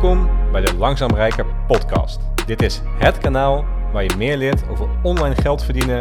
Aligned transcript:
Welkom 0.00 0.30
bij 0.52 0.60
de 0.60 0.76
Langzaam 0.76 1.14
Rijker 1.14 1.46
podcast. 1.66 2.20
Dit 2.46 2.62
is 2.62 2.82
het 2.98 3.18
kanaal 3.18 3.64
waar 3.92 4.02
je 4.02 4.16
meer 4.16 4.36
leert 4.36 4.68
over 4.70 4.88
online 5.02 5.34
geld 5.34 5.64
verdienen, 5.64 6.00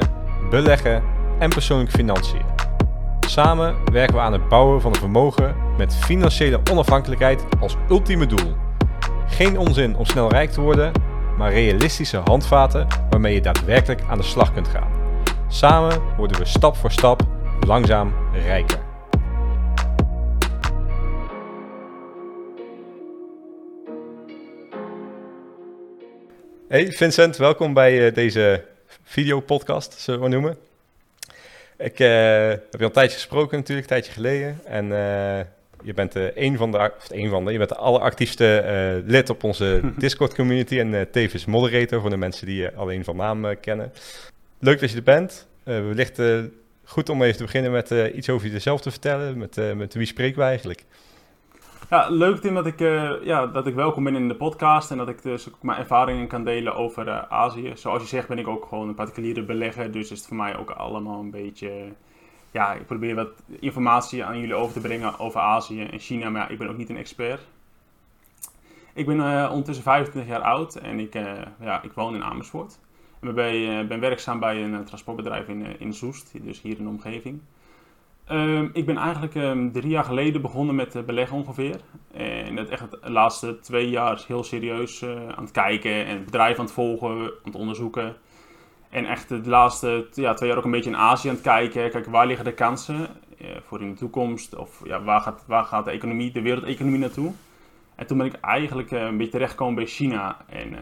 beleggen 0.50 1.04
en 1.39 1.50
persoonlijke 1.50 1.91
financiën. 1.91 2.41
Samen 3.20 3.75
werken 3.91 4.15
we 4.15 4.21
aan 4.21 4.33
het 4.33 4.47
bouwen 4.50 4.82
van 4.82 4.93
een 4.93 5.00
vermogen 5.00 5.55
met 5.78 5.96
financiële 5.96 6.60
onafhankelijkheid 6.71 7.46
als 7.60 7.75
ultieme 7.89 8.25
doel. 8.25 8.55
Geen 9.28 9.57
onzin 9.57 9.96
om 9.96 10.05
snel 10.05 10.29
rijk 10.29 10.52
te 10.52 10.61
worden, 10.61 10.91
maar 11.38 11.52
realistische 11.52 12.18
handvaten 12.18 12.88
waarmee 13.09 13.34
je 13.34 13.41
daadwerkelijk 13.41 14.02
aan 14.09 14.18
de 14.18 14.23
slag 14.23 14.54
kunt 14.54 14.68
gaan. 14.68 14.91
Samen 15.48 16.02
worden 16.18 16.38
we 16.38 16.45
stap 16.45 16.75
voor 16.75 16.91
stap 16.91 17.21
langzaam 17.59 18.14
rijker. 18.45 18.86
Hey 26.68 26.92
Vincent, 26.92 27.38
welkom 27.38 27.74
bij 27.74 28.07
uh, 28.07 28.14
deze 28.14 28.64
videopodcast, 29.04 29.94
zullen 29.94 30.20
we 30.20 30.30
maar 30.30 30.39
noemen. 30.39 30.57
Ik 31.78 32.00
uh, 32.00 32.08
heb 32.48 32.72
je 32.72 32.78
al 32.80 32.86
een 32.86 32.92
tijdje 32.92 33.16
gesproken 33.16 33.58
natuurlijk, 33.58 33.88
een 33.88 33.94
tijdje 33.94 34.12
geleden. 34.12 34.59
En 34.66 34.86
uh, 34.86 35.40
je 35.84 35.94
bent 35.94 36.16
een 36.16 36.58
van 36.58 36.72
de, 36.72 36.78
of 36.78 37.09
een 37.09 37.30
van 37.30 37.45
de, 37.45 37.52
je 37.52 37.58
bent 37.58 37.70
de 37.70 37.76
alleractiefste 37.76 39.03
lid 39.06 39.30
op 39.30 39.44
onze 39.44 39.81
Discord 39.98 40.36
community 40.36 40.80
en 40.80 41.12
tevens 41.12 41.45
moderator 41.45 42.02
voor 42.02 42.09
de 42.09 42.17
mensen 42.17 42.45
die 42.45 42.62
je 42.62 42.73
alleen 42.73 43.04
van 43.04 43.16
naam 43.16 43.59
kennen. 43.59 43.94
Leuk 44.59 44.80
dat 44.80 44.90
je 44.90 44.98
er 44.98 45.04
bent. 45.04 45.48
wellicht 45.64 46.22
goed 46.84 47.09
om 47.09 47.23
even 47.23 47.38
te 47.38 47.44
beginnen 47.44 47.72
met 47.72 47.90
iets 48.16 48.30
over 48.30 48.48
jezelf 48.48 48.81
te 48.81 48.92
vertellen. 48.92 49.38
Met, 49.38 49.76
met 49.76 49.94
wie 49.94 50.06
spreken 50.06 50.40
we 50.40 50.45
eigenlijk? 50.45 50.84
Ja, 51.90 52.10
leuk 52.10 52.40
Tim 52.40 52.54
dat 52.54 52.66
ik, 52.66 52.82
uh, 52.82 53.24
ja, 53.24 53.46
dat 53.46 53.68
ik 53.68 53.76
welkom 53.76 54.04
ben 54.04 54.16
in 54.16 54.28
de 54.28 54.36
podcast 54.36 54.92
en 54.92 54.98
dat 54.98 55.10
ik 55.10 55.22
dus 55.22 55.48
ook 55.48 55.64
mijn 55.64 55.80
ervaringen 55.80 56.28
kan 56.28 56.44
delen 56.44 56.76
over 56.76 57.08
uh, 57.08 57.22
Azië. 57.30 57.72
Zoals 57.76 58.02
je 58.02 58.08
zegt 58.08 58.28
ben 58.28 58.38
ik 58.38 58.48
ook 58.48 58.66
gewoon 58.66 58.88
een 58.88 58.96
particuliere 58.96 59.44
belegger, 59.44 59.92
dus 59.92 60.12
is 60.12 60.18
het 60.18 60.28
voor 60.28 60.38
mij 60.38 60.58
ook 60.58 60.70
allemaal 60.70 61.20
een 61.20 61.32
beetje... 61.32 61.94
Ja, 62.52 62.74
ik 62.74 62.86
probeer 62.86 63.16
wat 63.16 63.30
informatie 63.60 64.24
aan 64.24 64.40
jullie 64.40 64.56
over 64.56 64.74
te 64.74 64.80
brengen 64.80 65.20
over 65.20 65.40
Azië 65.40 65.84
en 65.84 66.00
China, 66.00 66.30
maar 66.30 66.42
ja, 66.42 66.48
ik 66.48 66.58
ben 66.58 66.70
ook 66.70 66.78
niet 66.78 66.90
een 66.90 66.98
expert. 66.98 67.42
Ik 68.94 69.06
ben 69.06 69.18
uh, 69.18 69.48
ondertussen 69.50 69.84
25 69.84 70.32
jaar 70.32 70.42
oud 70.42 70.76
en 70.76 71.00
ik, 71.00 71.14
ja, 71.60 71.82
ik 71.82 71.92
woon 71.92 72.16
in 72.16 72.24
Amersfoort. 72.24 72.80
Ik 73.22 73.34
ben, 73.34 73.88
ben 73.88 74.00
werkzaam 74.00 74.40
bij 74.40 74.64
een 74.64 74.84
transportbedrijf 74.84 75.48
in, 75.48 75.80
in 75.80 75.94
Soest, 75.94 76.32
dus 76.44 76.62
hier 76.62 76.78
in 76.78 76.84
de 76.84 76.90
omgeving. 76.90 77.42
Um, 78.31 78.70
ik 78.73 78.86
ben 78.86 78.97
eigenlijk 78.97 79.36
um, 79.36 79.72
drie 79.72 79.89
jaar 79.89 80.03
geleden 80.03 80.42
begonnen 80.42 80.75
met 80.75 80.95
uh, 80.95 81.03
beleggen 81.03 81.38
ongeveer. 81.38 81.80
En 82.14 82.56
dat 82.56 82.69
echt 82.69 82.92
de 82.92 83.11
laatste 83.11 83.59
twee 83.59 83.89
jaar 83.89 84.23
heel 84.28 84.44
serieus 84.44 85.02
uh, 85.02 85.09
aan 85.09 85.44
het 85.44 85.52
kijken 85.52 86.06
en 86.06 86.16
het 86.16 86.25
bedrijf 86.25 86.59
aan 86.59 86.66
het 86.66 86.73
volgen, 86.73 87.09
aan 87.09 87.31
het 87.44 87.56
onderzoeken. 87.56 88.16
En 88.89 89.06
echt 89.06 89.30
de 89.30 89.42
laatste 89.50 90.08
ja, 90.14 90.34
twee 90.34 90.50
jaar 90.50 90.58
ook 90.58 90.66
een 90.66 90.72
beetje 90.72 90.89
in 90.89 90.97
Azië 90.97 91.28
aan 91.28 91.34
het 91.34 91.44
kijken. 91.44 91.89
Kijken 91.89 92.11
waar 92.11 92.28
liggen 92.28 92.45
de 92.45 92.53
kansen 92.53 93.08
uh, 93.42 93.47
voor 93.67 93.81
in 93.81 93.89
de 93.89 93.97
toekomst? 93.97 94.56
Of 94.56 94.81
ja, 94.84 95.03
waar, 95.03 95.22
gaat, 95.22 95.44
waar 95.47 95.64
gaat 95.64 95.86
de 95.86 95.91
economie, 95.91 96.31
de 96.31 96.41
wereldeconomie 96.41 97.00
naartoe? 97.00 97.31
En 97.95 98.08
toen 98.08 98.17
ben 98.17 98.28
ik 98.28 98.34
eigenlijk 98.34 98.91
een 98.91 99.17
beetje 99.17 99.31
terechtgekomen 99.31 99.75
bij 99.75 99.86
China. 99.86 100.38
En 100.50 100.75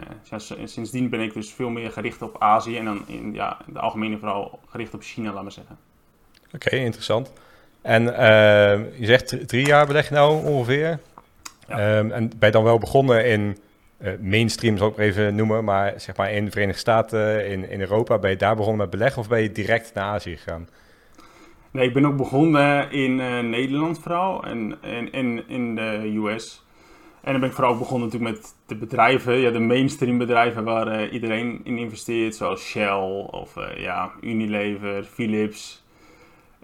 sindsdien 0.63 1.09
ben 1.09 1.21
ik 1.21 1.33
dus 1.33 1.53
veel 1.53 1.69
meer 1.69 1.91
gericht 1.91 2.21
op 2.21 2.35
Azië 2.39 2.77
en 2.77 2.85
dan 2.85 3.01
in 3.07 3.33
ja, 3.33 3.57
de 3.65 3.79
algemene 3.79 4.17
vooral 4.17 4.59
gericht 4.67 4.93
op 4.93 5.01
China, 5.01 5.33
laat 5.33 5.43
maar 5.43 5.51
zeggen. 5.51 5.77
Oké, 6.55 6.75
interessant. 6.75 7.31
En 7.81 8.03
uh, 8.03 8.99
je 8.99 9.05
zegt 9.05 9.47
drie 9.47 9.65
jaar 9.65 9.87
beleg 9.87 10.09
nou 10.09 10.45
ongeveer. 10.45 10.99
Ja. 11.67 11.97
Um, 11.97 12.11
en 12.11 12.27
ben 12.27 12.47
je 12.47 12.51
dan 12.51 12.63
wel 12.63 12.77
begonnen 12.77 13.25
in 13.25 13.57
uh, 14.01 14.11
mainstream, 14.19 14.77
zal 14.77 14.87
ik 14.87 14.95
maar 14.95 15.05
even 15.05 15.35
noemen, 15.35 15.63
maar 15.63 15.93
zeg 15.97 16.15
maar 16.15 16.31
in 16.31 16.45
de 16.45 16.51
Verenigde 16.51 16.79
Staten, 16.79 17.47
in, 17.47 17.69
in 17.69 17.79
Europa, 17.79 18.17
ben 18.17 18.29
je 18.29 18.35
daar 18.35 18.55
begonnen 18.55 18.81
met 18.81 18.89
beleggen 18.89 19.21
of 19.21 19.27
ben 19.27 19.41
je 19.41 19.51
direct 19.51 19.93
naar 19.93 20.03
Azië 20.03 20.37
gegaan? 20.37 20.67
Nee, 21.71 21.87
ik 21.87 21.93
ben 21.93 22.05
ook 22.05 22.17
begonnen 22.17 22.91
in 22.91 23.19
uh, 23.19 23.39
Nederland 23.39 23.99
vooral 23.99 24.43
en, 24.43 24.77
en, 24.81 25.11
en 25.11 25.43
in 25.47 25.75
de 25.75 26.21
US. 26.25 26.63
En 27.21 27.31
dan 27.31 27.39
ben 27.39 27.49
ik 27.49 27.55
vooral 27.55 27.77
begonnen 27.77 28.07
natuurlijk 28.07 28.35
met 28.35 28.53
de 28.65 28.75
bedrijven, 28.75 29.37
ja, 29.37 29.51
de 29.51 29.59
mainstream 29.59 30.17
bedrijven 30.17 30.63
waar 30.63 31.01
uh, 31.01 31.13
iedereen 31.13 31.61
in 31.63 31.77
investeert, 31.77 32.35
zoals 32.35 32.61
Shell 32.61 33.27
of 33.31 33.53
ja, 33.77 34.11
Unilever, 34.21 35.03
Philips, 35.03 35.84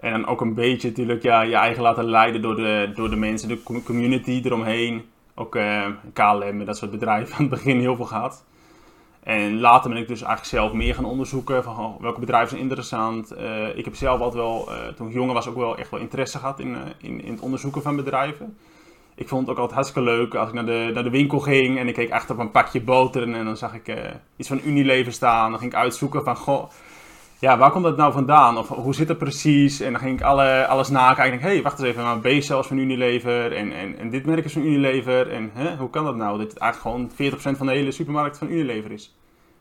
en 0.02 0.26
ook 0.26 0.40
een 0.40 0.54
beetje 0.54 0.88
natuurlijk 0.88 1.22
ja, 1.22 1.42
je 1.42 1.54
eigen 1.54 1.82
laten 1.82 2.04
leiden 2.04 2.42
door 2.42 2.56
de, 2.56 2.92
door 2.94 3.10
de 3.10 3.16
mensen, 3.16 3.48
de 3.48 3.82
community 3.84 4.40
eromheen. 4.44 5.04
Ook 5.34 5.54
uh, 5.56 5.86
KLM 6.12 6.42
en 6.42 6.64
dat 6.64 6.76
soort 6.76 6.90
bedrijven 6.90 7.32
aan 7.36 7.40
het 7.40 7.50
begin 7.50 7.80
heel 7.80 7.96
veel 7.96 8.04
gaat. 8.04 8.44
En 9.22 9.60
later 9.60 9.90
ben 9.90 9.98
ik 9.98 10.08
dus 10.08 10.22
eigenlijk 10.22 10.50
zelf 10.50 10.72
meer 10.72 10.94
gaan 10.94 11.04
onderzoeken 11.04 11.62
van 11.62 11.96
welke 12.00 12.20
bedrijven 12.20 12.48
zijn 12.48 12.60
interessant. 12.60 13.32
Uh, 13.32 13.76
ik 13.76 13.84
heb 13.84 13.94
zelf 13.94 14.20
altijd 14.20 14.42
wel, 14.42 14.68
uh, 14.68 14.86
toen 14.86 15.08
ik 15.08 15.14
jonger 15.14 15.34
was, 15.34 15.48
ook 15.48 15.56
wel 15.56 15.76
echt 15.76 15.90
wel 15.90 16.00
interesse 16.00 16.38
gehad 16.38 16.60
in, 16.60 16.76
in, 16.98 17.24
in 17.24 17.32
het 17.32 17.40
onderzoeken 17.40 17.82
van 17.82 17.96
bedrijven. 17.96 18.56
Ik 19.14 19.28
vond 19.28 19.40
het 19.40 19.50
ook 19.50 19.56
altijd 19.56 19.74
hartstikke 19.74 20.10
leuk 20.10 20.34
als 20.34 20.48
ik 20.48 20.54
naar 20.54 20.66
de, 20.66 20.90
naar 20.94 21.04
de 21.04 21.10
winkel 21.10 21.38
ging 21.38 21.78
en 21.78 21.88
ik 21.88 21.94
keek 21.94 22.10
echt 22.10 22.30
op 22.30 22.38
een 22.38 22.50
pakje 22.50 22.80
boter 22.80 23.22
en 23.22 23.44
dan 23.44 23.56
zag 23.56 23.74
ik 23.74 23.94
iets 24.36 24.48
van 24.48 24.60
Unilever 24.64 25.12
staan. 25.12 25.50
Dan 25.50 25.58
ging 25.58 25.72
ik 25.72 25.78
uitzoeken 25.78 26.24
van, 26.24 26.36
goh, 26.36 26.70
ja, 27.42 27.58
waar 27.58 27.70
komt 27.70 27.84
dat 27.84 27.96
nou 27.96 28.12
vandaan? 28.12 28.58
Of 28.58 28.68
hoe 28.68 28.94
zit 28.94 29.08
het 29.08 29.18
precies? 29.18 29.80
En 29.80 29.92
dan 29.92 30.00
ging 30.00 30.18
ik 30.18 30.24
alle, 30.24 30.66
alles 30.66 30.88
nakijken. 30.88 31.40
Hé, 31.40 31.48
hey, 31.48 31.62
wacht 31.62 31.78
eens 31.78 31.88
even, 31.88 32.02
maar 32.02 32.18
B-cells 32.18 32.66
van 32.66 32.78
Unilever 32.78 33.56
en, 33.56 33.72
en, 33.72 33.98
en 33.98 34.10
dit 34.10 34.26
merk 34.26 34.44
is 34.44 34.52
van 34.52 34.64
Unilever. 34.64 35.30
En 35.30 35.50
hè, 35.54 35.76
hoe 35.76 35.90
kan 35.90 36.04
dat 36.04 36.16
nou? 36.16 36.38
Dat 36.38 36.50
het 36.50 36.58
eigenlijk 36.58 37.16
gewoon 37.16 37.32
40% 37.54 37.56
van 37.56 37.66
de 37.66 37.72
hele 37.72 37.90
supermarkt 37.90 38.38
van 38.38 38.50
Unilever 38.50 38.92
is. 38.92 39.14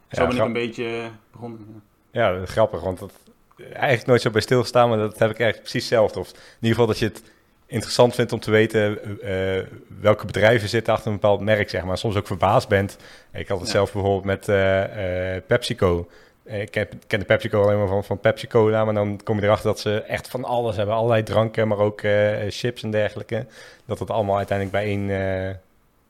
Zo 0.10 0.28
ben 0.28 0.36
ik 0.36 0.42
een 0.42 0.54
beetje 0.54 1.10
begonnen. 1.32 1.84
Ja. 2.12 2.30
ja, 2.30 2.46
grappig, 2.46 2.82
want 2.82 3.00
dat 3.00 3.14
eigenlijk 3.58 4.06
nooit 4.06 4.22
zo 4.22 4.30
bij 4.30 4.42
stilstaan, 4.42 4.90
maar 4.90 4.98
dat 4.98 5.20
heb 5.20 5.30
ik 5.30 5.40
eigenlijk 5.40 5.70
precies 5.70 5.90
hetzelfde. 5.90 6.20
Of 6.20 6.30
in 6.30 6.36
ieder 6.60 6.70
geval 6.70 6.88
dat 6.88 7.00
je 7.00 7.06
het 7.06 7.24
interessant 7.66 8.16
vindt 8.16 8.34
om 8.34 8.40
te 8.40 8.52
weten 8.52 9.00
uh, 9.24 9.64
welke 10.02 10.26
bedrijven 10.26 10.70
zitten 10.70 10.94
achter 10.94 11.08
een 11.08 11.20
bepaald 11.20 11.42
merk, 11.42 11.70
zeg 11.70 11.84
maar. 11.84 11.98
Soms 11.98 12.16
ook 12.16 12.28
verbaasd 12.28 12.68
bent. 12.68 12.98
Ik 13.34 13.48
had 13.48 13.60
het 13.60 13.70
zelf 13.70 13.94
bijvoorbeeld 13.94 14.26
met 14.26 14.48
uh, 14.48 15.42
PepsiCo. 15.48 16.08
Eh, 16.52 16.62
ik 16.62 16.72
ken, 17.08 17.20
de 17.20 17.26
PepsiCo 17.26 17.64
alleen 17.64 17.78
maar 17.78 17.88
van, 17.88 18.04
van 18.04 18.20
Pepsi 18.20 18.48
Cola, 18.48 18.86
maar 18.86 18.94
dan 18.94 19.20
kom 19.24 19.40
je 19.40 19.44
erachter 19.44 19.68
dat 19.68 19.80
ze 19.80 20.02
echt 20.02 20.28
van 20.28 20.44
alles 20.44 20.76
hebben. 20.76 20.96
Allerlei 20.96 21.24
dranken, 21.24 21.68
maar 21.68 21.78
ook 21.78 22.02
uh, 22.02 22.38
chips 22.50 22.84
en 22.84 22.92
dergelijke. 22.92 23.46
Dat 23.86 24.00
het 24.00 24.10
allemaal 24.10 24.38
uiteindelijk 24.38 24.78
bij 24.78 24.86
één, 24.86 25.10
uh, 25.10 25.56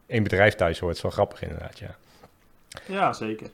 één 0.06 0.24
bedrijf 0.24 0.56
thuis 0.56 0.80
hoort. 0.80 0.88
Dat 0.88 0.98
is 0.98 1.02
wel 1.02 1.12
grappig 1.26 1.42
inderdaad, 1.42 1.80
ja. 1.80 1.96
Ja, 2.86 3.14
zeker. 3.14 3.48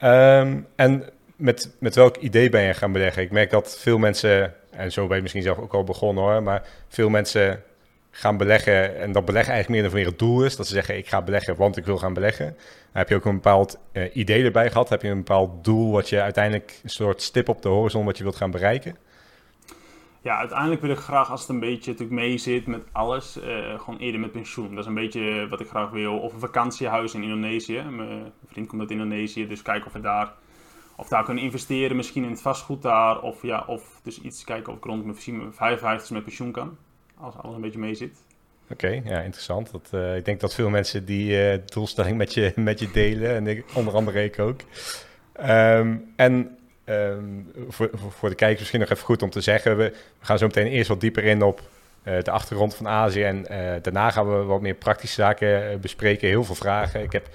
Um, 0.00 0.66
en 0.74 1.04
met, 1.36 1.70
met 1.78 1.94
welk 1.94 2.16
idee 2.16 2.48
ben 2.48 2.62
je 2.62 2.74
gaan 2.74 2.92
beleggen? 2.92 3.22
Ik 3.22 3.30
merk 3.30 3.50
dat 3.50 3.78
veel 3.78 3.98
mensen, 3.98 4.54
en 4.70 4.92
zo 4.92 5.06
ben 5.06 5.16
je 5.16 5.22
misschien 5.22 5.42
zelf 5.42 5.58
ook 5.58 5.74
al 5.74 5.84
begonnen 5.84 6.24
hoor, 6.24 6.42
maar 6.42 6.62
veel 6.88 7.08
mensen 7.08 7.62
gaan 8.16 8.36
beleggen 8.36 9.00
en 9.00 9.12
dat 9.12 9.24
beleggen 9.24 9.52
eigenlijk 9.52 9.82
meer 9.82 9.90
dan 9.90 10.00
meer 10.00 10.10
het 10.10 10.18
doel 10.18 10.44
is. 10.44 10.56
Dat 10.56 10.66
ze 10.66 10.72
zeggen, 10.72 10.96
ik 10.96 11.08
ga 11.08 11.22
beleggen, 11.22 11.56
want 11.56 11.76
ik 11.76 11.84
wil 11.84 11.98
gaan 11.98 12.14
beleggen. 12.14 12.56
heb 12.92 13.08
je 13.08 13.14
ook 13.14 13.24
een 13.24 13.34
bepaald 13.34 13.78
uh, 13.92 14.16
idee 14.16 14.44
erbij 14.44 14.70
gehad? 14.70 14.88
Heb 14.88 15.02
je 15.02 15.08
een 15.08 15.16
bepaald 15.16 15.64
doel 15.64 15.92
wat 15.92 16.08
je 16.08 16.20
uiteindelijk 16.20 16.80
een 16.82 16.90
soort 16.90 17.22
stip 17.22 17.48
op 17.48 17.62
de 17.62 17.68
horizon 17.68 18.04
wat 18.04 18.16
je 18.16 18.22
wilt 18.22 18.36
gaan 18.36 18.50
bereiken? 18.50 18.96
Ja, 20.22 20.38
uiteindelijk 20.38 20.80
wil 20.80 20.90
ik 20.90 20.98
graag 20.98 21.30
als 21.30 21.40
het 21.40 21.50
een 21.50 21.60
beetje 21.60 21.90
natuurlijk 21.90 22.20
mee 22.20 22.38
zit 22.38 22.66
met 22.66 22.82
alles, 22.92 23.36
uh, 23.36 23.80
gewoon 23.80 23.98
eerder 23.98 24.20
met 24.20 24.32
pensioen. 24.32 24.70
Dat 24.70 24.78
is 24.78 24.86
een 24.86 24.94
beetje 24.94 25.48
wat 25.48 25.60
ik 25.60 25.68
graag 25.68 25.90
wil. 25.90 26.18
Of 26.18 26.32
een 26.32 26.40
vakantiehuis 26.40 27.14
in 27.14 27.22
Indonesië. 27.22 27.82
Mijn 27.82 28.32
vriend 28.46 28.68
komt 28.68 28.80
uit 28.80 28.90
Indonesië, 28.90 29.46
dus 29.46 29.62
kijken 29.62 29.86
of 29.86 29.92
we 29.92 30.00
daar, 30.00 30.32
of 30.96 31.08
daar 31.08 31.24
kunnen 31.24 31.42
investeren. 31.42 31.96
Misschien 31.96 32.24
in 32.24 32.30
het 32.30 32.42
vastgoed 32.42 32.82
daar. 32.82 33.20
Of, 33.20 33.42
ja, 33.42 33.64
of 33.66 34.00
dus 34.02 34.20
iets 34.20 34.44
kijken 34.44 34.72
of 34.72 34.78
ik 34.78 34.84
rond 34.84 35.04
mijn 35.04 35.52
55 35.52 36.10
met 36.10 36.24
pensioen 36.24 36.52
kan 36.52 36.76
als 37.16 37.34
alles 37.36 37.54
een 37.54 37.60
beetje 37.60 37.78
mee 37.78 37.94
zit. 37.94 38.16
Oké, 38.70 39.00
ja, 39.04 39.20
interessant. 39.20 39.70
Dat, 39.72 39.90
uh, 39.94 40.16
ik 40.16 40.24
denk 40.24 40.40
dat 40.40 40.54
veel 40.54 40.70
mensen 40.70 41.04
die 41.04 41.52
uh, 41.52 41.58
doelstelling 41.64 42.16
met 42.16 42.34
je, 42.34 42.52
met 42.70 42.78
je 42.78 42.90
delen. 42.90 43.46
En 43.46 43.64
onder 43.74 43.94
andere 43.94 44.24
ik 44.24 44.38
ook. 44.38 44.60
Um, 45.50 46.12
en 46.16 46.56
um, 46.84 47.52
voor, 47.68 47.90
voor 47.92 48.28
de 48.28 48.34
kijkers 48.34 48.58
misschien 48.60 48.80
nog 48.80 48.90
even 48.90 49.04
goed 49.04 49.22
om 49.22 49.30
te 49.30 49.40
zeggen. 49.40 49.76
We, 49.76 49.92
gaan 50.20 50.38
zo 50.38 50.46
meteen 50.46 50.66
eerst 50.66 50.88
wat 50.88 51.00
dieper 51.00 51.24
in 51.24 51.42
op 51.42 51.60
uh, 52.04 52.22
de 52.22 52.30
achtergrond 52.30 52.74
van 52.74 52.88
Azië. 52.88 53.22
En 53.22 53.42
daarna 53.82 54.10
gaan 54.10 54.28
we 54.28 54.44
wat 54.44 54.60
meer 54.60 54.74
praktische 54.74 55.14
zaken 55.14 55.80
bespreken. 55.80 56.28
Heel 56.28 56.44
veel 56.44 56.54
vragen. 56.54 57.02
Ik 57.02 57.12
heb 57.12 57.28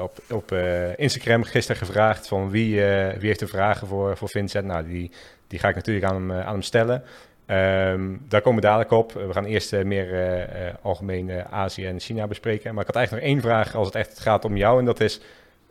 op, 0.00 0.18
op 0.30 0.52
Instagram 0.96 1.44
gisteren 1.44 1.86
gevraagd 1.86 2.28
van 2.28 2.50
wie, 2.50 2.74
wie 3.18 3.28
heeft 3.28 3.40
er 3.40 3.48
vragen 3.48 3.86
voor, 3.86 4.16
voor 4.16 4.28
Vincent. 4.28 4.66
Nou, 4.66 4.86
die, 4.86 5.10
die 5.46 5.58
ga 5.58 5.68
ik 5.68 5.74
natuurlijk 5.74 6.06
aan 6.06 6.14
hem, 6.14 6.32
aan 6.32 6.52
hem 6.52 6.62
stellen. 6.62 7.02
Um, 7.50 8.22
daar 8.28 8.40
komen 8.40 8.60
we 8.60 8.66
dadelijk 8.66 8.90
op. 8.90 9.12
We 9.12 9.32
gaan 9.32 9.44
eerst 9.44 9.72
uh, 9.72 9.82
meer 9.82 10.12
uh, 10.12 10.74
algemeen 10.82 11.30
Azië 11.50 11.86
en 11.86 12.00
China 12.00 12.26
bespreken. 12.26 12.74
Maar 12.74 12.80
ik 12.80 12.86
had 12.86 12.96
eigenlijk 12.96 13.26
nog 13.26 13.34
één 13.34 13.42
vraag 13.42 13.74
als 13.74 13.86
het 13.86 13.96
echt 13.96 14.20
gaat 14.20 14.44
om 14.44 14.56
jou. 14.56 14.78
En 14.78 14.84
dat 14.84 15.00
is, 15.00 15.20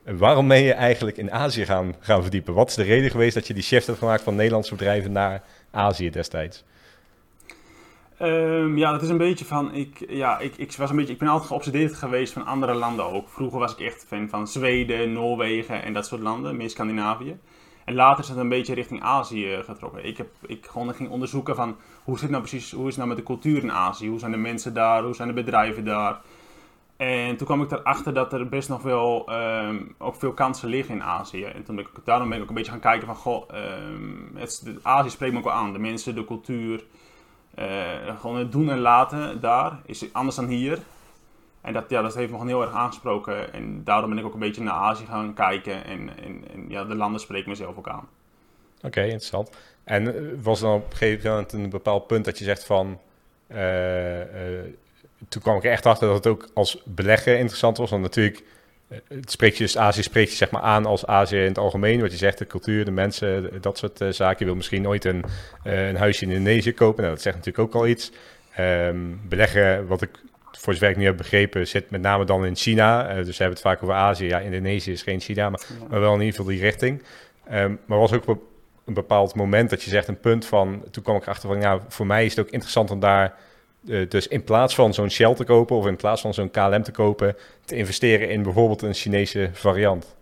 waarom 0.04 0.48
ben 0.48 0.62
je 0.62 0.74
eigenlijk 0.74 1.18
in 1.18 1.32
Azië 1.32 1.66
gaan, 1.66 1.96
gaan 2.00 2.22
verdiepen? 2.22 2.54
Wat 2.54 2.70
is 2.70 2.76
de 2.76 2.84
reden 2.84 3.12
geweest 3.12 3.34
dat 3.34 3.48
je 3.48 3.54
die 3.54 3.64
shift 3.64 3.88
hebt 3.88 4.00
gemaakt 4.00 4.24
van 4.24 4.36
Nederlandse 4.36 4.76
bedrijven 4.76 5.12
naar 5.12 5.44
Azië 5.72 6.10
destijds? 6.10 6.64
Um, 8.22 8.78
ja, 8.78 8.92
dat 8.92 9.02
is 9.02 9.10
een 9.10 9.18
beetje 9.18 9.46
van. 9.46 9.74
Ik, 9.74 10.06
ja, 10.10 10.40
ik, 10.40 10.58
ik, 10.58 10.72
was 10.72 10.90
een 10.90 10.96
beetje, 10.96 11.14
ik 11.14 11.20
ben 11.20 11.28
altijd 11.28 11.50
geobsedeerd 11.50 11.94
geweest 11.94 12.34
van 12.34 12.46
andere 12.46 12.74
landen 12.74 13.06
ook. 13.06 13.30
Vroeger 13.30 13.60
was 13.60 13.72
ik 13.72 13.80
echt 13.80 14.06
fan 14.08 14.30
van 14.30 14.48
Zweden, 14.48 15.14
Noorwegen 15.14 15.84
en 15.84 15.94
dat 15.94 16.06
soort 16.06 16.22
landen, 16.22 16.58
meer 16.58 16.70
Scandinavië. 16.70 17.38
En 17.90 17.96
later 17.96 18.24
is 18.24 18.30
het 18.30 18.38
een 18.38 18.50
beetje 18.50 18.74
richting 18.74 19.02
Azië 19.04 19.62
getrokken. 19.64 20.06
Ik, 20.06 20.18
heb, 20.18 20.28
ik 20.46 20.66
gewoon 20.66 20.94
ging 20.94 21.10
onderzoeken 21.10 21.56
van 21.56 21.78
hoe 22.04 22.20
zit 22.20 22.30
nou 22.30 22.42
precies, 22.42 22.72
hoe 22.72 22.88
is 22.88 22.88
het 22.88 22.98
nou 22.98 23.08
met 23.08 23.18
de 23.18 23.24
cultuur 23.24 23.62
in 23.62 23.72
Azië? 23.72 24.10
Hoe 24.10 24.20
zijn 24.20 24.32
de 24.32 24.38
mensen 24.38 24.74
daar? 24.74 25.04
Hoe 25.04 25.16
zijn 25.16 25.28
de 25.28 25.34
bedrijven 25.34 25.86
daar? 25.86 26.22
En 26.98 27.38
toen 27.38 27.48
kwam 27.48 27.62
ik 27.62 27.72
erachter 27.72 28.14
dat 28.14 28.34
er 28.34 28.50
best 28.50 28.70
nog 28.70 28.82
wel 28.82 29.30
um, 29.34 29.96
ook 29.98 30.16
veel 30.16 30.34
kansen 30.34 30.70
liggen 30.70 30.96
in 30.96 31.04
Azië. 31.04 31.44
En 31.44 31.64
toen 31.64 31.76
ben 31.76 31.86
ik, 31.86 31.92
daarom 32.04 32.30
ben 32.30 32.38
ik 32.38 32.44
ook 32.44 32.50
een 32.50 32.56
beetje 32.56 32.72
gaan 32.72 32.80
kijken 32.80 33.08
van, 33.08 33.16
goh, 33.16 33.44
um, 33.54 34.32
het, 34.36 34.64
Azië 34.82 35.10
spreekt 35.10 35.34
me 35.34 35.40
ook 35.40 35.46
wel 35.46 35.54
aan. 35.54 35.74
De 35.74 35.80
mensen, 35.80 36.16
de 36.16 36.26
cultuur, 36.26 36.84
uh, 37.60 37.66
gewoon 38.20 38.38
het 38.38 38.52
doen 38.52 38.70
en 38.70 38.80
laten 38.80 39.42
daar 39.42 39.80
is 39.86 40.14
anders 40.14 40.36
dan 40.36 40.48
hier. 40.48 40.80
En 41.62 41.74
dat, 41.74 41.86
ja, 41.90 42.02
dat 42.02 42.16
heeft 42.16 42.32
me 42.32 42.46
heel 42.46 42.62
erg 42.62 42.74
aangesproken. 42.74 43.54
En 43.54 43.84
daarom 43.84 44.10
ben 44.10 44.20
ik 44.20 44.26
ook 44.26 44.34
een 44.34 44.40
beetje 44.40 44.64
naar 44.64 44.74
Azië 44.74 45.06
gaan 45.06 45.34
kijken. 45.34 45.86
En, 45.86 46.10
en, 46.24 46.66
ja, 46.68 46.84
de 46.84 46.96
landen 46.96 47.22
spreken 47.22 47.50
mezelf 47.50 47.78
ook 47.78 47.88
aan. 47.88 48.08
Oké, 48.82 49.02
interessant. 49.02 49.50
En 49.84 50.16
eh, 50.16 50.22
was 50.42 50.60
dan 50.60 50.74
op 50.74 50.92
een 50.92 50.98
gegeven 50.98 51.30
moment 51.30 51.54
een 51.54 51.70
bepaald 51.70 52.08
punt 52.08 52.26
dat 52.26 52.38
je 52.38 52.44
zegt 52.44 52.66
van... 52.66 53.00
Uh, 53.52 53.58
toen 55.30 55.42
kwam 55.42 55.58
ik 55.58 55.64
echt 55.64 55.86
achter 55.86 56.08
dat 56.08 56.16
het 56.16 56.28
ook 56.28 56.50
als 56.54 56.82
beleggen 56.86 57.38
interessant 57.38 57.78
was. 57.78 57.90
Want 57.90 58.02
natuurlijk, 58.02 58.44
het 59.08 59.32
spreekt 59.32 59.58
je, 59.58 59.64
dus 59.64 59.78
Azië 59.78 60.04
spreekt 60.04 60.30
je 60.30 60.36
zeg 60.36 60.52
maar 60.52 60.62
aan 60.62 60.86
als 60.86 61.06
Azië 61.06 61.38
in 61.38 61.48
het 61.48 61.58
algemeen. 61.58 62.02
Wat 62.02 62.12
je 62.12 62.18
zegt, 62.18 62.38
de 62.38 62.48
cultuur, 62.48 62.86
de 62.86 62.92
mensen, 62.92 63.62
dat 63.62 63.78
soort 63.78 64.04
zaken. 64.10 64.38
Je 64.40 64.46
wil 64.46 64.56
misschien 64.56 64.88
ooit 64.88 65.06
een, 65.06 65.24
een 65.64 65.96
huisje 65.96 66.26
in 66.26 66.32
Indonesië 66.32 66.74
kopen. 66.74 67.02
Nou, 67.02 67.14
dat 67.14 67.24
zegt 67.24 67.36
natuurlijk 67.36 67.68
ook 67.68 67.82
al 67.82 67.88
iets. 67.88 68.12
Um, 68.60 69.22
beleggen, 69.28 69.88
wat 69.88 70.02
ik 70.02 70.10
voor 70.60 70.74
zover 70.74 70.90
ik 70.90 70.98
nu 70.98 71.06
heb 71.06 71.18
begrepen, 71.18 71.68
zit 71.68 71.90
met 71.90 72.02
name 72.02 72.26
dan 72.26 72.46
in 72.46 72.56
China. 72.56 73.10
Uh, 73.10 73.16
dus 73.16 73.38
we 73.38 73.44
hebben 73.44 73.54
het 73.54 73.62
vaak 73.62 73.84
over 73.84 73.96
Azië. 73.96 74.26
Ja, 74.26 74.40
Indonesië 74.40 74.92
is 74.92 75.02
geen 75.02 75.20
China, 75.20 75.50
maar, 75.50 75.62
maar 75.90 76.00
wel 76.00 76.14
in 76.14 76.20
ieder 76.20 76.36
geval 76.36 76.52
die 76.52 76.62
richting. 76.62 77.04
Um, 77.52 77.80
maar 77.86 77.98
was 77.98 78.14
ook 78.14 78.28
een 78.86 78.94
bepaald 78.94 79.36
moment 79.36 79.70
dat 79.70 79.84
je 79.84 79.90
zegt 79.90 80.08
een 80.08 80.20
punt 80.20 80.46
van... 80.46 80.84
Toen 80.92 81.04
kwam 81.04 81.16
ik 81.16 81.22
erachter 81.22 81.50
van, 81.50 81.62
ja, 81.62 81.80
voor 81.88 82.06
mij 82.06 82.26
is 82.26 82.36
het 82.36 82.46
ook 82.46 82.52
interessant 82.52 82.92
om 82.92 83.00
daar... 83.00 83.36
Uh, 83.86 84.10
dus 84.10 84.28
in 84.28 84.44
plaats 84.44 84.76
van 84.76 84.94
zo'n 84.94 85.10
Shell 85.10 85.34
te 85.34 85.44
kopen 85.44 85.76
of 85.76 85.88
in 85.88 85.96
plaats 85.96 86.22
van 86.22 86.34
zo'n 86.34 86.52
KLM 86.52 86.84
te 86.84 86.92
kopen... 86.92 87.36
te 87.66 87.76
investeren 87.76 88.30
in 88.30 88.44
bijvoorbeeld 88.44 88.82
een 88.82 88.94
Chinese 88.94 89.50
variant. 89.54 90.16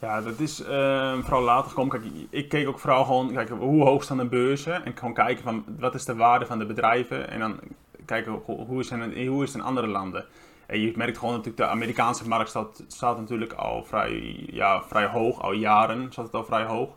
Ja, 0.00 0.20
dat 0.20 0.40
is 0.40 0.60
uh, 0.60 1.18
vooral 1.18 1.42
later 1.42 1.68
gekomen. 1.68 2.00
Kijk, 2.00 2.12
ik 2.30 2.48
keek 2.48 2.68
ook 2.68 2.78
vooral 2.78 3.04
gewoon, 3.04 3.32
kijk, 3.32 3.48
hoe 3.48 3.84
hoog 3.84 4.02
staan 4.02 4.16
de 4.16 4.24
beurzen? 4.24 4.84
En 4.84 4.92
gewoon 4.96 5.14
kijken 5.14 5.42
van, 5.42 5.64
wat 5.78 5.94
is 5.94 6.04
de 6.04 6.14
waarde 6.14 6.46
van 6.46 6.58
de 6.58 6.66
bedrijven? 6.66 7.30
En 7.30 7.38
dan 7.38 7.60
kijken 8.08 8.32
hoe 8.44 8.80
is, 8.80 8.90
het, 8.90 9.26
hoe 9.26 9.42
is 9.42 9.52
het 9.52 9.60
in 9.60 9.66
andere 9.66 9.86
landen. 9.86 10.26
En 10.66 10.80
je 10.80 10.92
merkt 10.96 11.18
gewoon 11.18 11.34
natuurlijk, 11.34 11.56
de 11.56 11.66
Amerikaanse 11.66 12.28
markt 12.28 12.48
staat, 12.48 12.84
staat 12.86 13.18
natuurlijk 13.18 13.52
al 13.52 13.84
vrij, 13.84 14.44
ja, 14.50 14.82
vrij 14.82 15.06
hoog, 15.06 15.42
al 15.42 15.52
jaren 15.52 16.12
zat 16.12 16.24
het 16.24 16.34
al 16.34 16.44
vrij 16.44 16.64
hoog. 16.64 16.96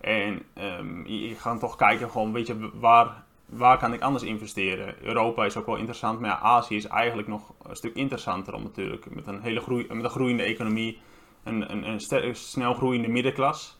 En 0.00 0.42
um, 0.78 1.06
je, 1.06 1.34
gaat 1.34 1.60
toch 1.60 1.76
kijken, 1.76 2.10
gewoon, 2.10 2.32
weet 2.32 2.46
je, 2.46 2.70
waar, 2.74 3.24
waar 3.46 3.78
kan 3.78 3.92
ik 3.92 4.00
anders 4.00 4.24
investeren? 4.24 4.94
Europa 5.02 5.44
is 5.44 5.56
ook 5.56 5.66
wel 5.66 5.76
interessant, 5.76 6.20
maar 6.20 6.36
Azië 6.36 6.76
is 6.76 6.86
eigenlijk 6.86 7.28
nog 7.28 7.52
een 7.62 7.76
stuk 7.76 7.94
interessanter 7.94 8.54
om 8.54 8.62
natuurlijk 8.62 9.14
met 9.14 9.26
een 9.26 9.42
hele 9.42 9.60
groei, 9.60 9.86
met 9.88 10.04
een 10.04 10.10
groeiende 10.10 10.42
economie, 10.42 10.98
een, 11.44 11.72
een, 11.72 11.88
een 11.88 12.34
snel 12.34 12.74
groeiende 12.74 13.08
middenklasse 13.08 13.72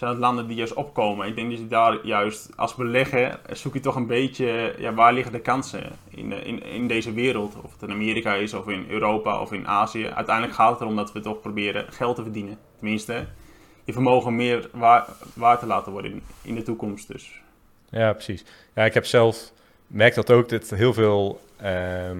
zijn 0.00 0.12
het 0.12 0.20
landen 0.20 0.46
die 0.46 0.56
juist 0.56 0.74
opkomen. 0.74 1.26
Ik 1.26 1.34
denk 1.34 1.50
dat 1.50 1.58
je 1.58 1.66
daar 1.66 2.06
juist 2.06 2.48
als 2.56 2.74
belegger 2.74 3.38
zoek 3.52 3.74
je 3.74 3.80
toch 3.80 3.96
een 3.96 4.06
beetje, 4.06 4.74
ja, 4.78 4.94
waar 4.94 5.12
liggen 5.12 5.32
de 5.32 5.40
kansen 5.40 5.92
in, 6.08 6.32
in, 6.32 6.62
in 6.62 6.88
deze 6.88 7.12
wereld? 7.12 7.54
Of 7.62 7.72
het 7.72 7.82
in 7.82 7.90
Amerika 7.90 8.34
is, 8.34 8.54
of 8.54 8.68
in 8.68 8.86
Europa, 8.88 9.40
of 9.40 9.52
in 9.52 9.68
Azië. 9.68 10.06
Uiteindelijk 10.06 10.56
gaat 10.56 10.70
het 10.70 10.80
erom 10.80 10.96
dat 10.96 11.12
we 11.12 11.20
toch 11.20 11.40
proberen 11.40 11.92
geld 11.92 12.16
te 12.16 12.22
verdienen. 12.22 12.58
Tenminste, 12.76 13.26
je 13.84 13.92
vermogen 13.92 14.36
meer 14.36 14.68
waar, 14.72 15.06
waar 15.34 15.58
te 15.58 15.66
laten 15.66 15.92
worden 15.92 16.10
in, 16.10 16.22
in 16.42 16.54
de 16.54 16.62
toekomst 16.62 17.08
dus. 17.08 17.40
Ja, 17.90 18.12
precies. 18.12 18.44
Ja, 18.74 18.84
ik 18.84 18.94
heb 18.94 19.06
zelf, 19.06 19.52
merk 19.86 20.14
dat 20.14 20.30
ook, 20.30 20.48
dat 20.48 20.70
heel 20.70 20.92
veel... 20.92 21.40
Ehm, 21.56 22.18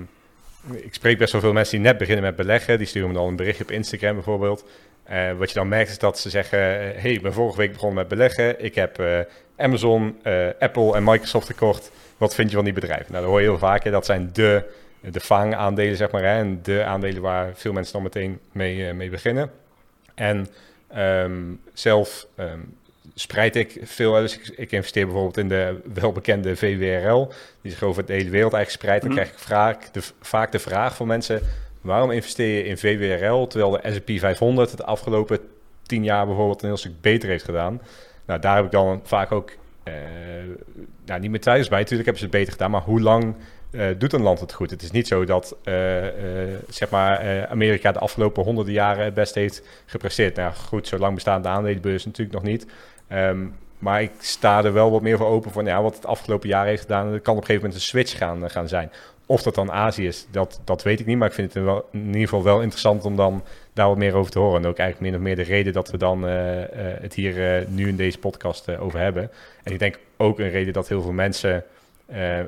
ik 0.73 0.94
spreek 0.94 1.19
best 1.19 1.32
wel 1.32 1.41
veel 1.41 1.53
mensen 1.53 1.77
die 1.77 1.87
net 1.87 1.99
beginnen 1.99 2.25
met 2.25 2.37
beleggen. 2.37 2.79
Die 2.79 2.87
sturen 2.87 3.09
me 3.09 3.15
dan 3.15 3.27
een 3.27 3.37
berichtje 3.37 3.65
op 3.65 3.71
Instagram 3.71 4.15
bijvoorbeeld. 4.15 4.65
Uh, 5.11 5.32
wat 5.32 5.49
je 5.49 5.55
dan 5.55 5.69
merkt 5.69 5.91
is 5.91 5.99
dat 5.99 6.19
ze 6.19 6.31
zeggen: 6.31 6.58
eh, 6.58 7.02
hey, 7.02 7.12
ik 7.12 7.23
ben 7.23 7.32
vorige 7.32 7.56
week 7.56 7.73
begonnen 7.73 7.99
met 7.99 8.08
beleggen. 8.08 8.64
Ik 8.64 8.75
heb 8.75 9.00
uh, 9.00 9.19
Amazon, 9.56 10.19
Apple 10.58 10.94
en 10.94 11.05
Microsoft 11.05 11.47
gekocht. 11.47 11.91
Wat 12.17 12.35
vind 12.35 12.50
je 12.50 12.56
van 12.56 12.64
die 12.64 12.75
bedrijven? 12.75 13.12
Nou, 13.12 13.23
dat 13.23 13.32
hoor 13.32 13.41
je 13.41 13.49
heel 13.49 13.58
vaak. 13.58 13.91
Dat 13.91 14.06
zijn 14.06 14.31
de, 14.32 14.64
de 15.00 15.20
FANG-aandelen, 15.20 15.97
zeg 15.97 16.11
maar. 16.11 16.23
Hè, 16.23 16.38
en 16.38 16.61
de 16.62 16.85
aandelen 16.85 17.23
waar 17.23 17.50
veel 17.55 17.73
mensen 17.73 17.93
dan 17.93 18.02
meteen 18.02 18.38
mee, 18.52 18.93
mee 18.93 19.11
beginnen. 19.11 19.50
En 20.14 20.49
um, 20.97 21.61
zelf 21.73 22.26
um, 22.37 22.76
spreid 23.14 23.56
ik 23.56 23.79
veel. 23.82 24.12
Dus 24.12 24.38
ik, 24.38 24.49
ik, 24.56 24.73
investeer 24.73 25.05
bijvoorbeeld 25.05 25.37
in 25.37 25.49
de 25.49 25.81
welbekende 25.94 26.56
VWRL. 26.56 27.32
Die 27.62 27.73
zich 27.73 27.82
over 27.82 28.06
de 28.06 28.12
hele 28.12 28.31
wereld 28.31 28.53
eigenlijk 28.53 28.82
spreidt. 28.82 29.03
Dan 29.03 29.12
mhm. 29.12 29.20
krijg 29.20 29.37
ik 29.37 29.44
vaak 29.46 29.93
de, 29.93 30.03
vaak 30.20 30.53
de 30.53 30.58
vraag 30.58 30.96
van 30.96 31.06
mensen 31.06 31.41
Waarom 31.81 32.11
investeer 32.11 32.56
je 32.56 32.65
in 32.65 32.79
VWRL 32.79 33.47
terwijl 33.47 33.71
de 33.71 33.93
S&P 33.93 34.19
500 34.19 34.71
het 34.71 34.82
afgelopen 34.82 35.38
tien 35.82 36.05
jaar 36.05 36.27
bijvoorbeeld 36.27 36.62
een 36.62 36.69
heel 36.69 36.77
stuk 36.77 37.00
beter 37.00 37.29
heeft 37.29 37.44
gedaan? 37.44 37.81
Nou, 38.27 38.41
daar 38.41 38.56
heb 38.56 38.65
ik 38.65 38.71
dan 38.71 39.00
vaak 39.05 39.32
ook 39.32 39.50
uh, 39.85 39.94
nou, 41.05 41.21
niet 41.21 41.31
meer 41.31 41.41
twijfels 41.41 41.69
bij. 41.69 41.79
Natuurlijk 41.79 42.09
hebben 42.09 42.23
ze 42.25 42.29
het 42.29 42.38
beter 42.38 42.53
gedaan, 42.53 42.71
maar 42.71 42.82
hoe 42.82 43.00
lang 43.00 43.35
uh, 43.71 43.87
doet 43.99 44.12
een 44.12 44.23
land 44.23 44.41
het 44.41 44.53
goed? 44.53 44.71
Het 44.71 44.82
is 44.82 44.91
niet 44.91 45.06
zo 45.06 45.25
dat 45.25 45.56
uh, 45.65 45.75
zeg 46.69 46.91
maar, 46.91 47.47
Amerika 47.49 47.93
de 47.93 47.99
afgelopen 47.99 48.44
honderden 48.44 48.75
jaren 48.75 49.05
het 49.05 49.15
best 49.15 49.35
heeft 49.35 49.62
gepresteerd. 49.87 50.37
Nou 50.37 50.55
goed, 50.55 50.88
zo 50.88 50.99
lang 50.99 51.15
bestaan 51.15 51.43
de 51.43 51.49
aandelenbeurs 51.49 52.05
natuurlijk 52.05 52.37
nog 52.37 52.47
niet. 52.47 52.67
Um, 53.12 53.55
maar 53.81 54.03
ik 54.03 54.12
sta 54.19 54.65
er 54.65 54.73
wel 54.73 54.91
wat 54.91 55.03
meer 55.03 55.17
voor 55.17 55.27
open 55.27 55.50
nou 55.55 55.67
ja, 55.67 55.82
wat 55.82 55.94
het 55.94 56.06
afgelopen 56.06 56.49
jaar 56.49 56.67
heeft 56.67 56.81
gedaan. 56.81 57.11
Dat 57.11 57.23
kan 57.23 57.35
op 57.35 57.41
een 57.41 57.47
gegeven 57.47 57.67
moment 57.67 57.75
een 57.75 57.88
switch 57.88 58.17
gaan, 58.17 58.50
gaan 58.50 58.69
zijn. 58.69 58.91
Of 59.31 59.43
dat 59.43 59.55
dan 59.55 59.73
Azië 59.73 60.06
is, 60.06 60.27
dat, 60.31 60.61
dat 60.65 60.82
weet 60.82 61.00
ik 61.00 61.06
niet. 61.06 61.19
Maar 61.19 61.29
ik 61.29 61.35
vind 61.35 61.55
het 61.55 61.65
wel, 61.65 61.88
in 61.93 62.06
ieder 62.06 62.21
geval 62.21 62.43
wel 62.43 62.61
interessant 62.61 63.05
om 63.05 63.17
dan 63.17 63.43
daar 63.73 63.88
wat 63.88 63.97
meer 63.97 64.15
over 64.15 64.32
te 64.32 64.38
horen. 64.38 64.62
En 64.62 64.69
ook 64.69 64.79
eigenlijk 64.79 65.11
min 65.11 65.21
of 65.21 65.27
meer 65.27 65.37
de 65.37 65.53
reden 65.53 65.73
dat 65.73 65.91
we 65.91 65.97
dan 65.97 66.25
uh, 66.25 66.59
uh, 66.59 66.65
het 66.77 67.15
hier 67.15 67.61
uh, 67.61 67.67
nu 67.69 67.88
in 67.88 67.97
deze 67.97 68.19
podcast 68.19 68.79
over 68.79 68.99
hebben. 69.00 69.31
En 69.62 69.73
ik 69.73 69.79
denk 69.79 69.99
ook 70.17 70.38
een 70.38 70.50
reden 70.50 70.73
dat 70.73 70.88
heel 70.88 71.03
veel 71.03 71.12
mensen 71.12 71.65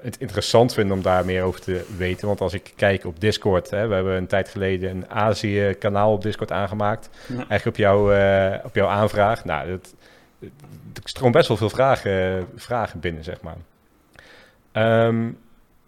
het 0.03 0.17
interessant 0.19 0.75
vinden 0.75 0.97
om 0.97 1.03
daar 1.03 1.25
meer 1.25 1.43
over 1.43 1.61
te 1.61 1.85
weten. 1.97 2.27
Want 2.27 2.41
als 2.41 2.55
ik 2.55 2.73
kijk 2.77 3.05
op 3.05 3.21
Discord, 3.21 3.71
hè, 3.71 3.87
we 3.87 3.95
hebben 3.95 4.17
een 4.17 4.27
tijd 4.27 4.49
geleden 4.49 4.91
een 4.91 5.11
Azië-kanaal 5.11 6.13
op 6.13 6.23
Discord 6.23 6.53
aangemaakt. 6.53 7.11
Eigenlijk 7.29 7.67
op, 7.67 7.77
jou, 7.77 8.01
op 8.65 8.75
jouw 8.75 8.89
aanvraag. 8.89 9.45
Nou, 9.45 9.69
dat, 9.69 9.95
er 10.93 11.01
stroomt 11.05 11.35
best 11.35 11.49
wel 11.49 11.57
veel 11.57 11.71
vragen, 11.71 12.47
vragen 12.57 13.01
binnen, 13.01 13.25
zeg 13.25 13.39
maar. 13.41 13.57
Um, 15.07 15.39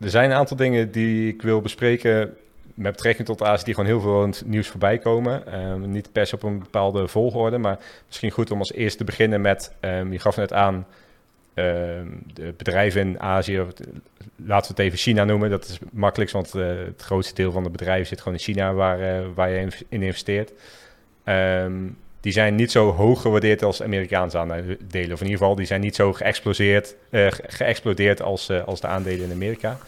er 0.00 0.10
zijn 0.10 0.30
een 0.30 0.36
aantal 0.36 0.56
dingen 0.56 0.90
die 0.90 1.28
ik 1.28 1.42
wil 1.42 1.60
bespreken 1.60 2.36
met 2.74 2.92
betrekking 2.92 3.26
tot 3.26 3.42
Azië 3.42 3.64
die 3.64 3.74
gewoon 3.74 3.88
heel 3.88 4.00
veel 4.00 4.30
nieuws 4.44 4.68
voorbij 4.68 4.98
komen. 4.98 5.60
Um, 5.60 5.90
niet 5.90 6.12
per 6.12 6.26
se 6.26 6.34
op 6.34 6.42
een 6.42 6.58
bepaalde 6.58 7.08
volgorde, 7.08 7.58
maar 7.58 7.78
misschien 8.06 8.30
goed 8.30 8.50
om 8.50 8.58
als 8.58 8.72
eerste 8.72 8.98
te 8.98 9.04
beginnen 9.04 9.40
met, 9.40 9.72
um, 9.80 10.12
je 10.12 10.18
gaf 10.18 10.36
net 10.36 10.52
aan, 10.52 10.86
um, 11.54 12.22
de 12.34 12.54
bedrijven 12.56 13.00
in 13.00 13.20
Azië, 13.20 13.56
laten 14.36 14.74
we 14.74 14.76
het 14.76 14.78
even 14.78 14.98
China 14.98 15.24
noemen, 15.24 15.50
dat 15.50 15.64
is 15.64 15.78
makkelijk, 15.92 16.30
want 16.30 16.54
uh, 16.54 16.66
het 16.66 17.02
grootste 17.02 17.34
deel 17.34 17.52
van 17.52 17.62
de 17.62 17.70
bedrijven 17.70 18.06
zit 18.06 18.18
gewoon 18.18 18.38
in 18.38 18.44
China 18.44 18.72
waar, 18.72 19.00
uh, 19.00 19.26
waar 19.34 19.50
je 19.50 19.68
in 19.88 20.02
investeert 20.02 20.52
die 22.24 22.32
zijn 22.32 22.54
niet 22.54 22.70
zo 22.70 22.92
hoog 22.92 23.20
gewaardeerd 23.20 23.62
als 23.62 23.82
Amerikaanse 23.82 24.38
aandelen. 24.38 24.78
Of 25.12 25.20
in 25.20 25.26
ieder 25.26 25.26
geval, 25.26 25.54
die 25.54 25.66
zijn 25.66 25.80
niet 25.80 25.94
zo 25.94 26.12
geëxplodeerd, 26.12 26.96
uh, 27.10 27.26
geëxplodeerd 27.30 28.22
als, 28.22 28.50
uh, 28.50 28.64
als 28.64 28.80
de 28.80 28.86
aandelen 28.86 29.24
in 29.24 29.32
Amerika. 29.32 29.78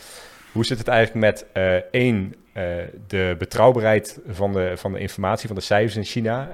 Hoe 0.53 0.65
zit 0.65 0.79
het 0.79 0.89
eigenlijk 0.89 1.27
met 1.27 1.47
uh, 1.57 1.75
één, 1.91 2.35
de 3.07 3.35
betrouwbaarheid 3.39 4.19
van 4.29 4.53
de, 4.53 4.73
van 4.77 4.93
de 4.93 4.99
informatie, 4.99 5.47
van 5.47 5.57
de 5.57 5.63
cijfers 5.63 5.97
in 5.97 6.05
China. 6.05 6.51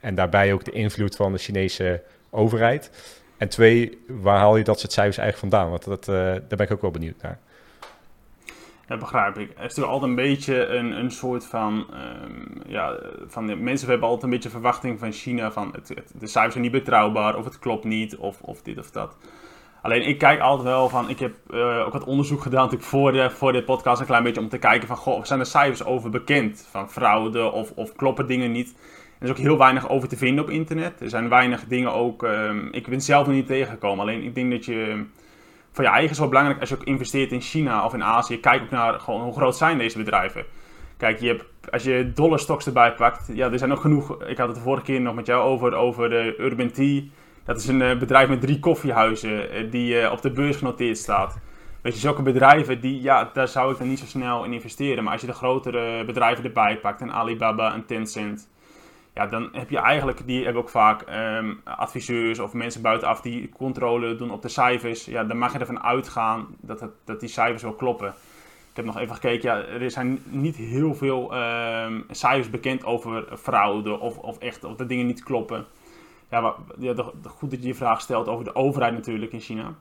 en 0.00 0.14
daarbij 0.14 0.52
ook 0.52 0.64
de 0.64 0.70
invloed 0.70 1.16
van 1.16 1.32
de 1.32 1.38
Chinese 1.38 2.02
overheid. 2.30 2.90
En 3.36 3.48
twee, 3.48 3.98
waar 4.06 4.38
haal 4.38 4.56
je 4.56 4.64
dat 4.64 4.80
soort 4.80 4.92
cijfers 4.92 5.18
eigenlijk 5.18 5.52
vandaan? 5.52 5.70
Want 5.70 5.84
dat, 5.84 6.04
daar 6.48 6.56
ben 6.56 6.66
ik 6.66 6.72
ook 6.72 6.80
wel 6.80 6.90
benieuwd 6.90 7.22
naar. 7.22 7.38
Dat 8.86 8.98
begrijp 8.98 9.38
ik. 9.38 9.48
Er 9.48 9.54
is 9.54 9.60
natuurlijk 9.60 9.92
altijd 9.92 10.10
een 10.10 10.16
beetje 10.16 10.66
een, 10.66 10.98
een 10.98 11.10
soort 11.10 11.46
van. 11.46 11.86
Um, 12.22 12.62
ja, 12.66 12.98
van 13.26 13.46
de, 13.46 13.56
mensen 13.56 13.88
hebben 13.88 14.06
altijd 14.06 14.24
een 14.24 14.30
beetje 14.30 14.48
verwachting 14.50 14.98
van 14.98 15.12
China. 15.12 15.52
Van 15.52 15.68
het, 15.72 15.86
de 16.18 16.26
cijfers 16.26 16.52
zijn 16.52 16.64
niet 16.64 16.72
betrouwbaar, 16.72 17.36
of 17.36 17.44
het 17.44 17.58
klopt 17.58 17.84
niet, 17.84 18.16
of, 18.16 18.40
of 18.40 18.62
dit 18.62 18.78
of 18.78 18.90
dat. 18.90 19.16
Alleen 19.82 20.06
ik 20.06 20.18
kijk 20.18 20.40
altijd 20.40 20.68
wel 20.68 20.88
van. 20.88 21.08
Ik 21.08 21.18
heb 21.18 21.34
uh, 21.50 21.84
ook 21.86 21.92
wat 21.92 22.04
onderzoek 22.04 22.42
gedaan 22.42 22.62
natuurlijk 22.62 22.88
voor, 22.88 23.12
de, 23.12 23.30
voor 23.30 23.52
dit 23.52 23.64
podcast. 23.64 24.00
Een 24.00 24.06
klein 24.06 24.22
beetje 24.22 24.40
om 24.40 24.48
te 24.48 24.58
kijken 24.58 24.88
van. 24.88 24.96
Goh, 24.96 25.24
zijn 25.24 25.40
er 25.40 25.46
cijfers 25.46 25.84
over 25.84 26.10
bekend? 26.10 26.68
Van 26.70 26.90
fraude 26.90 27.50
of, 27.50 27.70
of 27.70 27.92
kloppen 27.92 28.26
dingen 28.26 28.52
niet? 28.52 28.74
Er 29.18 29.24
is 29.24 29.30
ook 29.30 29.38
heel 29.38 29.58
weinig 29.58 29.88
over 29.88 30.08
te 30.08 30.16
vinden 30.16 30.44
op 30.44 30.50
internet. 30.50 31.00
Er 31.00 31.10
zijn 31.10 31.28
weinig 31.28 31.64
dingen 31.64 31.92
ook. 31.92 32.22
Um, 32.22 32.68
ik 32.72 32.88
ben 32.88 33.00
zelf 33.00 33.26
nog 33.26 33.34
niet 33.34 33.46
tegengekomen. 33.46 34.00
Alleen 34.00 34.22
ik 34.22 34.34
denk 34.34 34.50
dat 34.50 34.64
je 34.64 35.04
voor 35.76 35.84
je 35.84 35.90
eigen 35.90 36.10
is 36.10 36.18
wel 36.18 36.28
belangrijk 36.28 36.60
als 36.60 36.68
je 36.68 36.74
ook 36.74 36.84
investeert 36.84 37.32
in 37.32 37.40
China 37.40 37.84
of 37.84 37.94
in 37.94 38.04
Azië. 38.04 38.40
Kijk 38.40 38.62
ook 38.62 38.70
naar 38.70 39.00
gewoon 39.00 39.22
hoe 39.22 39.32
groot 39.32 39.56
zijn 39.56 39.78
deze 39.78 39.98
bedrijven. 39.98 40.44
Kijk, 40.96 41.20
je 41.20 41.28
hebt, 41.28 41.44
als 41.70 41.82
je 41.82 42.12
dollarstocks 42.14 42.66
erbij 42.66 42.94
pakt, 42.94 43.30
ja, 43.32 43.50
er 43.50 43.58
zijn 43.58 43.70
nog 43.70 43.80
genoeg. 43.80 44.22
Ik 44.22 44.38
had 44.38 44.46
het 44.46 44.56
de 44.56 44.62
vorige 44.62 44.84
keer 44.84 45.00
nog 45.00 45.14
met 45.14 45.26
jou 45.26 45.42
over, 45.42 45.74
over 45.74 46.08
de 46.10 46.34
Urban 46.38 46.70
Tea. 46.70 47.02
Dat 47.44 47.56
is 47.56 47.66
een 47.66 47.80
uh, 47.80 47.98
bedrijf 47.98 48.28
met 48.28 48.40
drie 48.40 48.58
koffiehuizen 48.58 49.64
uh, 49.64 49.70
die 49.70 50.00
uh, 50.00 50.12
op 50.12 50.22
de 50.22 50.30
beurs 50.30 50.56
genoteerd 50.56 50.98
staat. 50.98 51.38
Weet 51.82 51.94
je, 51.94 52.00
zulke 52.00 52.22
bedrijven, 52.22 52.80
die, 52.80 53.02
ja, 53.02 53.30
daar 53.32 53.48
zou 53.48 53.72
ik 53.72 53.78
dan 53.78 53.88
niet 53.88 53.98
zo 53.98 54.06
snel 54.06 54.44
in 54.44 54.52
investeren. 54.52 55.04
Maar 55.04 55.12
als 55.12 55.20
je 55.20 55.26
de 55.26 55.32
grotere 55.32 56.04
bedrijven 56.04 56.44
erbij 56.44 56.78
pakt, 56.78 57.00
en 57.00 57.12
Alibaba 57.12 57.74
en 57.74 57.86
Tencent, 57.86 58.48
ja, 59.16 59.26
dan 59.26 59.48
heb 59.52 59.70
je 59.70 59.78
eigenlijk, 59.78 60.26
die 60.26 60.44
hebben 60.44 60.62
ook 60.62 60.68
vaak 60.68 61.04
um, 61.10 61.60
adviseurs 61.64 62.38
of 62.38 62.52
mensen 62.52 62.82
buitenaf 62.82 63.20
die 63.20 63.48
controle 63.48 64.16
doen 64.16 64.30
op 64.30 64.42
de 64.42 64.48
cijfers. 64.48 65.04
Ja, 65.04 65.24
dan 65.24 65.38
mag 65.38 65.52
je 65.52 65.58
ervan 65.58 65.82
uitgaan 65.82 66.46
dat, 66.60 66.80
het, 66.80 66.90
dat 67.04 67.20
die 67.20 67.28
cijfers 67.28 67.62
wel 67.62 67.72
kloppen. 67.72 68.08
Ik 68.70 68.76
heb 68.76 68.84
nog 68.84 68.98
even 68.98 69.14
gekeken, 69.14 69.50
ja, 69.50 69.64
er 69.64 69.90
zijn 69.90 70.22
niet 70.24 70.56
heel 70.56 70.94
veel 70.94 71.36
um, 71.36 72.04
cijfers 72.10 72.50
bekend 72.50 72.84
over 72.84 73.38
fraude 73.38 74.00
of, 74.00 74.18
of 74.18 74.38
echt 74.38 74.64
of 74.64 74.76
de 74.76 74.86
dingen 74.86 75.06
niet 75.06 75.22
kloppen. 75.22 75.66
Ja, 76.30 76.54
de, 76.78 77.12
goed 77.26 77.50
dat 77.50 77.58
je 77.58 77.64
die 77.64 77.74
vraag 77.74 78.00
stelt 78.00 78.28
over 78.28 78.44
de 78.44 78.54
overheid 78.54 78.92
natuurlijk 78.92 79.32
in 79.32 79.40
China. 79.40 79.74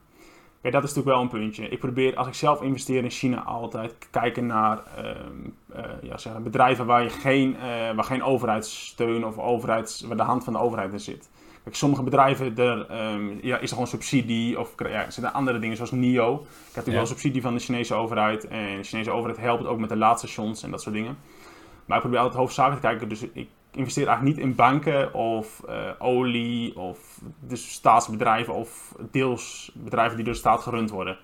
Kijk, 0.65 0.77
dat 0.77 0.85
is 0.85 0.95
natuurlijk 0.95 1.15
wel 1.15 1.25
een 1.25 1.41
puntje. 1.41 1.69
Ik 1.69 1.79
probeer, 1.79 2.15
als 2.15 2.27
ik 2.27 2.33
zelf 2.33 2.61
investeer 2.61 3.03
in 3.03 3.09
China, 3.09 3.43
altijd 3.43 3.93
kijken 4.11 4.45
naar 4.45 4.79
um, 4.97 5.55
uh, 5.75 5.83
ja, 6.01 6.17
zeg, 6.17 6.39
bedrijven 6.39 6.85
waar, 6.85 7.03
je 7.03 7.09
geen, 7.09 7.55
uh, 7.55 7.61
waar 7.95 8.03
geen 8.03 8.23
overheidssteun 8.23 9.25
of 9.25 9.37
overheids, 9.37 10.01
waar 10.01 10.17
de 10.17 10.23
hand 10.23 10.43
van 10.43 10.53
de 10.53 10.59
overheid 10.59 10.93
in 10.93 10.99
zit. 10.99 11.29
Kijk, 11.63 11.75
sommige 11.75 12.03
bedrijven, 12.03 12.57
er, 12.57 13.11
um, 13.13 13.39
ja, 13.41 13.57
is 13.57 13.61
er 13.61 13.67
gewoon 13.69 13.87
subsidie 13.87 14.59
of 14.59 14.73
ja, 14.77 15.05
er 15.05 15.11
zitten 15.11 15.33
andere 15.33 15.59
dingen 15.59 15.75
zoals 15.75 15.91
NIO. 15.91 16.33
Ik 16.33 16.39
heb 16.39 16.49
natuurlijk 16.65 16.85
ja. 16.85 16.93
wel 16.93 17.05
subsidie 17.05 17.41
van 17.41 17.53
de 17.53 17.59
Chinese 17.59 17.93
overheid 17.93 18.47
en 18.47 18.77
de 18.77 18.83
Chinese 18.83 19.11
overheid 19.11 19.39
helpt 19.39 19.65
ook 19.65 19.79
met 19.79 19.89
de 19.89 19.97
laadstations 19.97 20.63
en 20.63 20.71
dat 20.71 20.81
soort 20.81 20.95
dingen. 20.95 21.17
Maar 21.85 21.97
ik 21.97 22.03
probeer 22.03 22.19
altijd 22.19 22.39
hoofdzakelijk 22.39 22.81
te 22.81 22.87
kijken, 22.87 23.09
dus 23.09 23.21
ik 23.33 23.47
investeer 23.75 24.07
eigenlijk 24.07 24.37
niet 24.37 24.45
in 24.45 24.55
banken 24.55 25.13
of 25.13 25.61
uh, 25.69 25.89
olie 25.99 26.77
of 26.77 27.19
dus 27.39 27.71
staatsbedrijven 27.71 28.53
of 28.53 28.95
deels 29.11 29.71
bedrijven 29.73 30.15
die 30.15 30.25
door 30.25 30.33
de 30.33 30.39
staat 30.39 30.61
gerund 30.61 30.89
worden. 30.89 31.17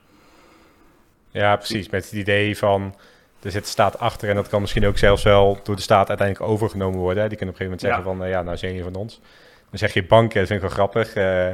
Ja, 1.30 1.56
precies. 1.56 1.90
Met 1.90 2.04
het 2.04 2.14
idee 2.14 2.58
van 2.58 2.96
er 3.42 3.52
zit 3.52 3.64
de 3.64 3.70
staat 3.70 4.00
achter 4.00 4.30
en 4.30 4.36
dat 4.36 4.50
kan 4.50 4.62
misschien 4.62 4.86
ook 4.86 4.98
zelfs 4.98 5.24
wel 5.24 5.60
door 5.64 5.76
de 5.76 5.82
staat 5.82 6.10
uiteindelijk 6.10 6.50
overgenomen 6.52 7.00
worden. 7.00 7.30
Die 7.30 7.38
kunnen 7.38 7.56
op 7.56 7.62
een 7.62 7.68
gegeven 7.68 7.88
moment 7.88 8.04
zeggen 8.04 8.04
ja. 8.04 8.18
van 8.18 8.24
uh, 8.24 8.32
ja, 8.32 8.42
nou 8.42 8.58
zijn 8.58 8.74
je 8.74 8.84
van 8.84 8.96
ons. 8.96 9.20
Dan 9.70 9.80
zeg 9.80 9.94
je 9.94 10.06
banken, 10.06 10.40
dat 10.40 10.48
vind 10.48 10.64
ik 10.64 10.68
wel 10.68 10.76
grappig. 10.76 11.16
Uh, 11.16 11.48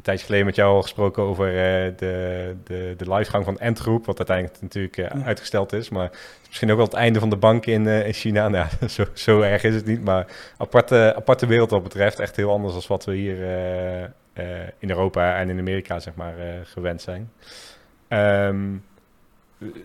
een 0.00 0.06
tijdje 0.06 0.26
geleden 0.26 0.46
met 0.46 0.56
jou 0.56 0.74
al 0.74 0.82
gesproken 0.82 1.22
over 1.22 1.46
uh, 1.46 1.92
de, 1.96 2.54
de, 2.64 2.94
de 2.96 3.12
livegang 3.12 3.44
van 3.44 3.58
Ant 3.58 3.78
Group, 3.78 4.06
wat 4.06 4.18
uiteindelijk 4.18 4.62
natuurlijk 4.62 4.96
uh, 4.96 5.04
ja. 5.04 5.24
uitgesteld 5.24 5.72
is. 5.72 5.88
Maar 5.88 6.10
misschien 6.46 6.70
ook 6.70 6.76
wel 6.76 6.86
het 6.86 6.94
einde 6.94 7.18
van 7.18 7.30
de 7.30 7.36
bank 7.36 7.66
in, 7.66 7.84
uh, 7.86 8.06
in 8.06 8.12
China. 8.12 8.48
Nou, 8.48 8.66
zo, 8.88 9.04
zo, 9.12 9.40
erg 9.40 9.62
is 9.62 9.74
het 9.74 9.86
niet, 9.86 10.04
maar 10.04 10.26
aparte, 10.56 11.12
aparte 11.16 11.46
wereld 11.46 11.70
wat 11.70 11.82
betreft. 11.82 12.18
Echt 12.18 12.36
heel 12.36 12.50
anders 12.50 12.72
dan 12.72 12.82
wat 12.88 13.04
we 13.04 13.14
hier 13.14 13.36
in 14.78 14.90
Europa 14.90 15.36
en 15.36 15.50
in 15.50 15.58
Amerika 15.58 16.00
zeg 16.00 16.14
maar, 16.14 16.34
gewend 16.64 17.02
zijn. 17.02 17.30
Um, 18.08 18.84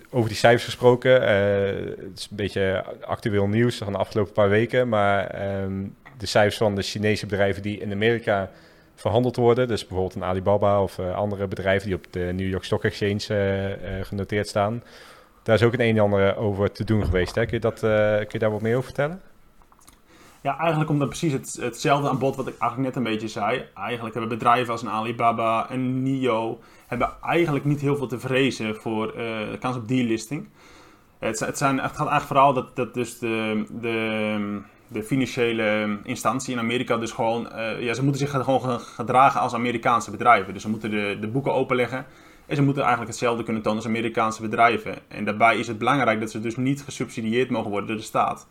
over 0.10 0.30
die 0.30 0.38
cijfers 0.38 0.64
gesproken, 0.64 1.22
het 1.22 2.18
is 2.18 2.28
een 2.30 2.36
beetje 2.36 2.84
actueel 3.02 3.48
nieuws 3.48 3.78
van 3.78 3.92
de 3.92 3.98
afgelopen 3.98 4.34
paar 4.34 4.50
weken, 4.50 4.90
maar 4.90 5.46
um, 5.62 5.96
de 6.18 6.26
cijfers 6.26 6.58
van 6.58 6.76
de 6.76 6.82
Chinese 6.82 7.26
bedrijven 7.26 7.62
die 7.62 7.80
in 7.80 7.92
Amerika 7.92 8.50
verhandeld 8.96 9.36
worden. 9.36 9.68
Dus 9.68 9.88
bijvoorbeeld 9.88 10.16
een 10.16 10.24
Alibaba 10.24 10.82
of 10.82 10.98
uh, 10.98 11.16
andere 11.16 11.48
bedrijven 11.48 11.88
die 11.88 11.98
op 11.98 12.06
de 12.10 12.20
New 12.20 12.50
York 12.50 12.64
Stock 12.64 12.84
Exchange 12.84 13.26
uh, 13.30 13.70
uh, 13.70 14.06
genoteerd 14.06 14.48
staan. 14.48 14.84
Daar 15.44 15.56
is 15.56 15.64
ook 15.64 15.74
een 15.74 15.82
een 15.82 15.96
en 15.96 16.04
ander 16.04 16.38
over 16.38 16.72
te 16.72 16.84
doen 16.84 17.06
geweest. 17.06 17.36
Hè? 17.36 17.46
Kun, 17.46 17.54
je 17.54 17.60
dat, 17.60 17.80
kun 17.80 18.28
je 18.30 18.40
daar 18.40 18.52
wat 18.52 18.62
meer 18.62 18.74
over 18.74 18.86
vertellen? 18.86 19.22
Ja, 20.42 20.58
eigenlijk 20.58 20.90
omdat 20.90 21.08
precies 21.08 21.34
het, 21.34 21.58
hetzelfde 21.62 22.10
aan 22.10 22.20
bod 22.20 22.36
wat 22.36 22.48
ik 22.48 22.58
eigenlijk 22.58 22.96
net 22.96 23.06
een 23.06 23.12
beetje 23.12 23.28
zei. 23.28 23.66
Eigenlijk 23.76 24.16
hebben 24.16 24.38
bedrijven 24.38 24.72
als 24.72 24.82
een 24.82 24.90
Alibaba 24.90 25.70
en 25.70 26.04
NIO 26.04 26.60
hebben 26.88 27.10
eigenlijk 27.22 27.66
niet 27.66 27.82
heel 27.82 27.96
veel 27.96 28.08
te 28.08 28.20
vrezen 28.20 28.76
voor 28.76 29.14
de 29.52 29.58
kans 29.60 29.76
op 29.76 29.88
delisting. 29.88 30.48
Het, 31.20 31.40
het, 31.40 31.58
zijn, 31.58 31.80
het 31.80 31.92
gaat 31.92 32.08
eigenlijk 32.08 32.26
vooral 32.26 32.54
dat, 32.54 32.76
dat 32.76 32.94
dus 32.94 33.20
de, 33.20 33.66
de 33.82 34.62
de 34.96 35.04
financiële 35.04 35.98
instantie 36.04 36.54
in 36.54 36.60
Amerika 36.60 36.98
dus 36.98 37.12
gewoon, 37.12 37.50
uh, 37.56 37.82
ja, 37.82 37.94
ze 37.94 38.04
moeten 38.04 38.28
zich 38.28 38.44
gewoon 38.44 38.80
gedragen 38.80 39.40
als 39.42 39.54
Amerikaanse 39.54 40.12
bedrijven. 40.12 40.54
Dus 40.54 40.62
ze 40.62 40.70
moeten 40.70 40.90
de, 40.90 41.18
de 41.20 41.28
boeken 41.28 41.54
openleggen 41.54 42.06
en 42.46 42.56
ze 42.56 42.62
moeten 42.62 42.82
eigenlijk 42.82 43.12
hetzelfde 43.12 43.44
kunnen 43.44 43.62
tonen 43.62 43.78
als 43.78 43.88
Amerikaanse 43.88 44.42
bedrijven. 44.42 44.98
En 45.08 45.26
daarbij 45.26 45.58
is 45.58 45.68
het 45.68 45.78
belangrijk 45.78 46.20
dat 46.20 46.32
ze 46.32 46.42
dus 46.42 46.56
niet 46.56 46.82
gesubsidieerd 46.82 47.50
mogen 47.50 47.70
worden 47.70 47.88
door 47.88 47.98
de 47.98 48.04
staat. 48.04 48.48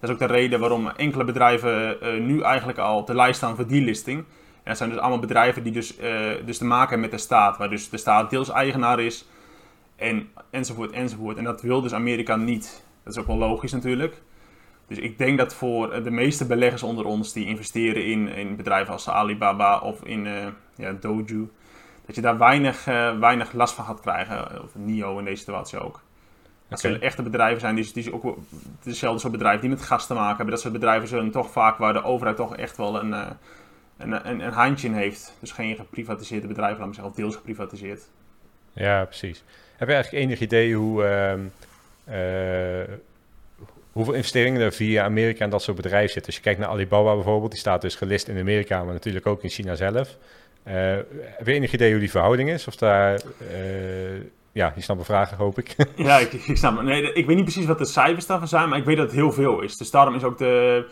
Dat 0.00 0.08
is 0.08 0.10
ook 0.10 0.28
de 0.28 0.34
reden 0.34 0.60
waarom 0.60 0.88
enkele 0.88 1.24
bedrijven 1.24 1.96
uh, 2.02 2.20
nu 2.20 2.40
eigenlijk 2.40 2.78
al 2.78 3.04
de 3.04 3.14
lijst 3.14 3.36
staan 3.36 3.56
voor 3.56 3.66
delisting. 3.66 4.18
En 4.18 4.70
dat 4.70 4.76
zijn 4.76 4.90
dus 4.90 4.98
allemaal 4.98 5.18
bedrijven 5.18 5.62
die 5.62 5.72
dus, 5.72 5.96
dus 6.44 6.58
te 6.58 6.64
maken 6.64 6.88
hebben 6.88 7.00
met 7.00 7.10
de 7.10 7.24
staat, 7.24 7.56
waar 7.56 7.70
dus 7.70 7.88
de 7.88 7.96
staat 7.96 8.30
deels 8.30 8.50
eigenaar 8.50 9.00
is 9.00 9.26
en, 9.96 10.28
enzovoort 10.50 10.90
enzovoort. 10.90 11.36
En 11.36 11.44
dat 11.44 11.62
wil 11.62 11.80
dus 11.80 11.92
Amerika 11.92 12.36
niet. 12.36 12.84
Dat 13.02 13.12
is 13.12 13.20
ook 13.20 13.26
wel 13.26 13.36
logisch 13.36 13.72
natuurlijk. 13.72 14.22
Dus 14.86 14.98
ik 14.98 15.18
denk 15.18 15.38
dat 15.38 15.54
voor 15.54 16.02
de 16.02 16.10
meeste 16.10 16.46
beleggers 16.46 16.82
onder 16.82 17.04
ons 17.04 17.32
die 17.32 17.46
investeren 17.46 18.06
in, 18.06 18.28
in 18.28 18.56
bedrijven 18.56 18.92
als 18.92 19.08
Alibaba 19.08 19.78
of 19.78 20.04
in 20.04 20.26
uh, 20.26 20.46
ja, 20.76 20.92
Doju, 20.92 21.50
dat 22.06 22.14
je 22.14 22.20
daar 22.20 22.38
weinig, 22.38 22.86
uh, 22.86 23.18
weinig 23.18 23.52
last 23.52 23.74
van 23.74 23.84
gaat 23.84 24.00
krijgen. 24.00 24.62
Of 24.62 24.74
NIO 24.74 25.18
in 25.18 25.24
deze 25.24 25.36
situatie 25.36 25.78
ook. 25.78 25.92
Dat 26.68 26.78
okay. 26.78 26.90
zullen 26.90 27.00
echte 27.00 27.22
bedrijven 27.22 27.60
zijn, 27.60 27.74
die, 27.74 27.92
die 27.92 28.14
ook 28.14 28.38
dezelfde 28.82 29.20
soort 29.20 29.32
bedrijven 29.32 29.60
die 29.60 29.70
met 29.70 29.82
gas 29.82 30.06
te 30.06 30.14
maken 30.14 30.36
hebben. 30.36 30.50
Dat 30.50 30.60
soort 30.60 30.72
bedrijven 30.72 31.08
zullen 31.08 31.30
toch 31.30 31.50
vaak 31.50 31.78
waar 31.78 31.92
de 31.92 32.04
overheid 32.04 32.36
toch 32.36 32.56
echt 32.56 32.76
wel 32.76 33.00
een, 33.00 33.10
uh, 33.10 33.26
een, 33.96 34.28
een, 34.28 34.40
een, 34.40 34.52
handje 34.52 34.88
in 34.88 34.94
heeft. 34.94 35.36
Dus 35.40 35.52
geen 35.52 35.76
geprivatiseerde 35.76 36.46
bedrijven, 36.46 36.76
laat 36.76 36.86
maar 36.86 36.94
zeggen, 36.94 37.12
of 37.12 37.18
deels 37.18 37.36
geprivatiseerd. 37.36 38.08
Ja, 38.72 39.04
precies. 39.04 39.44
Heb 39.76 39.88
je 39.88 39.94
eigenlijk 39.94 40.24
enig 40.24 40.40
idee 40.40 40.74
hoe 40.74 41.02
hoeveel 43.94 44.14
investeringen 44.14 44.60
er 44.60 44.72
via 44.72 45.04
Amerika 45.04 45.44
en 45.44 45.50
dat 45.50 45.62
soort 45.62 45.76
bedrijven 45.76 46.10
zitten. 46.10 46.26
Als 46.26 46.36
je 46.36 46.42
kijkt 46.42 46.60
naar 46.60 46.68
Alibaba 46.68 47.14
bijvoorbeeld, 47.14 47.50
die 47.50 47.60
staat 47.60 47.80
dus 47.80 47.94
gelist 47.94 48.28
in 48.28 48.38
Amerika, 48.38 48.84
maar 48.84 48.92
natuurlijk 48.92 49.26
ook 49.26 49.42
in 49.42 49.48
China 49.48 49.74
zelf. 49.74 50.16
Uh, 50.68 50.74
heb 51.20 51.46
je 51.46 51.52
enig 51.52 51.72
idee 51.72 51.90
hoe 51.90 52.00
die 52.00 52.10
verhouding 52.10 52.50
is? 52.50 52.66
Of 52.66 52.76
daar, 52.76 53.20
uh, 53.52 54.20
ja, 54.52 54.72
je 54.74 54.82
snapt 54.82 54.86
mijn 54.86 55.04
vragen, 55.04 55.36
hoop 55.36 55.58
ik. 55.58 55.76
ja, 55.96 56.18
ik, 56.18 56.32
ik 56.32 56.56
snap 56.56 56.82
nee, 56.82 57.12
Ik 57.12 57.26
weet 57.26 57.36
niet 57.36 57.44
precies 57.44 57.66
wat 57.66 57.78
de 57.78 57.84
cijfers 57.84 58.26
daarvan 58.26 58.48
zijn, 58.48 58.68
maar 58.68 58.78
ik 58.78 58.84
weet 58.84 58.96
dat 58.96 59.06
het 59.06 59.14
heel 59.14 59.32
veel 59.32 59.60
is. 59.60 59.76
Dus 59.76 59.90
daarom 59.90 60.14
is 60.14 60.24
ook 60.24 60.38
de, 60.38 60.86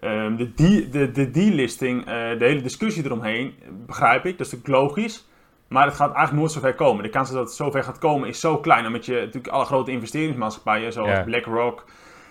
uh, 0.00 0.36
de, 0.36 0.54
de, 0.54 0.88
de, 0.88 1.10
de 1.10 1.30
delisting, 1.30 2.04
de 2.04 2.36
hele 2.44 2.62
discussie 2.62 3.04
eromheen, 3.04 3.54
begrijp 3.86 4.24
ik, 4.24 4.38
dat 4.38 4.46
is 4.46 4.52
natuurlijk 4.52 4.82
logisch. 4.82 5.26
Maar 5.68 5.86
het 5.86 5.94
gaat 5.94 6.14
eigenlijk 6.14 6.38
nooit 6.38 6.52
zo 6.52 6.60
ver 6.60 6.74
komen. 6.74 7.02
De 7.02 7.08
kans 7.08 7.30
dat 7.30 7.44
het 7.44 7.54
zo 7.54 7.70
ver 7.70 7.84
gaat 7.84 7.98
komen 7.98 8.28
is 8.28 8.40
zo 8.40 8.58
klein, 8.58 8.86
omdat 8.86 9.06
je 9.06 9.12
natuurlijk 9.12 9.48
alle 9.48 9.64
grote 9.64 9.90
investeringsmaatschappijen, 9.90 10.92
zoals. 10.92 11.24
BlackRock... 11.24 11.84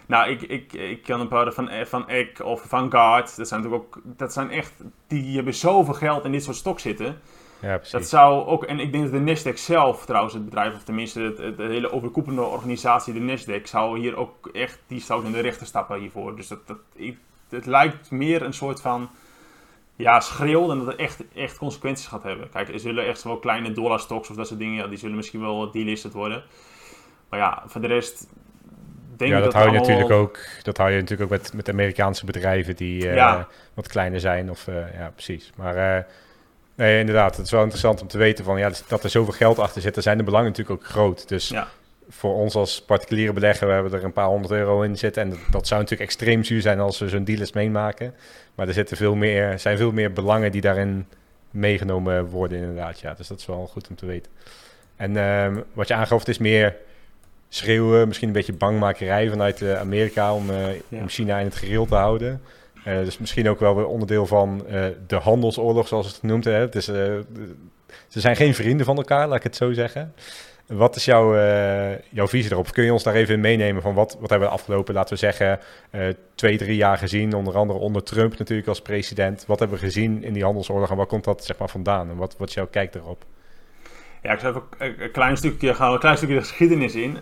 Nou, 0.05 0.29
ik, 0.29 0.41
ik, 0.41 0.73
ik 0.73 1.03
kan 1.03 1.19
een 1.19 1.27
paar 1.27 1.51
van, 1.51 1.69
van 1.85 2.09
Eck 2.09 2.39
of 2.43 2.61
Vanguard. 2.67 3.37
Dat 3.37 3.47
zijn 3.47 3.61
natuurlijk 3.61 3.95
ook, 3.95 4.01
dat 4.03 4.33
zijn 4.33 4.49
echt, 4.49 4.73
die 5.07 5.35
hebben 5.35 5.53
zoveel 5.53 5.93
geld 5.93 6.25
in 6.25 6.31
dit 6.31 6.43
soort 6.43 6.55
stok 6.55 6.79
zitten. 6.79 7.21
Ja, 7.61 7.75
precies. 7.75 7.91
Dat 7.91 8.07
zou 8.07 8.45
ook, 8.45 8.63
en 8.63 8.79
ik 8.79 8.91
denk 8.91 9.11
dat 9.11 9.25
de 9.25 9.35
Nasdaq 9.35 9.57
zelf 9.57 10.05
trouwens, 10.05 10.33
het 10.33 10.45
bedrijf, 10.45 10.75
of 10.75 10.83
tenminste 10.83 11.33
de, 11.33 11.55
de 11.55 11.63
hele 11.63 11.91
overkoepelende 11.91 12.41
organisatie, 12.41 13.13
de 13.13 13.37
Nasdaq, 13.37 13.63
zou 13.63 13.99
hier 13.99 14.15
ook 14.15 14.47
echt, 14.47 14.79
die 14.87 14.99
zou 14.99 15.25
in 15.25 15.31
de 15.31 15.39
rechter 15.39 15.67
stappen 15.67 15.99
hiervoor. 15.99 16.35
Dus 16.35 16.47
dat, 16.47 16.67
dat, 16.67 16.77
het 17.49 17.65
lijkt 17.65 18.11
meer 18.11 18.41
een 18.41 18.53
soort 18.53 18.81
van, 18.81 19.09
ja, 19.95 20.19
schreeuw 20.19 20.67
dan 20.67 20.77
dat 20.77 20.87
het 20.87 20.95
echt, 20.95 21.23
echt 21.33 21.57
consequenties 21.57 22.07
gaat 22.07 22.23
hebben. 22.23 22.49
Kijk, 22.49 22.69
er 22.69 22.79
zullen 22.79 23.05
echt 23.07 23.23
wel 23.23 23.39
kleine 23.39 23.71
dollarstocks 23.71 24.29
of 24.29 24.35
dat 24.35 24.47
soort 24.47 24.59
dingen, 24.59 24.75
ja, 24.75 24.87
die 24.87 24.97
zullen 24.97 25.15
misschien 25.15 25.41
wel 25.41 25.71
delisted 25.71 26.13
worden. 26.13 26.43
Maar 27.29 27.39
ja, 27.39 27.63
voor 27.65 27.81
de 27.81 27.87
rest, 27.87 28.27
ja, 29.29 29.35
dat, 29.35 29.43
dat 29.43 29.53
hou 29.53 29.71
je 29.71 29.79
natuurlijk 29.79 30.11
ook. 30.11 30.39
Dat 30.63 30.77
hou 30.77 30.91
je 30.91 30.99
natuurlijk 30.99 31.31
ook 31.31 31.39
met, 31.39 31.53
met 31.53 31.69
Amerikaanse 31.69 32.25
bedrijven 32.25 32.75
die 32.75 33.05
uh, 33.05 33.15
ja. 33.15 33.47
wat 33.73 33.87
kleiner 33.87 34.19
zijn. 34.19 34.49
Of, 34.49 34.67
uh, 34.67 34.75
ja, 34.93 35.11
precies. 35.13 35.51
Maar 35.55 35.97
uh, 35.97 36.03
nee, 36.75 36.99
inderdaad, 36.99 37.35
het 37.35 37.45
is 37.45 37.51
wel 37.51 37.61
interessant 37.61 38.01
om 38.01 38.07
te 38.07 38.17
weten 38.17 38.45
van 38.45 38.59
ja, 38.59 38.71
dat 38.87 39.03
er 39.03 39.09
zoveel 39.09 39.33
geld 39.33 39.59
achter 39.59 39.81
zit. 39.81 39.93
Dan 39.93 40.03
zijn 40.03 40.17
de 40.17 40.23
belangen 40.23 40.49
natuurlijk 40.49 40.81
ook 40.81 40.87
groot. 40.89 41.27
Dus 41.27 41.47
ja. 41.47 41.67
voor 42.09 42.33
ons 42.33 42.55
als 42.55 42.81
particuliere 42.81 43.33
belegger, 43.33 43.67
we 43.67 43.73
hebben 43.73 43.93
er 43.93 44.03
een 44.03 44.13
paar 44.13 44.27
honderd 44.27 44.53
euro 44.53 44.81
in 44.81 44.97
zitten. 44.97 45.21
En 45.21 45.29
dat, 45.29 45.39
dat 45.51 45.67
zou 45.67 45.81
natuurlijk 45.81 46.09
extreem 46.09 46.43
zuur 46.43 46.61
zijn 46.61 46.79
als 46.79 46.99
we 46.99 47.09
zo'n 47.09 47.23
deal 47.23 47.39
eens 47.39 47.53
meemaken. 47.53 48.13
Maar 48.55 48.67
er 48.67 48.73
zitten 48.73 48.97
veel 48.97 49.15
meer, 49.15 49.59
zijn 49.59 49.77
veel 49.77 49.91
meer 49.91 50.13
belangen 50.13 50.51
die 50.51 50.61
daarin 50.61 51.07
meegenomen 51.51 52.25
worden, 52.25 52.57
inderdaad. 52.57 52.99
Ja, 52.99 53.13
dus 53.13 53.27
dat 53.27 53.39
is 53.39 53.45
wel 53.45 53.67
goed 53.71 53.87
om 53.89 53.95
te 53.95 54.05
weten. 54.05 54.31
En 54.95 55.17
ehm, 55.17 55.61
wat 55.73 55.87
je 55.87 55.93
aangaf, 55.93 56.27
is 56.27 56.37
meer 56.37 56.75
schreeuwen, 57.53 58.07
misschien 58.07 58.27
een 58.27 58.33
beetje 58.33 58.53
bangmakerij 58.53 59.29
vanuit 59.29 59.61
uh, 59.61 59.79
Amerika 59.79 60.33
om, 60.33 60.49
uh, 60.49 60.73
ja. 60.87 60.99
om, 60.99 61.07
China 61.07 61.37
in 61.37 61.45
het 61.45 61.55
gereel 61.55 61.85
te 61.85 61.95
houden. 61.95 62.41
dus 62.83 63.17
misschien 63.17 63.49
ook 63.49 63.59
wel 63.59 63.75
weer 63.75 63.87
onderdeel 63.87 64.25
van 64.25 64.65
de 65.07 65.15
handelsoorlog, 65.15 65.87
zoals 65.87 66.07
het 66.07 66.15
genoemd 66.15 66.45
heeft. 66.45 66.73
Dus, 66.73 66.85
ze 66.85 68.19
zijn 68.19 68.35
geen 68.35 68.55
vrienden 68.55 68.85
van 68.85 68.97
elkaar, 68.97 69.27
laat 69.27 69.37
ik 69.37 69.43
het 69.43 69.55
zo 69.55 69.73
zeggen. 69.73 70.13
Wat 70.71 70.95
is 70.95 71.05
jouw, 71.05 71.35
uh, 71.35 71.91
jouw 72.09 72.27
visie 72.27 72.51
erop? 72.51 72.71
Kun 72.71 72.83
je 72.83 72.93
ons 72.93 73.03
daar 73.03 73.13
even 73.13 73.33
in 73.33 73.39
meenemen 73.39 73.81
van 73.81 73.93
wat, 73.93 74.17
wat 74.19 74.29
hebben 74.29 74.47
we 74.47 74.53
de 74.53 74.59
afgelopen, 74.59 74.93
laten 74.93 75.13
we 75.13 75.19
zeggen, 75.19 75.59
uh, 75.91 76.07
twee, 76.35 76.57
drie 76.57 76.75
jaar 76.75 76.97
gezien, 76.97 77.33
onder 77.33 77.57
andere 77.57 77.79
onder 77.79 78.03
Trump 78.03 78.37
natuurlijk 78.37 78.67
als 78.67 78.81
president. 78.81 79.45
Wat 79.45 79.59
hebben 79.59 79.77
we 79.77 79.83
gezien 79.83 80.23
in 80.23 80.33
die 80.33 80.43
handelsoorlog 80.43 80.89
en 80.89 80.95
waar 80.95 81.05
komt 81.05 81.23
dat 81.23 81.45
zeg 81.45 81.57
maar 81.57 81.69
vandaan? 81.69 82.09
En 82.09 82.15
wat, 82.15 82.35
wat 82.37 82.47
is 82.47 82.53
jouw 82.53 82.67
kijk 82.67 82.95
erop? 82.95 83.25
Ja, 84.21 84.31
ik 84.31 84.39
zou 84.39 84.55
even 84.77 85.03
een 85.03 85.11
klein 85.11 85.37
stukje 85.37 85.73
gaan, 85.73 85.93
een 85.93 85.99
klein 85.99 86.17
stukje 86.17 86.35
de 86.35 86.41
geschiedenis 86.41 86.95
in. 86.95 87.11
Uh, 87.11 87.17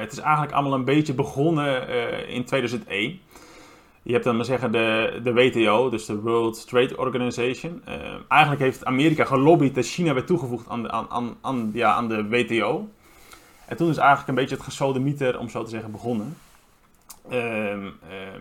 het 0.00 0.12
is 0.12 0.18
eigenlijk 0.18 0.52
allemaal 0.52 0.74
een 0.74 0.84
beetje 0.84 1.14
begonnen 1.14 1.88
in 2.28 2.44
2001. 2.44 3.20
Je 4.02 4.12
hebt 4.12 4.24
dan 4.24 4.36
maar 4.36 4.44
zeggen 4.44 4.72
de, 4.72 5.20
de 5.22 5.32
WTO, 5.32 5.90
dus 5.90 6.06
de 6.06 6.20
World 6.20 6.68
Trade 6.68 6.96
Organization. 6.96 7.82
Uh, 7.88 7.94
eigenlijk 8.28 8.62
heeft 8.62 8.84
Amerika 8.84 9.24
gelobbyd 9.24 9.74
dat 9.74 9.86
China 9.86 10.14
werd 10.14 10.26
toegevoegd 10.26 10.68
aan 10.68 10.82
de, 10.82 10.90
aan, 10.90 11.36
aan, 11.40 11.70
ja, 11.72 11.92
aan 11.92 12.08
de 12.08 12.28
WTO. 12.28 12.88
En 13.66 13.76
toen 13.76 13.90
is 13.90 13.96
eigenlijk 13.96 14.28
een 14.28 14.34
beetje 14.34 14.54
het 14.54 14.64
gesodemieter, 14.64 15.38
om 15.38 15.48
zo 15.48 15.62
te 15.62 15.70
zeggen, 15.70 15.90
begonnen. 15.90 16.36
Uh, 17.30 17.38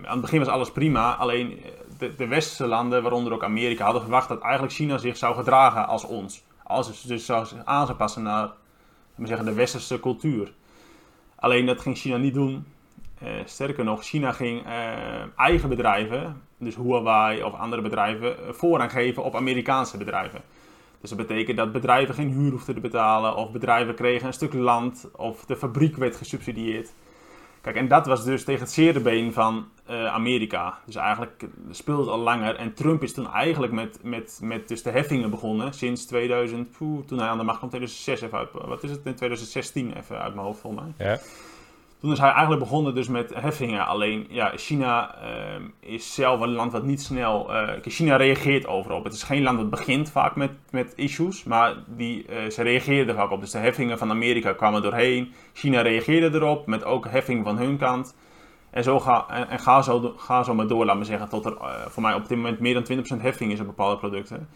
aan 0.04 0.12
het 0.12 0.22
begin 0.22 0.40
was 0.40 0.48
alles 0.48 0.72
prima, 0.72 1.16
alleen 1.16 1.62
de, 1.98 2.16
de 2.16 2.28
westerse 2.28 2.68
landen, 2.68 3.02
waaronder 3.02 3.34
ook 3.34 3.44
Amerika, 3.44 3.84
hadden 3.84 4.02
verwacht 4.02 4.28
dat 4.28 4.42
eigenlijk 4.42 4.74
China 4.74 4.98
zich 4.98 5.18
zou 5.18 5.36
gedragen 5.36 5.88
als 5.88 6.04
ons. 6.04 6.44
Als 6.64 6.88
het 6.88 7.08
dus 7.08 7.26
zou 7.26 7.48
aan 7.64 7.86
zou 7.86 7.98
passen 7.98 8.24
naar 8.24 8.50
zeggen, 9.18 9.46
de 9.46 9.54
westerse 9.54 10.00
cultuur. 10.00 10.54
Alleen 11.36 11.66
dat 11.66 11.82
ging 11.82 11.98
China 11.98 12.18
niet 12.18 12.34
doen. 12.34 12.66
Uh, 13.24 13.30
sterker 13.46 13.84
nog, 13.84 14.04
China 14.04 14.32
ging 14.32 14.66
uh, 14.66 14.72
eigen 15.36 15.70
bedrijven, 15.70 16.42
dus 16.58 16.76
Huawei 16.76 17.44
of 17.44 17.54
andere 17.54 17.82
bedrijven, 17.82 18.30
uh, 18.30 18.54
voorrang 18.54 18.92
geven 18.92 19.24
op 19.24 19.36
Amerikaanse 19.36 19.98
bedrijven. 19.98 20.42
Dus 21.02 21.10
dat 21.10 21.28
betekent 21.28 21.58
dat 21.58 21.72
bedrijven 21.72 22.16
geen 22.16 22.30
huur 22.30 22.52
hoefden 22.52 22.76
te 22.76 22.82
betalen, 22.82 23.36
of 23.36 23.52
bedrijven 23.52 23.96
kregen 23.96 24.28
een 24.28 24.34
stuk 24.34 24.54
land, 24.54 25.10
of 25.16 25.46
de 25.46 25.56
fabriek 25.56 25.96
werd 25.96 26.16
gesubsidieerd. 26.16 26.94
Kijk, 27.62 27.76
en 27.76 27.88
dat 27.88 28.06
was 28.06 28.24
dus 28.24 28.44
tegen 28.44 28.62
het 28.62 28.72
zere 28.72 29.00
been 29.00 29.34
van 29.34 29.68
Amerika. 29.88 30.78
Dus 30.86 30.96
eigenlijk 30.96 31.48
speelde 31.72 32.02
het 32.02 32.12
al 32.12 32.20
langer. 32.20 32.56
En 32.56 32.74
Trump 32.74 33.04
is 33.04 33.14
toen 33.14 33.32
eigenlijk 33.32 33.74
met, 33.74 34.00
met, 34.04 34.40
met 34.44 34.68
dus 34.68 34.84
de 34.84 34.90
heffingen 34.90 35.30
begonnen, 35.30 35.74
sinds 35.74 36.06
2000, 36.06 36.72
poeh, 36.78 37.06
toen 37.06 37.20
hij 37.20 37.28
aan 37.28 37.38
de 37.38 37.44
macht 37.44 37.58
kwam, 37.58 37.70
2006 37.70 38.22
even 38.22 38.38
uit, 38.38 38.50
wat 38.52 38.84
is 38.84 38.90
het, 38.90 39.06
in 39.06 39.16
2016 39.16 39.94
even 39.98 40.22
uit 40.22 40.34
mijn 40.34 40.46
hoofd 40.46 40.60
volgens 40.60 40.84
mij. 40.98 41.08
Ja. 41.08 41.20
Toen 42.04 42.12
is 42.12 42.20
hij 42.20 42.30
eigenlijk 42.30 42.62
begonnen 42.62 42.96
dus 42.96 43.08
met 43.08 43.34
heffingen. 43.34 43.86
Alleen 43.86 44.28
ja, 44.30 44.52
China 44.56 45.16
uh, 45.24 45.90
is 45.92 46.14
zelf 46.14 46.40
een 46.42 46.54
land 46.54 46.72
wat 46.72 46.84
niet 46.84 47.02
snel. 47.02 47.56
Uh, 47.56 47.70
China 47.82 48.16
reageert 48.16 48.68
overal. 48.68 49.04
Het 49.04 49.14
is 49.14 49.24
geen 49.24 49.44
land 49.44 49.58
dat 49.58 49.70
begint 49.70 50.12
vaak 50.12 50.36
met, 50.36 50.52
met 50.72 50.94
issues, 50.96 51.44
maar 51.44 51.76
die, 51.88 52.26
ze 52.50 52.62
reageerden 52.62 53.16
er 53.16 53.22
vaak 53.22 53.32
op. 53.32 53.40
Dus 53.40 53.52
de 53.52 53.58
heffingen 53.58 53.98
van 53.98 54.10
Amerika 54.10 54.54
kwamen 54.54 54.82
doorheen. 54.82 55.34
China 55.54 55.82
reageerde 55.82 56.38
erop 56.38 56.68
met 56.68 56.84
ook 56.84 57.08
heffingen 57.08 57.44
van 57.44 57.58
hun 57.58 57.78
kant. 57.78 58.16
En, 58.74 58.84
zo 58.84 59.00
ga, 59.00 59.26
en, 59.30 59.50
en 59.50 59.60
ga, 59.60 59.82
zo, 59.82 60.14
ga 60.18 60.44
zo 60.44 60.54
maar 60.54 60.68
door, 60.68 60.86
laat 60.86 60.98
me 60.98 61.04
zeggen, 61.04 61.30
tot 61.30 61.46
er 61.46 61.58
voor 61.88 62.02
mij 62.02 62.14
op 62.14 62.28
dit 62.28 62.38
moment 62.38 62.60
meer 62.60 62.84
dan 62.84 63.04
20% 63.20 63.22
heffing 63.22 63.52
is 63.52 63.60
op 63.60 63.66
bepaalde 63.66 63.98
producten. 63.98 64.48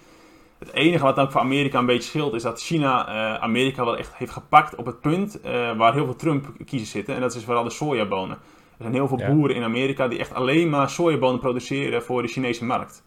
Het 0.60 0.74
enige 0.74 1.04
wat 1.04 1.20
ook 1.20 1.32
voor 1.32 1.42
Amerika 1.42 1.80
een 1.80 1.86
beetje 1.86 2.10
scheelt 2.10 2.34
is 2.34 2.44
dat 2.44 2.62
China 2.62 3.08
uh, 3.08 3.42
Amerika 3.44 3.86
wel 3.86 3.98
echt 3.98 4.16
heeft 4.16 4.32
gepakt 4.32 4.76
op 4.76 4.86
het 4.86 5.02
punt 5.02 5.40
uh, 5.46 5.78
waar 5.78 5.94
heel 5.94 6.06
veel 6.06 6.16
Trump-kiezers 6.16 6.92
zitten. 6.92 7.16
En 7.16 7.22
dat 7.22 7.36
is 7.36 7.44
vooral 7.44 7.64
de 7.64 7.70
sojabonen. 7.70 8.38
Er 8.78 8.84
zijn 8.84 8.94
heel 8.94 9.08
veel 9.08 9.22
boeren 9.28 9.56
in 9.56 9.64
Amerika 9.64 10.08
die 10.08 10.20
echt 10.20 10.34
alleen 10.34 10.70
maar 10.70 10.90
sojabonen 10.90 11.40
produceren 11.40 12.04
voor 12.04 12.22
de 12.22 12.28
Chinese 12.28 12.66
markt. 12.66 13.04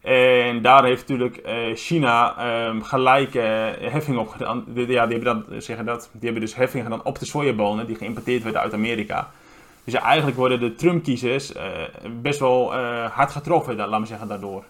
En 0.00 0.62
daar 0.62 0.84
heeft 0.84 1.08
natuurlijk 1.08 1.40
uh, 1.46 1.74
China 1.74 2.34
um, 2.66 2.82
gelijke 2.82 3.38
heffing 3.80 4.18
op 4.18 4.28
gedaan. 4.28 4.64
Ja, 4.74 4.84
die 4.84 4.96
hebben, 4.96 5.24
dan, 5.24 5.44
zeggen 5.60 5.84
dat, 5.84 6.10
die 6.12 6.24
hebben 6.24 6.40
dus 6.40 6.54
heffing 6.54 6.84
gedaan 6.84 7.04
op 7.04 7.18
de 7.18 7.26
sojabonen 7.26 7.86
die 7.86 7.96
geïmporteerd 7.96 8.42
werden 8.42 8.60
uit 8.60 8.72
Amerika. 8.72 9.30
Dus 9.88 9.96
ja, 9.96 10.04
eigenlijk 10.06 10.36
worden 10.36 10.60
de 10.60 10.74
Trump-kiezers 10.74 11.52
best 12.22 12.40
wel 12.40 12.74
hard 13.08 13.30
getroffen, 13.30 13.76
laten 13.76 14.00
we 14.00 14.06
zeggen, 14.06 14.28
daardoor. 14.28 14.64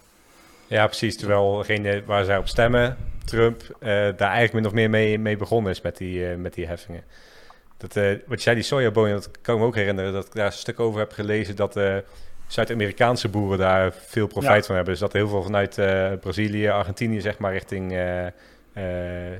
Ja, 0.67 0.85
precies. 0.85 1.17
Terwijl 1.17 1.57
degene 1.57 2.03
waar 2.05 2.23
zij 2.23 2.37
op 2.37 2.47
stemmen, 2.47 2.97
Trump, 3.25 3.61
uh, 3.61 3.89
daar 3.89 4.19
eigenlijk 4.19 4.53
min 4.53 4.65
of 4.65 4.73
meer 4.73 4.89
mee, 4.89 5.19
mee 5.19 5.37
begonnen 5.37 5.71
is 5.71 5.81
met 5.81 5.97
die, 5.97 6.25
met 6.25 6.53
die 6.53 6.67
heffingen. 6.67 7.03
Dat, 7.77 7.93
wat 8.27 8.37
je 8.37 8.41
zei, 8.41 8.55
die 8.55 8.63
sojabonen, 8.63 9.11
dat 9.13 9.31
kan 9.41 9.55
ik 9.55 9.61
me 9.61 9.67
ook 9.67 9.75
herinneren 9.75 10.13
dat 10.13 10.25
ik 10.25 10.33
daar 10.33 10.45
een 10.45 10.51
stuk 10.51 10.79
over 10.79 10.99
heb 10.99 11.11
gelezen 11.11 11.55
dat 11.55 11.79
Zuid-Amerikaanse 12.47 13.29
boeren 13.29 13.57
daar 13.57 13.93
veel 13.93 14.27
profijt 14.27 14.65
van 14.65 14.75
hebben. 14.75 14.93
Dus 14.93 15.01
dat 15.01 15.13
heel 15.13 15.27
veel 15.27 15.43
vanuit 15.43 15.75
Brazilië, 16.21 16.67
Argentinië, 16.67 17.21
zeg 17.21 17.37
maar, 17.37 17.51
richting, 17.51 17.97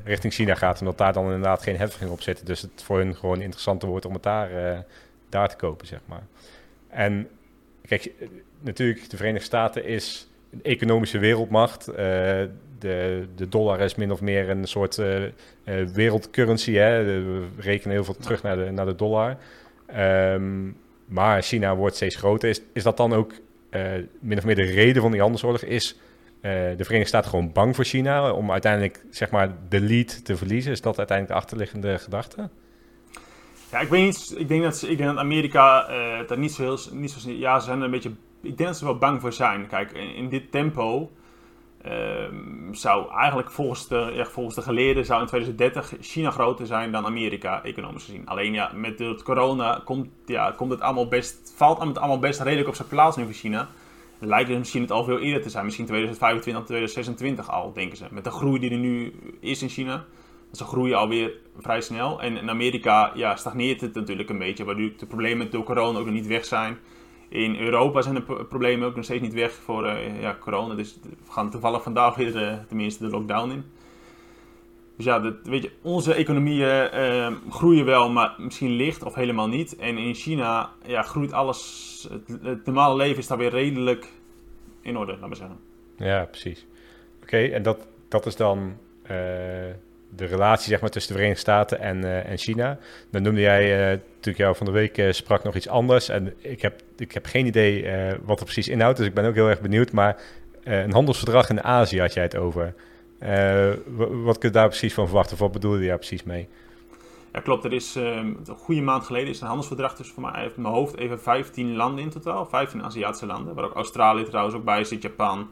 richting 0.04 0.34
China 0.34 0.56
gaat. 0.56 0.80
Omdat 0.80 0.98
daar 0.98 1.13
dan 1.13 1.26
inderdaad 1.26 1.63
geen 1.63 1.78
heffingen 1.78 2.13
op 2.13 2.22
zitten. 2.22 2.46
Dus 2.46 2.62
het 2.62 2.84
voor 2.84 2.98
hun 2.98 3.15
gewoon 3.15 3.42
interessanter 3.42 3.89
wordt 3.89 4.06
om 4.06 4.13
het 4.13 4.24
daar, 4.24 4.50
daar 5.30 5.50
te 5.50 5.56
kopen, 5.56 5.88
zeg 5.88 6.00
maar. 6.06 6.24
En 6.88 7.28
kijk, 7.88 8.12
natuurlijk, 8.60 9.10
de 9.10 9.18
Verenigde 9.18 9.46
Staten 9.46 9.86
is 9.86 10.30
een 10.52 10.63
economische 10.63 11.20
wereldmacht. 11.20 11.89
Uh, 11.89 11.96
de, 12.80 13.28
de 13.36 13.48
dollar 13.50 13.80
is 13.80 13.96
min 13.96 14.12
of 14.12 14.22
meer 14.22 14.50
een 14.50 14.68
soort 14.68 14.98
uh, 14.98 15.24
wereldcurrency. 15.94 16.74
Hè? 16.74 17.04
we 17.04 17.48
rekenen 17.58 17.96
heel 17.96 18.04
veel 18.04 18.15
terug 18.15 18.44
naar 18.44 18.56
de, 18.56 18.72
naar 18.72 18.86
de 18.86 18.96
dollar. 18.96 19.38
Um, 19.98 20.78
maar 21.06 21.42
China 21.42 21.76
wordt 21.76 21.96
steeds 21.96 22.15
groter. 22.15 22.50
Is, 22.50 22.62
is 22.74 22.84
dat 22.84 22.98
dan 22.98 23.13
ook 23.13 23.34
min 24.20 24.38
of 24.38 24.46
meer 24.46 24.56
de 24.56 24.63
reden 24.63 25.02
van 25.02 25.12
die 25.12 25.22
handelsoorlog? 25.22 25.62
Is 25.62 26.00
de 26.42 26.76
Verenigde 26.78 27.08
Staten 27.08 27.30
gewoon 27.30 27.52
bang 27.52 27.76
voor 27.76 27.86
China 27.86 28.32
om 28.32 28.52
uiteindelijk 28.52 29.04
zeg 29.10 29.30
maar, 29.30 29.50
de 29.70 29.80
lead 29.80 30.26
te 30.26 30.38
verliezen? 30.38 30.72
Is 30.72 30.82
dat 30.82 30.98
uiteindelijk 30.98 31.38
de 31.38 31.44
achterliggende 31.44 31.98
gedachte? 31.98 32.50
Ja, 33.71 33.79
ik 33.79 33.89
weet 33.89 34.03
niet. 34.05 34.34
Ik 34.38 34.47
denk 34.47 34.63
dat, 34.63 34.82
ik 34.88 34.97
denk 34.97 35.10
dat 35.10 35.19
Amerika 35.19 35.89
uh, 36.29 36.38
niet 36.38 36.51
zo 36.53 36.62
heel. 36.62 36.77
Niet 36.91 37.12
zo, 37.12 37.29
ja, 37.29 37.60
ze 37.60 37.65
zijn 37.65 37.77
er 37.77 37.86
een 37.86 37.91
beetje 37.91 38.12
ik 38.41 38.58
denk 38.58 38.69
dat 38.69 38.77
ze 38.77 38.86
wel 38.86 38.97
bang 38.97 39.21
voor 39.21 39.34
zijn. 39.34 39.67
Kijk, 39.67 39.91
in, 39.91 40.29
dit 40.29 40.51
tempo 40.51 41.12
ehm, 41.82 42.73
zou 42.73 43.12
eigenlijk 43.12 43.51
volgens 43.51 43.88
de, 43.88 44.12
ja, 44.13 44.25
volgens 44.25 44.55
de 44.55 44.62
geleerden 44.62 45.05
zou 45.05 45.21
in 45.21 45.27
2030 45.27 45.93
China 46.01 46.32
groter 46.32 46.65
zijn 46.65 46.91
dan 46.91 47.05
Amerika, 47.05 47.63
economisch 47.63 48.03
gezien. 48.03 48.27
Alleen 48.27 48.53
ja, 48.53 48.71
met 48.73 48.99
het 48.99 49.23
corona 49.23 49.82
komt, 49.86 50.08
ja, 50.25 50.51
komt 50.51 50.71
het 50.71 50.82
allemaal 50.82 51.08
best, 51.08 51.53
valt 51.55 51.82
het 51.82 51.97
allemaal 51.97 52.19
best 52.19 52.41
redelijk 52.41 52.67
op 52.67 52.75
zijn 52.75 52.88
plaats 52.88 53.17
nu 53.17 53.23
voor 53.23 53.34
China. 53.34 53.67
Lijkt 54.19 54.49
het 54.49 54.58
misschien 54.58 54.82
het 54.82 54.91
al 54.91 55.03
veel 55.03 55.19
eerder 55.19 55.41
te 55.41 55.49
zijn, 55.49 55.65
misschien 55.65 55.86
2025, 55.86 56.65
2026 56.65 57.51
al, 57.51 57.73
denken 57.73 57.97
ze. 57.97 58.05
Met 58.10 58.23
de 58.23 58.32
groei 58.32 58.60
die 58.60 58.71
er 58.71 58.77
nu 58.77 59.13
is 59.39 59.62
in 59.62 59.69
China. 59.69 60.05
Ze 60.52 60.64
groeien 60.64 60.98
alweer 60.98 61.34
vrij 61.58 61.82
snel. 61.82 62.22
En 62.22 62.38
in 62.38 62.50
Amerika 62.50 63.12
ja, 63.16 63.36
stagneert 63.36 63.82
het 63.82 63.94
natuurlijk 63.94 64.30
een 64.30 64.38
beetje, 64.38 64.64
waardoor 64.64 64.92
de 64.98 65.06
problemen 65.06 65.52
door 65.52 65.64
corona 65.64 66.00
ook 66.00 66.06
nog 66.06 66.14
niet 66.14 66.28
weg 66.28 66.46
zijn. 66.46 66.78
In 67.30 67.60
Europa 67.60 68.02
zijn 68.02 68.16
de 68.16 68.46
problemen 68.50 68.88
ook 68.88 68.96
nog 68.96 69.04
steeds 69.04 69.22
niet 69.22 69.34
weg 69.34 69.52
voor 69.52 69.86
uh, 69.86 70.22
ja, 70.22 70.38
corona. 70.40 70.76
Dus 70.76 71.00
we 71.04 71.32
gaan 71.32 71.50
toevallig 71.50 71.84
vandaag 71.84 72.16
weer 72.16 72.36
uh, 72.36 72.58
tenminste 72.68 73.04
de 73.04 73.10
lockdown 73.10 73.52
in. 73.52 73.64
Dus 74.96 75.06
ja, 75.06 75.20
dat, 75.20 75.34
weet 75.44 75.64
je, 75.64 75.72
onze 75.82 76.14
economieën 76.14 76.90
uh, 76.94 77.36
groeien 77.50 77.86
wel, 77.86 78.10
maar 78.10 78.36
misschien 78.38 78.72
licht 78.72 79.04
of 79.04 79.16
helemaal 79.16 79.48
niet. 79.48 79.76
En 79.76 79.98
in 79.98 80.14
China 80.14 80.72
ja, 80.86 81.02
groeit 81.02 81.32
alles. 81.32 82.10
Het, 82.44 82.66
normale 82.66 82.96
leven 82.96 83.18
is 83.18 83.28
daar 83.28 83.38
weer 83.38 83.50
redelijk 83.50 84.08
in 84.82 84.98
orde, 84.98 85.12
laat 85.12 85.28
maar 85.28 85.36
zeggen. 85.36 85.60
Ja, 85.98 86.26
precies. 86.26 86.66
Oké, 87.22 87.38
en 87.38 87.64
dat, 87.64 87.88
dat 88.08 88.26
is 88.26 88.36
dan 88.36 88.78
de 90.15 90.26
relatie 90.26 90.69
zeg 90.69 90.82
maar, 90.82 90.89
tussen 90.89 91.12
de 91.12 91.17
Verenigde 91.17 91.43
Staten 91.43 91.80
en, 91.80 91.98
uh, 91.98 92.30
en 92.30 92.38
China. 92.38 92.78
Dan 93.12 93.22
noemde 93.22 93.41
jij, 93.41 93.91
uh, 93.91 94.00
toen 94.19 94.32
ik 94.32 94.38
jou 94.38 94.56
van 94.56 94.65
de 94.65 94.72
week 94.72 94.98
uh, 94.98 95.12
sprak, 95.12 95.43
nog 95.43 95.56
iets 95.56 95.67
anders. 95.67 96.10
En 96.10 96.34
ik 96.38 96.62
heb, 96.62 96.82
ik 96.98 97.12
heb 97.12 97.26
geen 97.26 97.45
idee 97.45 97.86
wat 98.24 98.39
er 98.39 98.45
precies 98.45 98.67
inhoudt, 98.67 98.98
dus 98.98 99.08
ik 99.08 99.13
ben 99.13 99.26
ook 99.26 99.36
heel 99.36 99.50
erg 99.50 99.62
benieuwd. 99.62 99.91
Maar 99.91 100.22
een 100.63 100.93
handelsverdrag 100.93 101.50
in 101.50 101.63
Azië 101.63 102.00
had 102.00 102.13
jij 102.13 102.24
het 102.24 102.38
over. 102.38 102.74
wat 104.24 104.38
kun 104.38 104.50
je 104.50 104.56
daar 104.56 104.67
precies 104.67 104.93
van 104.93 105.06
verwachten? 105.06 105.34
Of 105.34 105.39
wat 105.39 105.52
bedoelde 105.52 105.82
je 105.82 105.88
daar 105.88 105.98
precies 105.98 106.24
mee? 106.24 106.48
Ja, 107.34 107.39
klopt. 107.39 107.63
Er 107.63 107.74
is 107.74 107.95
een 107.95 108.38
goede 108.58 108.82
maand 108.82 109.04
geleden 109.06 109.30
is 109.30 109.39
een 109.39 109.48
handelsverdrag 109.48 109.95
tussen 109.95 110.15
voor 110.15 110.32
mij 110.32 110.52
mijn 110.56 110.74
hoofd 110.74 110.98
even 110.98 111.22
15 111.22 111.76
landen 111.76 112.04
in 112.04 112.10
totaal. 112.10 112.45
15 112.45 112.84
Aziatische 112.84 113.26
landen, 113.26 113.56
waar 113.56 113.65
ook 113.65 113.76
Australië 113.76 114.24
trouwens 114.24 114.56
ook 114.56 114.63
bij 114.63 114.84
zit, 114.84 115.02
Japan, 115.02 115.50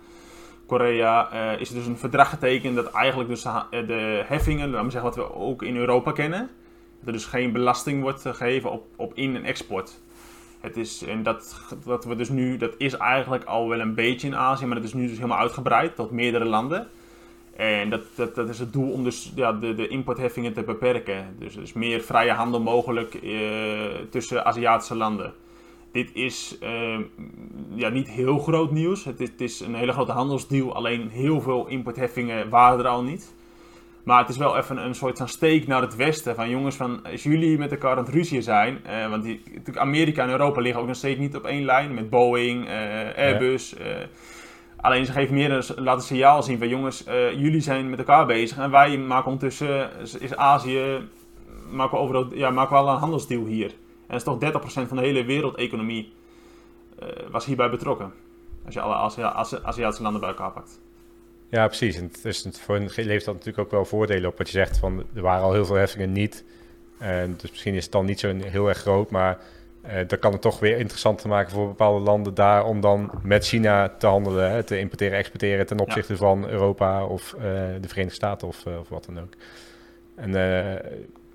Korea 0.68 1.34
uh, 1.34 1.62
is 1.62 1.70
er 1.70 1.76
dus 1.76 1.86
een 1.86 1.98
verdrag 1.98 2.30
getekend 2.30 2.76
dat 2.76 2.92
eigenlijk 2.92 3.30
dus 3.30 3.42
de 3.72 4.24
heffingen, 4.26 4.70
laten 4.70 4.86
we 4.86 4.92
zeggen 4.92 5.10
wat 5.10 5.28
we 5.28 5.36
ook 5.36 5.64
in 5.64 5.76
Europa 5.76 6.12
kennen, 6.12 6.50
dat 7.00 7.08
er 7.08 7.14
dus 7.14 7.26
geen 7.26 7.52
belasting 7.52 8.02
wordt 8.02 8.22
gegeven 8.22 8.72
op, 8.72 8.86
op 8.96 9.12
in- 9.16 9.36
en 9.36 9.44
export. 9.44 10.00
Het 10.60 10.78
is, 10.78 11.04
en 11.04 11.24
dat, 11.24 11.58
dat, 11.86 12.06
we 12.06 12.16
dus 12.16 12.30
nu, 12.30 12.58
dat 12.58 12.74
is 12.78 12.94
eigenlijk 12.94 13.44
al 13.44 13.70
wel 13.70 13.80
een 13.80 13.96
beetje 13.96 14.28
in 14.28 14.36
Azië, 14.36 14.66
maar 14.66 14.76
dat 14.76 14.86
is 14.86 14.94
nu 14.94 15.08
dus 15.08 15.16
helemaal 15.16 15.38
uitgebreid 15.38 15.96
tot 15.96 16.12
meerdere 16.12 16.46
landen. 16.46 16.88
En 17.56 17.90
dat, 17.90 18.02
dat, 18.16 18.36
dat 18.36 18.50
is 18.50 18.60
het 18.60 18.74
doel 18.74 18.92
om 18.92 19.04
dus 19.04 19.32
ja, 19.36 19.54
de, 19.54 19.76
de 19.76 19.88
importheffingen 19.88 20.54
te 20.54 20.64
beperken. 20.64 21.36
Dus, 21.40 21.56
dus 21.56 21.74
meer 21.74 22.02
vrije 22.02 22.32
handel 22.32 22.62
mogelijk 22.62 23.22
uh, 23.24 23.42
tussen 24.10 24.46
Aziatische 24.46 24.96
landen. 24.96 25.34
Dit 25.92 26.10
is 26.14 26.58
ehm, 26.60 27.02
ja, 27.76 27.90
niet 27.90 28.10
heel 28.10 28.40
groot 28.40 28.72
nieuws. 28.72 29.04
Het 29.04 29.20
is, 29.20 29.30
het 29.30 29.42
is, 29.42 29.60
een 29.60 29.76
hele 29.76 29.92
grote 29.92 30.12
handelsdeal, 30.12 30.76
alleen 30.76 31.10
heel 31.10 31.42
veel 31.42 31.68
importheffingen 31.68 32.50
waren 32.50 32.80
er 32.80 32.88
al 32.88 33.04
niet. 33.04 33.36
Maar 34.04 34.20
het 34.20 34.30
is 34.30 34.38
wel 34.38 34.58
even 34.58 34.78
een 34.78 34.96
soort 34.96 35.18
van 35.18 35.28
steek 35.28 35.68
naar 35.68 35.82
het 35.82 35.96
westen. 35.96 36.36
Van 36.36 36.50
jongens, 36.50 36.76
van, 36.76 37.04
als 37.12 37.24
jullie 37.24 37.58
met 37.58 37.72
elkaar 37.72 37.92
aan 37.92 38.06
het 38.06 38.14
ruzie 38.14 38.42
zijn. 38.42 38.80
Uh, 38.86 39.10
want 39.10 39.24
die, 39.24 39.42
Amerika 39.74 40.24
en 40.24 40.30
Europa 40.30 40.62
liggen 40.62 40.82
ook 40.82 40.88
nog 40.88 40.96
steeds 40.96 41.20
niet 41.20 41.36
op 41.36 41.46
één 41.46 41.66
lijn. 41.66 41.94
Met 41.94 42.10
Boeing, 42.10 42.68
uh, 42.68 42.74
Airbus. 43.18 43.74
Uh, 43.74 43.86
alleen 44.76 45.06
ze 45.06 45.12
geven 45.12 45.34
meer 45.34 45.52
een, 45.52 45.84
laten 45.84 46.04
signaal 46.06 46.44
zien 46.44 46.58
van 46.58 46.68
jongens, 46.68 47.04
jullie 47.36 47.62
zijn 47.62 47.90
met 47.90 48.00
elkaar 48.00 48.26
bezig. 48.26 48.58
En 48.58 48.72
wij 48.72 48.98
maken 48.98 49.32
ondertussen, 49.32 49.90
is 50.20 50.36
Azië, 50.36 51.00
maken 51.72 51.98
we, 51.98 52.04
overal, 52.04 52.28
ja, 52.34 52.50
maken 52.50 52.76
we 52.76 52.82
al 52.82 52.90
een 52.90 53.00
handelsdeal 53.00 53.46
hier. 53.46 53.72
En 54.08 54.18
dat 54.18 54.18
is 54.18 54.24
toch 54.24 54.62
30% 54.86 54.88
van 54.88 54.98
de 54.98 55.04
hele 55.04 55.24
wereldeconomie 55.24 56.14
was 57.30 57.46
hierbij 57.46 57.70
betrokken. 57.70 58.14
Als 58.66 58.74
je 58.74 58.82
alle 58.82 58.96
Aziatische 59.64 60.04
landen 60.04 60.22
bij 60.22 60.30
elkaar 60.30 60.52
pakt. 60.52 60.80
Ja, 61.50 61.68
precies. 61.68 61.96
En 61.98 62.04
het 62.04 62.26
is, 62.26 62.48
voor 62.52 62.80
levert 62.80 63.26
dat 63.26 63.34
natuurlijk 63.34 63.58
ook 63.58 63.72
wel 63.72 63.86
voordelen 63.86 64.30
op. 64.30 64.38
Wat 64.38 64.48
je 64.48 64.58
zegt, 64.58 64.78
van, 64.78 65.04
er 65.14 65.22
waren 65.22 65.44
al 65.44 65.54
heel 65.54 65.66
veel 65.66 65.76
heffingen 65.76 66.12
niet. 66.12 66.44
En 66.98 67.36
dus 67.38 67.50
misschien 67.50 67.74
is 67.74 67.84
het 67.84 67.92
dan 67.92 68.06
niet 68.06 68.20
zo 68.20 68.36
heel 68.36 68.68
erg 68.68 68.78
groot, 68.78 69.12
maar 69.12 69.40
uh, 69.86 69.92
dat 70.08 70.20
kan 70.20 70.32
het 70.32 70.42
toch 70.42 70.60
weer 70.60 70.78
interessanter 70.78 71.30
maken 71.30 71.52
voor 71.52 71.68
bepaalde 71.68 72.04
landen 72.04 72.34
daar 72.34 72.66
om 72.66 72.82
dan 72.82 73.12
met 73.24 73.46
China 73.46 73.90
te 73.90 74.08
handelen, 74.08 74.52
hè, 74.52 74.64
te 74.64 74.80
importeren, 74.80 75.18
exporteren 75.18 75.66
ten 75.66 75.80
opzichte 75.80 76.18
van 76.18 76.50
Europa 76.50 77.06
of 77.06 77.34
uh, 77.34 77.42
de 77.82 77.88
Verenigde 77.88 78.16
Staten 78.16 78.48
of, 78.48 78.66
uh, 78.68 78.80
of 78.80 78.90
wat 78.90 79.06
dan 79.06 79.20
ook. 79.20 79.34
En 80.16 80.32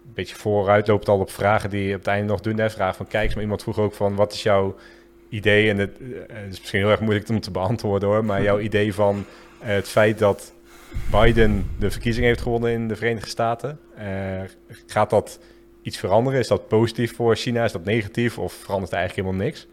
een 0.06 0.12
beetje 0.14 0.36
vooruit 0.36 0.86
loopt 0.86 1.08
al 1.08 1.18
op 1.18 1.30
vragen 1.30 1.70
die 1.70 1.82
je 1.82 1.92
op 1.92 1.98
het 1.98 2.08
einde 2.08 2.32
nog 2.32 2.40
doen. 2.40 2.58
Hè, 2.58 2.70
vraag 2.70 2.96
van 2.96 3.06
kijk, 3.06 3.34
maar 3.34 3.42
iemand 3.42 3.62
vroeg 3.62 3.78
ook 3.78 3.94
van 3.94 4.14
wat 4.14 4.32
is 4.32 4.42
jouw 4.42 4.76
idee, 5.28 5.70
en 5.70 5.78
het, 5.78 5.98
het 6.32 6.52
is 6.52 6.58
misschien 6.58 6.80
heel 6.80 6.90
erg 6.90 7.00
moeilijk 7.00 7.28
om 7.28 7.40
te 7.40 7.50
beantwoorden 7.50 8.08
hoor, 8.08 8.24
maar 8.24 8.42
jouw 8.42 8.58
idee 8.58 8.94
van 8.94 9.24
eh, 9.58 9.68
het 9.68 9.88
feit 9.88 10.18
dat 10.18 10.52
Biden 11.10 11.70
de 11.78 11.90
verkiezing 11.90 12.26
heeft 12.26 12.40
gewonnen 12.40 12.70
in 12.70 12.88
de 12.88 12.96
Verenigde 12.96 13.28
Staten, 13.28 13.78
uh, 13.98 14.40
gaat 14.86 15.10
dat 15.10 15.38
iets 15.82 15.98
veranderen? 15.98 16.38
Is 16.38 16.48
dat 16.48 16.68
positief 16.68 17.16
voor 17.16 17.36
China? 17.36 17.64
Is 17.64 17.72
dat 17.72 17.84
negatief? 17.84 18.38
Of 18.38 18.52
verandert 18.52 18.92
er 18.92 18.98
eigenlijk 18.98 19.28
helemaal 19.28 19.46
niks? 19.46 19.66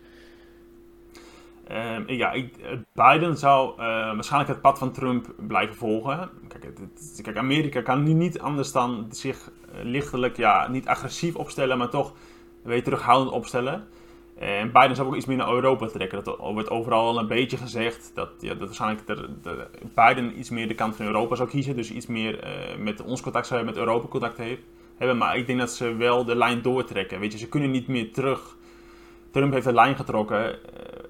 Uh, 1.71 2.17
ja, 2.17 2.31
ik, 2.31 2.55
Biden 2.93 3.37
zou 3.37 3.71
uh, 3.71 3.77
waarschijnlijk 3.85 4.51
het 4.51 4.61
pad 4.61 4.77
van 4.77 4.91
Trump 4.91 5.33
blijven 5.47 5.75
volgen. 5.75 6.29
Kijk, 6.47 6.73
kijk 7.21 7.37
Amerika 7.37 7.81
kan 7.81 8.03
nu 8.03 8.13
niet 8.13 8.39
anders 8.39 8.71
dan 8.71 9.05
zich 9.09 9.51
lichtelijk, 9.81 10.37
ja, 10.37 10.67
niet 10.67 10.87
agressief 10.87 11.35
opstellen, 11.35 11.77
maar 11.77 11.89
toch 11.89 12.13
weer 12.63 12.83
terughoudend 12.83 13.31
opstellen. 13.31 13.87
En 14.39 14.71
Biden 14.71 14.95
zou 14.95 15.07
ook 15.07 15.15
iets 15.15 15.25
meer 15.25 15.37
naar 15.37 15.53
Europa 15.53 15.87
trekken. 15.87 16.23
Dat 16.23 16.37
wordt 16.37 16.69
overal 16.69 17.07
al 17.07 17.19
een 17.19 17.27
beetje 17.27 17.57
gezegd. 17.57 18.11
Dat, 18.13 18.29
ja, 18.39 18.53
dat 18.53 18.67
waarschijnlijk 18.67 19.07
de, 19.07 19.29
de, 19.41 19.67
Biden 19.95 20.39
iets 20.39 20.49
meer 20.49 20.67
de 20.67 20.75
kant 20.75 20.95
van 20.95 21.05
Europa 21.05 21.35
zou 21.35 21.49
kiezen. 21.49 21.75
Dus 21.75 21.91
iets 21.91 22.07
meer 22.07 22.43
uh, 22.43 22.83
met 22.83 23.01
ons 23.01 23.21
contact 23.21 23.47
zou 23.47 23.59
hebben, 23.59 23.77
met 23.77 23.85
Europa 23.85 24.07
contact 24.07 24.37
heeft, 24.37 24.61
hebben. 24.97 25.17
Maar 25.17 25.37
ik 25.37 25.47
denk 25.47 25.59
dat 25.59 25.71
ze 25.71 25.95
wel 25.95 26.25
de 26.25 26.35
lijn 26.35 26.61
doortrekken. 26.61 27.19
Weet 27.19 27.31
je, 27.31 27.37
ze 27.37 27.49
kunnen 27.49 27.71
niet 27.71 27.87
meer 27.87 28.11
terug. 28.11 28.57
Trump 29.31 29.53
heeft 29.53 29.65
een 29.65 29.73
lijn 29.73 29.95
getrokken. 29.95 30.45
Uh, 30.45 30.53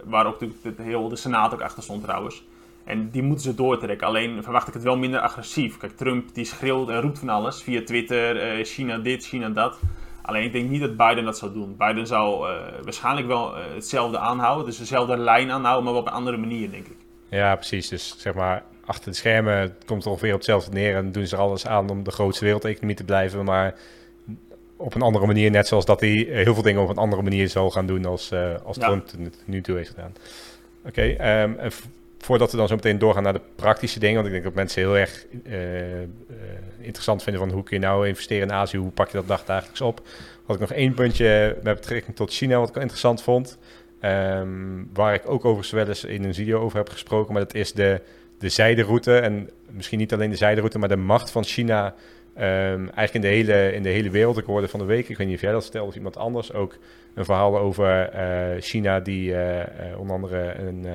waar 0.03 0.25
ook 0.25 0.39
de, 0.39 0.51
de, 0.62 0.84
heel 0.84 1.10
de 1.10 1.15
Senaat 1.15 1.53
ook 1.53 1.62
achter 1.62 1.84
stond 1.84 2.03
trouwens. 2.03 2.43
En 2.84 3.10
die 3.10 3.23
moeten 3.23 3.43
ze 3.43 3.55
doortrekken. 3.55 4.08
Alleen 4.08 4.43
verwacht 4.43 4.67
ik 4.67 4.73
het 4.73 4.84
wel 4.84 4.97
minder 4.97 5.19
agressief. 5.19 5.77
Kijk, 5.77 5.97
Trump 5.97 6.34
die 6.34 6.45
schreeuwt 6.45 6.89
en 6.89 7.01
roept 7.01 7.19
van 7.19 7.29
alles. 7.29 7.63
Via 7.63 7.84
Twitter, 7.84 8.58
uh, 8.60 8.65
China 8.65 8.97
dit, 8.97 9.25
China 9.25 9.49
dat. 9.49 9.79
Alleen 10.21 10.43
ik 10.43 10.51
denk 10.51 10.69
niet 10.69 10.82
dat 10.82 10.97
Biden 10.97 11.25
dat 11.25 11.38
zou 11.38 11.53
doen. 11.53 11.75
Biden 11.77 12.08
zou 12.08 12.49
uh, 12.49 12.55
waarschijnlijk 12.84 13.27
wel 13.27 13.55
hetzelfde 13.55 14.17
aanhouden, 14.17 14.65
dus 14.65 14.77
dezelfde 14.77 15.17
lijn 15.17 15.51
aanhouden, 15.51 15.84
maar 15.84 16.01
op 16.01 16.08
een 16.08 16.13
andere 16.13 16.38
manier, 16.38 16.71
denk 16.71 16.86
ik. 16.86 16.97
Ja, 17.29 17.55
precies. 17.55 17.88
Dus 17.88 18.15
zeg 18.17 18.34
maar, 18.34 18.63
achter 18.86 19.12
de 19.12 19.17
schermen 19.17 19.75
komt 19.86 20.03
het 20.03 20.12
ongeveer 20.12 20.29
op 20.29 20.36
hetzelfde 20.36 20.71
neer 20.71 20.95
en 20.95 21.12
doen 21.12 21.27
ze 21.27 21.36
er 21.36 21.41
alles 21.41 21.67
aan 21.67 21.89
om 21.89 22.03
de 22.03 22.12
grootste 22.12 22.43
wereldeconomie 22.43 22.95
te 22.95 23.03
blijven, 23.03 23.45
maar 23.45 23.75
op 24.80 24.96
een 24.96 25.02
andere 25.02 25.26
manier, 25.26 25.52
net 25.52 25.68
zoals 25.68 25.86
dat 25.86 26.00
hij 26.00 26.28
heel 26.30 26.54
veel 26.54 26.63
dingen 26.63 26.82
op 26.82 26.89
een 26.89 26.98
andere 26.98 27.22
manier 27.22 27.50
zal 27.50 27.70
gaan 27.70 27.86
doen 27.86 28.06
als, 28.06 28.32
uh, 28.32 28.56
als 28.63 28.78
Trump 28.78 29.12
het 29.12 29.38
nu 29.46 29.62
toe 29.62 29.76
heeft 29.76 29.89
gedaan. 29.89 30.13
Oké, 30.86 31.15
okay, 31.15 31.44
um, 31.44 31.58
en 31.58 31.72
voordat 32.18 32.52
we 32.52 32.58
dan 32.58 32.68
zo 32.68 32.76
meteen 32.76 33.00
doorgaan 33.00 33.24
naar 33.24 33.34
de 33.34 33.42
praktische 33.56 34.00
dingen, 34.00 34.15
want 34.15 34.28
ik 34.28 34.32
denk 34.32 34.44
dat 34.44 34.54
mensen 34.54 34.82
heel 34.82 34.98
erg 34.98 35.26
uh, 35.48 36.02
uh, 36.02 36.08
interessant 36.80 37.24
vinden 37.24 37.42
van 37.42 37.52
hoe 37.52 37.63
kun 37.63 37.80
je 37.80 37.86
nou 37.86 38.08
investeren 38.08 38.48
in 38.48 38.54
Azië, 38.54 38.78
hoe 38.78 38.92
pak 38.92 39.08
je 39.08 39.18
dat 39.18 39.28
dagdagelijks 39.28 39.82
op. 39.82 40.02
Had 40.46 40.56
ik 40.56 40.62
nog 40.62 40.72
één 40.72 40.94
puntje 40.94 41.58
met 41.63 41.76
betrekking 41.76 42.15
tot 42.15 42.34
China, 42.34 42.60
wat 42.60 42.70
ik 42.70 42.76
interessant 42.76 43.22
vond, 43.22 43.58
um, 44.02 44.89
waar 44.94 45.13
ik 45.13 45.22
ook 45.26 45.46
overigens 45.46 45.72
wel 45.72 45.88
eens 45.88 46.04
in 46.04 46.24
een 46.24 46.34
video 46.34 46.60
over 46.60 46.78
heb 46.78 46.89
gesproken, 46.89 47.34
maar 47.34 47.44
dat 47.44 47.54
is 47.54 47.74
de, 47.74 48.02
de 48.39 48.50
zijderoute 48.50 49.18
en 49.18 49.50
misschien 49.72 50.00
niet 50.00 50.13
alleen 50.13 50.30
de 50.30 50.36
zijderoute, 50.36 50.80
maar 50.80 50.89
de 50.89 50.96
macht 50.96 51.32
van 51.32 51.44
China 51.44 51.96
um, 52.39 52.89
eigenlijk 52.89 53.13
in 53.13 53.21
de, 53.21 53.28
hele, 53.28 53.73
in 53.73 53.84
de 53.84 53.89
hele 53.89 54.10
wereld. 54.10 54.38
Ik 54.38 54.45
hoorde 54.45 54.67
van 54.67 54.80
de 54.80 54.86
week, 54.86 55.10
ik 55.10 55.17
weet 55.17 55.28
niet 55.28 55.36
of 55.36 55.41
jij 55.41 55.52
dat 55.52 55.80
of 55.82 55.95
iemand 55.95 56.17
anders, 56.17 56.54
ook 56.54 56.78
een 57.13 57.25
verhaal 57.25 57.60
over 57.60 58.13
uh, 58.13 58.62
China 58.62 58.99
die 58.99 59.36
onder 59.97 60.15
andere 60.15 60.54
een 60.58 60.86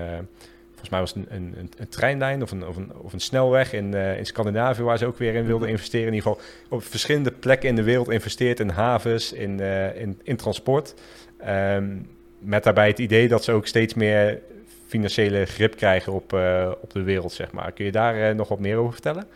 volgens 0.84 1.14
mij 1.14 1.24
was 1.28 1.38
een, 1.38 1.54
een, 1.56 1.70
een, 1.78 1.88
treinlijn 1.88 2.42
of 2.42 2.50
een, 2.50 2.66
of 2.66 2.76
een, 2.76 2.92
of 2.96 3.12
een 3.12 3.20
snelweg 3.20 3.72
in, 3.72 3.94
uh, 3.94 4.18
in 4.18 4.26
Scandinavië 4.26 4.82
waar 4.82 4.98
ze 4.98 5.06
ook 5.06 5.18
weer 5.18 5.34
in 5.34 5.46
wilden 5.46 5.68
investeren. 5.68 6.06
In 6.06 6.14
ieder 6.14 6.30
geval 6.30 6.44
op 6.68 6.84
verschillende 6.84 7.30
plekken 7.30 7.68
in 7.68 7.76
de 7.76 7.82
wereld 7.82 8.10
investeert 8.10 8.60
in 8.60 8.68
havens, 8.68 9.32
in, 9.32 9.60
uh, 9.60 10.00
in, 10.00 10.20
in 10.22 10.36
transport. 10.36 10.94
Um, 11.48 12.08
met 12.38 12.64
daarbij 12.64 12.88
het 12.88 12.98
idee 12.98 13.28
dat 13.28 13.44
ze 13.44 13.52
ook 13.52 13.66
steeds 13.66 13.94
meer 13.94 14.40
financiële 14.86 15.44
grip 15.44 15.76
krijgen 15.76 16.12
op, 16.12 16.32
uh, 16.32 16.72
op 16.80 16.92
de 16.92 17.02
wereld, 17.02 17.32
zeg 17.32 17.52
maar. 17.52 17.72
Kun 17.72 17.84
je 17.84 17.92
daar 17.92 18.34
nog 18.34 18.48
wat 18.48 18.60
meer 18.60 18.76
over 18.76 18.92
vertellen? 18.92 19.26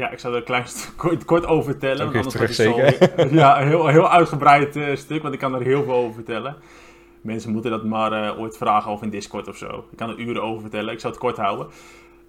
Ja, 0.00 0.10
ik 0.10 0.18
zal 0.18 0.30
er 0.30 0.36
een 0.36 0.44
klein 0.44 0.64
kort, 0.96 1.24
kort 1.24 1.46
over 1.46 1.64
vertellen. 1.64 2.06
Anders 2.06 2.26
terug, 2.26 2.54
zeker. 2.54 3.10
ja, 3.40 3.60
een 3.60 3.68
heel, 3.68 3.86
heel 3.86 4.10
uitgebreid 4.10 4.78
stuk, 4.94 5.22
want 5.22 5.34
ik 5.34 5.40
kan 5.40 5.54
er 5.54 5.62
heel 5.62 5.84
veel 5.84 5.94
over 5.94 6.14
vertellen. 6.14 6.56
Mensen 7.20 7.52
moeten 7.52 7.70
dat 7.70 7.84
maar 7.84 8.12
uh, 8.12 8.40
ooit 8.40 8.56
vragen 8.56 8.90
of 8.90 9.02
in 9.02 9.10
Discord 9.10 9.48
of 9.48 9.56
zo. 9.56 9.84
Ik 9.90 9.96
kan 9.96 10.08
er 10.08 10.18
uren 10.18 10.42
over 10.42 10.60
vertellen. 10.60 10.92
Ik 10.92 11.00
zal 11.00 11.10
het 11.10 11.18
kort 11.18 11.36
houden. 11.36 11.66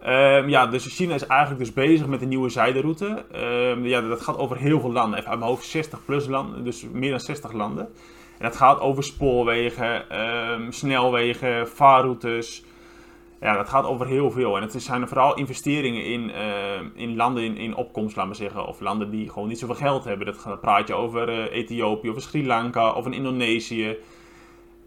Um, 0.06 0.50
ja, 0.50 0.68
dus 0.68 0.96
China 0.96 1.14
is 1.14 1.26
eigenlijk 1.26 1.60
dus 1.60 1.74
bezig 1.74 2.08
met 2.08 2.22
een 2.22 2.28
nieuwe 2.28 2.50
zijderoute. 2.50 3.26
Um, 3.36 3.86
ja, 3.86 4.02
dat 4.02 4.22
gaat 4.22 4.38
over 4.38 4.58
heel 4.58 4.80
veel 4.80 4.92
landen. 4.92 5.20
Even 5.20 5.30
uit 5.30 5.40
mijn 5.40 5.52
hoofd 5.52 5.66
60 5.66 6.06
plus 6.06 6.28
landen, 6.28 6.64
dus 6.64 6.86
meer 6.92 7.10
dan 7.10 7.20
60 7.20 7.52
landen. 7.52 7.86
En 8.38 8.46
dat 8.48 8.56
gaat 8.56 8.80
over 8.80 9.04
spoorwegen, 9.04 10.20
um, 10.52 10.72
snelwegen, 10.72 11.68
vaarroutes. 11.68 12.64
Ja, 13.42 13.56
dat 13.56 13.70
gaat 13.70 13.86
over 13.86 14.08
heel 14.08 14.32
veel. 14.32 14.56
En 14.56 14.62
het 14.62 14.84
zijn 14.84 15.08
vooral 15.08 15.36
investeringen 15.36 16.06
in, 16.06 16.30
uh, 16.30 17.02
in 17.04 17.16
landen 17.16 17.44
in, 17.44 17.58
in 17.58 17.76
opkomst, 17.76 18.16
laten 18.16 18.32
we 18.32 18.38
zeggen. 18.38 18.68
Of 18.68 18.80
landen 18.80 19.10
die 19.10 19.30
gewoon 19.30 19.48
niet 19.48 19.60
zoveel 19.60 19.76
geld 19.76 20.04
hebben. 20.04 20.26
Dat 20.26 20.62
praat 20.62 20.88
je 20.88 20.94
over 20.94 21.30
uh, 21.30 21.56
Ethiopië, 21.56 22.10
over 22.10 22.22
Sri 22.22 22.46
Lanka, 22.46 22.92
of 22.92 23.06
in 23.06 23.14
Indonesië. 23.14 23.98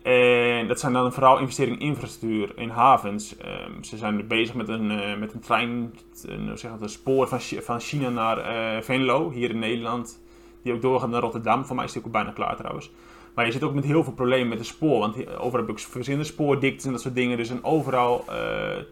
En 0.03 0.69
dat 0.69 0.81
zijn 0.81 0.93
dan 0.93 1.13
vooral 1.13 1.39
investeringen 1.39 1.81
in 1.81 1.87
infrastructuur, 1.87 2.53
in 2.57 2.69
havens. 2.69 3.37
Um, 3.39 3.85
ze 3.85 3.97
zijn 3.97 4.27
bezig 4.27 4.55
met 4.55 4.69
een, 4.69 4.91
uh, 4.91 5.17
met 5.19 5.33
een 5.33 5.41
trein, 5.41 5.95
een, 6.23 6.59
zeg 6.59 6.73
het, 6.73 6.81
een 6.81 6.89
spoor 6.89 7.29
van, 7.29 7.41
van 7.41 7.81
China 7.81 8.09
naar 8.09 8.83
Venlo, 8.85 9.31
hier 9.31 9.51
in 9.51 9.59
Nederland. 9.59 10.23
Die 10.63 10.73
ook 10.73 10.83
doorgaat 10.83 11.11
naar 11.11 11.21
Rotterdam. 11.21 11.65
Voor 11.65 11.77
mij 11.77 11.85
is 11.85 11.93
die 11.93 12.05
ook 12.05 12.13
bijna 12.13 12.31
klaar 12.31 12.57
trouwens. 12.57 12.91
Maar 13.35 13.47
je 13.47 13.53
zit 13.53 13.63
ook 13.63 13.75
met 13.75 13.85
heel 13.85 14.05
veel 14.05 14.13
problemen 14.13 14.49
met 14.49 14.59
de 14.59 14.65
spoor. 14.65 14.99
Want 14.99 15.39
overal 15.39 15.67
heb 15.67 15.77
ik 15.77 15.79
verschillende 15.79 16.27
spoordiktes 16.27 16.85
en 16.85 16.93
dat 16.93 17.01
soort 17.01 17.15
dingen. 17.15 17.37
Dus 17.37 17.51
en 17.51 17.65
overal, 17.65 18.25
uh, 18.29 18.35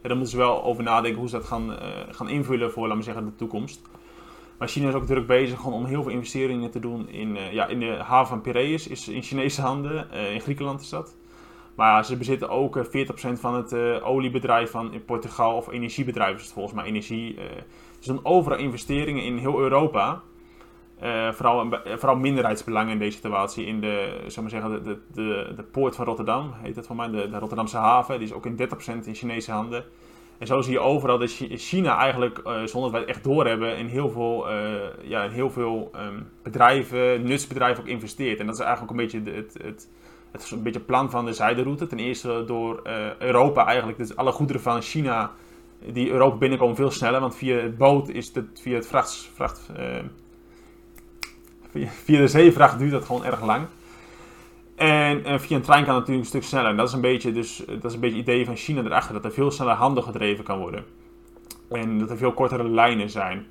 daar 0.03 0.17
moeten 0.17 0.27
ze 0.27 0.37
wel 0.37 0.65
over 0.65 0.83
nadenken 0.83 1.21
hoe 1.21 1.29
ze 1.29 1.37
dat 1.37 1.45
gaan, 1.45 1.77
gaan 2.11 2.29
invullen 2.29 2.73
voor, 2.73 2.83
laten 2.83 2.99
we 2.99 3.05
zeggen, 3.05 3.25
de 3.25 3.35
toekomst. 3.37 3.81
Maar 4.59 4.69
China 4.69 4.89
is 4.89 4.95
ook 4.95 5.07
druk 5.07 5.27
bezig 5.27 5.65
om 5.65 5.85
heel 5.85 6.03
veel 6.03 6.13
investeringen 6.13 6.71
te 6.71 6.81
doen 6.81 7.09
in, 7.09 7.37
uh, 7.37 7.53
ja, 7.53 7.67
in 7.67 7.81
de 7.81 7.93
haven 7.93 8.29
van 8.29 8.41
Piraeus, 8.41 8.89
is 8.89 9.09
in 9.09 9.23
Chinese 9.23 9.61
handen, 9.61 10.11
in 10.33 10.41
Griekenland 10.41 10.81
is 10.81 10.89
dat. 10.89 11.17
Maar 11.75 12.05
ze 12.05 12.17
bezitten 12.17 12.49
ook 12.49 12.77
uh, 12.77 13.03
eh, 13.03 13.09
40% 13.37 13.41
van 13.41 13.55
het 13.55 14.03
oliebedrijf 14.03 14.71
van 14.71 14.93
in 14.93 15.05
Portugal, 15.05 15.57
of 15.57 15.69
energiebedrijf 15.69 16.37
is 16.37 16.43
het 16.43 16.53
volgens 16.53 16.75
mij, 16.75 16.85
energie. 16.85 17.39
dus 17.97 18.07
dan 18.07 18.21
overal 18.23 18.59
investeringen 18.59 19.25
in 19.25 19.37
heel 19.37 19.59
Europa. 19.59 20.23
Vooral, 21.33 21.69
vooral 21.85 22.17
minderheidsbelangen 22.17 22.93
in 22.93 22.99
deze 22.99 23.17
situatie. 23.17 23.67
In 23.67 23.81
de, 23.81 24.21
zeg 24.27 24.41
maar 24.41 24.51
zeggen, 24.51 24.85
de, 24.85 24.99
de, 25.13 25.53
de, 25.57 25.63
poort 25.63 25.97
van 25.97 26.05
Rotterdam, 26.05 26.53
heet 26.63 26.75
dat 26.75 26.87
van 26.87 26.97
mij, 26.97 27.11
de, 27.11 27.39
Rotterdamse 27.39 27.77
haven. 27.77 28.19
Die 28.19 28.29
is 28.29 28.35
ook 28.35 28.47
in 28.47 28.57
30% 29.03 29.07
in 29.07 29.15
Chinese 29.15 29.53
handen. 29.53 29.85
En 30.39 30.47
zo 30.47 30.61
zie 30.61 30.73
je 30.73 30.81
overal 30.81 31.19
dat 31.19 31.31
China 31.49 31.99
eigenlijk, 31.99 32.39
uh, 32.39 32.45
zonder 32.53 32.83
dat 32.83 32.91
wij 32.91 33.01
het 33.01 33.09
echt 33.09 33.25
doorhebben, 33.25 33.77
in 33.77 33.87
heel 33.87 34.11
veel, 34.11 34.51
ja, 35.03 35.23
in 35.23 35.31
heel 35.31 35.51
veel 35.51 35.91
um, 35.97 36.29
bedrijven, 36.43 37.23
nutsbedrijven 37.23 37.83
ook 37.83 37.89
investeert. 37.89 38.41
En 38.41 38.47
dat 38.47 38.55
is 38.55 38.61
eigenlijk 38.61 38.93
ook 38.93 38.99
een 38.99 39.05
beetje 39.05 39.33
het, 39.41 39.55
het, 39.63 39.89
het, 40.33 40.51
een 40.51 40.63
beetje 40.63 40.81
plan 40.81 41.11
van 41.11 41.25
de 41.25 41.33
zijderoute. 41.33 41.87
Ten 41.87 41.99
eerste 41.99 42.45
door 42.47 42.83
Europa 43.19 43.67
eigenlijk, 43.67 43.99
dus 43.99 44.17
alle 44.17 44.33
goederen 44.33 44.63
van 44.63 44.83
China 44.83 45.31
die 45.93 46.11
Europa 46.11 46.37
binnenkomen 46.37 46.77
veel 46.77 46.91
sneller. 46.91 47.21
Want 47.21 47.37
via 47.37 47.57
het 47.57 47.79
boot 47.79 48.09
is 48.09 48.35
het, 48.35 48.61
via 48.61 48.75
het 48.75 48.87
vracht, 48.87 49.31
vracht 49.35 49.71
via, 51.73 52.19
de 52.19 52.29
zeevracht 52.29 52.79
duurt 52.79 52.91
dat 52.91 53.05
gewoon 53.05 53.25
erg 53.25 53.45
lang. 53.45 53.67
En 54.75 55.41
via 55.41 55.57
een 55.57 55.63
trein 55.63 55.85
kan 55.85 55.95
het 55.95 56.07
natuurlijk 56.07 56.19
een 56.19 56.25
stuk 56.25 56.43
sneller. 56.43 56.71
En 56.71 56.77
dat 56.77 56.89
is 56.89 56.95
een 56.95 57.01
beetje, 57.01 57.33
dus, 57.33 57.63
dat 57.67 57.85
is 57.85 57.95
een 57.95 58.01
beetje 58.01 58.17
het 58.17 58.29
idee 58.29 58.45
van 58.45 58.57
China 58.57 58.83
erachter, 58.83 59.15
dat 59.15 59.25
er 59.25 59.33
veel 59.33 59.51
sneller 59.51 59.75
handen 59.75 60.03
gedreven 60.03 60.45
kan 60.45 60.59
worden. 60.59 60.85
En 61.71 61.99
dat 61.99 62.11
er 62.11 62.17
veel 62.17 62.33
kortere 62.33 62.69
lijnen 62.69 63.11
zijn. 63.11 63.47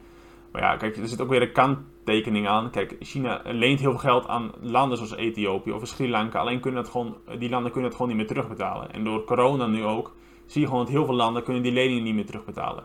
Maar 0.51 0.61
ja, 0.61 0.77
kijk, 0.77 0.97
er 0.97 1.07
zit 1.07 1.21
ook 1.21 1.29
weer 1.29 1.41
een 1.41 1.51
kanttekening 1.51 2.47
aan. 2.47 2.69
Kijk, 2.69 2.95
China 2.99 3.41
leent 3.45 3.79
heel 3.79 3.89
veel 3.89 3.99
geld 3.99 4.27
aan 4.27 4.51
landen 4.61 4.97
zoals 4.97 5.15
Ethiopië 5.15 5.71
of 5.71 5.87
Sri 5.87 6.09
Lanka. 6.09 6.39
Alleen 6.39 6.59
kunnen 6.59 6.83
dat 6.83 6.91
gewoon, 6.91 7.15
die 7.39 7.49
landen 7.49 7.71
kunnen 7.71 7.89
het 7.89 7.99
gewoon 7.99 8.15
niet 8.15 8.17
meer 8.19 8.35
terugbetalen. 8.35 8.93
En 8.93 9.03
door 9.03 9.23
corona 9.23 9.67
nu 9.67 9.83
ook, 9.83 10.15
zie 10.45 10.61
je 10.61 10.67
gewoon 10.67 10.83
dat 10.83 10.93
heel 10.93 11.05
veel 11.05 11.15
landen 11.15 11.43
kunnen 11.43 11.63
die 11.63 11.71
leningen 11.71 12.03
niet 12.03 12.15
meer 12.15 12.25
terugbetalen. 12.25 12.83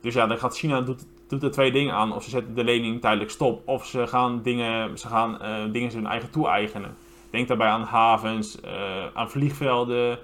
Dus 0.00 0.14
ja, 0.14 0.26
dan 0.26 0.38
gaat 0.38 0.56
China 0.56 0.80
doet, 0.80 1.06
doet 1.28 1.42
er 1.42 1.50
twee 1.50 1.72
dingen 1.72 1.94
aan. 1.94 2.14
Of 2.14 2.24
ze 2.24 2.30
zetten 2.30 2.54
de 2.54 2.64
lening 2.64 3.00
tijdelijk 3.00 3.30
stop, 3.30 3.68
of 3.68 3.86
ze 3.86 4.06
gaan 4.06 4.42
dingen, 4.42 4.98
ze 4.98 5.08
gaan, 5.08 5.38
uh, 5.42 5.72
dingen 5.72 5.92
hun 5.92 6.06
eigen 6.06 6.30
toe-eigenen. 6.30 6.94
Denk 7.30 7.48
daarbij 7.48 7.68
aan 7.68 7.82
havens, 7.82 8.60
uh, 8.64 9.06
aan 9.14 9.30
vliegvelden, 9.30 10.18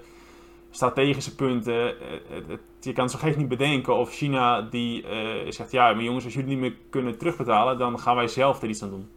strategische 0.71 1.35
punten. 1.35 1.85
Uh, 1.85 2.57
je 2.79 2.93
kan 2.93 3.09
zo 3.09 3.17
gek 3.17 3.37
niet 3.37 3.47
bedenken 3.47 3.95
of 3.95 4.13
China 4.13 4.61
die 4.61 5.05
zegt, 5.49 5.71
ja, 5.71 5.93
maar 5.93 6.03
jongens, 6.03 6.25
als 6.25 6.33
jullie 6.33 6.49
niet 6.49 6.59
meer 6.59 6.75
kunnen 6.89 7.17
terugbetalen, 7.17 7.77
dan 7.77 7.99
gaan 7.99 8.15
wij 8.15 8.27
zelf 8.27 8.61
er 8.61 8.69
iets 8.69 8.83
aan 8.83 8.89
doen. 8.89 9.09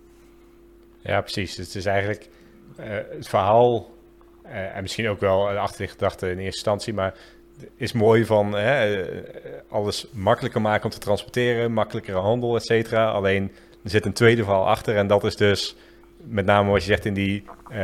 Ja, 1.03 1.21
precies. 1.21 1.57
Het 1.57 1.75
is 1.75 1.87
eigenlijk 1.87 2.29
het 2.77 3.29
verhaal, 3.29 3.91
en 4.43 4.83
misschien 4.83 5.09
ook 5.09 5.21
wel 5.21 5.47
de 5.47 5.59
achtergedachte 5.59 6.27
in 6.27 6.39
eerste 6.39 6.45
instantie, 6.45 6.95
maar 6.95 7.15
is 7.77 7.93
mooi 7.93 8.25
van 8.25 8.55
hè, 8.55 9.05
alles 9.69 10.07
makkelijker 10.13 10.61
maken 10.61 10.85
om 10.85 10.91
te 10.91 10.99
transporteren, 10.99 11.73
makkelijkere 11.73 12.19
handel, 12.19 12.57
et 12.57 12.65
cetera. 12.65 13.11
Alleen 13.11 13.53
er 13.85 13.91
zit 13.91 14.05
een 14.05 14.13
tweede 14.13 14.45
verhaal 14.45 14.69
achter 14.69 14.97
en 14.97 15.07
dat 15.07 15.25
is 15.25 15.37
dus 15.37 15.77
met 16.17 16.47
name 16.47 16.71
wat 16.71 16.81
je 16.81 16.87
zegt 16.87 17.05
in 17.05 17.15
die 17.15 17.45
uh, 17.69 17.77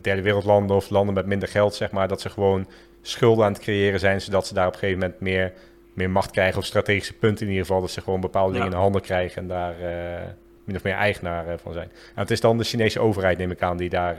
derde 0.00 0.22
wereldlanden 0.22 0.76
of 0.76 0.90
landen 0.90 1.14
met 1.14 1.26
minder 1.26 1.48
geld, 1.48 1.74
zeg 1.74 1.90
maar, 1.90 2.08
dat 2.08 2.20
ze 2.20 2.30
gewoon 2.30 2.66
schulden 3.02 3.44
aan 3.44 3.52
het 3.52 3.62
creëren 3.62 4.00
zijn, 4.00 4.20
zodat 4.20 4.46
ze 4.46 4.54
daar 4.54 4.66
op 4.66 4.72
een 4.72 4.78
gegeven 4.78 5.00
moment 5.00 5.20
meer, 5.20 5.52
meer 5.92 6.10
macht 6.10 6.30
krijgen 6.30 6.58
of 6.58 6.64
strategische 6.64 7.12
punten 7.12 7.46
in 7.46 7.52
ieder 7.52 7.66
geval, 7.66 7.80
dat 7.80 7.90
ze 7.90 8.00
gewoon 8.00 8.20
bepaalde 8.20 8.52
dingen 8.52 8.66
in 8.66 8.72
de 8.72 8.78
handen 8.78 9.02
krijgen 9.02 9.42
en 9.42 9.48
daar 9.48 9.74
uh, 9.80 9.88
min 10.64 10.76
of 10.76 10.82
meer 10.82 10.94
eigenaar 10.94 11.46
uh, 11.46 11.52
van 11.62 11.72
zijn. 11.72 11.88
Nou, 11.88 12.00
het 12.14 12.30
is 12.30 12.40
dan 12.40 12.58
de 12.58 12.64
Chinese 12.64 13.00
overheid, 13.00 13.38
neem 13.38 13.50
ik 13.50 13.62
aan, 13.62 13.76
die 13.76 13.88
daar 13.88 14.16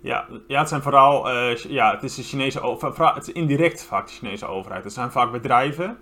ja, 0.00 0.26
ja, 0.46 0.58
het 0.58 0.68
zijn 0.68 0.82
vooral, 0.82 1.30
uh, 1.30 1.56
ja, 1.56 1.90
het 1.90 2.02
is 2.02 2.14
de 2.14 2.22
Chinese 2.22 2.60
overheid, 2.60 3.14
het 3.14 3.28
is 3.28 3.34
indirect 3.34 3.84
vaak 3.84 4.06
de 4.06 4.12
Chinese 4.12 4.46
overheid. 4.46 4.84
Het 4.84 4.92
zijn 4.92 5.10
vaak 5.10 5.32
bedrijven. 5.32 5.98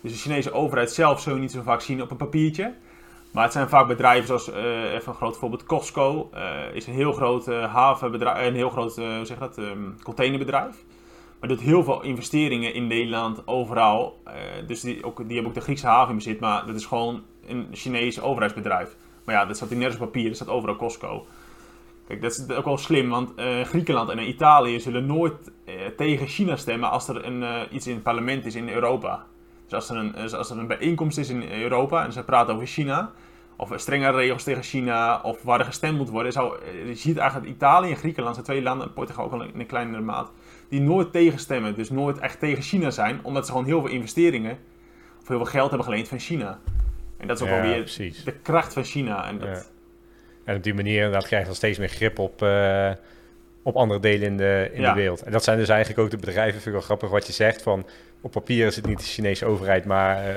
Dus 0.00 0.12
de 0.12 0.18
Chinese 0.18 0.52
overheid 0.52 0.92
zelf 0.92 1.20
zul 1.20 1.34
je 1.34 1.40
niet 1.40 1.50
zo 1.50 1.62
vaak 1.62 1.80
zien 1.80 2.02
op 2.02 2.10
een 2.10 2.16
papiertje. 2.16 2.74
Maar 3.32 3.44
het 3.44 3.52
zijn 3.52 3.68
vaak 3.68 3.86
bedrijven 3.86 4.26
zoals, 4.26 4.48
uh, 4.48 4.92
even 4.92 5.08
een 5.08 5.14
groot 5.14 5.36
voorbeeld, 5.36 5.64
Costco 5.64 6.30
uh, 6.34 6.74
is 6.74 6.86
een 6.86 6.94
heel 6.94 7.12
groot 7.12 7.46
havenbedrijf, 7.46 8.46
een 8.46 8.54
heel 8.54 8.70
groot, 8.70 8.96
hoe 8.96 9.20
zeg 9.22 9.38
dat, 9.38 9.58
um, 9.58 9.96
containerbedrijf. 10.02 10.76
Maar 11.40 11.48
doet 11.48 11.60
heel 11.60 11.84
veel 11.84 12.02
investeringen 12.02 12.74
in 12.74 12.86
Nederland, 12.86 13.46
overal. 13.46 14.22
dus 14.66 14.80
die, 14.80 15.04
ook, 15.04 15.16
die 15.16 15.26
hebben 15.26 15.46
ook 15.46 15.54
de 15.54 15.60
Griekse 15.60 15.86
haven 15.86 16.10
in 16.10 16.16
bezit, 16.16 16.40
maar 16.40 16.66
dat 16.66 16.74
is 16.74 16.86
gewoon 16.86 17.22
een 17.46 17.68
Chinese 17.72 18.22
overheidsbedrijf. 18.22 18.96
Maar 19.24 19.34
ja, 19.34 19.44
dat 19.44 19.56
staat 19.56 19.70
in 19.70 19.78
nergens 19.78 19.98
papier, 19.98 20.26
dat 20.26 20.36
staat 20.36 20.48
overal 20.48 20.76
Costco. 20.76 21.26
Kijk, 22.10 22.22
dat 22.22 22.46
is 22.48 22.56
ook 22.56 22.64
wel 22.64 22.78
slim, 22.78 23.08
want 23.08 23.32
uh, 23.36 23.64
Griekenland 23.64 24.10
en 24.10 24.28
Italië 24.28 24.80
zullen 24.80 25.06
nooit 25.06 25.50
uh, 25.64 25.74
tegen 25.96 26.26
China 26.26 26.56
stemmen 26.56 26.90
als 26.90 27.08
er 27.08 27.24
een, 27.24 27.42
uh, 27.42 27.60
iets 27.70 27.86
in 27.86 27.94
het 27.94 28.02
parlement 28.02 28.46
is 28.46 28.54
in 28.54 28.68
Europa. 28.68 29.26
Dus 29.64 29.74
als 29.74 29.90
er, 29.90 29.96
een, 29.96 30.14
als 30.34 30.50
er 30.50 30.58
een 30.58 30.66
bijeenkomst 30.66 31.18
is 31.18 31.28
in 31.28 31.50
Europa 31.52 32.04
en 32.04 32.12
ze 32.12 32.24
praten 32.24 32.54
over 32.54 32.66
China, 32.66 33.12
of 33.56 33.72
strengere 33.76 34.16
regels 34.16 34.42
tegen 34.42 34.62
China, 34.62 35.20
of 35.22 35.42
waar 35.42 35.58
er 35.58 35.64
gestemd 35.64 35.98
moet 35.98 36.08
worden, 36.08 36.32
zou, 36.32 36.58
je 36.86 36.94
ziet 36.94 37.16
eigenlijk 37.16 37.48
dat 37.48 37.56
Italië 37.56 37.90
en 37.90 37.96
Griekenland 37.96 38.34
zijn 38.34 38.46
twee 38.46 38.62
landen, 38.62 38.86
en 38.86 38.92
Portugal 38.92 39.24
ook 39.24 39.32
al 39.32 39.42
in 39.42 39.60
een 39.60 39.66
kleinere 39.66 40.02
maat, 40.02 40.30
die 40.68 40.80
nooit 40.80 41.12
tegenstemmen, 41.12 41.74
dus 41.74 41.90
nooit 41.90 42.18
echt 42.18 42.38
tegen 42.38 42.62
China 42.62 42.90
zijn, 42.90 43.20
omdat 43.22 43.46
ze 43.46 43.52
gewoon 43.52 43.66
heel 43.66 43.80
veel 43.80 43.90
investeringen, 43.90 44.58
of 45.20 45.28
heel 45.28 45.36
veel 45.36 45.46
geld 45.46 45.68
hebben 45.68 45.86
geleend 45.86 46.08
van 46.08 46.18
China. 46.18 46.58
En 47.16 47.26
dat 47.26 47.36
is 47.36 47.42
ook 47.42 47.48
ja, 47.48 47.56
alweer 47.56 47.78
precies. 47.78 48.24
de 48.24 48.32
kracht 48.32 48.72
van 48.72 48.84
China. 48.84 49.26
En 49.28 49.38
dat, 49.38 49.48
ja. 49.48 49.62
En 50.50 50.56
op 50.56 50.62
die 50.62 50.74
manier 50.74 50.96
inderdaad 50.96 51.26
krijg 51.26 51.42
je 51.42 51.48
dan 51.48 51.56
steeds 51.56 51.78
meer 51.78 51.88
grip 51.88 52.18
op, 52.18 52.42
uh, 52.42 52.90
op 53.62 53.76
andere 53.76 54.00
delen 54.00 54.26
in, 54.26 54.36
de, 54.36 54.70
in 54.72 54.82
de 54.82 54.92
wereld. 54.92 55.22
En 55.22 55.32
dat 55.32 55.44
zijn 55.44 55.58
dus 55.58 55.68
eigenlijk 55.68 56.00
ook 56.00 56.10
de 56.10 56.16
bedrijven, 56.16 56.52
vind 56.52 56.66
ik 56.66 56.72
wel 56.72 56.80
grappig 56.80 57.10
wat 57.10 57.26
je 57.26 57.32
zegt, 57.32 57.62
van 57.62 57.86
op 58.20 58.30
papier 58.30 58.66
is 58.66 58.76
het 58.76 58.86
niet 58.86 58.98
de 58.98 59.04
Chinese 59.04 59.46
overheid, 59.46 59.84
maar 59.84 60.28
uh, 60.28 60.34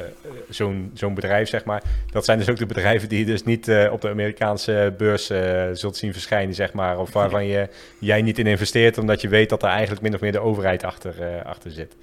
zo'n 0.49 0.91
zo'n 0.93 1.13
bedrijf, 1.13 1.49
zeg 1.49 1.65
maar. 1.65 1.83
Dat 2.11 2.25
zijn 2.25 2.37
dus 2.37 2.49
ook 2.49 2.57
de 2.57 2.65
bedrijven 2.65 3.09
die 3.09 3.19
je 3.19 3.25
dus 3.25 3.43
niet 3.43 3.67
uh, 3.67 3.91
op 3.91 4.01
de 4.01 4.09
Amerikaanse 4.09 4.93
beurs 4.97 5.25
zult 5.73 5.97
zien 5.97 6.13
verschijnen, 6.13 6.55
zeg 6.55 6.73
maar. 6.73 6.99
Of 6.99 7.13
waarvan 7.13 7.45
je, 7.45 7.69
jij 7.99 8.21
niet 8.21 8.39
in 8.39 8.47
investeert, 8.47 8.97
omdat 8.97 9.21
je 9.21 9.27
weet 9.27 9.49
dat 9.49 9.63
er 9.63 9.69
eigenlijk 9.69 10.01
min 10.01 10.13
of 10.13 10.21
meer 10.21 10.31
de 10.31 10.39
overheid 10.39 10.83
achter, 10.83 11.43
achter 11.43 11.71
zit. 11.71 11.95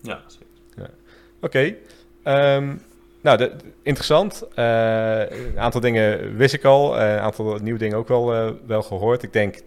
Ja, 0.00 0.22
zeker. 0.26 0.46
Ja. 0.76 0.90
Oké. 1.40 1.46
Okay. 1.46 1.66
Um, 2.56 2.70
ehm, 2.70 2.76
nou, 3.24 3.50
interessant. 3.82 4.42
Uh, 4.56 5.30
een 5.30 5.58
aantal 5.58 5.80
dingen 5.80 6.36
wist 6.36 6.54
ik 6.54 6.64
al. 6.64 7.00
Uh, 7.00 7.12
een 7.12 7.18
aantal 7.18 7.58
nieuwe 7.62 7.78
dingen 7.78 7.96
ook 7.96 8.08
wel, 8.08 8.34
uh, 8.34 8.50
wel 8.66 8.82
gehoord. 8.82 9.22
Ik 9.22 9.32
denk 9.32 9.60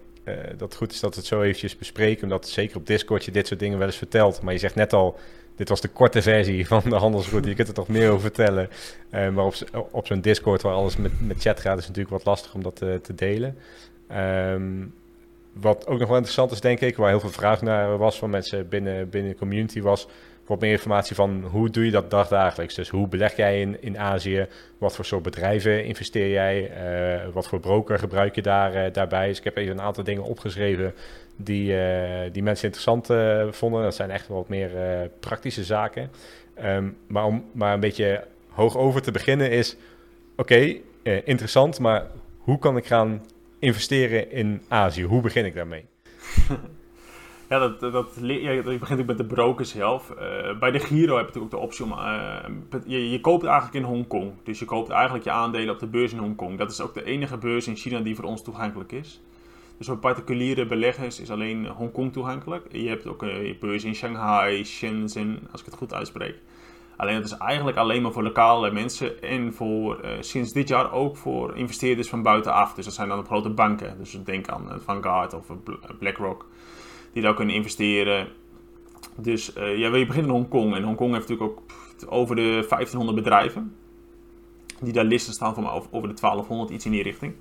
dat 0.58 0.60
het 0.60 0.76
goed 0.76 0.91
is 0.91 1.00
dat 1.00 1.13
we 1.13 1.20
het 1.20 1.30
zo 1.30 1.41
eventjes 1.41 1.78
bespreken. 1.78 2.24
Omdat 2.24 2.48
zeker 2.48 2.78
op 2.78 2.88
Discord 2.88 3.26
je 3.26 3.32
dit 3.32 3.48
soort 3.48 3.60
dingen 3.60 3.78
wel 3.78 3.88
eens 3.88 3.98
vertelt. 3.98 4.41
Maar 4.41 4.54
je 4.54 4.60
zegt 4.60 4.76
net 4.76 4.93
al, 4.93 5.20
dit 5.56 5.70
was 5.70 5.82
de 5.82 5.88
korte 5.88 6.22
versie 6.22 6.67
van 6.67 6.82
de 6.86 6.96
handelsroute. 6.96 7.50
Je 7.50 7.56
kunt 7.56 7.67
er 7.67 7.74
toch 7.74 7.88
meer 7.88 8.10
over 8.10 8.22
vertellen. 8.22 8.70
maar 9.10 9.46
op, 9.46 9.56
op 9.91 10.08
zo'n 10.08 10.22
Discord 10.22 10.62
waar 10.62 10.74
alles 10.74 10.98
met, 10.98 11.12
met 11.28 11.41
chat 11.41 11.60
gaat, 11.60 11.78
is 11.78 11.88
natuurlijk 11.88 12.15
wat 12.15 12.26
lastig 12.26 12.54
om 12.54 12.63
dat 12.63 12.76
te 12.76 13.15
delen. 13.15 13.58
Um, 14.12 14.93
wat 15.54 15.88
ook 15.88 16.00
nog 16.00 16.08
wel 16.08 16.17
interessant 16.17 16.52
is, 16.52 16.62
denk 16.62 16.80
ik, 16.80 16.98
waar 16.98 17.10
heel 17.10 17.20
veel 17.20 17.30
vraag 17.30 17.62
naar 17.62 17.98
was 17.98 18.17
van 18.17 18.30
mensen 18.30 18.70
binnen, 18.70 19.10
binnen 19.10 19.32
de 19.32 19.38
community, 19.38 19.82
was 19.82 20.08
wat 20.47 20.60
meer 20.60 20.71
informatie 20.71 21.15
van 21.15 21.43
hoe 21.51 21.69
doe 21.69 21.86
je 21.86 21.91
dat 21.91 22.12
dagdagelijks. 22.12 22.75
Dus 22.75 22.89
hoe 22.89 23.07
beleg 23.07 23.36
jij 23.36 23.62
in, 23.62 23.81
in 23.81 23.99
Azië? 23.99 24.47
Wat 24.77 24.95
voor 24.95 25.05
soort 25.05 25.23
bedrijven 25.23 25.86
investeer 25.86 26.29
jij? 26.29 26.71
Uh, 27.25 27.33
wat 27.33 27.47
voor 27.47 27.60
broker 27.60 27.99
gebruik 27.99 28.36
je 28.36 28.41
daar, 28.41 28.75
uh, 28.75 28.93
daarbij? 28.93 29.27
Dus 29.27 29.38
ik 29.38 29.43
heb 29.43 29.57
even 29.57 29.71
een 29.71 29.81
aantal 29.81 30.03
dingen 30.03 30.23
opgeschreven 30.23 30.93
die, 31.36 31.71
uh, 31.71 32.19
die 32.31 32.43
mensen 32.43 32.65
interessant 32.65 33.05
vonden. 33.55 33.83
Dat 33.83 33.95
zijn 33.95 34.12
echt 34.12 34.27
wat 34.27 34.49
meer 34.49 34.69
praktische 35.19 35.63
zaken. 35.63 36.10
Um, 36.63 36.97
maar 37.07 37.25
om 37.25 37.45
maar 37.51 37.73
een 37.73 37.79
beetje 37.79 38.23
hoog 38.49 38.77
over 38.77 39.01
te 39.01 39.12
beginnen 39.12 39.51
is... 39.51 39.75
Oké, 40.36 40.75
interessant, 41.03 41.79
maar 41.79 42.05
hoe 42.38 42.60
kan 42.60 42.77
ik 42.77 42.86
gaan 42.86 43.25
investeren 43.60 44.31
in 44.31 44.62
Azië? 44.67 45.03
Hoe 45.03 45.21
begin 45.21 45.45
ik 45.45 45.53
daarmee? 45.53 45.86
Ja, 47.49 47.60
dat, 47.60 47.79
dat, 47.79 48.07
ja, 48.21 48.51
je 48.51 48.77
begint 48.79 48.99
ook 48.99 49.05
met 49.05 49.17
de 49.17 49.25
broker 49.25 49.65
zelf. 49.65 50.10
Uh, 50.10 50.60
bij 50.60 50.71
de 50.71 50.79
Giro 50.79 51.17
heb 51.17 51.33
je 51.33 51.39
natuurlijk 51.39 51.53
ook 51.53 51.60
de 51.60 51.65
optie 51.65 51.86
om... 51.86 51.91
Uh, 51.91 52.36
je, 52.86 53.10
je 53.10 53.21
koopt 53.21 53.43
eigenlijk 53.43 53.75
in 53.75 53.83
Hongkong. 53.83 54.31
Dus 54.43 54.60
je 54.60 54.65
koopt 54.65 54.89
eigenlijk 54.89 55.23
je 55.23 55.31
aandelen 55.31 55.73
op 55.73 55.79
de 55.79 55.88
beurs 55.88 56.12
in 56.12 56.17
Hongkong. 56.17 56.57
Dat 56.57 56.71
is 56.71 56.81
ook 56.81 56.93
de 56.93 57.03
enige 57.03 57.38
beurs 57.38 57.67
in 57.67 57.75
China 57.75 57.99
die 57.99 58.15
voor 58.15 58.25
ons 58.25 58.43
toegankelijk 58.43 58.91
is. 58.91 59.21
Dus 59.77 59.88
voor 59.88 59.97
particuliere 59.97 60.65
beleggers 60.65 61.19
is 61.19 61.31
alleen 61.31 61.67
Hongkong 61.67 62.13
toegankelijk. 62.13 62.65
Je 62.71 62.89
hebt 62.89 63.07
ook 63.07 63.21
een 63.21 63.57
beurs 63.60 63.83
in 63.83 63.95
Shanghai, 63.95 64.65
Shenzhen, 64.65 65.39
als 65.51 65.60
ik 65.62 65.65
het 65.65 65.75
goed 65.75 65.93
uitspreek. 65.93 66.36
Alleen 66.95 67.15
dat 67.15 67.25
is 67.25 67.38
eigenlijk 67.38 67.77
alleen 67.77 68.01
maar 68.01 68.12
voor 68.12 68.23
lokale 68.23 68.71
mensen 68.71 69.21
en 69.21 69.53
voor 69.53 69.99
sinds 70.19 70.53
dit 70.53 70.67
jaar 70.67 70.91
ook 70.91 71.17
voor 71.17 71.55
investeerders 71.55 72.10
van 72.10 72.21
buitenaf. 72.21 72.73
Dus 72.73 72.86
dat 72.86 72.93
zijn 72.93 73.10
dan 73.10 73.19
de 73.19 73.25
grote 73.25 73.49
banken. 73.49 73.97
Dus 73.97 74.19
denk 74.23 74.47
aan 74.47 74.69
Vanguard 74.86 75.33
of 75.33 75.45
BlackRock 75.99 76.45
die 77.17 77.25
daar 77.25 77.36
kunnen 77.36 77.56
investeren. 77.56 78.27
Dus 79.15 79.56
uh, 79.58 79.77
ja, 79.77 79.95
je 79.95 80.06
begint 80.06 80.25
in 80.25 80.32
Hongkong. 80.32 80.75
En 80.75 80.84
Hongkong 80.84 81.13
heeft 81.13 81.27
natuurlijk 81.27 81.60
ook 81.60 81.63
over 82.10 82.36
de 82.36 82.65
1500 82.69 83.15
bedrijven. 83.17 83.75
Die 84.82 84.93
daar 84.93 85.03
listen 85.03 85.34
staan 85.34 85.53
van 85.53 85.69
over 85.69 86.08
de 86.08 86.19
1200, 86.21 86.69
iets 86.69 86.86
in 86.86 86.91
die 86.91 87.03
richting. 87.03 87.34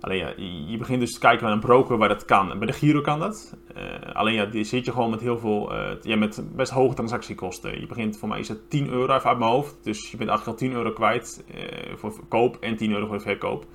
Alleen 0.00 0.18
ja, 0.18 0.32
je 0.70 0.76
begint 0.76 1.00
dus 1.00 1.12
te 1.12 1.18
kijken 1.18 1.44
naar 1.44 1.52
een 1.52 1.60
broker 1.60 1.96
waar 1.96 2.08
dat 2.08 2.24
kan. 2.24 2.58
Bij 2.58 2.66
de 2.66 2.72
Giro 2.72 3.00
kan 3.00 3.18
dat. 3.18 3.56
Uh, 3.76 4.14
alleen 4.14 4.34
ja, 4.34 4.44
die 4.44 4.64
zit 4.64 4.84
je 4.84 4.92
gewoon 4.92 5.10
met 5.10 5.20
heel 5.20 5.38
veel, 5.38 5.72
uh, 5.72 5.90
ja, 6.02 6.16
met 6.16 6.42
best 6.56 6.72
hoge 6.72 6.94
transactiekosten. 6.94 7.80
Je 7.80 7.86
begint, 7.86 8.18
voor 8.18 8.28
mij 8.28 8.38
is 8.38 8.48
het 8.48 8.70
10 8.70 8.88
euro 8.88 9.14
even 9.14 9.28
uit 9.28 9.38
mijn 9.38 9.50
hoofd. 9.50 9.76
Dus 9.82 10.10
je 10.10 10.16
bent 10.16 10.30
eigenlijk 10.30 10.60
al 10.60 10.66
10 10.68 10.76
euro 10.76 10.92
kwijt 10.92 11.44
voor 11.96 12.12
koop 12.28 12.56
en 12.60 12.76
10 12.76 12.92
euro 12.92 13.06
voor 13.06 13.20
verkoop. 13.20 13.66